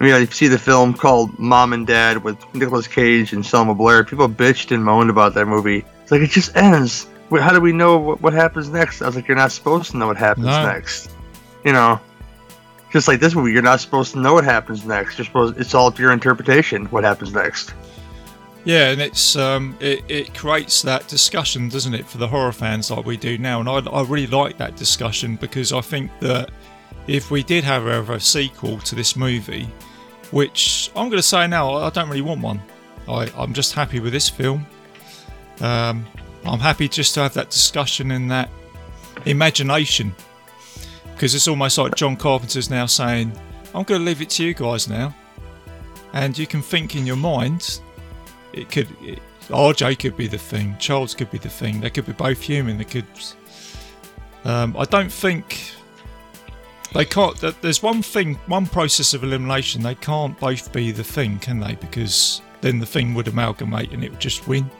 I 0.00 0.04
mean, 0.04 0.14
I 0.14 0.24
see 0.26 0.46
the 0.46 0.58
film 0.58 0.94
called 0.94 1.36
Mom 1.38 1.72
and 1.72 1.86
Dad 1.86 2.22
with 2.22 2.38
Nicolas 2.54 2.86
Cage 2.86 3.32
and 3.32 3.44
Selma 3.44 3.74
Blair. 3.74 4.04
People 4.04 4.28
bitched 4.28 4.72
and 4.72 4.84
moaned 4.84 5.10
about 5.10 5.34
that 5.34 5.46
movie. 5.46 5.84
It's 6.02 6.12
like 6.12 6.20
it 6.20 6.30
just 6.30 6.56
ends. 6.56 7.08
How 7.30 7.52
do 7.52 7.60
we 7.60 7.72
know 7.72 7.98
what, 7.98 8.22
what 8.22 8.32
happens 8.32 8.68
next? 8.68 9.02
I 9.02 9.06
was 9.06 9.16
like, 9.16 9.26
you're 9.26 9.36
not 9.36 9.50
supposed 9.52 9.90
to 9.90 9.96
know 9.96 10.06
what 10.06 10.16
happens 10.16 10.46
No. 10.46 10.64
next. 10.66 11.10
You 11.64 11.72
know, 11.72 12.00
just 12.92 13.08
like 13.08 13.18
this 13.20 13.34
movie, 13.34 13.52
you're 13.52 13.60
not 13.60 13.80
supposed 13.80 14.12
to 14.12 14.20
know 14.20 14.34
what 14.34 14.44
happens 14.44 14.84
next. 14.84 15.18
You're 15.18 15.24
supposed. 15.26 15.58
It's 15.58 15.74
all 15.74 15.88
up 15.88 15.96
to 15.96 16.02
your 16.02 16.12
interpretation. 16.12 16.86
What 16.86 17.02
happens 17.04 17.32
next? 17.34 17.74
yeah, 18.64 18.90
and 18.90 19.00
it's 19.00 19.34
um, 19.36 19.76
it, 19.80 20.04
it 20.08 20.34
creates 20.34 20.82
that 20.82 21.08
discussion, 21.08 21.68
doesn't 21.68 21.94
it, 21.94 22.06
for 22.06 22.18
the 22.18 22.28
horror 22.28 22.52
fans 22.52 22.90
like 22.90 23.04
we 23.04 23.16
do 23.16 23.36
now? 23.36 23.60
And 23.60 23.68
I, 23.68 23.78
I 23.90 24.02
really 24.04 24.26
like 24.28 24.58
that 24.58 24.76
discussion 24.76 25.36
because 25.36 25.72
I 25.72 25.80
think 25.80 26.10
that 26.20 26.50
if 27.06 27.30
we 27.30 27.42
did 27.42 27.64
have 27.64 27.86
ever 27.86 28.14
a 28.14 28.20
sequel 28.20 28.78
to 28.80 28.94
this 28.94 29.16
movie, 29.16 29.68
which 30.30 30.90
I'm 30.94 31.08
going 31.08 31.18
to 31.18 31.22
say 31.22 31.46
now, 31.46 31.74
I 31.74 31.90
don't 31.90 32.08
really 32.08 32.22
want 32.22 32.40
one. 32.40 32.62
I, 33.08 33.30
I'm 33.36 33.52
just 33.52 33.72
happy 33.72 34.00
with 34.00 34.12
this 34.12 34.28
film. 34.28 34.66
Um, 35.60 36.06
I'm 36.44 36.60
happy 36.60 36.88
just 36.88 37.14
to 37.14 37.20
have 37.20 37.34
that 37.34 37.50
discussion 37.50 38.10
and 38.10 38.30
that 38.30 38.50
imagination 39.26 40.14
because 41.12 41.34
it's 41.34 41.48
almost 41.48 41.78
like 41.78 41.94
John 41.96 42.16
Carpenter's 42.16 42.70
now 42.70 42.86
saying, 42.86 43.32
I'm 43.74 43.82
going 43.82 44.00
to 44.00 44.04
leave 44.04 44.22
it 44.22 44.30
to 44.30 44.44
you 44.44 44.54
guys 44.54 44.88
now. 44.88 45.14
And 46.12 46.38
you 46.38 46.46
can 46.46 46.62
think 46.62 46.94
in 46.94 47.06
your 47.06 47.16
mind, 47.16 47.80
it 48.52 48.70
could, 48.70 48.88
it, 49.02 49.18
RJ 49.48 49.98
could 49.98 50.16
be 50.16 50.28
the 50.28 50.38
thing, 50.38 50.76
Childs 50.78 51.14
could 51.14 51.30
be 51.30 51.38
the 51.38 51.48
thing, 51.48 51.80
they 51.80 51.90
could 51.90 52.06
be 52.06 52.12
both 52.12 52.40
human, 52.40 52.78
they 52.78 52.84
could. 52.84 53.06
Um, 54.44 54.76
I 54.78 54.84
don't 54.84 55.10
think 55.10 55.72
they 56.94 57.04
can't. 57.04 57.36
There's 57.60 57.82
one 57.82 58.02
thing, 58.02 58.34
one 58.46 58.66
process 58.66 59.14
of 59.14 59.22
elimination. 59.22 59.82
They 59.82 59.94
can't 59.94 60.38
both 60.38 60.72
be 60.72 60.90
the 60.90 61.04
thing, 61.04 61.38
can 61.38 61.60
they? 61.60 61.74
Because 61.74 62.40
then 62.60 62.78
the 62.78 62.86
thing 62.86 63.14
would 63.14 63.28
amalgamate 63.28 63.92
and 63.92 64.02
it 64.02 64.10
would 64.10 64.20
just 64.20 64.48
win. 64.48 64.70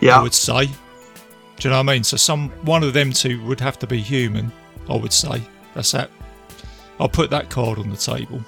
Yeah, 0.00 0.18
I 0.18 0.22
would 0.22 0.34
say. 0.34 0.66
Do 0.66 1.68
you 1.68 1.70
know 1.70 1.76
what 1.82 1.90
I 1.90 1.94
mean? 1.94 2.04
So 2.04 2.16
some 2.16 2.50
one 2.62 2.82
of 2.82 2.92
them 2.92 3.12
two 3.12 3.44
would 3.44 3.60
have 3.60 3.78
to 3.80 3.86
be 3.86 4.00
human. 4.00 4.52
I 4.88 4.96
would 4.96 5.12
say 5.12 5.42
that's 5.74 5.92
that. 5.92 6.10
I'll 7.00 7.08
put 7.08 7.30
that 7.30 7.50
card 7.50 7.78
on 7.78 7.90
the 7.90 7.96
table. 7.96 8.40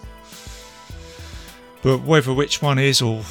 But 1.82 2.03
whether 2.03 2.32
which 2.32 2.62
one 2.62 2.78
is, 2.78 3.03
or 3.03 3.22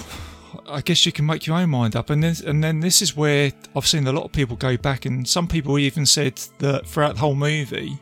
I 0.68 0.82
guess 0.82 1.06
you 1.06 1.12
can 1.12 1.26
make 1.26 1.46
your 1.46 1.58
own 1.58 1.70
mind 1.70 1.96
up. 1.96 2.10
And 2.10 2.24
then 2.24 2.36
and 2.46 2.64
then 2.64 2.80
this 2.80 3.02
is 3.02 3.16
where 3.16 3.52
I've 3.76 3.88
seen 3.88 4.06
a 4.08 4.12
lot 4.12 4.26
of 4.26 4.32
people 4.32 4.56
go 4.56 4.78
back, 4.78 5.06
and 5.06 5.28
some 5.28 5.48
people 5.48 5.80
even 5.80 6.06
said 6.06 6.40
that 6.60 6.86
throughout 6.86 7.16
the 7.16 7.22
whole 7.22 7.36
movie, 7.36 7.98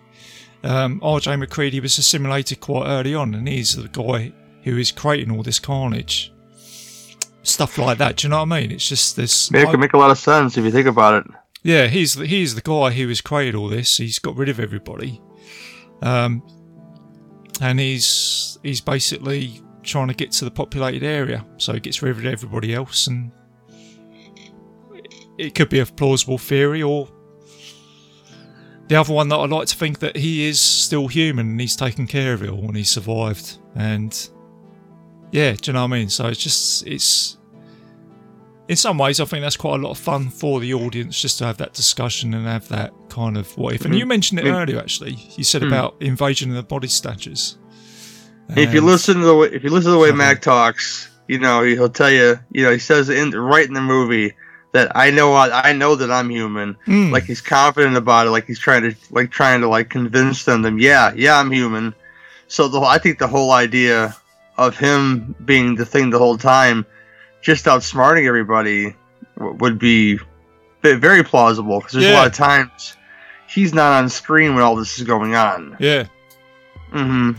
um, 0.63 0.99
R.J. 1.03 1.35
MacReady 1.35 1.79
was 1.79 1.97
assimilated 1.97 2.59
quite 2.59 2.87
early 2.87 3.13
on, 3.13 3.33
and 3.33 3.47
he's 3.47 3.75
the 3.75 3.87
guy 3.87 4.33
who 4.63 4.77
is 4.77 4.91
creating 4.91 5.31
all 5.31 5.43
this 5.43 5.59
carnage. 5.59 6.33
Stuff 7.43 7.77
like 7.77 7.97
that. 7.99 8.17
Do 8.17 8.27
you 8.27 8.29
know 8.29 8.43
what 8.43 8.51
I 8.51 8.61
mean? 8.61 8.71
It's 8.71 8.87
just 8.87 9.15
this. 9.15 9.51
it 9.53 9.69
could 9.69 9.79
make 9.79 9.93
a 9.93 9.97
lot 9.97 10.11
of 10.11 10.17
sense 10.17 10.57
if 10.57 10.65
you 10.65 10.71
think 10.71 10.87
about 10.87 11.25
it. 11.25 11.33
Yeah, 11.63 11.87
he's 11.87 12.15
the, 12.15 12.25
he's 12.25 12.55
the 12.55 12.61
guy 12.61 12.91
who 12.91 13.07
has 13.07 13.21
created 13.21 13.55
all 13.55 13.69
this. 13.69 13.97
He's 13.97 14.19
got 14.19 14.35
rid 14.35 14.49
of 14.49 14.59
everybody, 14.59 15.21
um, 16.01 16.43
and 17.61 17.79
he's 17.79 18.59
he's 18.63 18.81
basically 18.81 19.61
trying 19.83 20.09
to 20.09 20.13
get 20.13 20.31
to 20.33 20.45
the 20.45 20.51
populated 20.51 21.03
area. 21.03 21.45
So 21.57 21.73
he 21.73 21.79
gets 21.79 22.01
rid 22.01 22.17
of 22.17 22.25
everybody 22.25 22.73
else, 22.73 23.07
and 23.07 23.31
it 25.37 25.55
could 25.55 25.69
be 25.69 25.79
a 25.79 25.85
plausible 25.85 26.37
theory, 26.37 26.83
or 26.83 27.07
the 28.87 28.95
other 28.95 29.13
one 29.13 29.29
that 29.29 29.35
I 29.35 29.45
like 29.45 29.67
to 29.67 29.75
think 29.75 29.99
that 29.99 30.15
he 30.15 30.47
is 30.47 30.59
still 30.61 31.07
human 31.07 31.47
and 31.49 31.61
he's 31.61 31.75
taken 31.75 32.07
care 32.07 32.33
of 32.33 32.43
it 32.43 32.49
all 32.49 32.65
and 32.65 32.75
he 32.77 32.83
survived. 32.83 33.57
And 33.75 34.11
yeah, 35.31 35.53
do 35.53 35.59
you 35.69 35.73
know 35.73 35.81
what 35.81 35.93
I 35.93 35.97
mean? 35.99 36.09
So 36.09 36.27
it's 36.27 36.41
just 36.41 36.87
it's 36.87 37.37
in 38.67 38.75
some 38.75 38.97
ways, 38.97 39.21
I 39.21 39.25
think 39.25 39.43
that's 39.43 39.55
quite 39.55 39.79
a 39.79 39.83
lot 39.83 39.91
of 39.91 39.97
fun 39.97 40.29
for 40.29 40.59
the 40.59 40.73
audience 40.73 41.21
just 41.21 41.37
to 41.37 41.45
have 41.45 41.55
that 41.57 41.73
discussion 41.73 42.33
and 42.33 42.45
have 42.45 42.67
that 42.67 42.91
kind 43.07 43.37
of 43.37 43.57
what 43.57 43.73
if. 43.75 43.85
And 43.85 43.95
you 43.95 44.05
mentioned 44.05 44.39
it 44.41 44.45
Mm. 44.45 44.53
earlier, 44.61 44.77
actually. 44.79 45.17
You 45.37 45.45
said 45.45 45.61
Mm. 45.61 45.67
about 45.67 45.95
invasion 46.01 46.49
of 46.49 46.57
the 46.57 46.63
body 46.63 46.89
snatchers. 46.89 47.57
If 48.57 48.73
you 48.73 48.81
listen 48.81 49.19
to 49.19 49.25
the 49.25 49.35
way, 49.35 49.47
if 49.53 49.63
you 49.63 49.69
listen 49.69 49.91
to 49.91 49.91
the 49.91 49.99
way. 49.99 50.11
Mac 50.11 50.41
talks, 50.41 51.09
you 51.27 51.37
know 51.39 51.63
he'll 51.63 51.89
tell 51.89 52.11
you. 52.11 52.39
You 52.51 52.63
know 52.63 52.71
he 52.71 52.79
says 52.79 53.09
in 53.09 53.31
right 53.31 53.65
in 53.67 53.73
the 53.73 53.81
movie 53.81 54.33
that 54.73 54.91
I 54.95 55.11
know 55.11 55.33
I, 55.33 55.69
I 55.69 55.73
know 55.73 55.95
that 55.95 56.11
I'm 56.11 56.29
human. 56.29 56.75
Mm. 56.87 57.11
Like 57.11 57.23
he's 57.23 57.41
confident 57.41 57.95
about 57.97 58.27
it. 58.27 58.31
Like 58.31 58.45
he's 58.45 58.59
trying 58.59 58.83
to 58.83 58.95
like 59.11 59.31
trying 59.31 59.61
to 59.61 59.67
like 59.67 59.89
convince 59.89 60.45
them. 60.45 60.61
Them 60.61 60.77
yeah 60.79 61.13
yeah 61.15 61.37
I'm 61.39 61.51
human. 61.51 61.93
So 62.47 62.67
the 62.67 62.79
I 62.81 62.97
think 62.97 63.19
the 63.19 63.27
whole 63.27 63.51
idea 63.51 64.15
of 64.57 64.77
him 64.77 65.35
being 65.45 65.75
the 65.75 65.85
thing 65.85 66.09
the 66.09 66.17
whole 66.19 66.37
time, 66.37 66.85
just 67.41 67.65
outsmarting 67.65 68.27
everybody, 68.27 68.95
w- 69.37 69.55
would 69.59 69.77
be 69.79 70.19
very 70.81 71.23
plausible 71.23 71.79
because 71.79 71.93
there's 71.93 72.05
a 72.07 72.13
lot 72.13 72.27
of 72.27 72.33
times 72.33 72.95
he's 73.49 73.73
not 73.73 73.91
on 73.93 74.09
screen 74.09 74.53
when 74.55 74.63
all 74.63 74.75
this 74.75 74.97
is 74.99 75.05
going 75.05 75.35
on. 75.35 75.75
Yeah. 75.79 76.07
hmm 76.91 77.31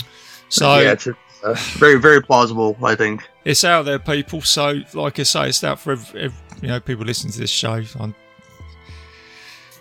So 0.49 0.79
yeah, 0.79 0.93
it's 0.93 1.07
uh, 1.09 1.55
very 1.79 1.99
very 2.01 2.23
plausible. 2.23 2.77
I 2.83 2.95
think. 2.95 3.23
it's 3.45 3.65
out 3.65 3.85
there, 3.85 3.99
people. 3.99 4.41
So, 4.43 4.81
like 4.95 5.19
I 5.19 5.23
say, 5.23 5.49
it's 5.49 5.63
out 5.65 5.81
for 5.81 5.93
ev 5.93 6.15
ev 6.17 6.35
you 6.63 6.69
know 6.69 6.81
people 6.81 7.05
listening 7.05 7.33
to 7.33 7.41
this 7.41 7.51
show. 7.51 7.83
i 8.01 8.15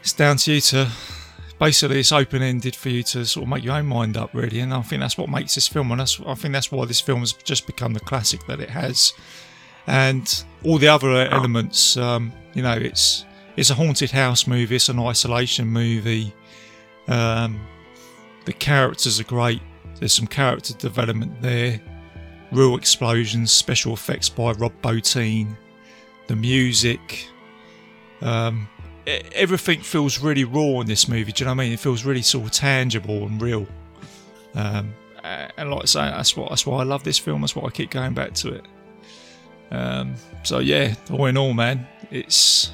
it's 0.02 0.14
down 0.14 0.38
to 0.38 0.54
you 0.54 0.62
to 0.62 0.90
basically 1.60 2.00
it's 2.00 2.12
open 2.12 2.42
ended 2.42 2.76
for 2.76 2.90
you 2.90 3.04
to 3.04 3.26
sort 3.26 3.44
of 3.44 3.50
make 3.50 3.64
your 3.64 3.76
own 3.76 3.88
mind 3.88 4.16
up, 4.16 4.34
really. 4.34 4.60
And 4.60 4.74
I 4.74 4.82
think 4.82 5.02
that's 5.02 5.18
what 5.18 5.30
makes 5.30 5.56
this 5.56 5.68
film, 5.68 5.92
and 5.92 6.00
that's 6.00 6.20
I 6.26 6.34
think 6.36 6.54
that's 6.54 6.72
why 6.72 6.86
this 6.86 7.02
film 7.02 7.20
has 7.22 7.34
just 7.34 7.66
become 7.68 7.94
the 7.94 8.00
classic 8.00 8.46
that 8.48 8.60
it 8.60 8.70
has. 8.70 9.14
And 9.88 10.44
all 10.66 10.78
the 10.78 10.88
other 10.88 11.12
elements, 11.12 11.98
um, 11.98 12.32
you 12.54 12.62
know, 12.62 12.74
it's 12.74 13.26
it's 13.56 13.70
a 13.70 13.74
haunted 13.74 14.12
house 14.12 14.48
movie, 14.48 14.76
it's 14.76 14.90
an 14.90 15.00
isolation 15.00 15.68
movie. 15.68 16.34
Um, 17.08 17.60
the 18.46 18.54
characters 18.54 19.20
are 19.20 19.24
great. 19.24 19.62
There's 20.00 20.14
some 20.14 20.28
character 20.28 20.74
development 20.74 21.42
there 21.42 21.82
real 22.52 22.76
explosions, 22.76 23.52
special 23.52 23.94
effects 23.94 24.30
by 24.30 24.52
Rob 24.54 24.74
Bottin, 24.82 25.56
the 26.28 26.36
music, 26.36 27.28
um, 28.22 28.68
everything 29.34 29.82
feels 29.82 30.20
really 30.20 30.44
raw 30.44 30.82
in 30.82 30.88
this 30.88 31.08
movie. 31.08 31.32
Do 31.32 31.44
you 31.44 31.46
know 31.46 31.52
what 31.56 31.62
I 31.62 31.66
mean? 31.66 31.74
It 31.74 31.80
feels 31.80 32.04
really 32.04 32.22
sort 32.22 32.46
of 32.46 32.52
tangible 32.52 33.26
and 33.26 33.42
real. 33.42 33.66
Um, 34.56 34.94
and 35.24 35.72
like 35.72 35.84
I 35.84 35.86
say, 35.86 36.02
that's 36.02 36.36
what 36.36 36.50
that's 36.50 36.66
why 36.66 36.80
I 36.80 36.84
love 36.84 37.04
this 37.04 37.18
film. 37.18 37.42
That's 37.42 37.56
why 37.56 37.68
I 37.68 37.70
keep 37.70 37.92
going 37.92 38.14
back 38.14 38.34
to 38.36 38.54
it. 38.54 38.66
Um, 39.72 40.16
so 40.44 40.60
yeah, 40.60 40.96
all 41.12 41.26
in 41.26 41.38
all, 41.38 41.54
man, 41.54 41.88
it's 42.12 42.72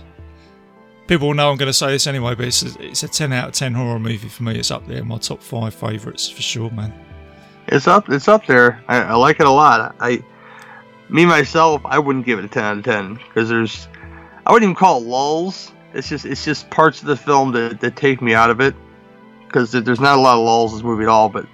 people 1.08 1.34
know 1.34 1.52
I'm 1.52 1.58
going 1.58 1.68
to 1.68 1.74
say 1.74 1.88
this 1.88 2.08
anyway, 2.08 2.36
but 2.36 2.46
it's 2.46 2.64
a, 2.64 2.82
it's 2.82 3.04
a 3.04 3.08
10 3.08 3.34
out 3.34 3.50
of 3.50 3.54
10 3.54 3.74
horror 3.74 4.00
movie 4.00 4.30
for 4.30 4.44
me. 4.44 4.58
It's 4.58 4.72
up 4.72 4.86
there 4.88 5.00
in 5.00 5.08
my 5.08 5.18
top 5.18 5.42
five 5.42 5.74
favourites 5.74 6.30
for 6.30 6.42
sure, 6.42 6.70
man. 6.72 6.94
It's 7.68 7.88
up. 7.88 8.10
It's 8.10 8.28
up 8.28 8.46
there. 8.46 8.84
I, 8.88 9.02
I 9.02 9.14
like 9.16 9.40
it 9.40 9.46
a 9.46 9.52
lot. 9.52 9.96
I, 10.00 10.24
me 11.10 11.26
myself, 11.26 11.82
I 11.86 12.00
wouldn't 12.00 12.26
give 12.26 12.40
it 12.40 12.46
a 12.46 12.48
ten 12.48 12.64
out 12.64 12.78
of 12.78 12.84
ten 12.84 13.16
because 13.16 13.50
there's, 13.50 13.88
I 14.46 14.52
wouldn't 14.52 14.70
even 14.70 14.76
call 14.76 15.02
it 15.02 15.06
lulls. 15.06 15.72
It's 15.94 16.10
just 16.10 16.26
it's 16.26 16.44
just 16.44 16.70
parts 16.70 17.02
of 17.02 17.08
the 17.08 17.16
film 17.16 17.52
that, 17.52 17.80
that 17.82 17.96
take 17.96 18.22
me 18.22 18.34
out 18.34 18.50
of 18.50 18.60
it 18.60 18.76
because 19.46 19.72
there's 19.72 20.00
not 20.00 20.18
a 20.18 20.22
lot 20.22 20.38
of 20.38 20.44
lulls 20.44 20.72
in 20.72 20.80
this 20.80 20.84
movie 20.84 21.04
at 21.04 21.10
all. 21.10 21.30
But 21.30 21.46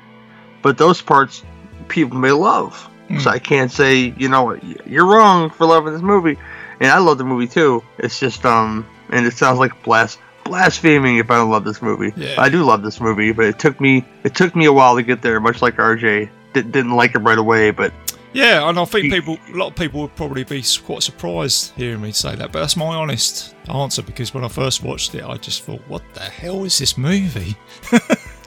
but 0.62 0.78
those 0.78 1.02
parts 1.02 1.43
people 1.89 2.18
may 2.18 2.32
love. 2.32 2.89
So 3.22 3.32
I 3.32 3.39
can't 3.39 3.72
say 3.72 4.14
you 4.18 4.30
know 4.30 4.54
you're 4.86 5.06
wrong 5.06 5.50
for 5.50 5.66
loving 5.66 5.93
this 5.93 6.02
movie, 6.04 6.38
and 6.80 6.91
I 6.91 7.00
love 7.00 7.18
the 7.18 7.24
movie 7.24 7.47
too. 7.47 7.84
It's 7.97 8.20
just 8.20 8.45
um 8.45 8.86
and 9.10 9.26
it 9.26 9.34
sounds 9.34 9.58
like 9.58 9.82
blas 9.84 10.20
blaspheming 10.43 11.18
if 11.18 11.32
I 11.32 11.38
don't 11.38 11.50
love 11.50 11.64
this 11.64 11.82
movie. 11.82 12.14
Yeah. 12.16 12.36
I 12.38 12.50
do 12.50 12.64
love 12.64 12.84
this 12.84 13.02
movie, 13.02 13.32
but 13.32 13.45
it 13.45 13.58
took 13.58 13.82
me 13.82 14.06
it 14.24 14.36
took 14.36 14.56
me 14.56 14.66
a 14.66 14.74
while 14.74 14.95
to 14.95 15.02
get 15.02 15.24
there. 15.24 15.39
Much 15.39 15.62
like 15.62 15.78
RJ 15.78 16.30
Did, 16.54 16.72
didn't 16.72 16.95
like 16.95 17.16
it 17.16 17.20
right 17.20 17.38
away, 17.38 17.72
but 17.72 17.91
Yeah, 18.32 18.69
and 18.69 18.77
I 18.77 18.86
think 18.86 19.11
people, 19.11 19.38
a 19.51 19.57
lot 19.57 19.69
of 19.69 19.75
people 19.75 20.01
would 20.01 20.15
probably 20.15 20.43
be 20.43 20.63
quite 20.84 21.01
surprised 21.01 21.73
hearing 21.75 22.01
me 22.01 22.11
say 22.11 22.36
that, 22.36 22.51
but 22.51 22.59
that's 22.59 22.75
my 22.75 22.95
honest 22.95 23.55
answer 23.67 24.03
because 24.03 24.34
when 24.34 24.43
I 24.43 24.47
first 24.47 24.84
watched 24.84 25.15
it, 25.15 25.23
I 25.23 25.38
just 25.38 25.63
thought, 25.63 25.82
what 25.88 26.03
the 26.13 26.21
hell 26.21 26.63
is 26.63 26.77
this 26.77 26.97
movie? 26.97 27.57
Do 27.91 27.97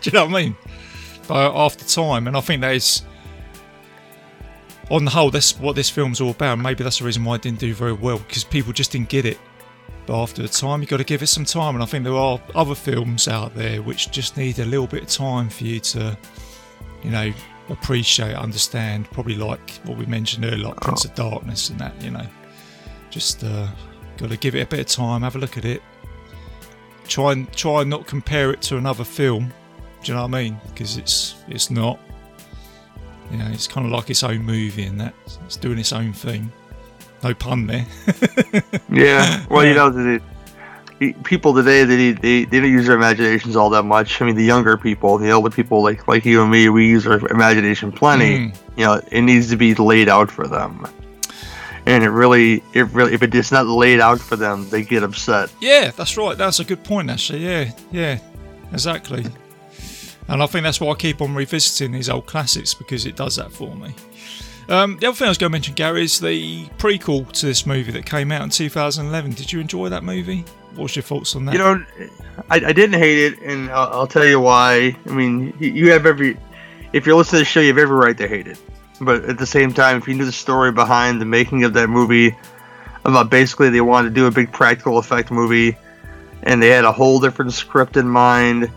you 0.05 0.13
know 0.13 0.27
what 0.27 0.37
I 0.37 0.43
mean? 0.43 0.57
But 1.27 1.53
after 1.57 1.85
time, 1.85 2.29
and 2.29 2.37
I 2.37 2.41
think 2.41 2.61
that 2.61 2.77
is, 2.77 3.03
on 4.91 5.05
the 5.05 5.11
whole, 5.11 5.31
that's 5.31 5.59
what 5.59 5.75
this 5.75 5.91
film's 5.91 6.21
all 6.21 6.31
about. 6.31 6.59
Maybe 6.59 6.85
that's 6.85 6.99
the 6.99 7.05
reason 7.05 7.25
why 7.25 7.37
it 7.37 7.43
didn't 7.43 7.59
do 7.59 7.75
very 7.75 7.93
well 7.93 8.19
because 8.19 8.45
people 8.45 8.73
just 8.73 8.93
didn't 8.93 9.09
get 9.09 9.25
it. 9.25 9.39
But 10.07 10.21
after 10.21 10.43
the 10.43 10.49
time, 10.49 10.81
you've 10.81 10.91
got 10.91 10.97
to 10.99 11.05
give 11.05 11.23
it 11.23 11.29
some 11.29 11.45
time, 11.45 11.75
and 11.75 11.83
I 11.83 11.87
think 11.87 12.05
there 12.05 12.15
are 12.15 12.41
other 12.55 12.75
films 12.75 13.29
out 13.29 13.55
there 13.55 13.83
which 13.83 14.11
just 14.11 14.37
need 14.37 14.59
a 14.59 14.65
little 14.65 14.87
bit 14.87 15.03
of 15.03 15.09
time 15.09 15.49
for 15.49 15.65
you 15.65 15.81
to, 15.81 16.17
you 17.03 17.11
know, 17.11 17.33
appreciate, 17.69 18.35
understand. 18.35 19.11
Probably 19.11 19.35
like 19.35 19.71
what 19.85 19.99
we 19.99 20.07
mentioned 20.07 20.45
earlier, 20.45 20.69
like 20.69 20.81
Prince 20.81 21.05
of 21.05 21.15
Darkness 21.15 21.71
and 21.71 21.79
that. 21.81 22.01
You 22.03 22.11
know, 22.11 22.27
just 23.11 23.45
uh, 23.45 23.69
got 24.17 24.31
to 24.31 24.37
give 24.37 24.55
it 24.55 24.61
a 24.61 24.67
bit 24.67 24.81
of 24.81 24.87
time, 24.87 25.23
have 25.23 25.37
a 25.37 25.39
look 25.39 25.57
at 25.57 25.65
it. 25.65 25.83
Try 27.09 27.33
and 27.33 27.53
try 27.53 27.83
and 27.83 27.91
not 27.91 28.07
compare 28.07 28.51
it 28.53 28.63
to 28.63 28.77
another 28.77 29.05
film. 29.05 29.53
Do 30.03 30.13
you 30.13 30.15
know 30.17 30.23
what 30.23 30.35
I 30.35 30.43
mean? 30.43 30.61
Because 30.69 30.97
it's 30.97 31.37
it's 31.49 31.71
not. 31.71 31.99
You 33.31 33.39
know, 33.39 33.49
it's 33.51 33.67
kind 33.67 33.87
of 33.87 33.93
like 33.93 34.11
its 34.11 34.23
own 34.23 34.43
movie 34.43 34.85
and 34.85 35.01
that. 35.01 35.15
It's 35.47 35.57
doing 35.57 35.79
its 35.79 35.93
own 35.93 36.13
thing. 36.13 36.53
No 37.23 37.35
pun 37.35 37.67
there. 37.67 37.87
Yeah, 38.91 39.47
well, 39.49 39.65
you 39.65 39.73
know, 39.73 39.89
the 39.89 40.21
people 41.25 41.55
today 41.55 41.85
they, 41.85 42.13
they 42.13 42.45
they 42.45 42.61
don't 42.61 42.71
use 42.71 42.87
their 42.87 42.97
imaginations 42.97 43.57
all 43.57 43.71
that 43.71 43.83
much. 43.83 44.21
I 44.21 44.27
mean, 44.27 44.37
the 44.37 44.45
younger 44.45 44.77
people, 44.77 45.19
the 45.19 45.31
older 45.31 45.51
people 45.51 45.83
like 45.83 46.07
like 46.09 46.25
you 46.25 46.43
and 46.43 46.51
me, 46.51 46.69
we 46.69 46.87
use 46.87 47.07
our 47.07 47.19
imagination 47.29 47.93
plenty. 47.93 48.39
Mm. 48.39 48.57
You 48.77 48.85
know, 48.85 49.01
it 49.11 49.23
needs 49.23 49.51
to 49.51 49.57
be 49.57 49.75
laid 49.75 50.09
out 50.09 50.31
for 50.31 50.47
them, 50.47 50.87
and 51.87 52.05
it 52.05 52.11
really, 52.11 52.63
it 52.73 52.87
really, 52.89 53.15
if 53.15 53.23
it's 53.23 53.53
not 53.53 53.67
laid 53.67 54.01
out 54.01 54.21
for 54.21 54.37
them, 54.37 54.69
they 54.71 54.83
get 54.83 55.03
upset. 55.03 55.53
Yeah, 55.61 55.91
that's 55.91 56.17
right. 56.17 56.39
That's 56.39 56.61
a 56.61 56.65
good 56.65 56.85
point, 56.85 57.11
actually. 57.11 57.45
Yeah, 57.45 57.73
yeah, 57.91 58.19
exactly. 58.73 59.27
And 60.29 60.43
I 60.43 60.47
think 60.47 60.63
that's 60.63 60.81
why 60.81 60.91
I 60.93 60.95
keep 60.95 61.21
on 61.21 61.35
revisiting 61.35 61.93
these 61.93 62.09
old 62.09 62.27
classics 62.27 62.75
because 62.75 63.07
it 63.07 63.17
does 63.17 63.37
that 63.37 63.53
for 63.53 63.75
me. 63.75 63.95
Um, 64.69 64.97
the 64.99 65.09
other 65.09 65.17
thing 65.17 65.27
I 65.27 65.31
was 65.31 65.39
going 65.39 65.51
to 65.51 65.53
mention, 65.53 65.75
Gary, 65.75 66.05
is 66.05 66.21
the 66.21 66.67
prequel 66.79 67.31
to 67.33 67.47
this 67.47 67.67
movie 67.67 67.93
that 67.93 68.07
came 68.07 68.31
out 68.33 68.43
in 68.43 68.51
2011. 68.51 69.33
Did 69.33 69.53
you 69.53 69.61
enjoy 69.61 69.89
that 69.89 70.05
movie? 70.05 70.45
What's 70.75 70.97
your 70.97 71.03
thoughts 71.03 71.37
on 71.37 71.45
that? 71.47 71.53
You 71.53 71.59
know, 71.59 71.85
I, 72.51 72.57
I 72.57 72.73
didn't 72.73 72.99
hate 72.99 73.19
it, 73.19 73.41
and 73.43 73.71
I'll, 73.71 73.93
I'll 73.93 74.07
tell 74.07 74.25
you 74.25 74.41
why. 74.41 74.97
I 75.07 75.11
mean, 75.11 75.55
you, 75.59 75.91
have 75.91 76.07
every, 76.07 76.37
if 76.93 77.07
you're 77.07 77.17
listening 77.17 77.41
to 77.41 77.45
the 77.45 77.51
show, 77.51 77.61
you 77.61 77.69
have 77.69 77.79
every 77.79 77.97
right 77.97 78.17
to 78.17 78.29
hate 78.29 78.47
it. 78.47 78.59
But 79.01 79.25
at 79.25 79.39
the 79.39 79.47
same 79.47 79.75
time, 79.75 79.99
if 79.99 80.09
you 80.09 80.15
knew 80.15 80.25
the 80.25 80.33
story 80.33 80.73
behind 80.73 81.21
the 81.21 81.25
making 81.25 81.65
of 81.65 81.75
that 81.75 81.89
movie, 81.89 82.35
about 83.05 83.31
basically 83.31 83.69
they 83.69 83.81
wanted 83.81 84.11
to 84.11 84.15
do 84.15 84.27
a 84.27 84.31
big 84.31 84.53
practical 84.53 84.99
effect 84.99 85.31
movie, 85.31 85.77
and 86.45 86.63
they 86.63 86.69
had 86.69 86.85
a 86.85 86.93
whole 86.93 87.21
different 87.21 87.53
script 87.53 87.97
in 87.97 88.09
mind. 88.09 88.71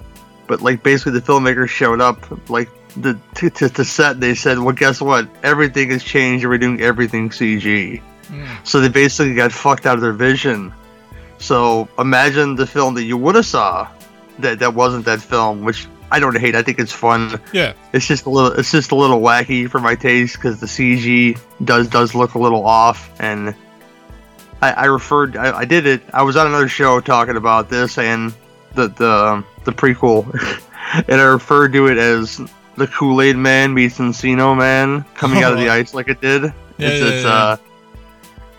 But 0.47 0.61
like 0.61 0.83
basically, 0.83 1.13
the 1.13 1.21
filmmakers 1.21 1.69
showed 1.69 2.01
up 2.01 2.49
like 2.49 2.69
the 2.97 3.17
to, 3.35 3.49
to, 3.49 3.69
to 3.69 3.85
set. 3.85 4.19
They 4.19 4.35
said, 4.35 4.59
"Well, 4.59 4.73
guess 4.75 5.01
what? 5.01 5.27
Everything 5.43 5.89
has 5.91 6.03
changed. 6.03 6.43
and 6.43 6.51
We're 6.51 6.57
doing 6.57 6.81
everything 6.81 7.29
CG." 7.29 8.01
Hmm. 8.27 8.45
So 8.63 8.79
they 8.79 8.89
basically 8.89 9.35
got 9.35 9.51
fucked 9.51 9.85
out 9.85 9.95
of 9.95 10.01
their 10.01 10.13
vision. 10.13 10.73
So 11.37 11.87
imagine 11.99 12.55
the 12.55 12.65
film 12.67 12.95
that 12.95 13.03
you 13.03 13.17
would 13.17 13.35
have 13.35 13.45
saw 13.45 13.87
that 14.39 14.59
that 14.59 14.73
wasn't 14.73 15.05
that 15.05 15.21
film, 15.21 15.63
which 15.63 15.87
I 16.11 16.19
don't 16.19 16.37
hate. 16.37 16.55
I 16.55 16.63
think 16.63 16.79
it's 16.79 16.91
fun. 16.91 17.39
yeah, 17.53 17.73
It's 17.93 18.07
just 18.07 18.25
a 18.25 18.29
little 18.29 18.51
it's 18.53 18.71
just 18.71 18.91
a 18.91 18.95
little 18.95 19.19
wacky 19.21 19.69
for 19.69 19.79
my 19.79 19.95
taste 19.95 20.35
because 20.37 20.59
the 20.59 20.65
CG 20.65 21.39
does 21.63 21.87
does 21.89 22.15
look 22.15 22.33
a 22.35 22.39
little 22.39 22.65
off 22.65 23.09
and. 23.19 23.53
I, 24.61 24.71
I 24.71 24.85
referred. 24.85 25.35
I, 25.35 25.59
I 25.59 25.65
did 25.65 25.85
it. 25.85 26.01
I 26.13 26.23
was 26.23 26.37
on 26.37 26.47
another 26.47 26.69
show 26.69 27.01
talking 27.01 27.35
about 27.35 27.69
this 27.69 27.97
and 27.97 28.33
the 28.73 28.87
the 28.87 29.11
um, 29.11 29.45
the 29.65 29.71
prequel, 29.71 30.23
and 31.09 31.19
I 31.21 31.25
referred 31.25 31.73
to 31.73 31.87
it 31.87 31.97
as 31.97 32.39
the 32.77 32.87
Kool 32.87 33.21
Aid 33.21 33.37
Man 33.37 33.73
meets 33.73 33.97
Encino 33.97 34.57
Man 34.57 35.03
coming 35.15 35.43
out 35.43 35.53
of 35.53 35.59
the 35.59 35.69
ice 35.79 35.93
like 35.93 36.07
it 36.07 36.21
did. 36.21 36.43
Yeah, 36.43 36.51
it's 36.77 37.01
yeah, 37.01 37.07
it's 37.07 37.23
yeah. 37.23 37.33
uh, 37.33 37.57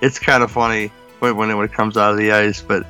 it's 0.01 0.19
kind 0.19 0.43
of 0.43 0.51
funny 0.51 0.91
when 1.21 1.37
when 1.37 1.51
it, 1.51 1.55
when 1.55 1.65
it 1.65 1.73
comes 1.73 1.97
out 1.97 2.13
of 2.13 2.19
the 2.19 2.33
ice, 2.33 2.61
but 2.63 2.87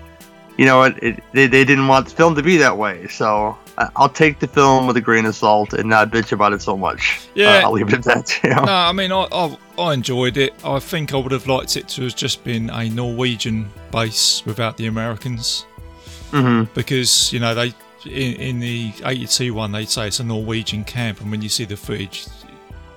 you 0.56 0.64
know 0.64 0.78
what? 0.78 1.02
It, 1.02 1.22
they 1.32 1.46
they 1.46 1.64
didn't 1.64 1.88
want 1.88 2.08
the 2.08 2.14
film 2.14 2.34
to 2.34 2.42
be 2.42 2.56
that 2.58 2.76
way, 2.76 3.06
so 3.08 3.56
I'll 3.94 4.08
take 4.08 4.38
the 4.38 4.46
film 4.46 4.86
with 4.86 4.96
a 4.96 5.00
grain 5.00 5.26
of 5.26 5.34
salt 5.34 5.74
and 5.74 5.88
not 5.88 6.10
bitch 6.10 6.32
about 6.32 6.52
it 6.52 6.62
so 6.62 6.76
much. 6.76 7.28
Yeah. 7.34 7.58
Uh, 7.58 7.62
I'll 7.62 7.72
leave 7.72 7.88
it 7.88 7.94
at 7.94 8.04
that. 8.04 8.40
You 8.42 8.50
know? 8.50 8.64
no, 8.64 8.72
I 8.72 8.92
mean, 8.92 9.12
I, 9.12 9.26
I 9.30 9.58
I 9.78 9.94
enjoyed 9.94 10.36
it. 10.36 10.54
I 10.64 10.78
think 10.78 11.12
I 11.12 11.16
would 11.18 11.32
have 11.32 11.46
liked 11.46 11.76
it 11.76 11.88
to 11.88 12.02
have 12.04 12.16
just 12.16 12.42
been 12.42 12.70
a 12.70 12.88
Norwegian 12.88 13.70
base 13.92 14.42
without 14.46 14.76
the 14.76 14.86
Americans. 14.86 15.66
hmm 16.30 16.64
because 16.74 17.32
you 17.32 17.38
know 17.38 17.54
they 17.54 17.74
in, 18.06 18.40
in 18.40 18.60
the 18.60 18.92
82 19.04 19.54
one 19.54 19.72
they'd 19.72 19.88
say 19.88 20.08
it's 20.08 20.20
a 20.20 20.24
Norwegian 20.24 20.84
camp 20.84 21.20
and 21.20 21.30
when 21.30 21.42
you 21.42 21.48
see 21.48 21.64
the 21.64 21.76
footage 21.76 22.26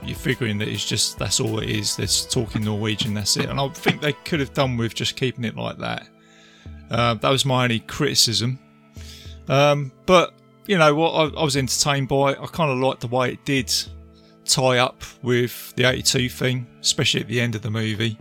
you're 0.04 0.18
figuring 0.18 0.58
that 0.58 0.68
it's 0.68 0.86
just 0.86 1.18
that's 1.20 1.40
all 1.40 1.60
it 1.60 1.70
is 1.70 1.96
they're 1.96 2.08
talking 2.08 2.64
Norwegian 2.64 3.14
that's 3.14 3.38
it. 3.38 3.50
And 3.50 3.60
I 3.60 3.68
think 3.70 4.02
they 4.02 4.14
could 4.14 4.40
have 4.40 4.54
done 4.54 4.78
with 4.78 4.94
just 4.94 5.16
keeping 5.16 5.44
it 5.44 5.56
like 5.56 5.78
that. 5.78 6.08
Uh, 6.90 7.14
that 7.16 7.30
was 7.30 7.46
my 7.46 7.64
only 7.64 7.82
criticism. 7.82 8.60
Um, 9.48 9.92
but 10.06 10.34
you 10.68 10.78
know 10.78 10.94
what 10.96 11.12
I, 11.12 11.40
I 11.40 11.44
was 11.44 11.58
entertained 11.58 12.08
by 12.08 12.34
it. 12.34 12.40
I 12.42 12.46
kind 12.48 12.72
of 12.72 12.78
liked 12.78 13.02
the 13.02 13.08
way 13.08 13.34
it 13.34 13.46
did 13.46 13.74
tie 14.46 14.78
up 14.78 15.04
with 15.22 15.74
the 15.76 15.84
82 15.84 16.28
thing 16.30 16.66
especially 16.82 17.22
at 17.22 17.28
the 17.28 17.40
end 17.40 17.56
of 17.56 17.62
the 17.62 17.72
movie. 17.72 18.18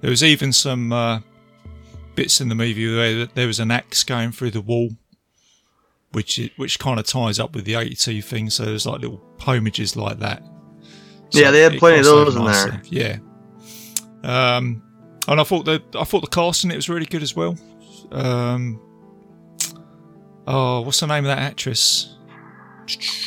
There 0.00 0.10
was 0.10 0.22
even 0.22 0.52
some 0.52 0.92
uh, 0.92 1.20
bits 2.14 2.40
in 2.40 2.48
the 2.48 2.54
movie 2.54 2.94
where 2.94 3.26
there 3.26 3.46
was 3.46 3.60
an 3.60 3.70
axe 3.70 4.02
going 4.04 4.32
through 4.32 4.50
the 4.50 4.60
wall, 4.60 4.90
which 6.14 6.38
it, 6.38 6.52
which 6.56 6.78
kind 6.78 6.98
of 6.98 7.06
ties 7.06 7.38
up 7.38 7.54
with 7.54 7.64
the 7.64 7.74
82 7.74 8.22
thing. 8.22 8.50
So 8.50 8.64
there's 8.64 8.86
like 8.86 9.00
little 9.00 9.22
homages 9.40 9.96
like 9.96 10.18
that. 10.20 10.42
Yeah, 11.30 11.50
they 11.50 11.60
had 11.60 11.78
plenty 11.78 11.98
of 11.98 12.04
those 12.04 12.36
in 12.36 12.44
there. 12.44 12.68
nicely. 12.72 12.80
Yeah. 12.90 13.18
Um, 14.22 14.82
and 15.28 15.40
I 15.40 15.44
thought 15.44 15.64
the 15.64 15.82
I 15.94 16.04
thought 16.04 16.20
the 16.20 16.28
casting 16.28 16.70
it 16.70 16.76
was 16.76 16.88
really 16.88 17.06
good 17.06 17.22
as 17.22 17.34
well. 17.34 17.56
um, 18.12 18.80
oh, 20.46 20.82
what's 20.82 21.00
the 21.00 21.06
name 21.06 21.24
of 21.24 21.28
that 21.28 21.38
actress? 21.38 22.16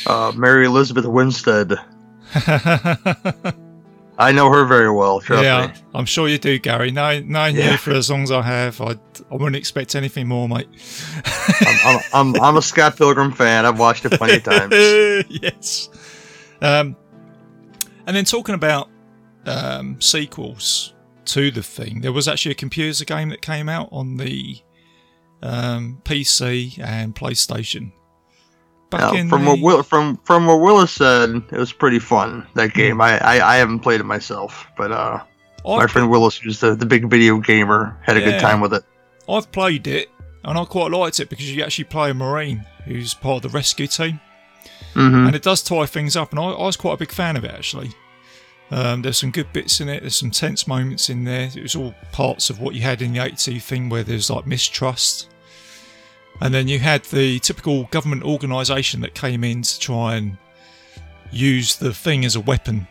Uh, 0.06 0.32
Mary 0.36 0.66
Elizabeth 0.66 1.04
Winstead. 1.06 1.72
I 4.20 4.32
know 4.32 4.50
her 4.52 4.64
very 4.64 4.90
well. 4.90 5.22
Yeah, 5.30 5.68
me. 5.68 5.72
I'm 5.94 6.04
sure 6.04 6.26
you 6.28 6.38
do, 6.38 6.58
Gary. 6.58 6.90
Knowing, 6.90 7.30
knowing 7.30 7.54
Yeah. 7.54 7.72
you 7.72 7.76
for 7.78 7.92
as 7.92 8.10
long 8.10 8.24
as 8.24 8.32
I 8.32 8.42
have, 8.42 8.80
I, 8.80 8.96
I 9.30 9.34
wouldn't 9.34 9.54
expect 9.54 9.94
anything 9.94 10.26
more, 10.26 10.48
mate. 10.48 10.66
I'm, 11.60 11.78
I'm, 11.86 12.00
I'm, 12.12 12.40
I'm 12.42 12.56
a 12.56 12.62
Scott 12.62 12.96
Pilgrim 12.96 13.30
fan. 13.32 13.64
I've 13.64 13.78
watched 13.78 14.04
it 14.04 14.12
plenty 14.12 14.36
of 14.38 14.42
times. 14.42 14.72
yes. 15.30 15.88
Um, 16.60 16.96
and 18.06 18.16
then 18.16 18.24
talking 18.24 18.56
about 18.56 18.90
um, 19.46 20.00
sequels 20.00 20.94
to 21.26 21.52
the 21.52 21.62
thing, 21.62 22.00
there 22.00 22.12
was 22.12 22.26
actually 22.26 22.52
a 22.52 22.56
computer 22.56 23.04
game 23.04 23.28
that 23.28 23.40
came 23.40 23.68
out 23.68 23.88
on 23.92 24.16
the 24.16 24.58
um, 25.42 26.00
PC 26.04 26.78
and 26.80 27.14
PlayStation. 27.14 27.92
From 28.90 29.28
the, 29.28 29.50
what 29.50 29.60
Will, 29.60 29.82
from 29.82 30.16
from 30.24 30.46
what 30.46 30.60
Willis 30.60 30.92
said, 30.92 31.30
it 31.52 31.58
was 31.58 31.72
pretty 31.72 31.98
fun 31.98 32.46
that 32.54 32.72
game. 32.74 33.00
I, 33.00 33.18
I, 33.18 33.54
I 33.54 33.56
haven't 33.56 33.80
played 33.80 34.00
it 34.00 34.04
myself, 34.04 34.66
but 34.76 34.90
uh, 34.92 35.22
my 35.64 35.72
I've, 35.76 35.90
friend 35.90 36.08
Willis, 36.10 36.36
who's 36.38 36.60
the, 36.60 36.74
the 36.74 36.86
big 36.86 37.10
video 37.10 37.38
gamer, 37.38 37.98
had 38.02 38.16
a 38.16 38.20
Yeah. 38.20 38.30
good 38.30 38.40
time 38.40 38.60
with 38.60 38.72
it. 38.72 38.84
I've 39.28 39.50
played 39.52 39.86
it 39.86 40.08
and 40.44 40.56
I 40.58 40.64
quite 40.64 40.90
liked 40.90 41.20
it 41.20 41.28
because 41.28 41.54
you 41.54 41.62
actually 41.62 41.84
play 41.84 42.10
a 42.10 42.14
Marine 42.14 42.64
who's 42.86 43.12
part 43.12 43.44
of 43.44 43.50
the 43.52 43.56
rescue 43.56 43.86
team. 43.86 44.20
hmm 44.94 45.26
and 45.26 45.34
it 45.36 45.42
does 45.42 45.62
tie 45.62 45.84
things 45.84 46.16
up. 46.16 46.30
And 46.30 46.38
I, 46.40 46.44
I 46.44 46.64
was 46.64 46.76
quite 46.78 46.94
a 46.94 46.96
big 46.96 47.12
fan 47.12 47.36
of 47.36 47.44
it 47.44 47.50
actually. 47.50 47.90
Um, 48.70 49.02
there's 49.02 49.18
some 49.18 49.30
good 49.30 49.52
bits 49.52 49.80
in 49.80 49.88
it. 49.88 50.00
There's 50.00 50.16
some 50.16 50.30
tense 50.30 50.66
moments 50.66 51.08
in 51.10 51.24
there. 51.24 51.50
It 51.54 51.62
was 51.62 51.74
all 51.74 51.94
parts 52.12 52.50
of 52.50 52.60
what 52.60 52.74
you 52.74 52.82
had 52.82 53.00
in 53.02 53.12
the 53.14 53.22
82 53.24 53.60
thing, 53.60 53.88
where 53.88 54.02
there's 54.04 54.28
like 54.30 54.46
mistrust, 54.46 55.28
and 56.40 56.52
then 56.54 56.68
you 56.68 56.78
had 56.78 57.04
the 57.04 57.38
typical 57.40 57.84
government 57.84 58.22
organisation 58.24 59.00
that 59.00 59.14
came 59.14 59.44
in 59.44 59.62
to 59.62 59.78
try 59.78 60.14
and 60.16 60.36
use 61.30 61.76
the 61.76 61.92
thing 61.92 62.24
as 62.24 62.36
a 62.36 62.40
weapon. 62.40 62.86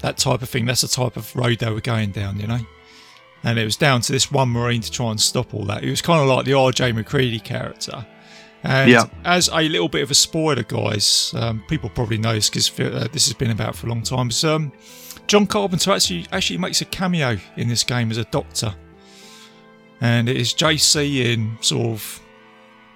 That 0.00 0.16
type 0.16 0.42
of 0.42 0.48
thing. 0.48 0.64
That's 0.66 0.80
the 0.82 0.88
type 0.88 1.16
of 1.16 1.34
road 1.36 1.58
they 1.58 1.70
were 1.70 1.80
going 1.80 2.10
down, 2.12 2.38
you 2.40 2.46
know. 2.46 2.60
And 3.42 3.58
it 3.58 3.64
was 3.64 3.76
down 3.76 4.00
to 4.02 4.12
this 4.12 4.30
one 4.30 4.48
marine 4.50 4.80
to 4.82 4.90
try 4.90 5.10
and 5.10 5.20
stop 5.20 5.54
all 5.54 5.64
that. 5.64 5.82
It 5.82 5.90
was 5.90 6.02
kind 6.02 6.20
of 6.20 6.28
like 6.28 6.44
the 6.44 6.54
R.J. 6.54 6.92
MacReady 6.92 7.40
character. 7.40 8.06
And 8.62 8.90
Yeah. 8.90 9.06
as 9.24 9.48
a 9.52 9.62
little 9.68 9.88
bit 9.88 10.02
of 10.02 10.10
a 10.10 10.14
spoiler, 10.14 10.62
guys, 10.62 11.32
um, 11.36 11.64
people 11.68 11.88
probably 11.88 12.18
know 12.18 12.34
this 12.34 12.50
because 12.50 12.70
uh, 12.78 13.08
this 13.12 13.24
has 13.26 13.32
been 13.34 13.50
about 13.50 13.74
for 13.74 13.86
a 13.86 13.88
long 13.88 14.02
time. 14.02 14.28
But, 14.28 14.44
um, 14.44 14.72
John 15.26 15.46
Carpenter 15.46 15.92
actually 15.92 16.26
actually 16.32 16.58
makes 16.58 16.80
a 16.80 16.84
cameo 16.84 17.38
in 17.56 17.68
this 17.68 17.84
game 17.84 18.10
as 18.10 18.18
a 18.18 18.24
doctor, 18.24 18.74
and 20.00 20.28
it 20.28 20.36
is 20.36 20.52
JC 20.52 21.32
in 21.32 21.56
sort 21.60 21.86
of 21.86 22.20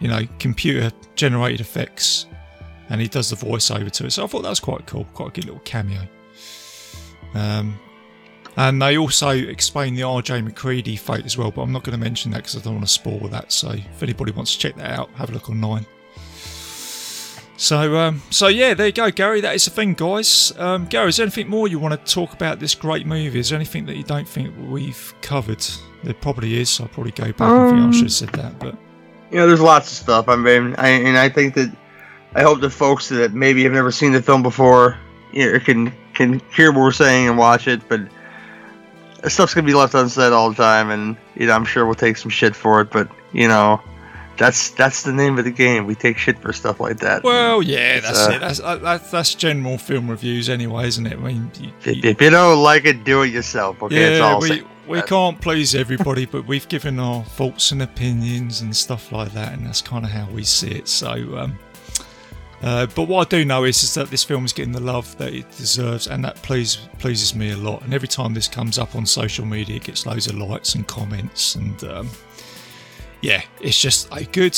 you 0.01 0.09
know 0.09 0.23
computer 0.39 0.91
generated 1.15 1.61
effects, 1.61 2.27
and 2.91 3.01
he 3.01 3.09
does 3.09 3.31
the 3.31 3.37
voiceover 3.37 3.91
to 3.91 4.07
it. 4.07 4.13
So 4.13 4.25
I 4.25 4.27
thought 4.27 4.43
that 4.43 4.51
was 4.51 4.61
quite 4.61 4.87
cool, 4.87 5.05
quite 5.15 5.29
a 5.29 5.33
good 5.33 5.45
little 5.47 5.61
cameo. 5.61 6.07
Um, 7.35 7.79
and 8.57 8.81
they 8.81 8.97
also 8.97 9.31
explain 9.31 9.95
the 9.95 10.05
R.J. 10.05 10.43
MacReady 10.43 10.97
fate 10.97 11.25
as 11.25 11.37
well, 11.37 11.51
but 11.51 11.63
I'm 11.63 11.73
not 11.73 11.83
going 11.83 11.99
to 11.99 12.03
mention 12.03 12.31
that 12.33 12.39
because 12.39 12.57
I 12.57 12.61
don't 12.61 12.75
want 12.75 12.87
to 12.87 12.93
spoil 12.93 13.27
that. 13.29 13.51
So 13.51 13.71
if 13.71 14.03
anybody 14.03 14.31
wants 14.31 14.55
to 14.55 14.61
check 14.61 14.77
that 14.77 14.97
out, 14.97 15.11
have 15.15 15.31
a 15.31 15.33
look 15.33 15.51
online. 15.51 15.87
So, 17.57 17.97
um, 17.97 18.23
so 18.31 18.49
yeah, 18.49 18.75
there 18.75 18.87
you 18.87 18.93
go, 18.93 19.11
Gary. 19.11 19.41
That 19.41 19.55
is 19.55 19.65
the 19.65 19.71
thing, 19.71 19.95
guys. 19.95 20.53
Um, 20.57 20.87
Gary, 20.87 21.09
is 21.09 21.17
there 21.17 21.25
anything 21.25 21.49
more 21.49 21.67
you 21.67 21.79
want 21.79 21.93
to 22.05 22.13
talk 22.13 22.33
about 22.33 22.61
this 22.61 22.75
great 22.75 23.07
movie? 23.07 23.39
Is 23.39 23.51
there 23.51 23.57
anything 23.57 23.87
that 23.87 23.97
you 23.97 24.03
don't 24.03 24.27
think 24.27 24.55
we've 24.69 25.15
covered? 25.21 25.65
There 26.03 26.15
probably 26.15 26.61
is. 26.61 26.81
I'll 26.81 26.89
probably 26.89 27.13
go 27.13 27.33
back 27.33 27.41
and 27.41 27.71
think 27.71 27.89
I 27.89 27.91
should 27.93 28.03
have 28.03 28.13
said 28.13 28.29
that, 28.31 28.59
but 28.59 28.77
You 29.35 29.41
know, 29.41 29.49
there's 29.49 29.61
lots 29.61 29.91
of 29.91 29.97
stuff. 29.99 30.29
I 30.29 30.37
mean, 30.37 30.77
I, 30.79 30.89
and 30.91 31.19
I 31.19 31.29
think 31.29 31.55
that 31.55 31.75
I 32.37 32.43
hope 32.43 32.61
that 32.61 32.71
folks 32.71 33.09
that 33.09 33.33
maybe 33.35 33.65
have 33.65 33.73
never 33.73 33.91
seen 33.91 34.13
the 34.13 34.23
film 34.23 34.43
before, 34.45 34.97
you 35.33 35.53
know, 35.53 35.59
can 35.59 35.93
can 36.15 36.41
hear 36.55 36.71
what 36.71 36.81
we're 36.83 36.93
saying 36.93 37.29
and 37.29 37.37
watch 37.37 37.67
it. 37.67 37.81
But 37.89 38.03
stuff's 39.29 39.55
gonna 39.55 39.67
be 39.67 39.75
left 39.75 39.95
unsaid 39.95 40.33
all 40.33 40.51
the 40.51 40.57
time, 40.57 40.91
and 40.91 41.17
you 41.35 41.47
know, 41.49 41.53
I'm 41.55 41.65
sure 41.65 41.85
we'll 41.85 41.95
take 41.95 42.17
some 42.17 42.31
shit 42.31 42.55
for 42.55 42.81
it. 42.81 42.91
But 42.91 43.09
you 43.33 43.49
know, 43.49 43.81
that's 44.37 44.71
that's 44.71 45.03
the 45.03 45.13
name 45.13 45.39
of 45.39 45.45
the 45.45 45.51
game. 45.51 45.87
We 45.87 45.95
take 45.95 46.19
shit 46.19 46.39
for 46.39 46.53
stuff 46.53 46.79
like 46.81 46.99
that. 46.99 47.25
well, 47.25 47.63
yeah, 47.63 48.01
that's 48.01 48.27
uh, 48.29 48.31
it. 48.33 48.39
That's, 48.41 48.59
that's 48.61 49.11
that's 49.11 49.35
general 49.35 49.79
film 49.79 50.09
reviews, 50.11 50.49
anyway, 50.49 50.87
isn't 50.89 51.07
it? 51.07 51.15
I 51.15 51.17
mean, 51.17 51.51
you, 51.61 51.73
if, 51.81 51.87
you- 52.05 52.11
if 52.11 52.21
you 52.23 52.31
don't 52.31 52.63
like 52.63 52.85
it, 52.85 53.03
do 53.05 53.23
it 53.23 53.33
yourself. 53.33 53.83
Okay, 53.83 54.19
yeah, 54.19 54.25
I'll 54.25 54.41
we, 54.87 54.99
say. 54.99 55.03
we 55.03 55.09
can't 55.09 55.41
please 55.41 55.75
everybody, 55.75 56.27
but 56.27 56.47
we've 56.47 56.69
given 56.69 56.99
our 56.99 57.25
thoughts 57.25 57.73
and 57.73 57.83
opinions 57.83 58.61
and 58.61 58.75
stuff 58.75 59.13
like 59.13 59.33
that, 59.33 59.53
and 59.53 59.67
that's 59.67 59.83
kind 59.83 60.05
of 60.05 60.11
how 60.11 60.29
we 60.31 60.45
see 60.45 60.71
it. 60.71 60.89
So, 60.89 61.13
um, 61.37 61.59
uh, 62.63 62.87
but 62.95 63.09
what 63.09 63.27
I 63.27 63.37
do 63.37 63.45
know 63.45 63.65
is, 63.65 63.83
is 63.83 63.95
that 63.95 64.11
this 64.11 64.25
film 64.25 64.45
is 64.45 64.53
getting 64.53 64.73
the 64.73 64.81
love 64.81 65.17
that 65.19 65.35
it 65.35 65.51
deserves, 65.57 66.07
and 66.07 66.25
that 66.25 66.37
please 66.37 66.77
pleases 66.99 67.35
me 67.35 67.53
a 67.53 67.57
lot. 67.57 67.83
And 67.83 67.93
every 67.93 68.09
time 68.09 68.35
this 68.35 68.49
comes 68.49 68.79
up 68.79 68.95
on 68.95 69.05
social 69.05 69.45
media, 69.45 69.77
it 69.77 69.85
gets 69.85 70.07
loads 70.07 70.27
of 70.27 70.37
likes 70.37 70.75
and 70.75 70.87
comments, 70.87 71.57
and 71.57 71.83
um, 71.85 72.11
yeah, 73.21 73.43
it's 73.61 73.79
just 73.79 74.09
a 74.13 74.25
good, 74.25 74.57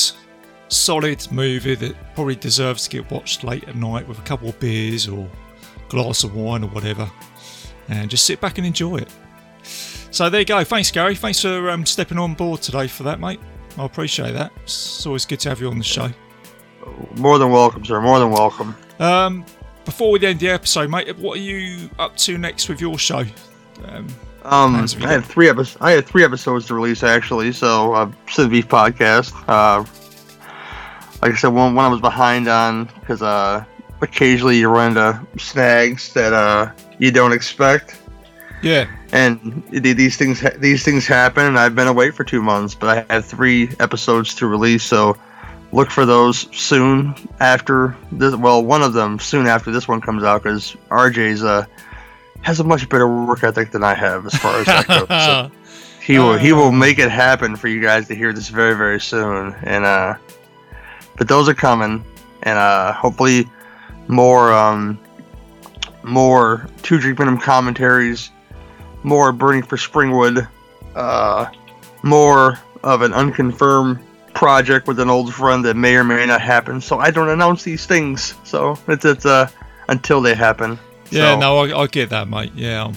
solid 0.69 1.27
movie 1.31 1.75
that 1.77 1.95
probably 2.15 2.37
deserves 2.37 2.85
to 2.85 2.91
get 2.91 3.11
watched 3.11 3.45
late 3.45 3.65
at 3.69 3.77
night 3.77 4.07
with 4.07 4.19
a 4.19 4.23
couple 4.23 4.49
of 4.49 4.59
beers 4.61 5.09
or 5.09 5.29
glass 5.89 6.25
of 6.25 6.35
wine 6.35 6.65
or 6.65 6.69
whatever, 6.71 7.11
and 7.89 8.11
just 8.11 8.25
sit 8.25 8.41
back 8.41 8.59
and 8.59 8.67
enjoy 8.67 8.97
it. 8.97 9.09
So 10.17 10.31
there 10.31 10.41
you 10.41 10.47
go. 10.47 10.65
Thanks, 10.65 10.91
Gary. 10.91 11.15
Thanks 11.15 11.43
for 11.43 11.69
um, 11.69 11.85
stepping 11.85 12.17
on 12.17 12.33
board 12.33 12.63
today 12.63 12.87
for 12.89 13.03
that, 13.03 13.21
mate. 13.21 13.39
I 13.77 13.85
appreciate 13.85 14.33
that. 14.33 14.51
It's 14.63 15.05
always 15.05 15.27
good 15.27 15.41
to 15.41 15.51
have 15.51 15.61
you 15.61 15.69
on 15.69 15.77
the 15.77 15.85
show. 15.85 16.09
More 17.17 17.39
than 17.39 17.51
welcome, 17.51 17.85
sir. 17.85 18.01
More 18.01 18.19
than 18.19 18.31
welcome. 18.31 18.75
Um, 18.99 19.45
before 19.85 20.11
we 20.11 20.25
end 20.25 20.41
the 20.41 20.49
episode, 20.49 20.89
mate, 20.89 21.15
what 21.19 21.37
are 21.37 21.43
you 21.43 21.91
up 21.99 22.17
to 22.17 22.39
next 22.39 22.71
with 22.71 22.81
your 22.81 22.99
show? 22.99 23.25
Um, 23.85 24.07
Um, 24.43 24.73
Plans 24.73 24.95
have 24.95 25.03
you 25.03 25.09
I 25.09 25.13
had 25.13 25.25
three 25.27 25.51
episodes. 25.51 25.77
I 25.83 25.91
had 25.91 26.07
three 26.07 26.25
episodes 26.25 26.65
to 26.69 26.75
release 26.75 27.03
actually. 27.03 27.53
So, 27.53 27.93
uh, 27.93 28.11
Sid 28.31 28.49
Beef 28.49 28.69
podcast. 28.69 29.35
Uh, 29.47 29.85
like 31.21 31.33
I 31.33 31.35
said, 31.35 31.49
one, 31.49 31.75
one 31.75 31.85
I 31.85 31.89
was 31.89 32.01
behind 32.01 32.49
on 32.49 32.87
because 33.01 33.21
uh, 33.21 33.63
occasionally 34.01 34.57
you 34.57 34.71
run 34.71 34.97
into 34.97 35.21
snags 35.37 36.15
that 36.15 36.33
uh, 36.33 36.71
you 36.99 37.11
don't 37.11 37.33
expect, 37.33 38.01
yeah, 38.63 38.87
and 39.13 39.63
th- 39.71 39.97
these 39.97 40.17
things 40.17 40.45
these 40.59 40.85
things 40.85 41.07
happen. 41.07 41.47
And 41.47 41.59
I've 41.59 41.75
been 41.75 41.89
away 41.89 42.11
for 42.11 42.25
two 42.25 42.43
months, 42.43 42.75
but 42.75 42.89
I 42.89 43.15
had 43.15 43.25
three 43.25 43.71
episodes 43.81 44.35
to 44.37 44.47
release. 44.47 44.83
So, 44.83 45.17
look 45.73 45.91
for 45.91 46.07
those 46.07 46.49
soon 46.57 47.15
after 47.41 47.97
this. 48.13 48.35
Well, 48.35 48.65
one 48.65 48.83
of 48.83 48.93
them 48.93 49.19
soon 49.19 49.47
after 49.47 49.71
this 49.71 49.87
one 49.87 50.01
comes 50.01 50.23
out 50.23 50.43
because 50.43 50.77
RJ's 50.91 51.43
uh 51.43 51.67
has 52.43 52.61
a 52.61 52.65
much 52.65 52.89
better 52.89 53.09
work 53.09 53.43
ethic 53.43 53.73
than 53.73 53.83
I 53.83 53.95
have 53.95 54.27
as 54.27 54.35
far 54.35 54.61
as 54.61 54.67
that 54.67 54.87
goes. 54.87 55.09
So 55.09 55.51
he 56.07 56.19
will 56.19 56.39
he 56.39 56.53
will 56.53 56.73
make 56.73 56.99
it 56.99 57.11
happen 57.11 57.57
for 57.57 57.69
you 57.69 57.81
guys 57.81 58.07
to 58.09 58.15
hear 58.15 58.33
this 58.33 58.49
very 58.49 58.77
very 58.77 59.01
soon. 59.01 59.55
And 59.63 59.85
uh, 59.85 60.17
but 61.17 61.29
those 61.29 61.49
are 61.49 61.55
coming, 61.55 62.05
and 62.43 62.59
uh, 62.59 62.93
hopefully 62.93 63.47
more 64.09 64.53
um 64.53 64.99
more 66.05 66.69
two 66.83 66.99
drink 66.99 67.19
minimum 67.19 67.41
commentaries, 67.41 68.31
more 69.07 69.33
burning 69.33 69.63
for 69.63 69.77
Springwood, 69.77 70.47
uh, 70.95 71.47
more 72.03 72.59
of 72.83 73.01
an 73.03 73.13
unconfirmed 73.15 73.99
project 74.35 74.87
with 74.87 75.01
an 75.01 75.09
old 75.09 75.33
friend 75.33 75.65
that 75.65 75.77
may 75.77 75.97
or 75.97 76.05
may 76.05 76.27
not 76.27 76.41
happen. 76.43 76.81
So 76.81 76.99
I 76.99 77.11
don't 77.11 77.29
announce 77.31 77.63
these 77.63 77.87
things. 77.87 78.35
So 78.45 78.77
it's 78.89 79.05
it's 79.05 79.25
uh 79.25 79.49
until 79.89 80.21
they 80.21 80.35
happen. 80.35 80.79
yeah. 81.11 81.35
So- 81.35 81.41
No, 81.41 81.59
I, 81.65 81.83
I 81.83 81.87
get 81.87 82.11
that, 82.11 82.29
mate. 82.29 82.53
Yeah, 82.55 82.85
I'm, 82.87 82.95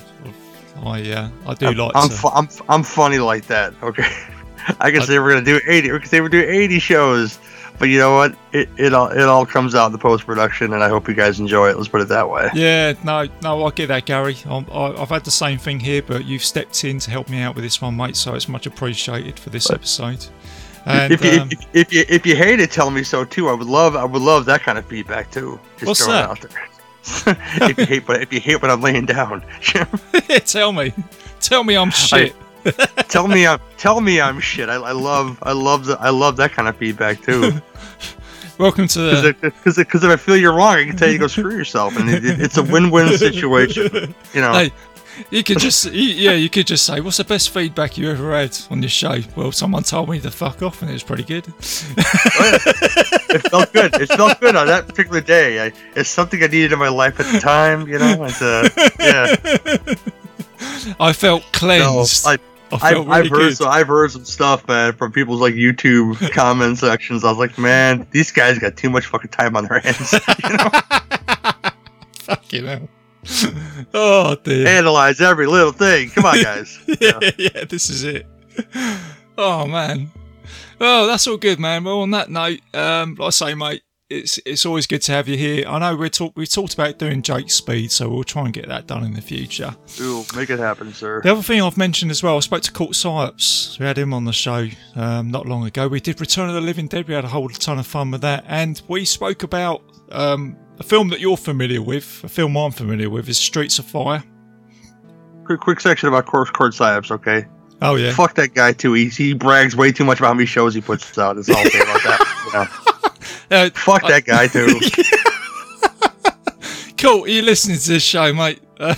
I 0.86 1.11
uh, 1.11 1.30
I 1.48 1.53
do 1.53 1.68
I'm, 1.68 1.77
like 1.77 1.91
I'm, 1.95 2.10
fu- 2.10 2.27
I'm, 2.30 2.49
I'm 2.68 2.84
funny 2.84 3.19
like 3.19 3.45
that. 3.48 3.73
Okay, 3.84 4.03
I 4.81 4.91
can 4.91 5.02
I- 5.02 5.06
say 5.06 5.19
we're 5.19 5.30
gonna 5.34 5.45
do 5.45 5.60
80. 5.68 5.91
We 5.91 5.99
can 5.99 6.07
say 6.10 6.19
we're 6.22 6.30
doing 6.30 6.49
80 6.49 6.80
shows, 6.80 7.40
but 7.80 7.88
you 7.88 7.97
know 7.97 8.14
what? 8.14 8.35
It 8.51 8.69
it 8.77 8.93
all 8.93 9.07
it 9.07 9.23
all 9.23 9.45
comes 9.45 9.73
out 9.73 9.88
in 9.88 9.91
the 9.93 9.97
post 9.97 10.26
production, 10.26 10.73
and 10.73 10.84
I 10.84 10.89
hope 10.89 11.07
you 11.07 11.14
guys 11.14 11.39
enjoy 11.39 11.69
it. 11.69 11.77
Let's 11.77 11.88
put 11.88 12.01
it 12.01 12.10
that 12.10 12.30
way. 12.30 12.49
Yeah, 12.53 12.93
no, 13.03 13.27
no, 13.41 13.65
I 13.65 13.72
get 13.72 13.88
that, 13.88 14.06
Gary. 14.06 14.38
I'm, 14.45 14.65
I, 14.69 15.01
I've 15.01 15.10
had 15.10 15.23
the 15.23 15.31
same 15.31 15.57
thing 15.57 15.80
here, 15.80 16.01
but 16.01 16.26
you've 16.26 16.43
stepped 16.43 16.84
in 16.84 16.99
to 16.99 17.10
help 17.10 17.30
me 17.30 17.41
out 17.41 17.56
with 17.56 17.64
this 17.64 17.81
one, 17.81 17.95
mate. 17.95 18.18
So 18.18 18.35
it's 18.35 18.49
much 18.49 18.65
appreciated 18.65 19.39
for 19.39 19.49
this 19.49 19.72
episode. 19.72 20.26
And 20.85 21.14
if, 21.14 21.23
you, 21.23 21.41
um, 21.41 21.49
if, 21.51 21.65
if 21.73 21.93
you 21.93 22.06
if 22.10 22.26
you 22.26 22.35
hate 22.35 22.60
it, 22.60 22.72
tell 22.72 22.89
me 22.89 23.03
so 23.03 23.23
too. 23.23 23.47
I 23.47 23.53
would 23.53 23.68
love 23.68 23.95
I 23.95 24.06
would 24.06 24.22
love 24.22 24.45
that 24.45 24.61
kind 24.61 24.77
of 24.77 24.85
feedback 24.85 25.31
too. 25.31 25.60
Just 25.77 25.88
What's 25.88 26.06
throwing 26.06 26.19
it 26.19 26.22
that? 26.22 26.30
out 26.30 26.41
there. 26.41 27.69
if 27.69 27.77
you 27.77 27.85
hate 27.85 28.06
but 28.06 28.22
if 28.22 28.34
you 28.34 28.39
hate 28.39 28.61
what 28.61 28.69
I'm 28.69 28.81
laying 28.81 29.06
down, 29.06 29.43
tell 30.45 30.73
me, 30.73 30.93
tell 31.39 31.64
me 31.64 31.76
I'm 31.77 31.91
shit. 31.91 32.35
tell 33.10 33.27
me 33.27 33.45
I'm 33.48 33.60
tell 33.77 34.02
me 34.02 34.19
I'm 34.22 34.40
shit. 34.40 34.69
I, 34.69 34.76
I 34.76 34.91
love 34.91 35.38
I 35.44 35.52
love 35.53 35.86
the 35.86 35.98
I 35.99 36.10
love 36.10 36.38
that 36.38 36.52
kind 36.52 36.68
of 36.68 36.76
feedback 36.77 37.22
too. 37.22 37.53
Welcome 38.57 38.88
to 38.90 38.99
the. 38.99 39.36
Because 39.41 39.77
because 39.77 40.03
if 40.03 40.10
I 40.11 40.18
feel 40.18 40.36
you're 40.36 40.53
wrong, 40.53 40.76
I 40.76 40.86
can 40.86 40.98
tell 40.98 41.07
you 41.07 41.14
to 41.14 41.19
go 41.19 41.27
screw 41.27 41.56
yourself, 41.56 41.95
and 41.98 42.10
it, 42.10 42.26
it- 42.26 42.41
it's 42.41 42.57
a 42.57 42.64
win-win 42.64 43.18
situation. 43.18 44.14
You 44.34 44.41
know, 44.41 44.52
Hey, 44.53 44.72
You 45.31 45.44
could 45.45 45.60
just, 45.60 45.86
you- 45.86 46.02
yeah, 46.02 46.31
you 46.34 46.49
could 46.49 46.68
just 46.68 46.86
say, 46.86 46.99
"What's 46.99 47.15
the 47.18 47.23
best 47.23 47.52
feedback 47.52 47.98
you 47.98 48.10
ever 48.11 48.36
had 48.38 48.57
on 48.69 48.81
your 48.81 48.90
show?" 48.90 49.19
Well, 49.38 49.53
someone 49.53 49.84
told 49.84 50.10
me 50.10 50.19
to 50.19 50.30
fuck 50.30 50.61
off, 50.61 50.81
and 50.81 50.90
it 50.90 50.94
was 50.94 51.03
pretty 51.03 51.23
good. 51.23 51.48
it 51.60 53.49
felt 53.49 53.72
good. 53.72 53.94
It 53.95 54.07
felt 54.10 54.40
good 54.41 54.56
on 54.57 54.68
that 54.68 54.88
particular 54.88 55.22
day. 55.22 55.65
I, 55.68 55.72
it's 55.95 56.10
something 56.10 56.44
I 56.44 56.48
needed 56.48 56.73
in 56.73 56.80
my 56.80 56.90
life 56.90 57.18
at 57.22 57.31
the 57.31 57.40
time, 57.40 57.88
you 57.88 57.98
know. 57.99 58.23
And, 58.23 58.36
uh, 58.41 58.69
yeah, 58.99 60.95
I 60.99 61.14
felt 61.14 61.44
no, 61.44 61.49
cleansed. 61.53 62.27
I, 62.27 62.38
I 62.71 62.77
I've, 62.95 63.09
I've 63.09 63.29
heard 63.29 63.55
so 63.55 63.67
I've 63.67 63.87
heard 63.87 64.11
some 64.11 64.25
stuff, 64.25 64.67
man, 64.67 64.93
from 64.93 65.11
people's 65.11 65.41
like 65.41 65.53
YouTube 65.53 66.17
comment 66.33 66.77
sections. 66.77 67.23
I 67.23 67.29
was 67.29 67.37
like, 67.37 67.57
man, 67.57 68.07
these 68.11 68.31
guys 68.31 68.59
got 68.59 68.77
too 68.77 68.89
much 68.89 69.05
fucking 69.07 69.31
time 69.31 69.55
on 69.55 69.65
their 69.65 69.79
hands. 69.79 70.13
you 70.43 70.49
know, 70.57 70.69
Fucking 72.23 72.65
hell. 72.65 72.89
oh 73.93 74.35
dear. 74.43 74.67
analyze 74.67 75.19
every 75.21 75.47
little 75.47 75.71
thing. 75.71 76.09
Come 76.09 76.25
on, 76.25 76.41
guys. 76.41 76.79
yeah, 77.01 77.19
yeah, 77.37 77.65
this 77.65 77.89
is 77.89 78.03
it. 78.03 78.25
Oh 79.37 79.65
man. 79.67 80.11
Well, 80.79 81.07
that's 81.07 81.27
all 81.27 81.37
good, 81.37 81.59
man. 81.59 81.83
Well, 81.83 82.01
on 82.01 82.11
that 82.11 82.29
note, 82.29 82.59
um, 82.73 83.15
like 83.15 83.27
I 83.27 83.29
say, 83.31 83.53
mate, 83.53 83.83
it's 84.10 84.40
it's 84.45 84.65
always 84.65 84.88
good 84.88 85.02
to 85.03 85.11
have 85.11 85.27
you 85.27 85.38
here. 85.38 85.68
I 85.68 85.77
know 85.80 85.95
we're 85.95 86.10
talk 86.10 86.34
we 86.36 86.48
talked 86.48 86.73
about 86.73 86.98
doing 86.98 87.22
Jake 87.22 87.52
Speed, 87.52 87.91
so 87.91 88.10
we'll 88.10 88.23
try 88.23 88.44
and 88.44 88.53
get 88.53 88.68
that 88.68 88.88
done 88.88 89.03
in 89.03 89.14
the 89.14 89.22
future. 89.22 89.76
Ooh, 90.02 90.23
make 90.36 90.49
it 90.49 90.60
happen, 90.60 90.94
sir. 90.94 91.22
The 91.22 91.31
other 91.31 91.44
thing 91.44 91.61
I've 91.61 91.77
mentioned 91.77 92.10
as 92.10 92.23
well, 92.23 92.38
I 92.38 92.40
spoke 92.40 92.64
to 92.64 92.72
Court 92.72 92.91
Psyops. 92.91 93.77
We 93.80 93.86
had 93.86 93.98
him 93.98 94.14
on 94.14 94.26
the 94.26 94.34
show 94.34 94.68
um, 94.95 95.30
not 95.30 95.45
long 95.45 95.65
ago. 95.65 95.88
We 95.88 95.99
did 95.99 96.19
Return 96.19 96.49
of 96.49 96.56
the 96.56 96.61
Living 96.61 96.88
Dead. 96.88 97.07
We 97.07 97.14
had 97.14 97.23
a 97.23 97.30
whole 97.30 97.49
ton 97.49 97.77
of 97.77 97.86
fun 97.86 98.10
with 98.10 98.22
that, 98.22 98.45
and 98.48 98.81
we 98.88 99.06
spoke 99.06 99.44
about 99.44 99.84
um, 100.11 100.57
a 100.80 100.84
film 100.84 101.10
that 101.10 101.19
you're 101.19 101.38
familiar 101.38 101.81
with. 101.81 102.23
A 102.23 102.30
film 102.30 102.57
I'm 102.57 102.72
familiar 102.72 103.10
with 103.11 103.30
is 103.30 103.38
Streets 103.38 103.77
of 103.77 103.86
Fire. 103.86 104.23
Quick, 105.45 105.60
quick 105.60 105.80
section 105.80 106.10
about 106.10 106.26
course 106.26 106.49
court 106.49 106.73
psyops, 106.73 107.11
okay? 107.11 107.45
Oh 107.81 107.95
yeah. 107.95 108.11
Fuck 108.11 108.36
that 108.36 108.56
guy 108.56 108.73
too. 108.73 108.94
He, 108.94 109.07
he 109.07 109.34
brags 109.34 109.76
way 109.76 109.91
too 109.91 110.03
much 110.03 110.19
about 110.19 110.30
how 110.30 110.34
many 110.34 110.48
shows 110.48 110.73
he 110.73 110.81
puts 110.81 111.18
out. 111.18 111.36
That's 111.36 111.49
all 111.49 111.61
about 111.61 112.03
that. 112.03 112.69
Know? 112.86 112.88
Uh, 113.51 113.69
Fuck 113.73 114.03
that 114.07 114.26
guy 114.26 114.47
too. 114.47 114.80
Cool. 116.97 117.23
Are 117.23 117.27
you 117.30 117.41
listening 117.43 117.77
to 117.77 117.88
this 117.88 118.03
show, 118.03 118.34
mate? 118.34 118.60
Uh, 118.77 118.93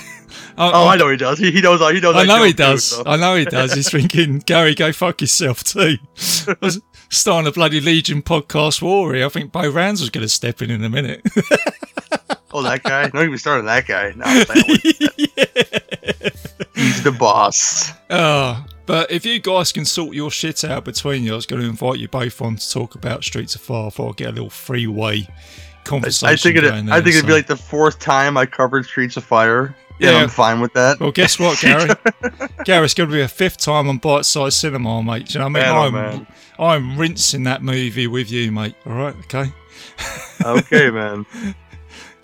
Oh, 0.57 0.87
I 0.87 0.95
know 0.95 1.09
he 1.09 1.17
does. 1.17 1.39
He, 1.39 1.51
he 1.51 1.61
knows. 1.61 1.79
He 1.93 1.99
knows. 2.01 2.15
I 2.15 2.23
know 2.25 2.43
he 2.43 2.51
joke, 2.51 2.57
too, 2.57 2.63
does. 2.73 2.83
so. 2.83 3.03
I 3.05 3.15
know 3.15 3.35
he 3.35 3.45
does. 3.45 3.73
He's 3.73 3.89
thinking, 3.89 4.39
Gary, 4.45 4.75
go 4.75 4.91
fuck 4.91 5.21
yourself 5.21 5.63
too. 5.63 5.95
I 6.47 6.55
was 6.61 6.81
starting 7.09 7.47
a 7.47 7.51
bloody 7.51 7.79
Legion 7.79 8.21
podcast 8.21 8.81
war 8.81 9.13
here. 9.13 9.25
I 9.25 9.29
think 9.29 9.51
Bo 9.51 9.69
Rands 9.71 10.01
was 10.01 10.09
going 10.09 10.23
to 10.23 10.29
step 10.29 10.61
in 10.61 10.69
in 10.69 10.83
a 10.83 10.89
minute. 10.89 11.21
Oh, 12.51 12.61
that 12.63 12.83
guy. 12.83 13.07
Don't 13.07 13.25
even 13.25 13.37
start 13.37 13.59
on 13.59 13.65
that 13.65 13.87
guy. 13.87 14.11
No, 14.15 14.25
he's 16.75 17.03
the 17.03 17.15
boss. 17.17 17.91
oh, 18.09 18.63
but 18.85 19.11
if 19.11 19.25
you 19.25 19.39
guys 19.39 19.71
can 19.71 19.85
sort 19.85 20.15
your 20.15 20.31
shit 20.31 20.63
out 20.63 20.85
between 20.85 21.23
you, 21.23 21.33
I 21.33 21.35
was 21.35 21.45
going 21.45 21.61
to 21.61 21.67
invite 21.67 21.99
you 21.99 22.07
both 22.07 22.41
on 22.41 22.55
to 22.55 22.71
talk 22.71 22.95
about 22.95 23.23
Streets 23.23 23.55
of 23.55 23.61
Fire 23.61 23.85
before 23.85 24.09
I 24.09 24.13
get 24.13 24.29
a 24.29 24.31
little 24.31 24.49
freeway 24.49 25.27
conversation 25.83 26.27
I 26.27 26.35
think 26.35 26.57
it. 26.57 26.61
there, 26.61 26.93
I 26.93 27.01
think 27.01 27.15
it'd 27.15 27.27
be 27.27 27.33
like 27.33 27.47
the 27.47 27.55
fourth 27.55 27.99
time 27.99 28.37
I 28.37 28.45
covered 28.45 28.85
Streets 28.85 29.17
of 29.17 29.23
Fire. 29.23 29.75
Yeah, 29.99 30.11
Yeah. 30.11 30.17
I'm 30.23 30.29
fine 30.29 30.59
with 30.59 30.73
that. 30.73 30.99
Well, 30.99 31.11
guess 31.11 31.39
what, 31.39 31.59
Gary? 31.61 31.89
Gary, 32.65 32.85
it's 32.85 32.93
going 32.93 33.09
to 33.09 33.15
be 33.15 33.21
a 33.21 33.27
fifth 33.27 33.57
time 33.57 33.87
on 33.87 33.97
Bite 33.97 34.25
Size 34.25 34.55
Cinema, 34.55 35.03
mate. 35.03 35.27
Do 35.27 35.33
you 35.33 35.39
know 35.39 35.49
what 35.49 35.61
I 35.63 35.65
mean? 35.65 35.75
Man, 35.75 35.75
oh, 35.75 35.81
I'm, 35.81 35.93
man. 35.93 36.27
I'm 36.59 36.97
rinsing 36.97 37.43
that 37.43 37.61
movie 37.61 38.07
with 38.07 38.31
you, 38.31 38.51
mate. 38.51 38.75
All 38.85 38.93
right, 38.93 39.15
okay. 39.15 39.51
okay, 40.43 40.89
man. 40.89 41.25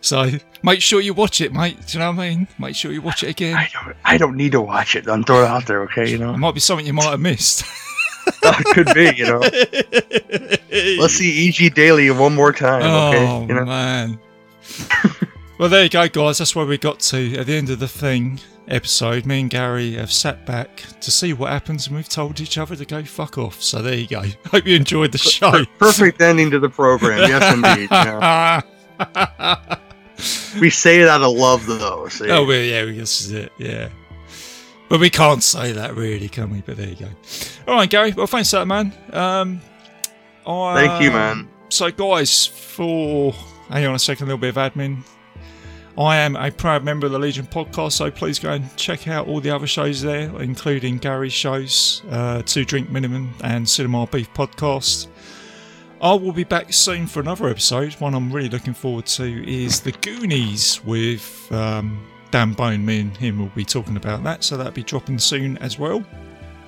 So 0.01 0.31
make 0.63 0.81
sure 0.81 1.01
you 1.01 1.13
watch 1.13 1.41
it, 1.41 1.53
mate. 1.53 1.77
Do 1.87 1.97
you 1.97 1.99
know 1.99 2.11
what 2.11 2.19
I 2.19 2.29
mean? 2.29 2.47
Make 2.59 2.75
sure 2.75 2.91
you 2.91 3.01
watch 3.01 3.23
it 3.23 3.29
again. 3.29 3.55
I 3.55 3.69
don't. 3.73 3.97
I 4.05 4.17
don't 4.17 4.35
need 4.35 4.51
to 4.53 4.61
watch 4.61 4.95
it. 4.95 5.07
I'm 5.07 5.23
throwing 5.23 5.45
it 5.45 5.49
out 5.49 5.65
there. 5.65 5.81
Okay, 5.83 6.09
you 6.09 6.17
know. 6.17 6.33
It 6.33 6.37
might 6.37 6.53
be 6.53 6.59
something 6.59 6.85
you 6.85 6.93
might 6.93 7.09
have 7.09 7.19
missed. 7.19 7.63
that 8.41 8.63
Could 8.73 8.93
be. 8.93 9.11
You 9.15 9.25
know. 9.25 9.39
Let's 11.01 11.15
see 11.15 11.49
EG 11.49 11.73
Daily 11.73 12.09
one 12.11 12.35
more 12.35 12.53
time. 12.53 12.83
Okay. 12.83 13.27
Oh 13.27 13.41
you 13.41 13.53
know. 13.53 13.65
man. 13.65 14.19
well, 15.59 15.69
there 15.69 15.83
you 15.83 15.89
go, 15.89 16.07
guys. 16.07 16.37
That's 16.37 16.55
where 16.55 16.65
we 16.65 16.77
got 16.77 16.99
to 16.99 17.37
at 17.37 17.47
the 17.47 17.55
end 17.55 17.69
of 17.69 17.79
the 17.79 17.87
thing 17.87 18.39
episode. 18.67 19.25
Me 19.25 19.39
and 19.41 19.49
Gary 19.49 19.93
have 19.93 20.11
sat 20.11 20.45
back 20.45 20.83
to 21.01 21.11
see 21.11 21.33
what 21.33 21.51
happens, 21.51 21.87
and 21.87 21.95
we've 21.95 22.09
told 22.09 22.39
each 22.39 22.57
other 22.57 22.75
to 22.75 22.85
go 22.85 23.03
fuck 23.03 23.37
off. 23.37 23.61
So 23.61 23.81
there 23.81 23.95
you 23.95 24.07
go. 24.07 24.23
Hope 24.51 24.65
you 24.65 24.75
enjoyed 24.75 25.11
the 25.11 25.17
show. 25.17 25.65
Perfect 25.79 26.21
ending 26.21 26.51
to 26.51 26.59
the 26.59 26.69
program. 26.69 27.19
Yes, 27.19 27.53
indeed. 27.53 27.91
know. 27.91 29.77
We 30.59 30.69
say 30.71 31.01
it 31.01 31.07
out 31.07 31.21
of 31.21 31.33
love, 31.33 31.65
though. 31.67 32.07
See? 32.07 32.29
Oh, 32.31 32.45
well, 32.45 32.59
yeah, 32.59 32.85
this 32.85 33.21
is 33.21 33.31
it. 33.31 33.51
Yeah. 33.57 33.89
But 34.89 34.99
we 34.99 35.09
can't 35.09 35.43
say 35.43 35.71
that 35.73 35.95
really, 35.95 36.29
can 36.29 36.49
we? 36.49 36.61
But 36.61 36.77
there 36.77 36.87
you 36.87 36.95
go. 36.95 37.09
All 37.67 37.75
right, 37.75 37.89
Gary. 37.89 38.13
Well, 38.13 38.27
thanks 38.27 38.49
for 38.49 38.57
that, 38.57 38.65
man. 38.65 38.93
Um, 39.11 39.61
I, 40.47 40.87
Thank 40.87 41.03
you, 41.03 41.11
man. 41.11 41.49
So, 41.69 41.91
guys, 41.91 42.45
for 42.45 43.33
hang 43.69 43.85
on 43.85 43.95
a 43.95 43.99
second, 43.99 44.23
a 44.23 44.27
little 44.27 44.39
bit 44.39 44.55
of 44.55 44.73
admin. 44.73 45.03
I 45.97 46.17
am 46.17 46.35
a 46.35 46.51
proud 46.51 46.83
member 46.83 47.07
of 47.07 47.11
the 47.11 47.19
Legion 47.19 47.47
podcast, 47.47 47.93
so 47.93 48.11
please 48.11 48.37
go 48.37 48.51
and 48.51 48.75
check 48.77 49.07
out 49.07 49.27
all 49.27 49.41
the 49.41 49.49
other 49.49 49.65
shows 49.65 50.01
there, 50.01 50.29
including 50.41 50.99
Gary's 50.99 51.33
shows, 51.33 52.03
uh, 52.11 52.43
Two 52.43 52.63
Drink 52.63 52.89
Minimum, 52.89 53.33
and 53.43 53.67
Cinema 53.67 54.05
Beef 54.05 54.31
podcast. 54.33 55.07
I 55.99 56.13
will 56.13 56.31
be 56.31 56.43
back 56.43 56.71
soon 56.73 57.07
for 57.07 57.21
another 57.21 57.47
episode. 57.47 57.93
One 57.93 58.13
I'm 58.13 58.31
really 58.31 58.49
looking 58.49 58.75
forward 58.75 59.07
to 59.07 59.49
is 59.51 59.81
The 59.81 59.91
Goonies 59.93 60.83
with 60.85 61.51
um, 61.51 62.05
Dan 62.29 62.53
Bone. 62.53 62.85
Me 62.85 62.99
and 62.99 63.17
him 63.17 63.39
will 63.39 63.51
be 63.55 63.65
talking 63.65 63.97
about 63.97 64.23
that, 64.23 64.43
so 64.43 64.57
that'll 64.57 64.73
be 64.73 64.83
dropping 64.83 65.17
soon 65.17 65.57
as 65.57 65.79
well. 65.79 66.03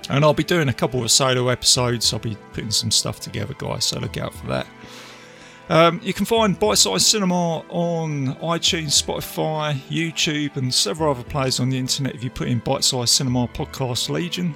And 0.10 0.26
I'll 0.26 0.34
be 0.34 0.43
doing 0.43 0.69
a 0.69 0.73
couple 0.73 1.03
of 1.03 1.11
solo 1.11 1.49
episodes. 1.49 2.11
I'll 2.11 2.19
be 2.19 2.38
putting 2.53 2.72
some 2.72 2.89
stuff 2.89 3.19
together, 3.19 3.53
guys, 3.60 3.85
so 3.85 3.99
look 3.99 4.18
out 4.18 4.34
for 4.34 4.47
that. 4.47 4.65
Um, 5.69 6.01
you 6.03 6.14
can 6.14 6.26
find 6.26 6.57
Bite 6.57 6.80
Size 6.80 7.06
Cinema 7.06 7.60
on 7.69 8.34
iTunes, 8.38 8.99
Spotify, 8.99 9.76
YouTube, 9.89 10.57
and 10.57 10.73
several 10.73 11.11
other 11.11 11.23
places 11.23 11.60
on 11.60 11.69
the 11.69 11.77
internet 11.77 12.15
if 12.15 12.23
you 12.23 12.31
put 12.31 12.47
in 12.47 12.57
Bite 12.60 12.84
Size 12.84 13.11
Cinema 13.11 13.47
Podcast 13.49 14.10
Legion. 14.10 14.56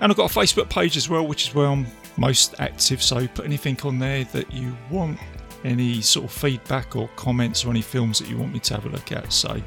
And 0.00 0.10
I've 0.10 0.16
got 0.16 0.34
a 0.34 0.38
Facebook 0.38 0.70
page 0.70 0.96
as 0.96 1.10
well, 1.10 1.26
which 1.26 1.48
is 1.48 1.54
where 1.54 1.66
I'm 1.66 1.86
most 2.20 2.54
active. 2.60 3.02
So 3.02 3.26
put 3.26 3.46
anything 3.46 3.80
on 3.82 3.98
there 3.98 4.24
that 4.24 4.52
you 4.52 4.76
want, 4.90 5.18
any 5.64 6.00
sort 6.02 6.26
of 6.26 6.32
feedback 6.32 6.94
or 6.94 7.08
comments 7.16 7.64
or 7.64 7.70
any 7.70 7.82
films 7.82 8.18
that 8.20 8.28
you 8.28 8.36
want 8.36 8.52
me 8.52 8.60
to 8.60 8.74
have 8.74 8.86
a 8.86 8.90
look 8.90 9.10
at. 9.10 9.32
So 9.32 9.60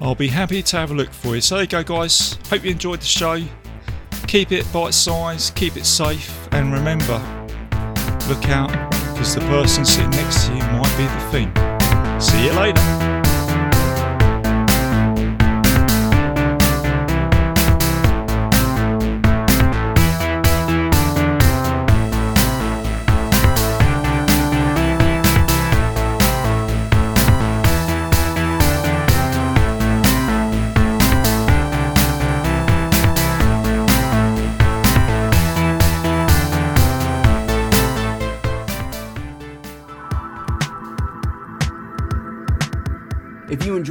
I'll 0.00 0.14
be 0.14 0.28
happy 0.28 0.62
to 0.62 0.76
have 0.76 0.90
a 0.92 0.94
look 0.94 1.12
for 1.12 1.34
you. 1.34 1.40
So 1.40 1.56
there 1.56 1.64
you 1.64 1.68
go, 1.68 1.82
guys. 1.82 2.38
Hope 2.48 2.64
you 2.64 2.70
enjoyed 2.70 3.00
the 3.00 3.06
show. 3.06 3.42
Keep 4.28 4.52
it 4.52 4.70
bite 4.72 4.94
size, 4.94 5.50
keep 5.50 5.76
it 5.76 5.86
safe, 5.86 6.48
and 6.52 6.72
remember 6.72 7.18
look 8.28 8.48
out 8.48 8.70
because 9.12 9.34
the 9.34 9.40
person 9.40 9.84
sitting 9.84 10.10
next 10.10 10.46
to 10.46 10.52
you 10.52 10.62
might 10.62 10.94
be 10.96 11.04
the 11.04 11.30
thing. 11.32 12.20
See 12.20 12.44
you 12.44 12.52
later. 12.52 12.99